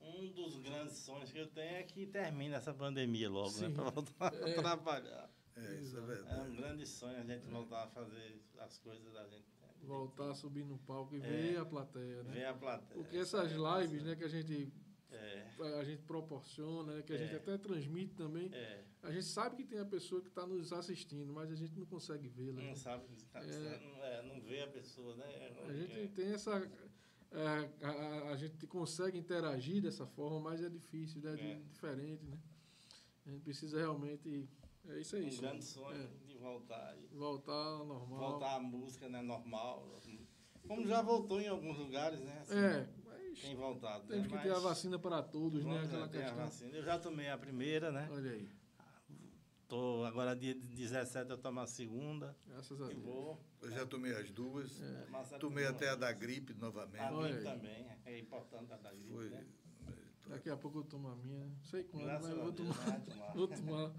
um 0.00 0.32
dos 0.32 0.56
grandes 0.58 0.96
sonhos 0.98 1.30
que 1.32 1.38
eu 1.38 1.46
tenho 1.48 1.76
é 1.76 1.82
que 1.82 2.06
termine 2.06 2.54
essa 2.54 2.72
pandemia 2.72 3.28
logo, 3.30 3.50
Sim. 3.50 3.68
né? 3.68 3.74
Para 3.74 3.90
voltar 3.90 4.34
É. 4.34 4.50
a 4.50 4.62
trabalhar. 4.62 5.30
É, 5.56 5.74
isso 5.80 5.96
é 5.96 6.00
É 6.00 6.02
um 6.02 6.06
verdade. 6.06 6.56
grande 6.56 6.86
sonho 6.86 7.16
a 7.18 7.24
gente 7.24 7.46
voltar 7.46 7.84
a 7.84 7.88
fazer 7.88 8.42
as 8.58 8.78
coisas 8.78 9.12
da 9.12 9.24
gente. 9.28 9.44
Né? 9.84 9.88
Voltar 9.88 10.30
a 10.30 10.34
subir 10.34 10.64
no 10.64 10.78
palco 10.78 11.14
e 11.14 11.18
É. 11.18 11.20
ver 11.20 11.56
a 11.58 11.64
plateia, 11.64 12.22
né? 12.22 12.32
Ver 12.32 12.44
a 12.46 12.54
plateia. 12.54 12.94
Porque 13.02 13.16
essas 13.16 13.52
lives, 13.52 14.02
né, 14.02 14.16
que 14.16 14.24
a 14.24 14.28
gente 14.28 14.72
É, 15.10 15.46
a 15.78 15.84
gente 15.84 16.02
proporciona, 16.02 16.96
né, 16.96 17.02
que 17.02 17.12
a 17.12 17.16
gente 17.16 17.32
É. 17.34 17.36
até 17.36 17.56
transmite 17.56 18.14
também, 18.14 18.52
é. 18.52 18.82
a 19.00 19.12
gente 19.12 19.26
sabe 19.26 19.54
que 19.54 19.64
tem 19.64 19.78
a 19.78 19.84
pessoa 19.84 20.20
que 20.20 20.26
está 20.26 20.44
nos 20.44 20.72
assistindo, 20.72 21.32
mas 21.32 21.52
a 21.52 21.54
gente 21.54 21.78
não 21.78 21.86
consegue 21.86 22.26
vê-la. 22.26 22.60
né? 22.60 22.68
Não 22.70 22.74
sabe, 22.74 23.04
É. 23.32 23.78
não, 23.78 24.02
é, 24.04 24.22
não 24.22 24.40
vê 24.40 24.62
a 24.62 24.66
pessoa, 24.66 25.14
né? 25.14 25.24
A 25.68 25.72
gente 25.72 25.92
É. 25.92 26.06
tem 26.08 26.32
essa. 26.32 26.68
é, 27.30 27.70
a, 27.84 27.90
a- 27.90 28.32
a 28.32 28.36
gente 28.36 28.66
consegue 28.66 29.16
interagir 29.18 29.80
dessa 29.82 30.04
forma, 30.06 30.40
mas 30.40 30.60
é 30.62 30.68
difícil, 30.68 31.20
né? 31.20 31.34
É. 31.40 31.54
diferente, 31.68 32.24
né? 32.24 32.36
A 33.26 33.30
gente 33.30 33.42
precisa 33.42 33.78
realmente. 33.78 34.48
É 34.88 35.00
isso 35.00 35.14
aí. 35.16 35.26
um 35.32 35.36
grande 35.40 35.64
sonho 35.64 35.96
É. 35.96 36.06
de 36.26 36.33
voltar. 36.44 36.96
e 36.96 37.16
Voltar 37.16 37.52
ao 37.52 37.84
normal. 37.86 38.18
Voltar 38.18 38.56
a 38.56 38.60
música, 38.60 39.08
né? 39.08 39.20
Normal. 39.22 40.00
Como 40.66 40.86
já 40.86 41.02
voltou 41.02 41.40
em 41.40 41.48
alguns 41.48 41.76
lugares, 41.76 42.20
né? 42.20 42.38
assim, 42.40 42.56
É, 42.58 42.88
mas 43.04 43.38
Tem 43.40 43.54
voltado. 43.56 44.06
temos 44.06 44.28
né? 44.30 44.36
que 44.36 44.42
ter 44.42 44.50
a 44.50 44.54
Mas 44.54 44.62
vacina 44.62 44.98
para 44.98 45.22
todos, 45.22 45.64
né? 45.64 45.82
Aquela 45.84 46.06
né, 46.06 46.12
ter 46.12 46.18
a 46.18 46.22
questão. 46.22 46.38
vacina. 46.44 46.76
Eu 46.76 46.82
já 46.82 46.98
tomei 46.98 47.28
a 47.28 47.36
primeira, 47.36 47.90
né? 47.92 48.08
Olha 48.10 48.30
aí, 48.30 48.48
Tô, 49.66 50.04
agora 50.04 50.36
dia 50.36 50.54
17 50.54 51.30
eu 51.30 51.38
tomo 51.38 51.60
a 51.60 51.66
segunda. 51.66 52.36
graças 52.46 52.80
a 52.80 52.86
Deus. 52.86 53.02
vou. 53.02 53.40
Eu 53.62 53.70
já 53.70 53.84
tomei 53.86 54.12
as 54.14 54.30
duas. 54.30 54.80
É. 54.80 55.06
Mas 55.10 55.30
Tomei 55.40 55.66
até 55.66 55.88
a 55.88 55.96
da 55.96 56.12
gripe 56.12 56.52
novamente. 56.54 57.00
A 57.02 57.10
gripe 57.10 57.42
também. 57.42 57.86
É 58.04 58.18
importante 58.18 58.72
a 58.72 58.76
da 58.76 58.92
gripe, 58.92 59.08
Foi. 59.12 59.28
né? 59.30 59.44
Daqui 60.28 60.48
a 60.50 60.56
pouco 60.56 60.78
eu 60.78 60.84
tomo 60.84 61.08
a 61.08 61.16
minha. 61.16 61.44
Não 61.46 61.62
sei 61.64 61.84
quando, 61.84 62.04
Graças 62.04 62.28
mas 62.28 62.36
eu 62.38 62.42
vou 62.44 62.52
tomar. 62.54 63.00
tomar. 63.00 63.32
Vou 63.34 63.48
tomar. 63.48 63.92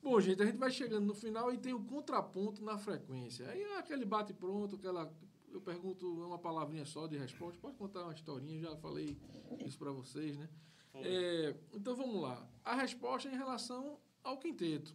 É. 0.00 0.02
Bom, 0.02 0.20
gente, 0.20 0.42
a 0.42 0.46
gente 0.46 0.56
vai 0.58 0.70
chegando 0.70 1.06
no 1.06 1.14
final 1.14 1.52
e 1.52 1.58
tem 1.58 1.72
o 1.74 1.84
contraponto 1.84 2.62
na 2.64 2.78
frequência. 2.78 3.48
Aí 3.48 3.62
é 3.62 3.78
aquele 3.78 4.04
bate-pronto, 4.04 4.76
aquela. 4.76 5.12
Eu 5.52 5.60
pergunto 5.60 6.06
uma 6.24 6.38
palavrinha 6.38 6.84
só 6.84 7.06
de 7.06 7.16
resposta. 7.16 7.58
Pode 7.60 7.76
contar 7.76 8.04
uma 8.04 8.12
historinha, 8.14 8.60
já 8.60 8.76
falei 8.76 9.18
isso 9.66 9.78
para 9.78 9.90
vocês, 9.90 10.36
né? 10.36 10.48
É, 10.94 11.54
então 11.74 11.94
vamos 11.94 12.20
lá. 12.22 12.48
A 12.64 12.74
resposta 12.74 13.28
é 13.28 13.32
em 13.34 13.36
relação 13.36 13.98
ao 14.22 14.38
quinteto. 14.38 14.94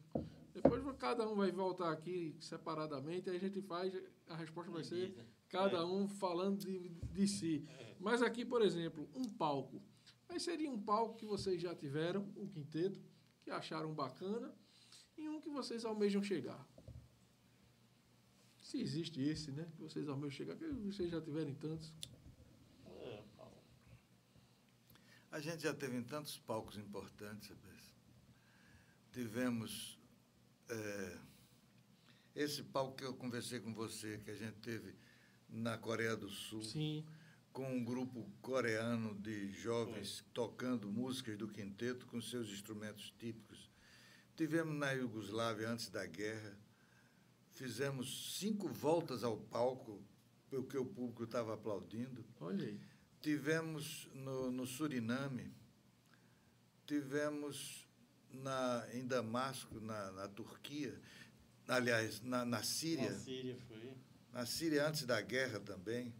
Depois 0.54 0.82
cada 0.98 1.28
um 1.30 1.36
vai 1.36 1.52
voltar 1.52 1.92
aqui 1.92 2.36
separadamente, 2.40 3.30
aí 3.30 3.36
a 3.36 3.40
gente 3.40 3.62
faz. 3.62 3.94
A 4.28 4.36
resposta 4.36 4.72
vai 4.72 4.84
ser 4.84 5.10
Beleza. 5.10 5.28
cada 5.50 5.78
É. 5.80 5.84
um 5.84 6.08
falando 6.08 6.60
de, 6.66 6.90
de 6.90 7.28
si. 7.28 7.68
Mas 8.00 8.22
aqui, 8.22 8.46
por 8.46 8.62
exemplo, 8.62 9.08
um 9.14 9.26
palco. 9.30 9.82
Aí 10.30 10.40
seria 10.40 10.70
um 10.72 10.80
palco 10.82 11.18
que 11.18 11.26
vocês 11.26 11.62
já 11.62 11.76
tiveram, 11.76 12.26
um 12.38 12.48
quinteto, 12.48 13.00
que 13.44 13.52
acharam 13.52 13.94
bacana, 13.94 14.54
e 15.18 15.28
um 15.30 15.42
que 15.42 15.50
vocês 15.50 15.86
almejam 15.86 16.22
chegar. 16.22 16.66
Se 18.62 18.80
existe 18.80 19.22
esse, 19.22 19.52
né? 19.52 19.68
Que 19.76 19.82
vocês 19.82 20.08
almejam 20.08 20.32
chegar, 20.32 20.56
que 20.56 20.66
vocês 20.66 21.10
já 21.10 21.22
tiverem 21.22 21.54
tantos. 21.56 21.94
É, 22.86 23.24
Paulo. 23.38 23.58
A 25.32 25.40
gente 25.40 25.64
já 25.64 25.74
teve 25.74 25.96
em 25.98 26.04
tantos 26.04 26.38
palcos 26.40 26.78
importantes, 26.78 27.48
sabe? 27.48 27.76
Tivemos 29.12 29.98
é, 30.68 31.18
esse 32.36 32.64
palco 32.64 32.98
que 32.98 33.06
eu 33.06 33.14
conversei 33.14 33.62
com 33.62 33.74
você, 33.74 34.18
que 34.18 34.32
a 34.32 34.36
gente 34.36 34.58
teve 34.58 34.94
na 35.48 35.78
Coreia 35.78 36.18
do 36.18 36.30
Sul, 36.30 36.62
Sim. 36.64 37.06
com 37.54 37.66
um 37.78 37.84
grupo 37.84 38.30
coreano 38.42 39.16
de 39.16 39.54
jovens 39.54 40.26
tocando 40.34 40.90
músicas 40.90 41.38
do 41.38 41.48
quinteto 41.48 42.06
com 42.08 42.20
seus 42.20 42.50
instrumentos 42.50 43.14
típicos. 43.18 43.65
Tivemos 44.36 44.76
na 44.76 44.92
Iugoslávia 44.92 45.70
antes 45.70 45.90
da 45.90 46.06
guerra, 46.06 46.58
fizemos 47.54 48.38
cinco 48.38 48.68
voltas 48.68 49.24
ao 49.24 49.38
palco, 49.38 50.02
porque 50.50 50.78
o 50.78 50.86
público 50.86 51.24
estava 51.24 51.54
aplaudindo. 51.54 52.24
Olha 52.42 52.66
aí. 52.66 52.80
Tivemos 53.22 54.10
no, 54.14 54.52
no 54.52 54.68
Suriname, 54.68 55.52
tivemos 56.86 57.88
na, 58.30 58.86
em 58.94 59.08
Damasco, 59.08 59.80
na, 59.80 60.12
na 60.12 60.28
Turquia, 60.28 61.00
aliás, 61.68 62.22
na, 62.22 62.44
na 62.46 62.62
Síria, 62.62 63.10
Na 63.12 63.18
Síria 63.18 63.58
foi. 63.68 63.94
na 64.34 64.46
Síria 64.46 64.88
antes 64.88 65.06
da 65.06 65.20
guerra 65.22 65.60
também, 65.62 66.14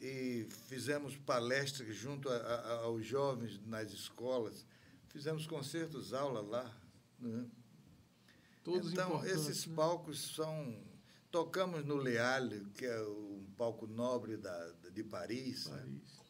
e 0.00 0.46
fizemos 0.68 1.16
palestras 1.16 1.94
junto 1.94 2.28
a, 2.28 2.36
a, 2.36 2.72
aos 2.84 3.04
jovens 3.04 3.60
nas 3.66 3.92
escolas, 3.92 4.64
fizemos 5.08 5.46
concertos, 5.46 6.14
aula 6.14 6.40
lá. 6.40 6.81
Né? 7.22 7.46
Todos 8.64 8.92
então, 8.92 9.24
esses 9.24 9.66
né? 9.66 9.74
palcos 9.76 10.34
são. 10.34 10.82
Tocamos 11.30 11.84
no 11.84 11.96
Leal, 11.96 12.48
que 12.74 12.84
é 12.84 13.02
um 13.02 13.46
palco 13.56 13.86
nobre 13.86 14.36
da, 14.36 14.72
de 14.92 15.02
Paris. 15.02 15.66
né? 15.68 15.78
Paris. 15.78 16.22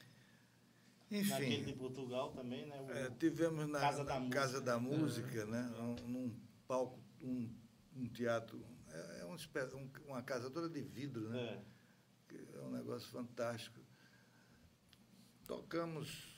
Naquele 1.11 1.57
Enfim. 1.57 1.65
de 1.65 1.73
Portugal 1.75 2.33
também, 2.33 2.67
né? 2.67 2.81
O- 2.81 2.91
É, 2.91 3.11
tivemos 3.11 3.69
na 3.69 3.81
Casa 3.81 4.05
da 4.05 4.19
Música. 4.21 4.41
Casa 4.41 4.61
da 4.61 4.79
Música, 4.79 5.45
né? 5.47 5.63
Um, 5.79 5.95
num 6.09 6.41
palco, 6.67 6.99
um, 7.21 7.53
um 7.97 8.07
teatro, 8.09 8.65
é, 8.89 9.21
é 9.21 9.25
um 9.27 9.37
um- 9.77 9.91
uma 10.07 10.23
casa 10.23 10.49
toda 10.51 10.69
de 10.71 10.81
vidro, 10.81 11.29
né? 11.29 11.39
é. 11.43 11.63
Que 12.29 12.37
É 12.57 12.61
um 12.61 12.71
negócio 12.71 13.09
fantástico. 13.11 13.79
Tocamos 15.47 16.32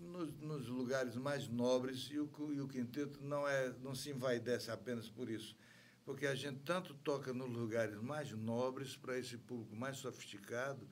nos, 0.00 0.32
nos 0.40 0.68
lugares 0.68 1.16
mais 1.16 1.48
nobres 1.48 2.08
e 2.10 2.18
o, 2.18 2.30
e 2.52 2.60
o 2.60 2.68
quinteto 2.68 3.22
não, 3.22 3.46
é, 3.46 3.72
não 3.82 3.94
se 3.94 4.10
envaidece 4.10 4.70
apenas 4.70 5.08
por 5.08 5.28
isso. 5.28 5.56
Porque 6.04 6.26
a 6.26 6.34
gente 6.34 6.60
tanto 6.60 6.94
toca 6.94 7.32
nos 7.32 7.50
lugares 7.50 8.00
mais 8.00 8.32
nobres, 8.32 8.96
para 8.96 9.18
esse 9.18 9.36
público 9.36 9.76
mais 9.76 9.98
sofisticado, 9.98 10.88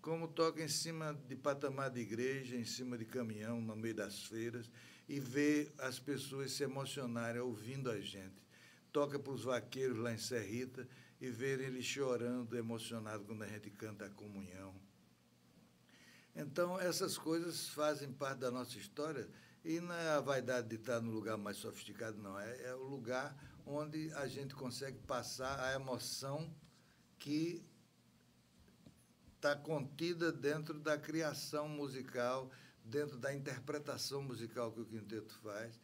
como 0.00 0.26
toca 0.26 0.62
em 0.62 0.68
cima 0.68 1.12
de 1.28 1.36
patamar 1.36 1.90
de 1.90 2.00
igreja, 2.00 2.56
em 2.56 2.64
cima 2.64 2.96
de 2.96 3.04
caminhão, 3.04 3.60
no 3.60 3.76
meio 3.76 3.94
das 3.94 4.24
feiras, 4.24 4.70
e 5.08 5.20
vê 5.20 5.70
as 5.78 5.98
pessoas 5.98 6.52
se 6.52 6.62
emocionarem 6.62 7.40
ouvindo 7.40 7.90
a 7.90 8.00
gente. 8.00 8.42
Toca 8.92 9.18
para 9.18 9.32
os 9.32 9.44
vaqueiros 9.44 9.98
lá 9.98 10.12
em 10.12 10.18
Serrita 10.18 10.88
e 11.20 11.30
ver 11.30 11.60
eles 11.60 11.84
chorando, 11.84 12.56
emocionados 12.56 13.26
quando 13.26 13.42
a 13.42 13.48
gente 13.48 13.70
canta 13.70 14.06
a 14.06 14.10
comunhão. 14.10 14.74
Então, 16.34 16.80
essas 16.80 17.18
coisas 17.18 17.68
fazem 17.68 18.10
parte 18.12 18.38
da 18.38 18.50
nossa 18.50 18.78
história 18.78 19.28
e 19.64 19.80
não 19.80 19.94
é 19.94 20.10
a 20.10 20.20
vaidade 20.20 20.68
de 20.68 20.76
estar 20.76 21.00
no 21.00 21.10
lugar 21.10 21.36
mais 21.36 21.58
sofisticado, 21.58 22.20
não. 22.20 22.38
É, 22.38 22.62
é 22.62 22.74
o 22.74 22.84
lugar 22.84 23.36
onde 23.66 24.12
a 24.14 24.26
gente 24.26 24.54
consegue 24.54 24.98
passar 25.00 25.60
a 25.60 25.74
emoção 25.74 26.52
que 27.18 27.62
está 29.36 29.54
contida 29.54 30.32
dentro 30.32 30.80
da 30.80 30.96
criação 30.96 31.68
musical, 31.68 32.50
dentro 32.84 33.18
da 33.18 33.34
interpretação 33.34 34.22
musical 34.22 34.72
que 34.72 34.80
o 34.80 34.86
quinteto 34.86 35.34
faz, 35.42 35.78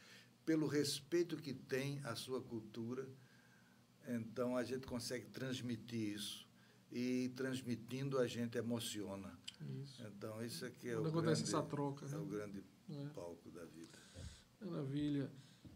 pelo 0.47 0.66
respeito 0.66 1.37
que 1.37 1.53
tem 1.53 2.01
à 2.05 2.16
sua 2.16 2.41
cultura. 2.41 3.07
Então, 4.09 4.57
a 4.57 4.65
gente 4.65 4.87
consegue 4.87 5.27
transmitir 5.27 6.15
isso. 6.15 6.49
E 6.91 7.31
transmitindo, 7.37 8.19
a 8.19 8.27
gente 8.27 8.57
emociona. 8.57 9.39
Isso. 9.83 10.03
Então, 10.07 10.43
isso 10.45 10.65
aqui 10.65 10.91
é 10.91 10.95
Quando 10.95 11.07
o 11.07 11.09
acontece 11.11 11.43
grande, 11.43 11.57
essa 11.57 11.63
troca, 11.63 12.07
é 12.07 12.09
né? 12.09 12.19
o 12.19 12.25
grande 12.27 12.65
É. 12.91 13.05
palco 13.15 13.51
da 13.51 13.65
vida. 13.65 13.99
Maravilha. 14.61 15.31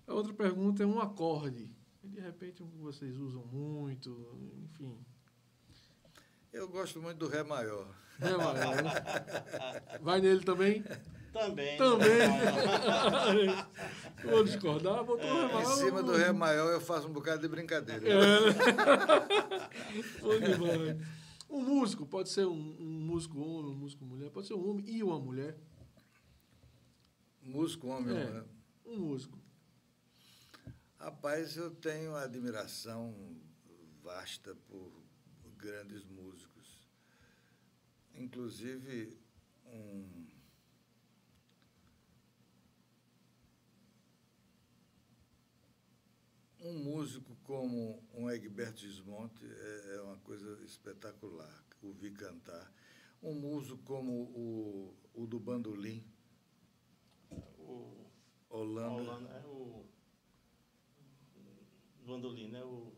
A 0.07 0.15
outra 0.15 0.33
pergunta 0.33 0.83
é 0.83 0.87
um 0.87 1.01
acorde. 1.01 1.71
De 2.03 2.21
repente, 2.21 2.63
um 2.63 2.71
que 2.71 2.79
vocês 2.79 3.17
usam 3.17 3.45
muito, 3.47 4.39
enfim. 4.65 4.99
Eu 6.53 6.69
gosto 6.69 7.01
muito 7.01 7.19
do 7.19 7.29
Ré 7.29 7.43
maior. 7.43 7.87
Ré 8.19 8.37
maior, 8.37 8.83
né? 8.83 8.93
Vai 10.01 10.21
nele 10.21 10.45
também? 10.45 10.85
Também. 11.33 11.79
Também. 11.79 12.29
Vou 14.25 14.45
discordar, 14.45 15.03
botou 15.05 15.31
o 15.31 15.35
Ré 15.35 15.45
Em 15.49 15.53
maior. 15.55 15.77
cima 15.77 16.03
do 16.03 16.13
Ré 16.13 16.33
maior 16.33 16.73
eu 16.73 16.81
faço 16.81 17.09
um 17.09 17.13
bocado 17.13 17.41
de 17.41 17.49
brincadeira. 17.49 18.05
Bom 20.21 20.39
demais. 20.39 21.22
Um 21.53 21.61
músico, 21.63 22.07
pode 22.07 22.31
ser 22.31 22.47
um, 22.47 22.77
um 22.81 23.01
músico 23.07 23.39
homem, 23.39 23.73
um 23.73 23.75
músico 23.75 24.07
mulher, 24.07 24.31
pode 24.31 24.47
ser 24.47 24.55
um 24.55 24.71
homem 24.71 24.89
e 24.89 25.03
uma 25.03 25.21
mulher. 25.21 25.55
Músico, 27.43 27.89
homem, 27.89 28.17
É. 28.17 28.31
né? 28.31 28.45
Um 28.87 28.97
músico. 28.97 29.39
Rapaz, 30.99 31.57
eu 31.59 31.71
tenho 31.71 32.15
admiração 32.17 33.15
vasta 34.03 34.55
por 34.67 34.91
grandes 35.59 36.05
músicos. 36.07 36.89
Inclusive, 38.15 39.15
um. 39.67 40.32
Um 46.65 46.75
músico 46.79 47.37
como 47.43 48.01
um 48.15 48.31
Egberto 48.31 48.81
Gismonte 48.81 49.45
é, 49.45 49.97
é 49.97 50.01
uma 50.03 50.17
coisa 50.19 50.63
espetacular, 50.65 51.65
ouvir 51.83 52.13
cantar. 52.13 52.73
Um 53.21 53.35
músico 53.35 53.79
como 53.85 54.13
o, 54.13 54.97
o 55.15 55.27
do 55.27 55.41
bandolim, 55.41 56.05
O 57.59 58.07
Holanda. 58.49 58.93
Holanda 59.03 59.29
é 59.31 59.47
o. 59.47 59.85
Bandolim, 62.07 62.49
né? 62.49 62.63
O. 62.65 62.93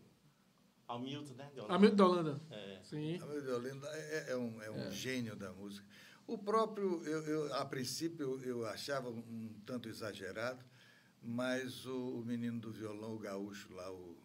Hamilton, 0.86 1.34
né? 1.34 1.50
de 1.54 1.60
Holanda. 1.60 1.74
Amigo 1.74 1.96
da 1.96 2.04
Holanda. 2.06 2.40
É. 2.50 2.80
Sim. 2.82 3.18
A 3.18 3.54
Olinda 3.54 3.88
é, 3.88 4.32
é 4.32 4.36
um, 4.36 4.60
é 4.60 4.70
um 4.70 4.76
É. 4.80 4.90
gênio 4.90 5.34
da 5.36 5.50
música. 5.52 5.86
O 6.26 6.36
próprio, 6.38 7.02
eu, 7.04 7.22
eu, 7.26 7.54
a 7.54 7.64
princípio, 7.64 8.38
eu 8.42 8.66
achava 8.66 9.08
um 9.10 9.60
tanto 9.66 9.88
exagerado, 9.88 10.62
mas 11.24 11.86
o, 11.86 12.20
o 12.20 12.24
menino 12.24 12.60
do 12.60 12.70
violão, 12.70 13.14
o 13.14 13.18
gaúcho 13.18 13.72
lá, 13.74 13.90
o. 13.90 14.16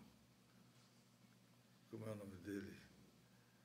Como 1.90 2.06
é 2.06 2.12
o 2.12 2.16
nome 2.16 2.36
dele? 2.38 2.74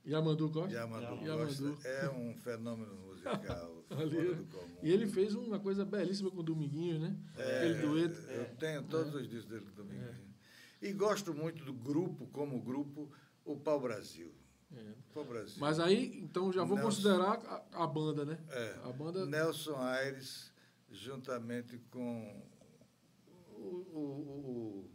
Yamandu 0.06 0.51
Costa? 0.51 0.73
Yamandu 0.73 1.27
Yamandu. 1.27 1.74
Costa. 1.74 1.89
É 1.89 2.11
um 2.11 2.35
fenômeno 2.35 2.94
musical 2.97 3.85
Ali, 3.90 4.11
fora 4.11 4.28
né? 4.31 4.35
do 4.35 4.44
comum. 4.44 4.78
E 4.82 4.90
ele 4.90 5.06
fez 5.06 5.35
uma 5.35 5.59
coisa 5.59 5.85
belíssima 5.85 6.31
com 6.31 6.40
o 6.40 6.43
Dominguinhos, 6.43 7.01
né? 7.01 7.16
Aquele 7.32 7.74
dueto. 7.81 8.20
Eu 8.31 8.56
tenho 8.56 8.82
todos 8.85 9.15
os 9.15 9.28
discos 9.28 9.47
dele 9.47 9.66
também. 9.74 9.98
E 10.81 10.93
gosto 10.93 11.32
muito 11.32 11.65
do 11.65 11.73
grupo, 11.73 12.27
como 12.27 12.61
grupo, 12.61 13.11
o 13.44 13.56
Pau 13.56 13.81
Brasil. 13.81 14.31
É. 14.77 14.93
Pau 15.15 15.24
Brasil. 15.24 15.56
Mas 15.59 15.81
aí, 15.81 16.19
então 16.23 16.52
já 16.52 16.65
vou 16.65 16.77
Nelson. 16.77 16.90
considerar 16.90 17.65
a, 17.73 17.85
a 17.85 17.86
banda, 17.86 18.24
né? 18.24 18.39
É. 18.51 18.81
A 18.85 18.93
banda. 18.93 19.24
Nelson 19.24 19.77
Aires, 19.77 20.52
juntamente 20.90 21.78
com 21.90 22.43
o, 23.66 23.99
o- 23.99 24.91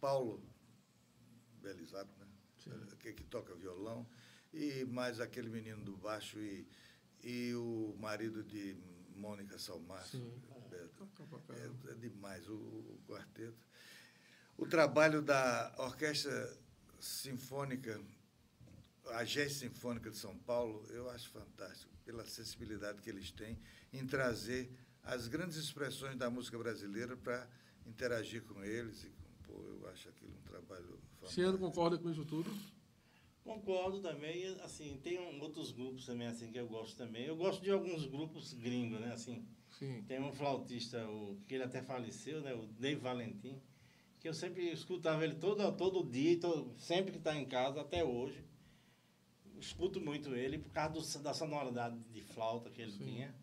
Paulo 0.00 0.42
Belisato, 1.60 2.10
né? 2.18 2.26
Que, 3.00 3.12
que 3.12 3.24
toca 3.24 3.54
violão, 3.54 4.06
e 4.52 4.84
mais 4.84 5.20
aquele 5.20 5.48
menino 5.48 5.82
do 5.84 5.96
baixo 5.96 6.38
e, 6.38 6.66
e 7.22 7.54
o 7.54 7.96
marido 7.98 8.42
de 8.44 8.76
Mônica. 9.16 9.56
Toca 10.96 11.24
pra 11.24 11.38
caramba. 11.40 11.90
É, 11.90 11.92
é 11.92 11.94
demais 11.96 12.48
o, 12.48 12.54
o 12.54 13.00
quarteto. 13.08 13.66
O 14.56 14.66
trabalho 14.66 15.22
da 15.22 15.74
Orquestra 15.78 16.56
Sinfônica, 17.00 18.00
a 19.06 19.24
GES 19.24 19.54
Sinfônica 19.54 20.10
de 20.10 20.16
São 20.16 20.36
Paulo, 20.38 20.84
eu 20.90 21.10
acho 21.10 21.28
fantástico, 21.30 21.92
pela 22.04 22.24
sensibilidade 22.26 23.00
que 23.02 23.10
eles 23.10 23.30
têm 23.32 23.58
em 23.92 24.06
trazer 24.06 24.70
as 25.02 25.26
grandes 25.26 25.56
expressões 25.56 26.16
da 26.16 26.30
música 26.30 26.56
brasileira 26.58 27.16
para 27.16 27.48
interagir 27.86 28.42
com 28.44 28.62
eles. 28.64 29.04
E, 29.04 29.10
pô, 29.46 29.52
eu 29.62 29.88
acho 29.90 30.08
aquilo 30.08 30.32
um 30.32 30.42
trabalho 30.42 30.86
fantástico. 30.86 31.32
Ciano 31.32 31.58
concorda 31.58 31.98
com 31.98 32.10
isso 32.10 32.24
tudo? 32.24 32.50
Concordo 33.44 34.00
também, 34.00 34.46
assim, 34.62 34.98
tem 35.02 35.18
um- 35.18 35.40
outros 35.40 35.72
grupos 35.72 36.06
também, 36.06 36.28
assim, 36.28 36.52
que 36.52 36.58
eu 36.58 36.68
gosto 36.68 36.96
também. 36.96 37.24
Eu 37.24 37.36
gosto 37.36 37.60
de 37.62 37.70
alguns 37.70 38.06
grupos 38.06 38.52
gringos, 38.52 39.00
né, 39.00 39.12
assim. 39.12 39.44
Sim. 39.78 40.04
Tem 40.06 40.20
um 40.20 40.32
flautista, 40.32 41.04
o, 41.08 41.40
que 41.48 41.54
ele 41.54 41.64
até 41.64 41.82
faleceu, 41.82 42.40
né, 42.40 42.54
o 42.54 42.66
Dave 42.66 43.00
Valentim, 43.00 43.60
que 44.20 44.28
eu 44.28 44.34
sempre 44.34 44.70
escutava 44.70 45.24
ele 45.24 45.34
todo, 45.34 45.72
todo 45.76 46.08
dia, 46.08 46.38
todo, 46.38 46.72
sempre 46.78 47.10
que 47.10 47.18
está 47.18 47.34
em 47.36 47.44
casa, 47.44 47.80
até 47.80 48.04
hoje. 48.04 48.44
Escuto 49.58 50.00
muito 50.00 50.34
ele 50.34 50.58
por 50.58 50.70
causa 50.70 51.18
do- 51.18 51.22
da 51.24 51.34
sonoridade 51.34 51.98
de 52.12 52.20
flauta 52.20 52.70
que 52.70 52.80
ele 52.82 52.92
Sim. 52.92 52.98
tinha. 53.04 53.34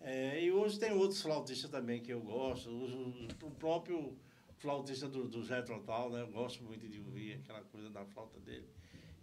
É, 0.00 0.42
e 0.42 0.50
hoje 0.50 0.78
tem 0.78 0.92
outros 0.92 1.20
flautistas 1.20 1.70
também 1.70 2.00
que 2.02 2.12
eu 2.12 2.20
gosto. 2.20 2.70
O, 2.70 3.28
o 3.46 3.50
próprio 3.52 4.16
flautista 4.56 5.08
do, 5.08 5.28
do 5.28 5.42
Jethro 5.44 5.82
Tull, 5.82 6.10
né? 6.10 6.22
Eu 6.22 6.28
gosto 6.28 6.62
muito 6.64 6.88
de 6.88 6.98
ouvir 7.00 7.34
aquela 7.34 7.60
coisa 7.62 7.90
da 7.90 8.04
flauta 8.04 8.38
dele. 8.40 8.66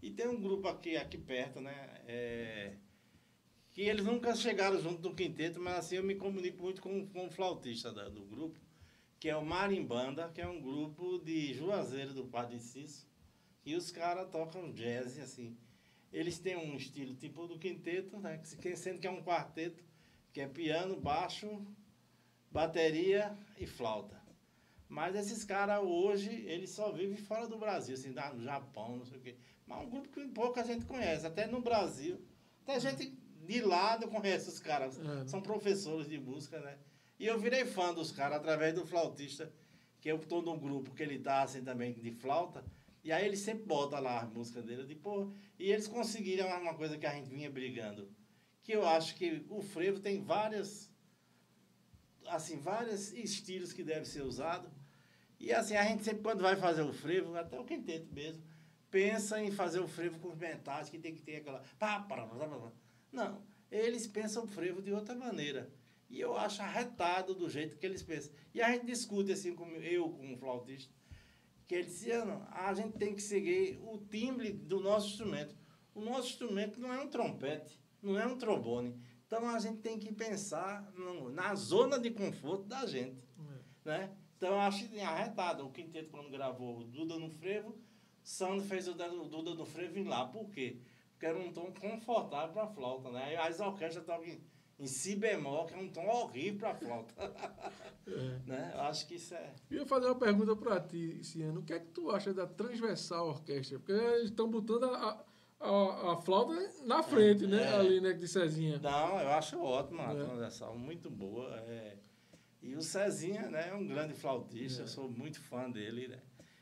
E 0.02 0.12
tem 0.12 0.28
um 0.28 0.40
grupo 0.40 0.68
aqui, 0.68 0.96
aqui 0.96 1.18
perto, 1.18 1.60
né? 1.60 2.02
É, 2.08 2.76
que 3.72 3.82
eles 3.82 4.06
nunca 4.06 4.36
chegaram 4.36 4.80
junto 4.80 5.08
no 5.08 5.16
quinteto, 5.16 5.60
mas 5.60 5.78
assim 5.80 5.96
eu 5.96 6.04
me 6.04 6.16
comunico 6.16 6.62
muito 6.62 6.82
com, 6.82 7.08
com 7.08 7.28
o 7.28 7.30
flautista 7.32 7.92
da- 7.92 8.10
do 8.10 8.24
grupo, 8.26 8.60
que 9.20 9.30
é 9.30 9.36
o 9.36 9.46
Marimbanda, 9.46 10.30
que 10.34 10.42
é 10.42 10.48
um 10.48 10.62
grupo 10.62 11.20
de 11.20 11.54
Juazeiro 11.54 12.14
do 12.14 12.26
Padre 12.26 12.60
Cício, 12.60 13.08
e 13.66 13.76
os 13.76 13.92
caras 13.92 14.30
tocam 14.32 14.72
jazz, 14.72 15.18
assim. 15.20 15.58
Eles 16.12 16.40
têm 16.40 16.56
um 16.56 16.76
estilo 16.76 17.14
tipo 17.16 17.48
do 17.48 17.60
quinteto, 17.60 18.18
né? 18.20 18.38
que 18.38 18.48
se- 18.48 18.76
Sendo 18.78 19.00
que 19.00 19.08
é 19.08 19.12
um 19.12 19.22
quarteto, 19.24 19.84
que 20.38 20.42
é 20.42 20.48
piano, 20.48 20.96
baixo, 20.96 21.66
bateria 22.52 23.36
e 23.58 23.66
flauta. 23.66 24.22
Mas 24.88 25.16
esses 25.16 25.44
caras 25.44 25.82
hoje, 25.82 26.30
eles 26.46 26.70
só 26.70 26.92
vivem 26.92 27.18
fora 27.18 27.48
do 27.48 27.58
Brasil, 27.58 27.96
assim, 27.96 28.14
no 28.36 28.44
Japão, 28.44 28.98
não 28.98 29.06
sei 29.06 29.18
o 29.18 29.22
quê. 29.22 29.36
Mas 29.66 29.80
é 29.80 29.82
um 29.82 29.90
grupo 29.90 30.10
que 30.10 30.28
pouca 30.28 30.64
gente 30.64 30.86
conhece, 30.86 31.26
até 31.26 31.48
no 31.48 31.60
Brasil. 31.60 32.22
Até 32.62 32.80
gente 32.80 33.18
de 33.48 33.62
lado 33.62 34.08
conhece 34.10 34.48
os 34.48 34.60
caras. 34.60 35.00
É. 35.00 35.26
São 35.26 35.42
professores 35.42 36.08
de 36.08 36.20
música, 36.20 36.60
né? 36.60 36.78
E 37.18 37.26
eu 37.26 37.40
virei 37.40 37.66
fã 37.66 37.92
dos 37.92 38.12
caras 38.12 38.38
através 38.38 38.76
do 38.76 38.86
flautista, 38.86 39.52
que 40.00 40.08
eu 40.08 40.20
tô 40.20 40.44
no 40.44 40.56
grupo 40.56 40.94
que 40.94 41.02
ele 41.02 41.18
tá 41.18 41.42
assim 41.42 41.64
também 41.64 41.96
de 41.96 42.12
flauta. 42.12 42.64
E 43.04 43.12
aí 43.12 43.26
ele 43.26 43.38
sempre 43.38 43.66
bota 43.66 43.98
lá 44.00 44.20
as 44.22 44.30
músicas 44.30 44.64
dele. 44.64 44.84
Eu 44.84 44.86
digo, 44.86 45.02
pô, 45.02 45.32
e 45.58 45.72
eles 45.72 45.88
conseguiram 45.88 46.48
uma 46.62 46.76
coisa 46.76 46.96
que 46.96 47.08
a 47.08 47.16
gente 47.16 47.28
vinha 47.28 47.50
brigando. 47.50 48.16
Que 48.68 48.74
eu 48.74 48.86
acho 48.86 49.16
que 49.16 49.46
o 49.50 49.62
frevo 49.62 50.02
tem 50.02 50.22
várias 50.22 50.92
assim, 52.28 52.60
vários 52.60 53.14
estilos 53.14 53.72
que 53.72 53.82
devem 53.82 54.04
ser 54.04 54.24
usados. 54.24 54.70
E 55.40 55.54
assim, 55.54 55.78
a 55.78 55.86
gente 55.86 56.04
sempre, 56.04 56.22
quando 56.22 56.42
vai 56.42 56.58
fazer 56.58 56.82
o 56.82 56.92
frevo, 56.92 57.34
até 57.38 57.58
o 57.58 57.64
quinteto 57.64 58.14
mesmo, 58.14 58.44
pensa 58.92 59.42
em 59.42 59.52
fazer 59.52 59.80
o 59.80 59.88
frevo 59.88 60.20
com 60.20 60.28
os 60.28 60.38
metais, 60.38 60.90
que 60.90 61.00
tem 61.00 61.16
que 61.16 61.22
ter 61.22 61.38
aquela. 61.38 61.64
Não, 63.10 63.42
eles 63.72 64.06
pensam 64.06 64.44
o 64.44 64.48
frevo 64.48 64.82
de 64.82 64.92
outra 64.92 65.16
maneira. 65.16 65.72
E 66.10 66.20
eu 66.20 66.38
acho 66.38 66.62
arretado 66.62 67.34
do 67.34 67.50
jeito 67.50 67.78
que 67.78 67.86
eles 67.86 68.04
pensam. 68.04 68.34
E 68.54 68.62
a 68.62 68.70
gente 68.70 68.86
discute 68.86 69.32
assim, 69.32 69.56
com 69.56 69.66
eu, 69.78 70.08
o 70.08 70.38
flautista, 70.38 70.94
que 71.66 71.74
ele 71.74 71.86
dizia, 71.86 72.26
não, 72.26 72.46
a 72.52 72.74
gente 72.74 72.98
tem 72.98 73.16
que 73.16 73.22
seguir 73.22 73.80
o 73.82 73.98
timbre 73.98 74.52
do 74.52 74.82
nosso 74.82 75.08
instrumento. 75.08 75.56
O 75.96 76.02
nosso 76.02 76.30
instrumento 76.30 76.82
não 76.82 76.94
é 76.94 77.00
um 77.00 77.08
trompete, 77.08 77.80
não 78.02 78.20
é 78.20 78.26
um 78.26 78.38
trombone. 78.38 78.96
Então 79.26 79.48
a 79.50 79.60
gente 79.60 79.80
tem 79.82 80.00
que 80.00 80.12
pensar 80.14 80.90
no- 80.94 81.30
na 81.30 81.54
zona 81.56 82.00
de 82.00 82.12
conforto 82.12 82.64
da 82.66 82.86
gente. 82.86 83.22
Né? 83.84 84.12
Então 84.38 84.50
eu 84.50 84.60
acho 84.60 84.88
que 84.88 85.00
arretado. 85.00 85.66
O 85.66 85.72
quinteto, 85.72 86.10
quando 86.10 86.30
gravou 86.30 86.80
o 86.80 86.84
Duda 86.84 87.18
no 87.18 87.30
frevo, 87.30 87.76
Sandro 88.24 88.66
fez 88.66 88.88
o 88.88 88.94
da- 88.94 89.12
o 89.12 89.28
Duda 89.28 89.54
no 89.54 89.66
frevo 89.66 89.98
em 89.98 90.04
lá. 90.06 90.26
Por 90.28 90.50
quê? 90.50 90.80
Porque 91.12 91.26
era 91.26 91.38
um 91.38 91.52
tom 91.52 91.72
confortável 91.74 92.54
para 92.54 92.64
a 92.64 92.68
flauta. 92.68 93.10
Né? 93.12 93.24
Aí 93.26 93.36
as 93.36 93.60
orquestras 93.60 94.06
tocam 94.06 94.26
em, 94.26 94.42
em 94.80 94.86
si 94.88 95.16
bemol, 95.16 95.66
que 95.66 95.74
é 95.74 95.78
um 95.78 95.90
tom 95.90 96.06
horrível 96.08 96.60
para 96.60 96.72
a 96.72 96.76
flauta. 96.76 97.14
né? 98.46 98.72
Eu 98.76 98.82
acho 98.82 99.08
que 99.08 99.16
isso 99.16 99.34
é. 99.34 99.54
Eu 99.70 99.80
ia 99.80 99.86
fazer 99.86 100.06
uma 100.08 100.16
pergunta 100.16 100.56
para 100.56 100.80
ti, 100.80 101.24
Ciano. 101.24 101.62
O 101.62 101.64
que 101.64 101.74
é 101.74 101.80
que 101.80 101.88
tu 101.88 102.12
acha 102.12 102.34
da 102.34 102.46
transversal 102.46 103.28
orquestra? 103.30 103.80
Porque 103.80 103.92
eles 103.94 104.30
estão 104.30 104.50
botando 104.50 104.86
a, 104.86 105.26
a, 105.60 106.14
a 106.14 106.18
flauta 106.18 106.54
na 106.86 107.02
frente, 107.04 107.46
né? 107.48 107.64
É. 107.64 107.76
Ali, 107.76 108.02
né? 108.02 108.14
De 108.14 108.28
Cezinha. 108.28 108.80
Não, 108.80 109.20
eu 109.20 109.30
acho 109.30 109.60
ótimo 109.60 110.02
a 110.02 110.12
É. 110.14 110.24
transação, 110.24 110.78
muito 110.78 111.10
boa. 111.10 111.56
é. 111.68 111.98
E 112.62 112.76
o 112.76 112.82
Cezinha 112.82 113.50
né, 113.50 113.70
é 113.70 113.74
um 113.74 113.88
grande 113.88 114.14
flautista, 114.14 114.82
eu 114.84 114.88
sou 114.88 115.10
muito 115.10 115.40
fã 115.40 115.70
dele. 115.70 116.08
Né? 116.10 116.20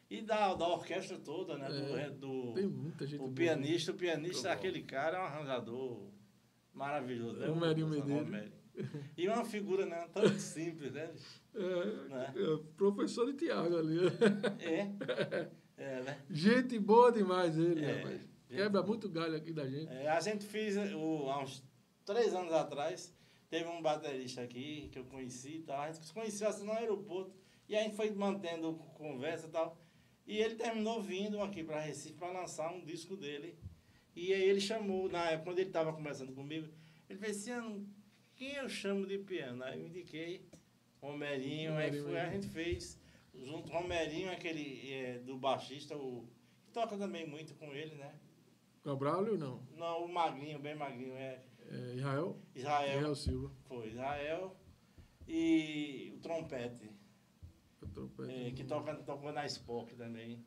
E 0.09 0.21
da, 0.21 0.53
da 0.53 0.67
orquestra 0.67 1.17
toda, 1.17 1.57
né? 1.57 1.67
do- 1.67 1.97
É. 1.97 2.09
do, 2.11 2.53
Tem 2.53 2.67
muita 2.67 3.05
gente 3.07 3.15
o 3.19 3.23
boa. 3.23 3.33
pianista, 3.33 3.91
o 3.91 3.95
pianista, 3.95 4.51
aquele 4.51 4.83
cara 4.83 5.17
é 5.17 5.21
um 5.21 5.23
arranjador 5.25 6.09
maravilhoso. 6.73 7.39
né? 7.39 7.47
Romério 7.47 7.85
O 7.85 7.89
Medeiros. 7.89 8.23
Romério. 8.25 8.51
E 9.17 9.27
uma 9.27 9.45
figura 9.45 9.85
né, 9.85 10.05
tão 10.13 10.27
simples, 10.37 10.91
né? 10.91 11.11
É, 11.55 12.09
Né? 12.09 12.33
é, 12.35 12.57
professor 12.75 13.25
de 13.27 13.33
Tiago 13.37 13.77
ali. 13.77 13.97
É, 14.59 14.91
é, 15.77 16.01
né? 16.03 16.17
Gente 16.29 16.77
boa 16.77 17.09
demais 17.13 17.57
ele, 17.57 17.83
É, 17.85 17.93
rapaz. 18.01 18.21
Quebra 18.55 18.81
muito 18.83 19.09
galho 19.09 19.35
aqui 19.35 19.51
da 19.51 19.67
gente. 19.67 19.91
É, 19.91 20.07
a 20.07 20.19
gente 20.19 20.45
fez, 20.45 20.75
o, 20.93 21.29
há 21.29 21.43
uns 21.43 21.63
três 22.05 22.33
anos 22.33 22.53
atrás, 22.53 23.13
teve 23.49 23.67
um 23.69 23.81
baterista 23.81 24.41
aqui 24.41 24.89
que 24.91 24.99
eu 24.99 25.05
conheci 25.05 25.57
e 25.57 25.61
tal. 25.63 25.81
A 25.81 25.91
gente 25.91 26.05
se 26.05 26.13
conheceu 26.13 26.47
assim 26.47 26.65
no 26.65 26.71
aeroporto. 26.71 27.33
E 27.67 27.75
a 27.75 27.81
gente 27.81 27.95
foi 27.95 28.11
mantendo 28.11 28.75
conversa 28.93 29.47
e 29.47 29.49
tal. 29.49 29.77
E 30.27 30.37
ele 30.37 30.55
terminou 30.55 31.01
vindo 31.01 31.39
aqui 31.41 31.63
para 31.63 31.79
Recife 31.79 32.15
para 32.15 32.31
lançar 32.31 32.71
um 32.71 32.83
disco 32.83 33.15
dele. 33.15 33.57
E 34.15 34.33
aí 34.33 34.43
ele 34.43 34.61
chamou, 34.61 35.09
na 35.09 35.31
época, 35.31 35.45
quando 35.45 35.59
ele 35.59 35.69
estava 35.69 35.93
conversando 35.93 36.33
comigo, 36.33 36.67
ele 37.09 37.19
fez 37.19 37.47
assim, 37.47 37.87
quem 38.35 38.53
eu 38.53 38.69
chamo 38.69 39.05
de 39.05 39.17
piano? 39.19 39.63
Aí 39.63 39.79
eu 39.79 39.87
indiquei 39.87 40.47
Romerinho, 41.01 41.75
aí 41.75 41.91
foi, 42.01 42.19
a 42.19 42.31
gente 42.31 42.47
fez, 42.47 42.99
junto 43.33 43.69
com 43.69 43.77
Romerinho, 43.77 44.31
aquele 44.31 44.91
é, 44.91 45.19
do 45.19 45.37
baixista, 45.37 45.95
o, 45.95 46.27
que 46.65 46.71
toca 46.71 46.97
também 46.97 47.27
muito 47.27 47.53
com 47.55 47.73
ele, 47.73 47.95
né? 47.95 48.15
Cabral 48.85 49.25
ou 49.25 49.37
não? 49.37 49.63
Não, 49.75 50.05
o 50.05 50.07
magrinho, 50.13 50.59
bem 50.59 50.75
magrinho, 50.75 51.15
é. 51.15 51.41
é 51.71 51.95
Israel? 51.95 52.37
Israel. 52.53 52.87
Israel 52.97 53.15
Silva. 53.15 53.51
Foi, 53.63 53.87
Israel. 53.87 54.55
E 55.27 56.13
o 56.15 56.19
trompete. 56.19 56.91
O 57.81 57.87
trompete. 57.87 58.31
É, 58.31 58.51
que 58.51 58.63
toca, 58.63 58.93
tocou 58.97 59.31
na 59.33 59.43
Spock 59.47 59.95
também. 59.95 60.45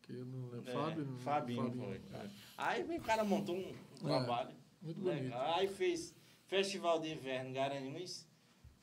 Que 0.00 0.14
eu 0.14 0.24
não 0.24 0.48
lembro. 0.48 0.70
É, 0.70 0.72
Fábio? 0.72 1.06
Fabinho, 1.18 1.62
Fabinho. 1.64 1.84
foi. 1.84 2.18
É. 2.18 2.30
Aí 2.56 2.96
o 2.98 3.02
cara 3.02 3.24
montou 3.24 3.54
um, 3.54 3.68
um 3.68 4.08
É, 4.08 4.18
trabalho. 4.24 4.56
muito 4.80 5.02
legal. 5.04 5.38
bonito. 5.38 5.58
Aí 5.58 5.68
fez 5.68 6.14
Festival 6.46 6.98
de 6.98 7.12
Inverno 7.12 7.52
Garanhuns, 7.52 8.26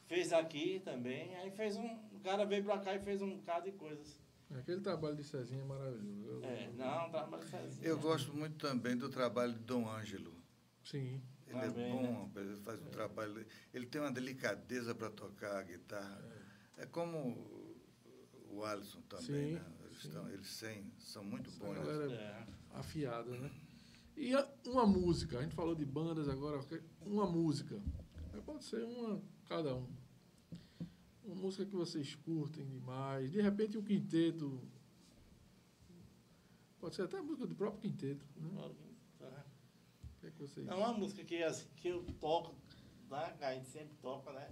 fez 0.06 0.32
aqui 0.32 0.80
também. 0.86 1.36
Aí 1.38 1.50
fez 1.50 1.78
um. 1.78 1.96
O 2.14 2.20
cara 2.20 2.46
veio 2.46 2.64
pra 2.64 2.78
cá 2.78 2.94
e 2.96 3.00
fez 3.00 3.24
um 3.24 3.38
bocado 3.38 3.66
de 3.66 3.76
coisas. 3.76 4.21
Aquele 4.60 4.82
trabalho 4.82 5.16
de 5.16 5.24
Cezinha 5.24 5.62
é 5.62 5.66
maravilhoso. 5.66 6.44
Eu- 6.44 6.44
É, 6.44 6.72
não, 6.74 7.10
trabalho 7.10 7.44
faz. 7.48 7.84
Eu 7.84 7.98
gosto 8.00 8.34
muito 8.34 8.58
também 8.58 8.98
do 8.98 9.10
trabalho 9.10 9.54
de 9.54 9.60
Dom 9.60 9.90
Ângelo. 9.90 10.34
Sim. 10.84 11.22
Ele 11.48 11.60
Também, 11.60 11.86
é 11.86 11.92
bom, 11.94 12.32
né? 12.34 12.42
ele 12.42 12.56
faz 12.58 12.82
um 12.82 12.86
trabalho. 12.90 13.46
Ele 13.74 13.86
tem 13.86 14.00
uma 14.02 14.12
delicadeza 14.12 14.96
para 14.96 15.10
tocar 15.10 15.58
a 15.60 15.64
guitarra. 15.64 16.22
É, 16.78 16.86
como 16.86 17.38
o 18.50 18.64
Alisson 18.64 19.02
também, 19.02 19.26
Sim, 19.26 19.54
né? 19.54 19.66
Eles, 19.84 20.02
sim. 20.02 20.08
estão, 20.08 20.30
eles 20.30 20.60
têm, 20.60 20.94
são 21.00 21.24
muito 21.24 21.50
Essa 21.50 21.60
bons. 21.60 21.74
galera 21.76 22.12
É. 22.14 22.46
afiada, 22.74 23.32
né? 23.38 23.52
E 24.16 24.34
uma 24.70 24.86
música, 24.86 25.40
a 25.40 25.42
gente 25.42 25.56
falou 25.56 25.76
de 25.76 25.86
bandas 25.86 26.28
agora, 26.30 26.60
uma 27.02 27.26
música. 27.26 27.82
Pode 28.46 28.64
ser 28.64 28.84
uma, 28.84 29.22
cada 29.48 29.76
um. 29.76 29.88
Uma 31.24 31.36
música 31.36 31.66
que 31.66 31.76
vocês 31.76 32.16
curtem 32.16 32.66
demais. 32.66 33.32
De 33.32 33.42
repente 33.42 33.78
um 33.78 33.84
quinteto. 33.84 34.62
Pode 36.80 36.96
ser 36.96 37.04
até 37.04 37.18
a 37.18 37.24
música 37.24 37.46
do 37.46 37.56
próprio 37.56 37.82
quinteto. 37.82 38.26
Né? 38.36 38.72
Tá. 39.20 39.46
O 40.04 40.20
que, 40.20 40.28
é 40.28 40.32
que 40.32 40.40
vocês. 40.40 40.68
É 40.68 40.74
uma 40.74 40.94
música 40.94 41.24
que, 41.24 41.44
assim, 41.44 41.68
que 41.76 41.90
eu 41.90 42.04
toco, 42.20 42.56
né? 43.10 43.36
que 43.38 43.44
a 43.44 43.54
gente 43.54 43.68
sempre 43.68 43.96
toca, 44.02 44.32
né? 44.32 44.52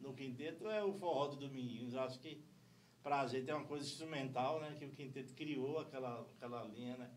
No 0.00 0.14
quinteto 0.14 0.68
é 0.68 0.84
o 0.84 0.92
forró 0.92 1.28
do 1.28 1.36
Dominguinhos. 1.36 1.94
Eu 1.94 2.00
acho 2.00 2.20
que 2.20 2.44
pra 3.02 3.26
gente 3.26 3.50
é 3.50 3.54
uma 3.54 3.66
coisa 3.66 3.84
instrumental, 3.84 4.60
né? 4.60 4.76
Que 4.78 4.84
o 4.84 4.90
quinteto 4.90 5.34
criou 5.34 5.78
aquela, 5.78 6.20
aquela 6.36 6.64
linha, 6.64 6.96
né? 6.96 7.10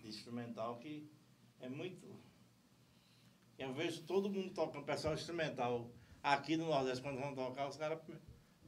De 0.00 0.08
instrumental 0.08 0.78
que 0.78 1.10
é 1.60 1.68
muito. 1.68 2.06
Eu 3.58 3.74
vejo 3.74 4.02
todo 4.04 4.30
mundo 4.30 4.54
tocando, 4.54 4.84
pessoal 4.84 5.14
instrumental. 5.14 5.90
Aqui 6.22 6.56
no 6.56 6.66
Nordeste, 6.66 7.02
quando 7.02 7.20
vão 7.20 7.34
tocar, 7.34 7.68
os 7.68 7.76
caras 7.76 8.00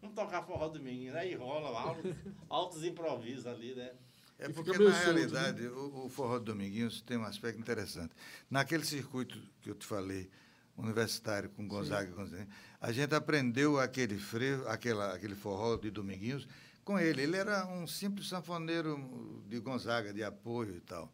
vão 0.00 0.12
tocar 0.12 0.42
forró 0.42 0.68
do 0.68 0.78
Dominguinhos, 0.78 1.14
né? 1.14 1.30
E 1.30 1.34
rola 1.34 1.78
altos, 1.78 2.12
altos 2.48 2.84
improvisos 2.84 3.46
ali, 3.46 3.74
né? 3.74 3.92
É 4.38 4.48
porque, 4.48 4.70
na 4.70 4.76
solto, 4.78 5.04
realidade, 5.04 5.66
o, 5.66 6.06
o 6.06 6.08
Forró 6.08 6.38
do 6.38 6.46
Dominguinhos 6.46 7.02
tem 7.02 7.18
um 7.18 7.24
aspecto 7.24 7.60
interessante. 7.60 8.14
Naquele 8.48 8.86
circuito 8.86 9.38
que 9.60 9.68
eu 9.68 9.74
te 9.74 9.86
falei, 9.86 10.30
universitário, 10.78 11.50
com 11.50 11.68
Gonzaga 11.68 12.08
e 12.08 12.12
Gonzaga, 12.12 12.48
a 12.80 12.90
gente 12.90 13.14
aprendeu 13.14 13.78
aquele 13.78 14.18
frevo, 14.18 14.66
aquela, 14.66 15.14
aquele 15.14 15.34
forró 15.34 15.76
de 15.76 15.90
Dominguinhos 15.90 16.48
com 16.84 16.98
ele. 16.98 17.22
Ele 17.22 17.36
era 17.36 17.66
um 17.66 17.86
simples 17.86 18.28
sanfoneiro 18.28 19.44
de 19.46 19.60
Gonzaga, 19.60 20.12
de 20.12 20.24
apoio 20.24 20.74
e 20.76 20.80
tal. 20.80 21.12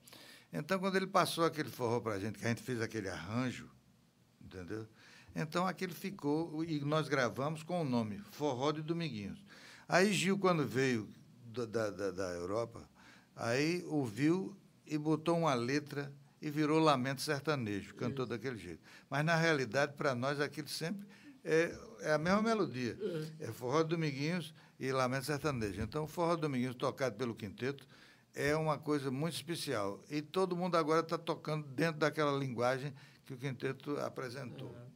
Então, 0.53 0.79
quando 0.79 0.95
ele 0.95 1.07
passou 1.07 1.45
aquele 1.45 1.69
forró 1.69 2.01
para 2.01 2.15
a 2.15 2.21
gente, 2.21 2.39
que 2.39 2.45
a 2.45 2.49
gente 2.49 2.63
fez 2.63 2.81
aquele 2.81 3.09
arranjo, 3.09 3.69
entendeu? 4.41 4.87
Então, 5.39 5.67
aquele 5.67 5.93
ficou, 5.93 6.65
e 6.65 6.81
nós 6.81 7.09
gravamos 7.09 7.63
com 7.63 7.83
o 7.83 7.85
nome 7.85 8.19
Forró 8.31 8.73
de 8.73 8.81
Dominguinhos. 8.81 9.39
Aí, 9.87 10.11
Gil, 10.13 10.39
quando 10.39 10.67
veio 10.67 11.07
da, 11.53 11.67
da, 11.67 12.11
da- 12.11 12.31
Europa, 12.33 12.89
aí 13.37 13.85
ouviu 13.87 14.57
e 14.87 14.97
botou 14.97 15.37
uma 15.39 15.53
letra 15.53 16.11
e 16.41 16.49
virou 16.51 16.79
Lamento 16.79 17.21
Sertanejo, 17.21 17.95
cantou 17.95 18.25
daquele 18.25 18.57
jeito. 18.57 18.81
Mas, 19.11 19.25
na 19.25 19.37
realidade, 19.37 19.93
para 19.93 20.15
nós, 20.15 20.41
aquilo 20.41 20.69
sempre 20.69 21.07
é, 21.45 21.77
é 22.01 22.13
a 22.15 22.19
mesma 22.19 22.41
melodia. 22.43 22.97
É 23.39 23.53
Forró 23.53 23.83
de 23.83 23.91
Dominguinhos 23.91 24.55
e 24.81 24.91
Lamento 24.91 25.27
Sertanejo. 25.27 25.83
Então, 25.83 26.07
Forró 26.07 26.35
de 26.37 26.41
Dominguinhos, 26.43 26.75
tocado 26.77 27.15
pelo 27.17 27.35
quinteto, 27.35 27.87
é 28.35 28.57
uma 28.57 28.79
coisa 28.79 29.11
muito 29.11 29.35
especial. 29.35 30.03
E 30.11 30.23
todo 30.23 30.57
mundo 30.57 30.77
agora 30.77 31.01
está 31.01 31.19
tocando 31.19 31.67
dentro 31.69 32.01
daquela 32.01 32.37
linguagem 32.39 32.95
que 33.25 33.35
o 33.35 33.37
quinteto 33.37 33.99
apresentou. 33.99 34.75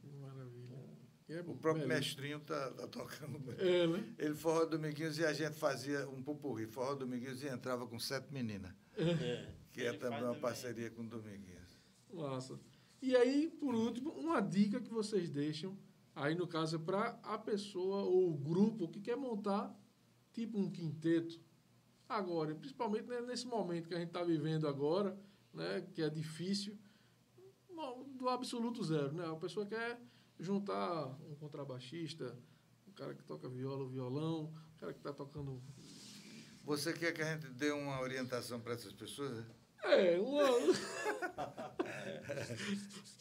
é 1.33 1.41
O 1.41 1.55
próprio 1.55 1.87
beleza. 1.87 1.99
mestrinho 1.99 2.37
está 2.37 2.69
tocando 2.87 3.39
muito. 3.39 3.61
É, 3.61 3.87
né? 3.87 4.13
Ele 4.17 4.35
forró 4.35 4.65
Dominguinhos 4.65 5.17
e 5.17 5.25
a 5.25 5.33
gente 5.33 5.55
fazia 5.55 6.07
um 6.09 6.21
pupurri. 6.21 6.65
Forró 6.67 6.95
Dominguinhos 6.95 7.41
e 7.43 7.47
entrava 7.47 7.85
com 7.87 7.97
sete 7.99 8.31
meninas, 8.33 8.73
É. 8.97 9.51
que 9.71 9.81
é 9.81 9.89
Ele 9.89 9.97
também 9.97 10.19
uma 10.19 10.27
também. 10.27 10.41
parceria 10.41 10.89
com 10.89 11.05
Dominguinhos. 11.05 11.79
Massa. 12.13 12.59
E 13.01 13.15
aí, 13.15 13.47
por 13.59 13.73
último, 13.73 14.11
uma 14.11 14.39
dica 14.41 14.79
que 14.81 14.89
vocês 14.91 15.29
deixam, 15.29 15.77
aí 16.15 16.35
no 16.35 16.47
caso, 16.47 16.79
para 16.79 17.19
a 17.23 17.37
pessoa 17.37 18.03
ou 18.03 18.29
o 18.31 18.37
grupo 18.37 18.87
que 18.87 18.99
quer 19.01 19.15
montar 19.15 19.73
tipo 20.33 20.57
um 20.59 20.69
quinteto 20.69 21.39
agora, 22.07 22.53
principalmente 22.53 23.07
né, 23.07 23.21
nesse 23.21 23.47
momento 23.47 23.87
que 23.87 23.95
a 23.95 23.97
gente 23.99 24.09
está 24.09 24.23
vivendo 24.23 24.67
agora, 24.67 25.17
né, 25.53 25.81
que 25.93 26.01
é 26.01 26.09
difícil, 26.09 26.77
do 28.17 28.29
absoluto 28.29 28.83
zero. 28.83 29.13
Né? 29.13 29.25
A 29.25 29.35
pessoa 29.35 29.65
quer 29.65 29.99
juntar 30.41 31.05
um 31.29 31.35
contrabaixista, 31.35 32.35
um 32.87 32.91
cara 32.93 33.13
que 33.13 33.23
toca 33.23 33.47
viola 33.47 33.83
ou 33.83 33.89
violão, 33.89 34.43
um 34.75 34.77
cara 34.77 34.91
que 34.91 34.99
está 34.99 35.13
tocando. 35.13 35.61
Você 36.65 36.91
quer 36.93 37.11
que 37.13 37.21
a 37.21 37.33
gente 37.33 37.47
dê 37.53 37.71
uma 37.71 38.01
orientação 38.01 38.59
para 38.59 38.73
essas 38.73 38.91
pessoas? 38.93 39.45
É, 39.83 40.19
uma. 40.19 40.43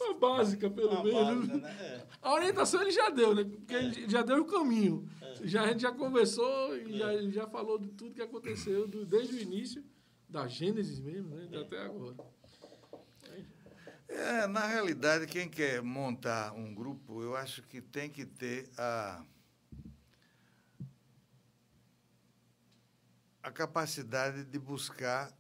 uma 0.01 0.15
básica, 0.19 0.69
pelo 0.71 0.91
Uma 0.91 1.05
menos. 1.05 1.49
básica, 1.49 1.57
né? 1.59 1.71
É. 1.81 2.07
A 2.21 2.35
orientação 2.35 2.83
ele 2.83 2.91
já 2.91 3.09
deu, 3.11 3.35
né? 3.35 3.45
Porque 3.45 3.75
ele 3.75 4.09
já 4.11 4.23
deu 4.23 4.43
o 4.43 4.45
caminho. 4.47 5.09
Já, 5.43 5.63
a 5.63 5.69
gente 5.69 5.81
já 5.83 5.93
conversou 5.93 6.77
e 6.77 6.99
já, 6.99 7.15
ele 7.15 7.31
já 7.33 7.47
falou 7.47 7.79
de 7.79 7.89
tudo 7.93 8.15
que 8.15 8.21
aconteceu 8.21 8.87
do- 8.87 9.07
desde 9.07 9.37
o 9.37 9.41
início, 9.41 9.83
da 10.29 10.47
Gênesis 10.47 11.01
mesmo, 11.01 11.35
né? 11.35 11.49
Até 11.61 11.79
agora. 11.83 12.15
É, 14.13 14.45
na 14.49 14.67
realidade, 14.67 15.25
quem 15.29 15.49
quer 15.49 15.81
montar 15.81 16.53
um 16.53 16.75
grupo, 16.75 17.23
eu 17.23 17.37
acho 17.37 17.63
que 17.63 17.81
tem 17.81 18.11
que 18.11 18.27
ter 18.27 18.69
a, 18.77 19.23
a 23.41 23.53
capacidade 23.53 24.43
de 24.45 24.59
buscar 24.59 25.33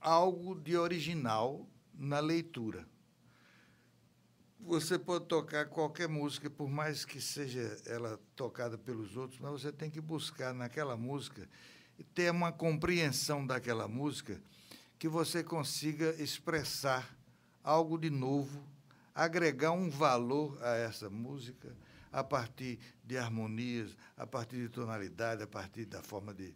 algo 0.00 0.54
de 0.54 0.76
original 0.76 1.68
na 1.92 2.20
leitura. 2.20 2.86
Você 4.60 4.96
pode 4.96 5.26
tocar 5.26 5.66
qualquer 5.66 6.08
música, 6.08 6.48
por 6.48 6.68
mais 6.68 7.04
que 7.04 7.20
seja 7.20 7.76
ela 7.86 8.20
tocada 8.36 8.78
pelos 8.78 9.16
outros, 9.16 9.40
mas 9.40 9.50
você 9.50 9.72
tem 9.72 9.90
que 9.90 10.00
buscar 10.00 10.54
naquela 10.54 10.96
música 10.96 11.48
e 11.98 12.04
ter 12.04 12.30
uma 12.30 12.52
compreensão 12.52 13.44
daquela 13.44 13.88
música 13.88 14.40
que 14.96 15.08
você 15.08 15.42
consiga 15.42 16.10
expressar 16.22 17.17
algo 17.68 17.98
de 17.98 18.08
novo, 18.08 18.64
agregar 19.14 19.72
um 19.72 19.90
valor 19.90 20.58
a 20.62 20.74
essa 20.74 21.10
música 21.10 21.76
a 22.10 22.24
partir 22.24 22.78
de 23.04 23.18
harmonias, 23.18 23.94
a 24.16 24.26
partir 24.26 24.56
de 24.56 24.68
tonalidade, 24.70 25.42
a 25.42 25.46
partir 25.46 25.84
da 25.84 26.02
forma 26.02 26.32
de 26.32 26.54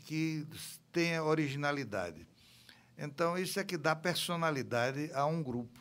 que 0.00 0.44
tenha 0.90 1.22
originalidade. 1.22 2.26
Então 2.98 3.38
isso 3.38 3.60
é 3.60 3.64
que 3.64 3.76
dá 3.76 3.94
personalidade 3.94 5.08
a 5.14 5.24
um 5.26 5.44
grupo. 5.44 5.80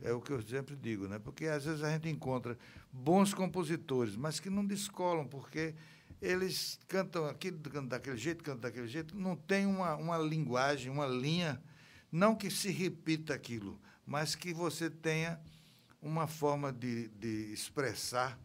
É 0.00 0.12
o 0.12 0.20
que 0.20 0.30
eu 0.30 0.40
sempre 0.40 0.76
digo, 0.76 1.08
né? 1.08 1.18
Porque 1.18 1.46
às 1.46 1.64
vezes 1.64 1.82
a 1.82 1.90
gente 1.90 2.08
encontra 2.08 2.56
bons 2.92 3.34
compositores, 3.34 4.14
mas 4.14 4.38
que 4.38 4.48
não 4.48 4.64
descolam 4.64 5.26
porque 5.26 5.74
eles 6.22 6.78
cantam 6.86 7.26
aquilo, 7.26 7.58
cantam 7.58 7.88
daquele 7.88 8.16
jeito, 8.16 8.44
cantam 8.44 8.60
daquele 8.60 8.86
jeito, 8.86 9.16
não 9.16 9.34
tem 9.34 9.66
uma, 9.66 9.96
uma 9.96 10.16
linguagem, 10.16 10.92
uma 10.92 11.08
linha, 11.08 11.60
não 12.10 12.36
que 12.36 12.48
se 12.50 12.70
repita 12.70 13.34
aquilo, 13.34 13.78
mas 14.06 14.34
que 14.34 14.54
você 14.54 14.88
tenha 14.88 15.40
uma 16.00 16.26
forma 16.26 16.72
de, 16.72 17.08
de 17.08 17.52
expressar 17.52 18.38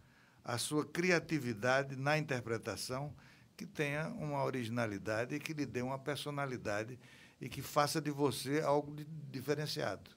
a 0.44 0.58
sua 0.58 0.86
criatividade 0.86 1.96
na 1.96 2.18
interpretação 2.18 3.16
que 3.56 3.66
tenha 3.66 4.10
uma 4.10 4.44
originalidade 4.44 5.36
e 5.36 5.40
que 5.40 5.54
lhe 5.54 5.66
dê 5.66 5.84
uma 5.84 6.00
personalidade 6.00 6.98
e 7.40 7.48
que 7.48 7.62
faça 7.62 8.02
de 8.02 8.10
você 8.10 8.62
algo 8.62 8.96
de, 8.96 9.06
diferenciado. 9.06 10.10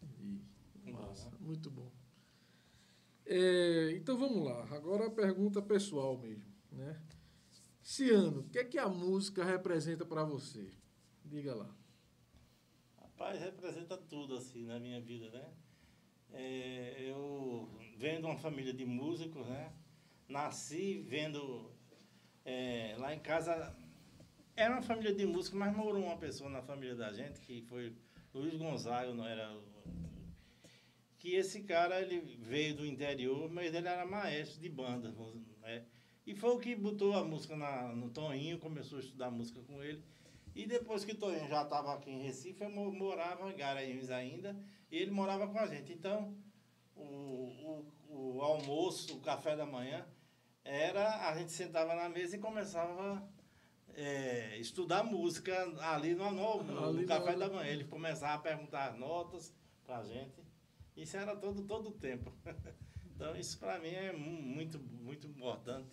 Entendi. 0.00 0.40
Massa, 0.92 1.28
muito 1.40 1.68
bom. 1.68 1.90
É, 3.26 3.92
então 3.96 4.16
vamos 4.16 4.44
lá. 4.44 4.62
Agora 4.76 5.06
a 5.06 5.10
pergunta 5.10 5.60
pessoal 5.60 6.16
mesmo, 6.18 6.44
né? 6.70 7.00
Ciano, 7.82 8.40
o 8.40 8.44
que 8.44 8.58
é 8.58 8.64
que 8.64 8.78
a 8.78 8.88
música 8.88 9.44
representa 9.44 10.04
para 10.04 10.22
você? 10.22 10.70
Diga 11.24 11.54
lá. 11.54 11.79
Rapaz, 13.20 13.38
representa 13.38 13.98
tudo 13.98 14.34
assim 14.34 14.64
na 14.64 14.80
minha 14.80 14.98
vida, 14.98 15.28
né? 15.28 15.44
É, 16.32 16.94
eu 17.00 17.68
venho 17.98 18.20
de 18.20 18.24
uma 18.24 18.38
família 18.38 18.72
de 18.72 18.86
músicos, 18.86 19.46
né? 19.46 19.70
Nasci 20.26 21.00
vendo 21.06 21.70
é, 22.46 22.94
lá 22.96 23.14
em 23.14 23.18
casa 23.18 23.76
era 24.56 24.72
uma 24.72 24.80
família 24.80 25.14
de 25.14 25.26
músicos, 25.26 25.58
mas 25.58 25.76
morou 25.76 26.02
uma 26.02 26.16
pessoa 26.16 26.48
na 26.48 26.62
família 26.62 26.94
da 26.94 27.12
gente 27.12 27.42
que 27.42 27.60
foi 27.60 27.94
Luiz 28.32 28.56
Gonzaga, 28.56 29.12
não 29.12 29.26
era 29.26 29.54
que 31.18 31.34
esse 31.34 31.60
cara 31.64 32.00
ele 32.00 32.20
veio 32.38 32.74
do 32.74 32.86
interior, 32.86 33.50
mas 33.50 33.74
ele 33.74 33.86
era 33.86 34.06
maestro 34.06 34.62
de 34.62 34.70
banda, 34.70 35.14
né? 35.60 35.84
E 36.26 36.34
foi 36.34 36.54
o 36.54 36.58
que 36.58 36.74
botou 36.74 37.14
a 37.14 37.22
música 37.22 37.54
na, 37.54 37.94
no 37.94 38.08
Toninho, 38.08 38.58
começou 38.58 38.96
a 38.96 39.02
estudar 39.02 39.30
música 39.30 39.60
com 39.60 39.84
ele. 39.84 40.02
E 40.54 40.66
depois 40.66 41.04
que 41.04 41.12
o 41.12 41.16
Toninho 41.16 41.48
já 41.48 41.62
estava 41.62 41.94
aqui 41.94 42.10
em 42.10 42.22
Recife, 42.22 42.62
eu 42.62 42.70
morava 42.70 43.50
em 43.50 43.56
Garanhuns 43.56 44.10
ainda, 44.10 44.56
e 44.90 44.96
ele 44.96 45.10
morava 45.10 45.46
com 45.46 45.58
a 45.58 45.66
gente. 45.66 45.92
Então, 45.92 46.36
o, 46.96 47.84
o, 48.08 48.36
o 48.36 48.42
almoço, 48.42 49.16
o 49.16 49.20
café 49.20 49.56
da 49.56 49.64
manhã, 49.64 50.06
era 50.64 51.28
a 51.28 51.38
gente 51.38 51.52
sentava 51.52 51.94
na 51.94 52.08
mesa 52.08 52.36
e 52.36 52.38
começava 52.38 53.26
é, 53.94 54.58
estudar 54.58 55.02
música 55.02 55.54
ali 55.80 56.14
no, 56.14 56.30
no, 56.30 56.62
no, 56.62 56.84
ali 56.84 57.02
no 57.02 57.06
café 57.06 57.36
da 57.36 57.48
manhã. 57.48 57.70
Ele 57.70 57.84
começava 57.84 58.34
a 58.34 58.38
perguntar 58.38 58.96
notas 58.96 59.54
para 59.84 59.98
a 59.98 60.04
gente. 60.04 60.40
Isso 60.96 61.16
era 61.16 61.34
todo, 61.36 61.62
todo 61.64 61.88
o 61.88 61.92
tempo. 61.92 62.32
Então, 63.20 63.36
isso 63.36 63.58
para 63.58 63.78
mim 63.78 63.90
é 63.90 64.14
muito, 64.14 64.78
muito 64.78 65.26
importante. 65.26 65.90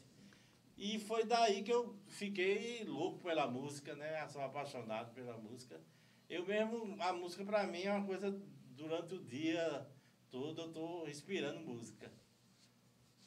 E 0.77 0.99
foi 0.99 1.25
daí 1.25 1.63
que 1.63 1.73
eu 1.73 1.95
fiquei 2.07 2.83
louco 2.83 3.19
pela 3.19 3.47
música, 3.47 3.95
né? 3.95 4.27
Sou 4.27 4.41
apaixonado 4.41 5.11
pela 5.13 5.35
música. 5.35 5.81
Eu 6.29 6.45
mesmo, 6.45 6.95
a 7.01 7.11
música 7.13 7.43
para 7.43 7.65
mim 7.65 7.81
é 7.81 7.91
uma 7.91 8.05
coisa 8.05 8.39
durante 8.75 9.15
o 9.15 9.23
dia 9.23 9.89
todo, 10.29 10.61
eu 10.61 10.67
estou 10.67 11.09
inspirando 11.09 11.59
música. 11.61 12.11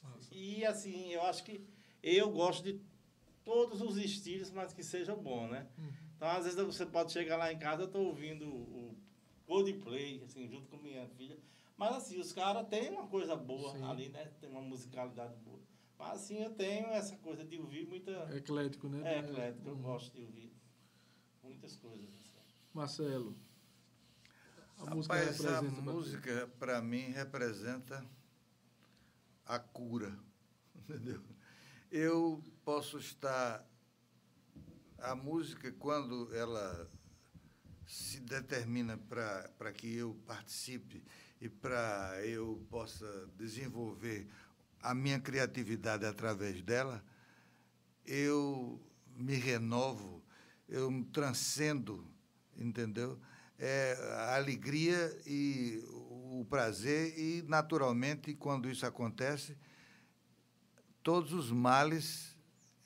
Nossa. 0.03 0.33
E 0.33 0.65
assim, 0.65 1.09
eu 1.13 1.23
acho 1.23 1.43
que 1.43 1.67
eu 2.03 2.31
gosto 2.31 2.63
de 2.63 2.81
todos 3.45 3.81
os 3.81 3.97
estilos, 3.97 4.51
mas 4.53 4.73
que 4.73 4.85
seja 4.85 5.17
bom, 5.17 5.49
né? 5.49 5.67
Uhum. 5.77 5.93
Então, 6.17 6.29
às 6.29 6.45
vezes 6.45 6.63
você 6.63 6.87
pode 6.87 7.11
chegar 7.11 7.37
lá 7.37 7.53
em 7.53 7.59
casa, 7.59 7.83
eu 7.83 7.87
estou 7.87 8.07
ouvindo 8.07 8.47
o 8.47 8.97
Coldplay, 9.47 10.23
assim, 10.23 10.47
junto 10.47 10.69
com 10.69 10.77
minha 10.77 11.09
filha. 11.09 11.37
Mas 11.77 11.97
assim, 11.97 12.21
os 12.21 12.33
caras 12.33 12.69
têm 12.69 12.91
uma 12.91 13.07
coisa 13.07 13.35
boa 13.35 13.73
Sim. 13.73 13.83
ali, 13.85 14.09
né? 14.11 14.31
Tem 14.39 14.51
uma 14.51 14.61
musicalidade 14.61 15.35
boa. 15.39 15.60
Mas 16.01 16.23
assim, 16.23 16.43
eu 16.43 16.51
tenho 16.55 16.87
essa 16.89 17.15
coisa 17.19 17.45
de 17.45 17.59
ouvir 17.59 17.87
muita. 17.87 18.11
É 18.33 18.39
eclético, 18.39 18.89
né? 18.89 19.03
É 19.05 19.19
eclético, 19.19 19.69
eu 19.69 19.75
uhum. 19.75 19.83
gosto 19.83 20.15
de 20.15 20.23
ouvir 20.23 20.51
muitas 21.43 21.77
coisas. 21.77 22.09
Assim. 22.09 22.55
Marcelo. 22.73 23.37
A 24.79 24.81
Rapaz, 24.81 24.97
música 24.97 25.15
representa. 25.15 25.59
A 25.59 25.63
música, 25.63 26.53
para 26.59 26.81
mim, 26.81 27.11
representa 27.11 28.07
a 29.45 29.59
cura. 29.59 30.19
Entendeu? 30.75 31.23
Eu 31.91 32.43
posso 32.65 32.99
estar. 32.99 33.69
A 34.97 35.15
música, 35.15 35.71
quando 35.73 36.35
ela 36.35 36.91
se 37.87 38.21
determina 38.21 38.97
para 38.97 39.73
que 39.73 39.97
eu 39.97 40.15
participe 40.27 41.05
e 41.41 41.49
para 41.49 42.25
eu 42.25 42.65
possa 42.71 43.29
desenvolver 43.37 44.31
a 44.83 44.95
minha 44.95 45.21
criatividade 45.21 46.05
através 46.07 46.63
dela, 46.63 47.05
eu 48.07 48.81
me 49.17 49.35
renovo, 49.35 50.23
eu 50.69 51.05
transcendo, 51.13 52.07
entendeu? 52.57 53.21
É 53.59 53.95
a 54.15 54.37
alegria 54.37 55.17
e 55.27 55.83
o 55.87 56.47
prazer 56.49 57.19
e 57.19 57.43
naturalmente 57.43 58.35
quando 58.35 58.71
isso 58.71 58.87
acontece, 58.87 59.57
todos 61.03 61.33
os 61.33 61.51
males 61.51 62.37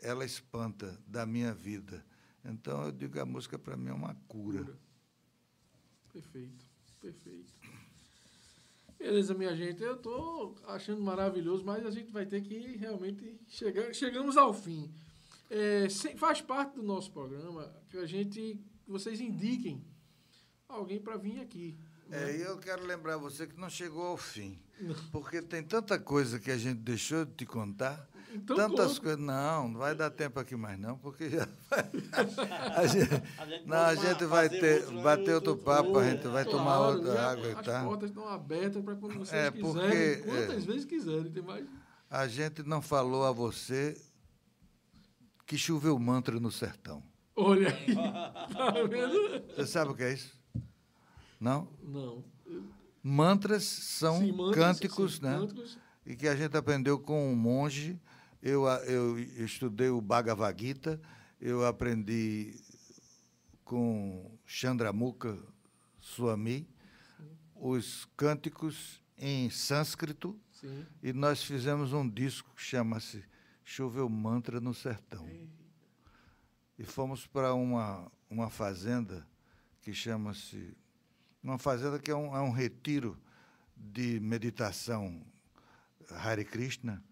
ela 0.00 0.24
espanta 0.24 1.00
da 1.06 1.24
minha 1.24 1.54
vida. 1.54 2.04
Então 2.44 2.84
eu 2.84 2.92
digo 2.92 3.20
a 3.20 3.24
música 3.24 3.58
para 3.58 3.76
mim 3.76 3.88
é 3.88 3.92
uma 3.92 4.14
cura. 4.26 4.64
cura. 4.64 4.78
Perfeito, 6.12 6.64
perfeito. 7.00 7.53
Beleza, 9.05 9.35
minha 9.35 9.55
gente, 9.55 9.82
eu 9.82 9.97
estou 9.97 10.56
achando 10.66 11.02
maravilhoso, 11.02 11.62
mas 11.62 11.85
a 11.85 11.90
gente 11.90 12.10
vai 12.10 12.24
ter 12.24 12.40
que 12.40 12.74
realmente 12.78 13.39
chegar. 13.47 13.93
Chegamos 13.93 14.35
ao 14.39 14.55
fim. 14.55 14.90
É, 15.51 15.86
faz 16.16 16.40
parte 16.40 16.76
do 16.76 16.82
nosso 16.82 17.12
programa 17.12 17.70
que 17.90 17.98
a 17.98 18.06
gente, 18.06 18.59
vocês 18.89 19.20
indiquem 19.20 19.85
alguém 20.66 20.98
para 20.98 21.18
vir 21.18 21.39
aqui. 21.39 21.78
É, 22.10 22.24
né? 22.24 22.39
e 22.39 22.40
eu 22.40 22.56
quero 22.56 22.86
lembrar 22.86 23.18
você 23.18 23.47
que 23.47 23.60
não 23.60 23.68
chegou 23.68 24.06
ao 24.06 24.16
fim. 24.16 24.59
Porque 25.12 25.43
tem 25.43 25.62
tanta 25.62 25.98
coisa 25.98 26.40
que 26.40 26.51
a 26.51 26.56
gente 26.56 26.78
deixou 26.78 27.26
de 27.26 27.35
te 27.35 27.44
contar. 27.44 28.09
Então, 28.35 28.56
tantas 28.56 28.98
coisas. 28.98 29.20
Não, 29.20 29.69
não 29.69 29.78
vai 29.78 29.94
dar 29.94 30.11
tempo 30.11 30.40
aqui 30.40 30.56
mais, 30.56 30.77
não, 30.77 30.98
porque 30.98 31.31
já. 31.31 31.48
a 32.77 32.86
gente, 32.86 33.23
a 33.39 33.47
gente 33.47 33.66
não, 33.66 33.77
a 33.77 33.94
gente 33.94 34.24
vai 34.24 34.48
ter, 34.48 34.81
outro, 34.81 35.02
bater 35.02 35.35
outro, 35.35 35.51
outro 35.52 35.65
papo, 35.65 35.98
a 35.98 36.11
gente 36.11 36.27
vai 36.27 36.44
claro, 36.44 36.59
tomar 36.59 36.81
outra 36.81 37.31
água 37.31 37.51
e 37.51 37.55
tal. 37.55 37.77
As 37.77 37.85
portas 37.85 38.11
estão 38.11 38.28
abertas 38.28 38.82
para 38.82 38.97
quando 38.97 39.19
vocês 39.19 39.32
é, 39.32 39.51
porque, 39.52 40.16
quiserem, 40.16 40.23
quantas 40.23 40.62
é, 40.62 40.66
vezes 40.66 40.85
quiserem. 40.85 41.31
Tem 41.31 41.43
mais... 41.44 41.65
A 42.11 42.27
gente 42.27 42.65
não 42.65 42.82
falou 42.82 43.24
a 43.24 43.31
você 43.31 43.97
que 45.47 45.56
choveu 45.56 45.97
mantra 45.97 46.40
no 46.40 46.51
sertão. 46.51 47.02
Olha 47.36 47.69
aí, 47.69 47.94
tá 48.52 48.70
vendo? 48.89 49.44
Você 49.55 49.66
sabe 49.66 49.93
o 49.93 49.94
que 49.94 50.02
é 50.02 50.12
isso? 50.12 50.36
Não? 51.39 51.69
Não. 51.82 52.24
Mantras 53.01 53.62
são 53.65 54.19
sim, 54.19 54.32
mantras, 54.32 54.56
cânticos, 54.56 55.15
sim, 55.16 55.23
né? 55.23 55.39
Cânticos. 55.39 55.78
E 56.05 56.16
que 56.16 56.27
a 56.27 56.35
gente 56.35 56.56
aprendeu 56.56 56.98
com 56.98 57.32
um 57.32 57.36
monge 57.36 58.01
eu, 58.44 58.66
eu 58.66 59.18
estudei 59.42 59.88
o 59.88 60.02
Bhagavad 60.02 60.60
Gita, 60.60 61.00
eu 61.40 61.64
aprendi 61.64 62.54
com 63.64 64.38
Chandramukha 64.44 65.38
Swami 65.98 66.68
os 67.54 68.06
cânticos 68.14 69.02
em 69.16 69.48
sânscrito 69.48 70.38
Sim. 70.52 70.84
e 71.02 71.10
nós 71.14 71.42
fizemos 71.42 71.94
um 71.94 72.06
disco 72.06 72.52
que 72.54 72.60
chama-se 72.60 73.24
Choveu 73.64 74.10
Mantra 74.10 74.60
no 74.60 74.74
Sertão. 74.74 75.26
E 76.78 76.84
fomos 76.84 77.26
para 77.26 77.54
uma, 77.54 78.12
uma 78.28 78.50
fazenda 78.50 79.26
que 79.80 79.94
chama-se. 79.94 80.76
Uma 81.42 81.56
fazenda 81.56 81.98
que 81.98 82.10
é 82.10 82.14
um, 82.14 82.36
é 82.36 82.42
um 82.42 82.50
retiro 82.50 83.18
de 83.74 84.20
meditação 84.20 85.24
Hare 86.10 86.44
Krishna 86.44 87.02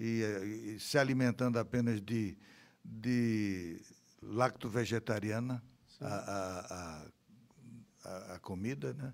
e, 0.00 0.74
e 0.74 0.80
se 0.80 0.96
alimentando 0.98 1.58
apenas 1.58 2.00
de, 2.00 2.36
de 2.82 3.78
lacto-vegetariana, 4.22 5.62
a, 6.00 6.06
a, 6.06 7.06
a, 8.04 8.34
a, 8.34 8.38
comida, 8.38 8.94
né? 8.94 9.12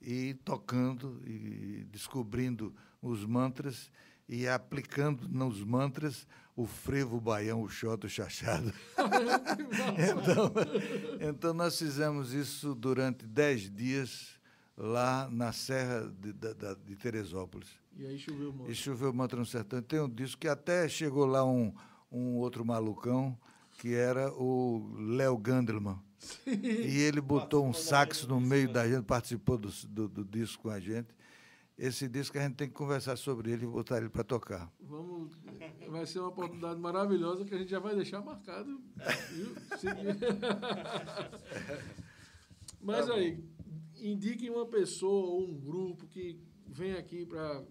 e 0.00 0.34
tocando 0.44 1.22
e 1.24 1.86
descobrindo 1.92 2.74
os 3.00 3.24
mantras 3.24 3.90
e 4.28 4.48
aplicando 4.48 5.28
nos 5.28 5.62
mantras 5.62 6.26
o 6.56 6.66
frevo, 6.66 7.18
o 7.18 7.20
baião, 7.20 7.62
o 7.62 7.68
xota, 7.68 8.08
o 8.08 8.10
chachado. 8.10 8.72
então, 9.94 10.52
então, 11.28 11.54
nós 11.54 11.78
fizemos 11.78 12.32
isso 12.32 12.74
durante 12.74 13.24
dez 13.24 13.70
dias 13.70 14.35
lá 14.76 15.28
na 15.30 15.52
Serra 15.52 16.12
de, 16.20 16.32
de, 16.32 16.54
de 16.84 16.96
Teresópolis. 16.96 17.68
E 17.96 18.06
aí 18.06 18.18
choveu 18.18 18.52
mantra. 18.52 18.72
E 18.72 18.74
choveu 18.74 19.12
mantra 19.12 19.38
no 19.38 19.46
sertão. 19.46 19.80
Tem 19.80 20.00
um 20.00 20.08
disco 20.08 20.40
que 20.40 20.48
até 20.48 20.88
chegou 20.88 21.24
lá 21.24 21.44
um, 21.44 21.72
um 22.12 22.36
outro 22.36 22.64
malucão, 22.64 23.38
que 23.78 23.94
era 23.94 24.32
o 24.34 24.92
Léo 24.98 25.38
Gandelman. 25.38 25.98
Sim. 26.18 26.60
E 26.62 26.98
ele 26.98 27.20
botou 27.20 27.64
um 27.66 27.72
sax 27.72 28.26
no 28.26 28.40
meio 28.40 28.68
da 28.70 28.88
gente, 28.88 29.04
participou 29.04 29.56
do, 29.56 29.70
do, 29.88 30.08
do, 30.08 30.24
disco 30.24 30.64
com 30.64 30.70
a 30.70 30.80
gente. 30.80 31.14
Esse 31.78 32.08
disco 32.08 32.38
a 32.38 32.42
gente 32.42 32.54
tem 32.54 32.68
que 32.68 32.74
conversar 32.74 33.16
sobre 33.16 33.52
ele 33.52 33.64
e 33.64 33.68
botar 33.68 33.98
ele 33.98 34.08
para 34.08 34.24
tocar. 34.24 34.72
Vamos, 34.80 35.30
vai 35.88 36.06
ser 36.06 36.20
uma 36.20 36.28
oportunidade 36.28 36.80
maravilhosa 36.80 37.44
que 37.44 37.54
a 37.54 37.58
gente 37.58 37.70
já 37.70 37.78
vai 37.78 37.94
deixar 37.94 38.22
marcado. 38.22 38.80
Mas 42.82 43.06
tá 43.06 43.14
aí, 43.14 43.44
indique 44.00 44.48
uma 44.50 44.66
pessoa 44.66 45.26
ou 45.28 45.42
um 45.48 45.58
grupo 45.58 46.06
que 46.06 46.40
vem 46.66 46.94
aqui 46.94 47.24
para 47.26 47.64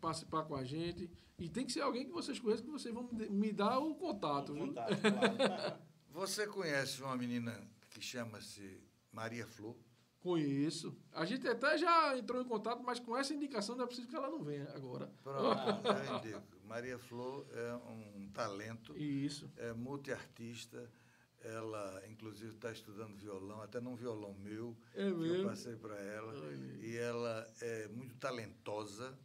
participar 0.00 0.44
com 0.44 0.54
a 0.54 0.64
gente. 0.64 1.10
E 1.38 1.48
tem 1.48 1.66
que 1.66 1.72
ser 1.72 1.82
alguém 1.82 2.04
que 2.06 2.12
vocês 2.12 2.38
conheçam, 2.38 2.64
que 2.64 2.70
vocês 2.70 2.94
vão 2.94 3.08
me- 3.12 3.52
dar 3.52 3.78
o 3.78 3.94
contato. 3.94 4.54
Contato, 4.54 4.88
claro. 5.00 5.78
Você 6.10 6.46
conhece 6.46 7.02
uma 7.02 7.16
menina 7.16 7.52
que 7.90 8.00
chama-se 8.00 8.80
Maria 9.12 9.46
Flor? 9.46 9.76
Conheço. 10.20 10.96
A 11.12 11.24
gente 11.24 11.46
até 11.46 11.76
já 11.78 12.16
entrou 12.18 12.40
em 12.42 12.44
contato, 12.46 12.82
mas 12.82 12.98
com 12.98 13.16
essa 13.16 13.32
indicação 13.34 13.76
não 13.76 13.84
é 13.84 13.86
preciso 13.86 14.08
que 14.08 14.16
ela 14.16 14.28
não 14.30 14.42
venha 14.42 14.68
agora. 14.74 15.12
Pronto, 15.22 15.86
eu 15.86 16.16
indico. 16.16 16.42
Maria 16.64 16.98
Flor 16.98 17.46
é 17.52 17.74
um 17.92 18.28
talento, 18.32 18.96
Isso. 18.96 19.48
é 19.56 19.72
multiartista. 19.72 20.90
Ela, 21.40 22.02
inclusive, 22.08 22.54
está 22.54 22.72
estudando 22.72 23.16
violão, 23.16 23.60
até 23.62 23.80
num 23.80 23.94
violão 23.94 24.34
meu, 24.34 24.76
É 24.94 25.04
que 25.04 25.10
eu 25.12 25.16
mesmo? 25.18 25.48
passei 25.48 25.76
para 25.76 25.94
ela. 25.96 26.32
Olha. 26.32 26.76
E 26.84 26.96
ela 26.96 27.48
é 27.60 27.88
muito 27.88 28.16
talentosa 28.16 29.16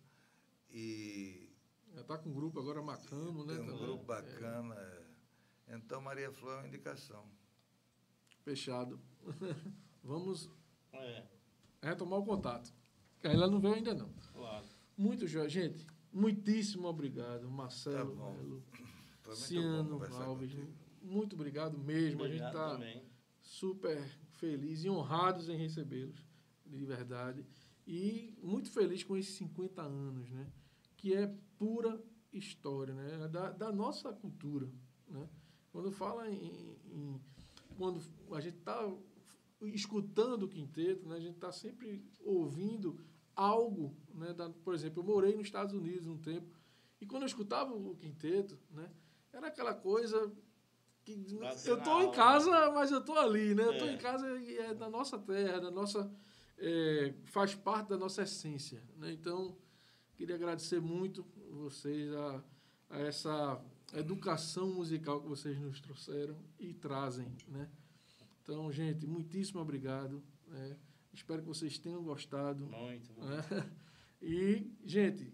e 0.70 1.50
Ela 1.94 2.04
tá 2.04 2.18
com 2.18 2.30
um 2.30 2.34
grupo 2.34 2.60
agora 2.60 2.82
Macamo, 2.82 3.44
né? 3.46 3.56
tem 3.56 3.64
um 3.64 3.68
também. 3.68 3.86
grupo 3.86 4.04
bacana. 4.06 4.76
é. 4.76 5.76
Então, 5.76 6.02
Maria 6.02 6.32
Flor 6.32 6.54
é 6.54 6.58
uma 6.60 6.68
indicação. 6.68 7.26
Fechado. 8.44 9.00
Vamos 10.04 10.50
É, 10.94 11.24
retomar 11.82 12.20
o 12.20 12.26
contato. 12.26 12.74
Ela 13.24 13.48
não 13.48 13.60
veio 13.60 13.76
ainda 13.76 13.94
não. 13.94 14.12
claro. 14.34 14.66
Muito 14.98 15.26
joia. 15.28 15.48
Gente, 15.50 15.86
muitíssimo 16.12 16.88
obrigado. 16.88 17.50
Marcelo, 17.50 18.62
Tá 19.24 19.36
Ciano 19.36 20.04
Alves. 20.04 20.52
contigo. 20.52 20.74
Muito 21.02 21.34
obrigado 21.36 21.78
mesmo. 21.78 22.22
Obrigado 22.24 22.58
a 22.58 22.70
gente 22.78 22.78
está 22.78 22.78
super 23.42 24.02
feliz 24.32 24.84
e 24.84 24.90
honrados 24.90 25.50
em 25.50 25.56
recebê-los, 25.58 26.26
de 26.66 26.86
verdade. 26.86 27.46
E 27.88 28.38
muito 28.42 28.72
feliz 28.72 29.04
com 29.04 29.18
esses 29.18 29.36
50 29.36 29.82
anos, 29.82 30.30
né? 30.30 30.52
Que 30.98 31.14
é 31.14 31.34
pura 31.58 32.02
história, 32.32 32.94
né? 32.94 33.28
Da, 33.28 33.52
da 33.52 33.72
nossa 33.72 34.14
cultura, 34.14 34.70
né? 35.08 35.28
Quando 35.72 35.92
fala 35.92 36.30
em... 36.30 36.76
em- 36.92 37.22
quando 37.78 38.02
a 38.34 38.40
gente 38.42 38.58
está 38.58 38.86
escutando 39.62 40.44
o 40.44 40.48
quinteto, 40.48 41.08
né? 41.08 41.16
A 41.16 41.20
gente 41.20 41.36
está 41.36 41.52
sempre 41.52 42.04
ouvindo 42.20 43.00
algo, 43.36 43.96
né? 44.14 44.34
Da, 44.34 44.50
por 44.50 44.74
exemplo, 44.74 45.02
eu 45.02 45.06
morei 45.06 45.36
nos 45.36 45.48
Estados 45.48 45.74
Unidos 45.74 46.06
um 46.08 46.18
tempo 46.18 46.48
e 47.00 47.06
quando 47.06 47.24
eu 47.24 47.28
escutava 47.28 47.74
o 47.74 47.96
quinteto, 47.96 48.58
né? 48.70 48.92
Era 49.34 49.48
aquela 49.48 49.74
coisa 49.74 50.32
que 51.64 51.70
eu 51.70 51.82
tô 51.82 52.02
em 52.02 52.12
casa, 52.12 52.72
mas 52.72 52.92
eu 52.92 53.04
tô 53.04 53.14
ali, 53.18 53.54
né? 53.56 53.64
Eu 53.64 53.78
tô 53.78 53.86
É. 53.86 53.94
em 53.94 53.98
casa 53.98 54.28
e 54.40 54.58
é 54.58 54.74
da 54.74 54.90
nossa 54.90 55.18
terra, 55.20 55.60
da 55.60 55.72
nossa 55.72 56.12
é, 56.58 57.14
faz 57.26 57.56
parte 57.56 57.90
da 57.90 57.98
nossa 57.98 58.22
essência, 58.24 58.82
né? 58.98 59.12
Então 59.12 59.58
queria 60.16 60.36
agradecer 60.36 60.80
muito 60.80 61.26
vocês 61.52 62.12
a, 62.14 62.44
a 62.92 63.00
essa 63.00 63.62
educação 63.94 64.68
musical 64.74 65.22
que 65.22 65.28
vocês 65.28 65.60
nos 65.60 65.80
trouxeram 65.82 66.38
e 66.60 66.74
trazem, 66.74 67.28
né? 67.48 67.70
Então, 68.44 68.72
gente, 68.72 69.06
muitíssimo 69.08 69.60
obrigado. 69.62 70.22
né? 70.48 70.78
Espero 71.14 71.42
que 71.42 71.48
vocês 71.48 71.78
tenham 71.78 72.02
gostado. 72.04 72.66
Muito 72.68 73.14
bom. 73.14 73.24
né? 73.26 73.44
E, 74.24 74.72
gente, 74.86 75.34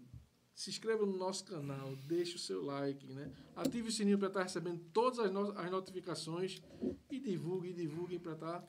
se 0.58 0.70
inscreva 0.70 1.06
no 1.06 1.16
nosso 1.16 1.44
canal, 1.44 1.94
deixe 2.08 2.34
o 2.34 2.38
seu 2.38 2.64
like, 2.64 3.06
né? 3.12 3.32
Ative 3.54 3.88
o 3.88 3.92
sininho 3.92 4.18
para 4.18 4.26
estar 4.26 4.42
recebendo 4.42 4.80
todas 4.92 5.20
as, 5.20 5.30
no- 5.30 5.56
as 5.56 5.70
notificações 5.70 6.60
e 7.08 7.20
divulguem, 7.20 7.72
divulguem 7.72 8.18
para 8.18 8.32
estar 8.32 8.68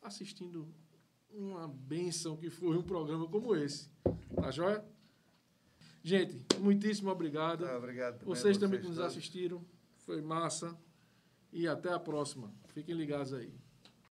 assistindo 0.00 0.66
uma 1.30 1.68
benção 1.68 2.34
que 2.34 2.48
foi 2.48 2.78
um 2.78 2.82
programa 2.82 3.28
como 3.28 3.54
esse. 3.54 3.90
Tá 4.36 4.50
joia? 4.50 4.82
Gente, 6.02 6.42
muitíssimo 6.60 7.10
obrigado. 7.10 7.66
Tá, 7.66 7.76
obrigado 7.76 8.20
também 8.20 8.34
Vocês 8.34 8.56
também 8.56 8.80
que 8.80 8.86
nos 8.86 8.96
todos. 8.96 9.10
assistiram. 9.12 9.62
Foi 9.98 10.22
massa. 10.22 10.74
E 11.52 11.68
até 11.68 11.92
a 11.92 11.98
próxima. 11.98 12.54
Fiquem 12.68 12.94
ligados 12.94 13.34
aí. 13.34 13.52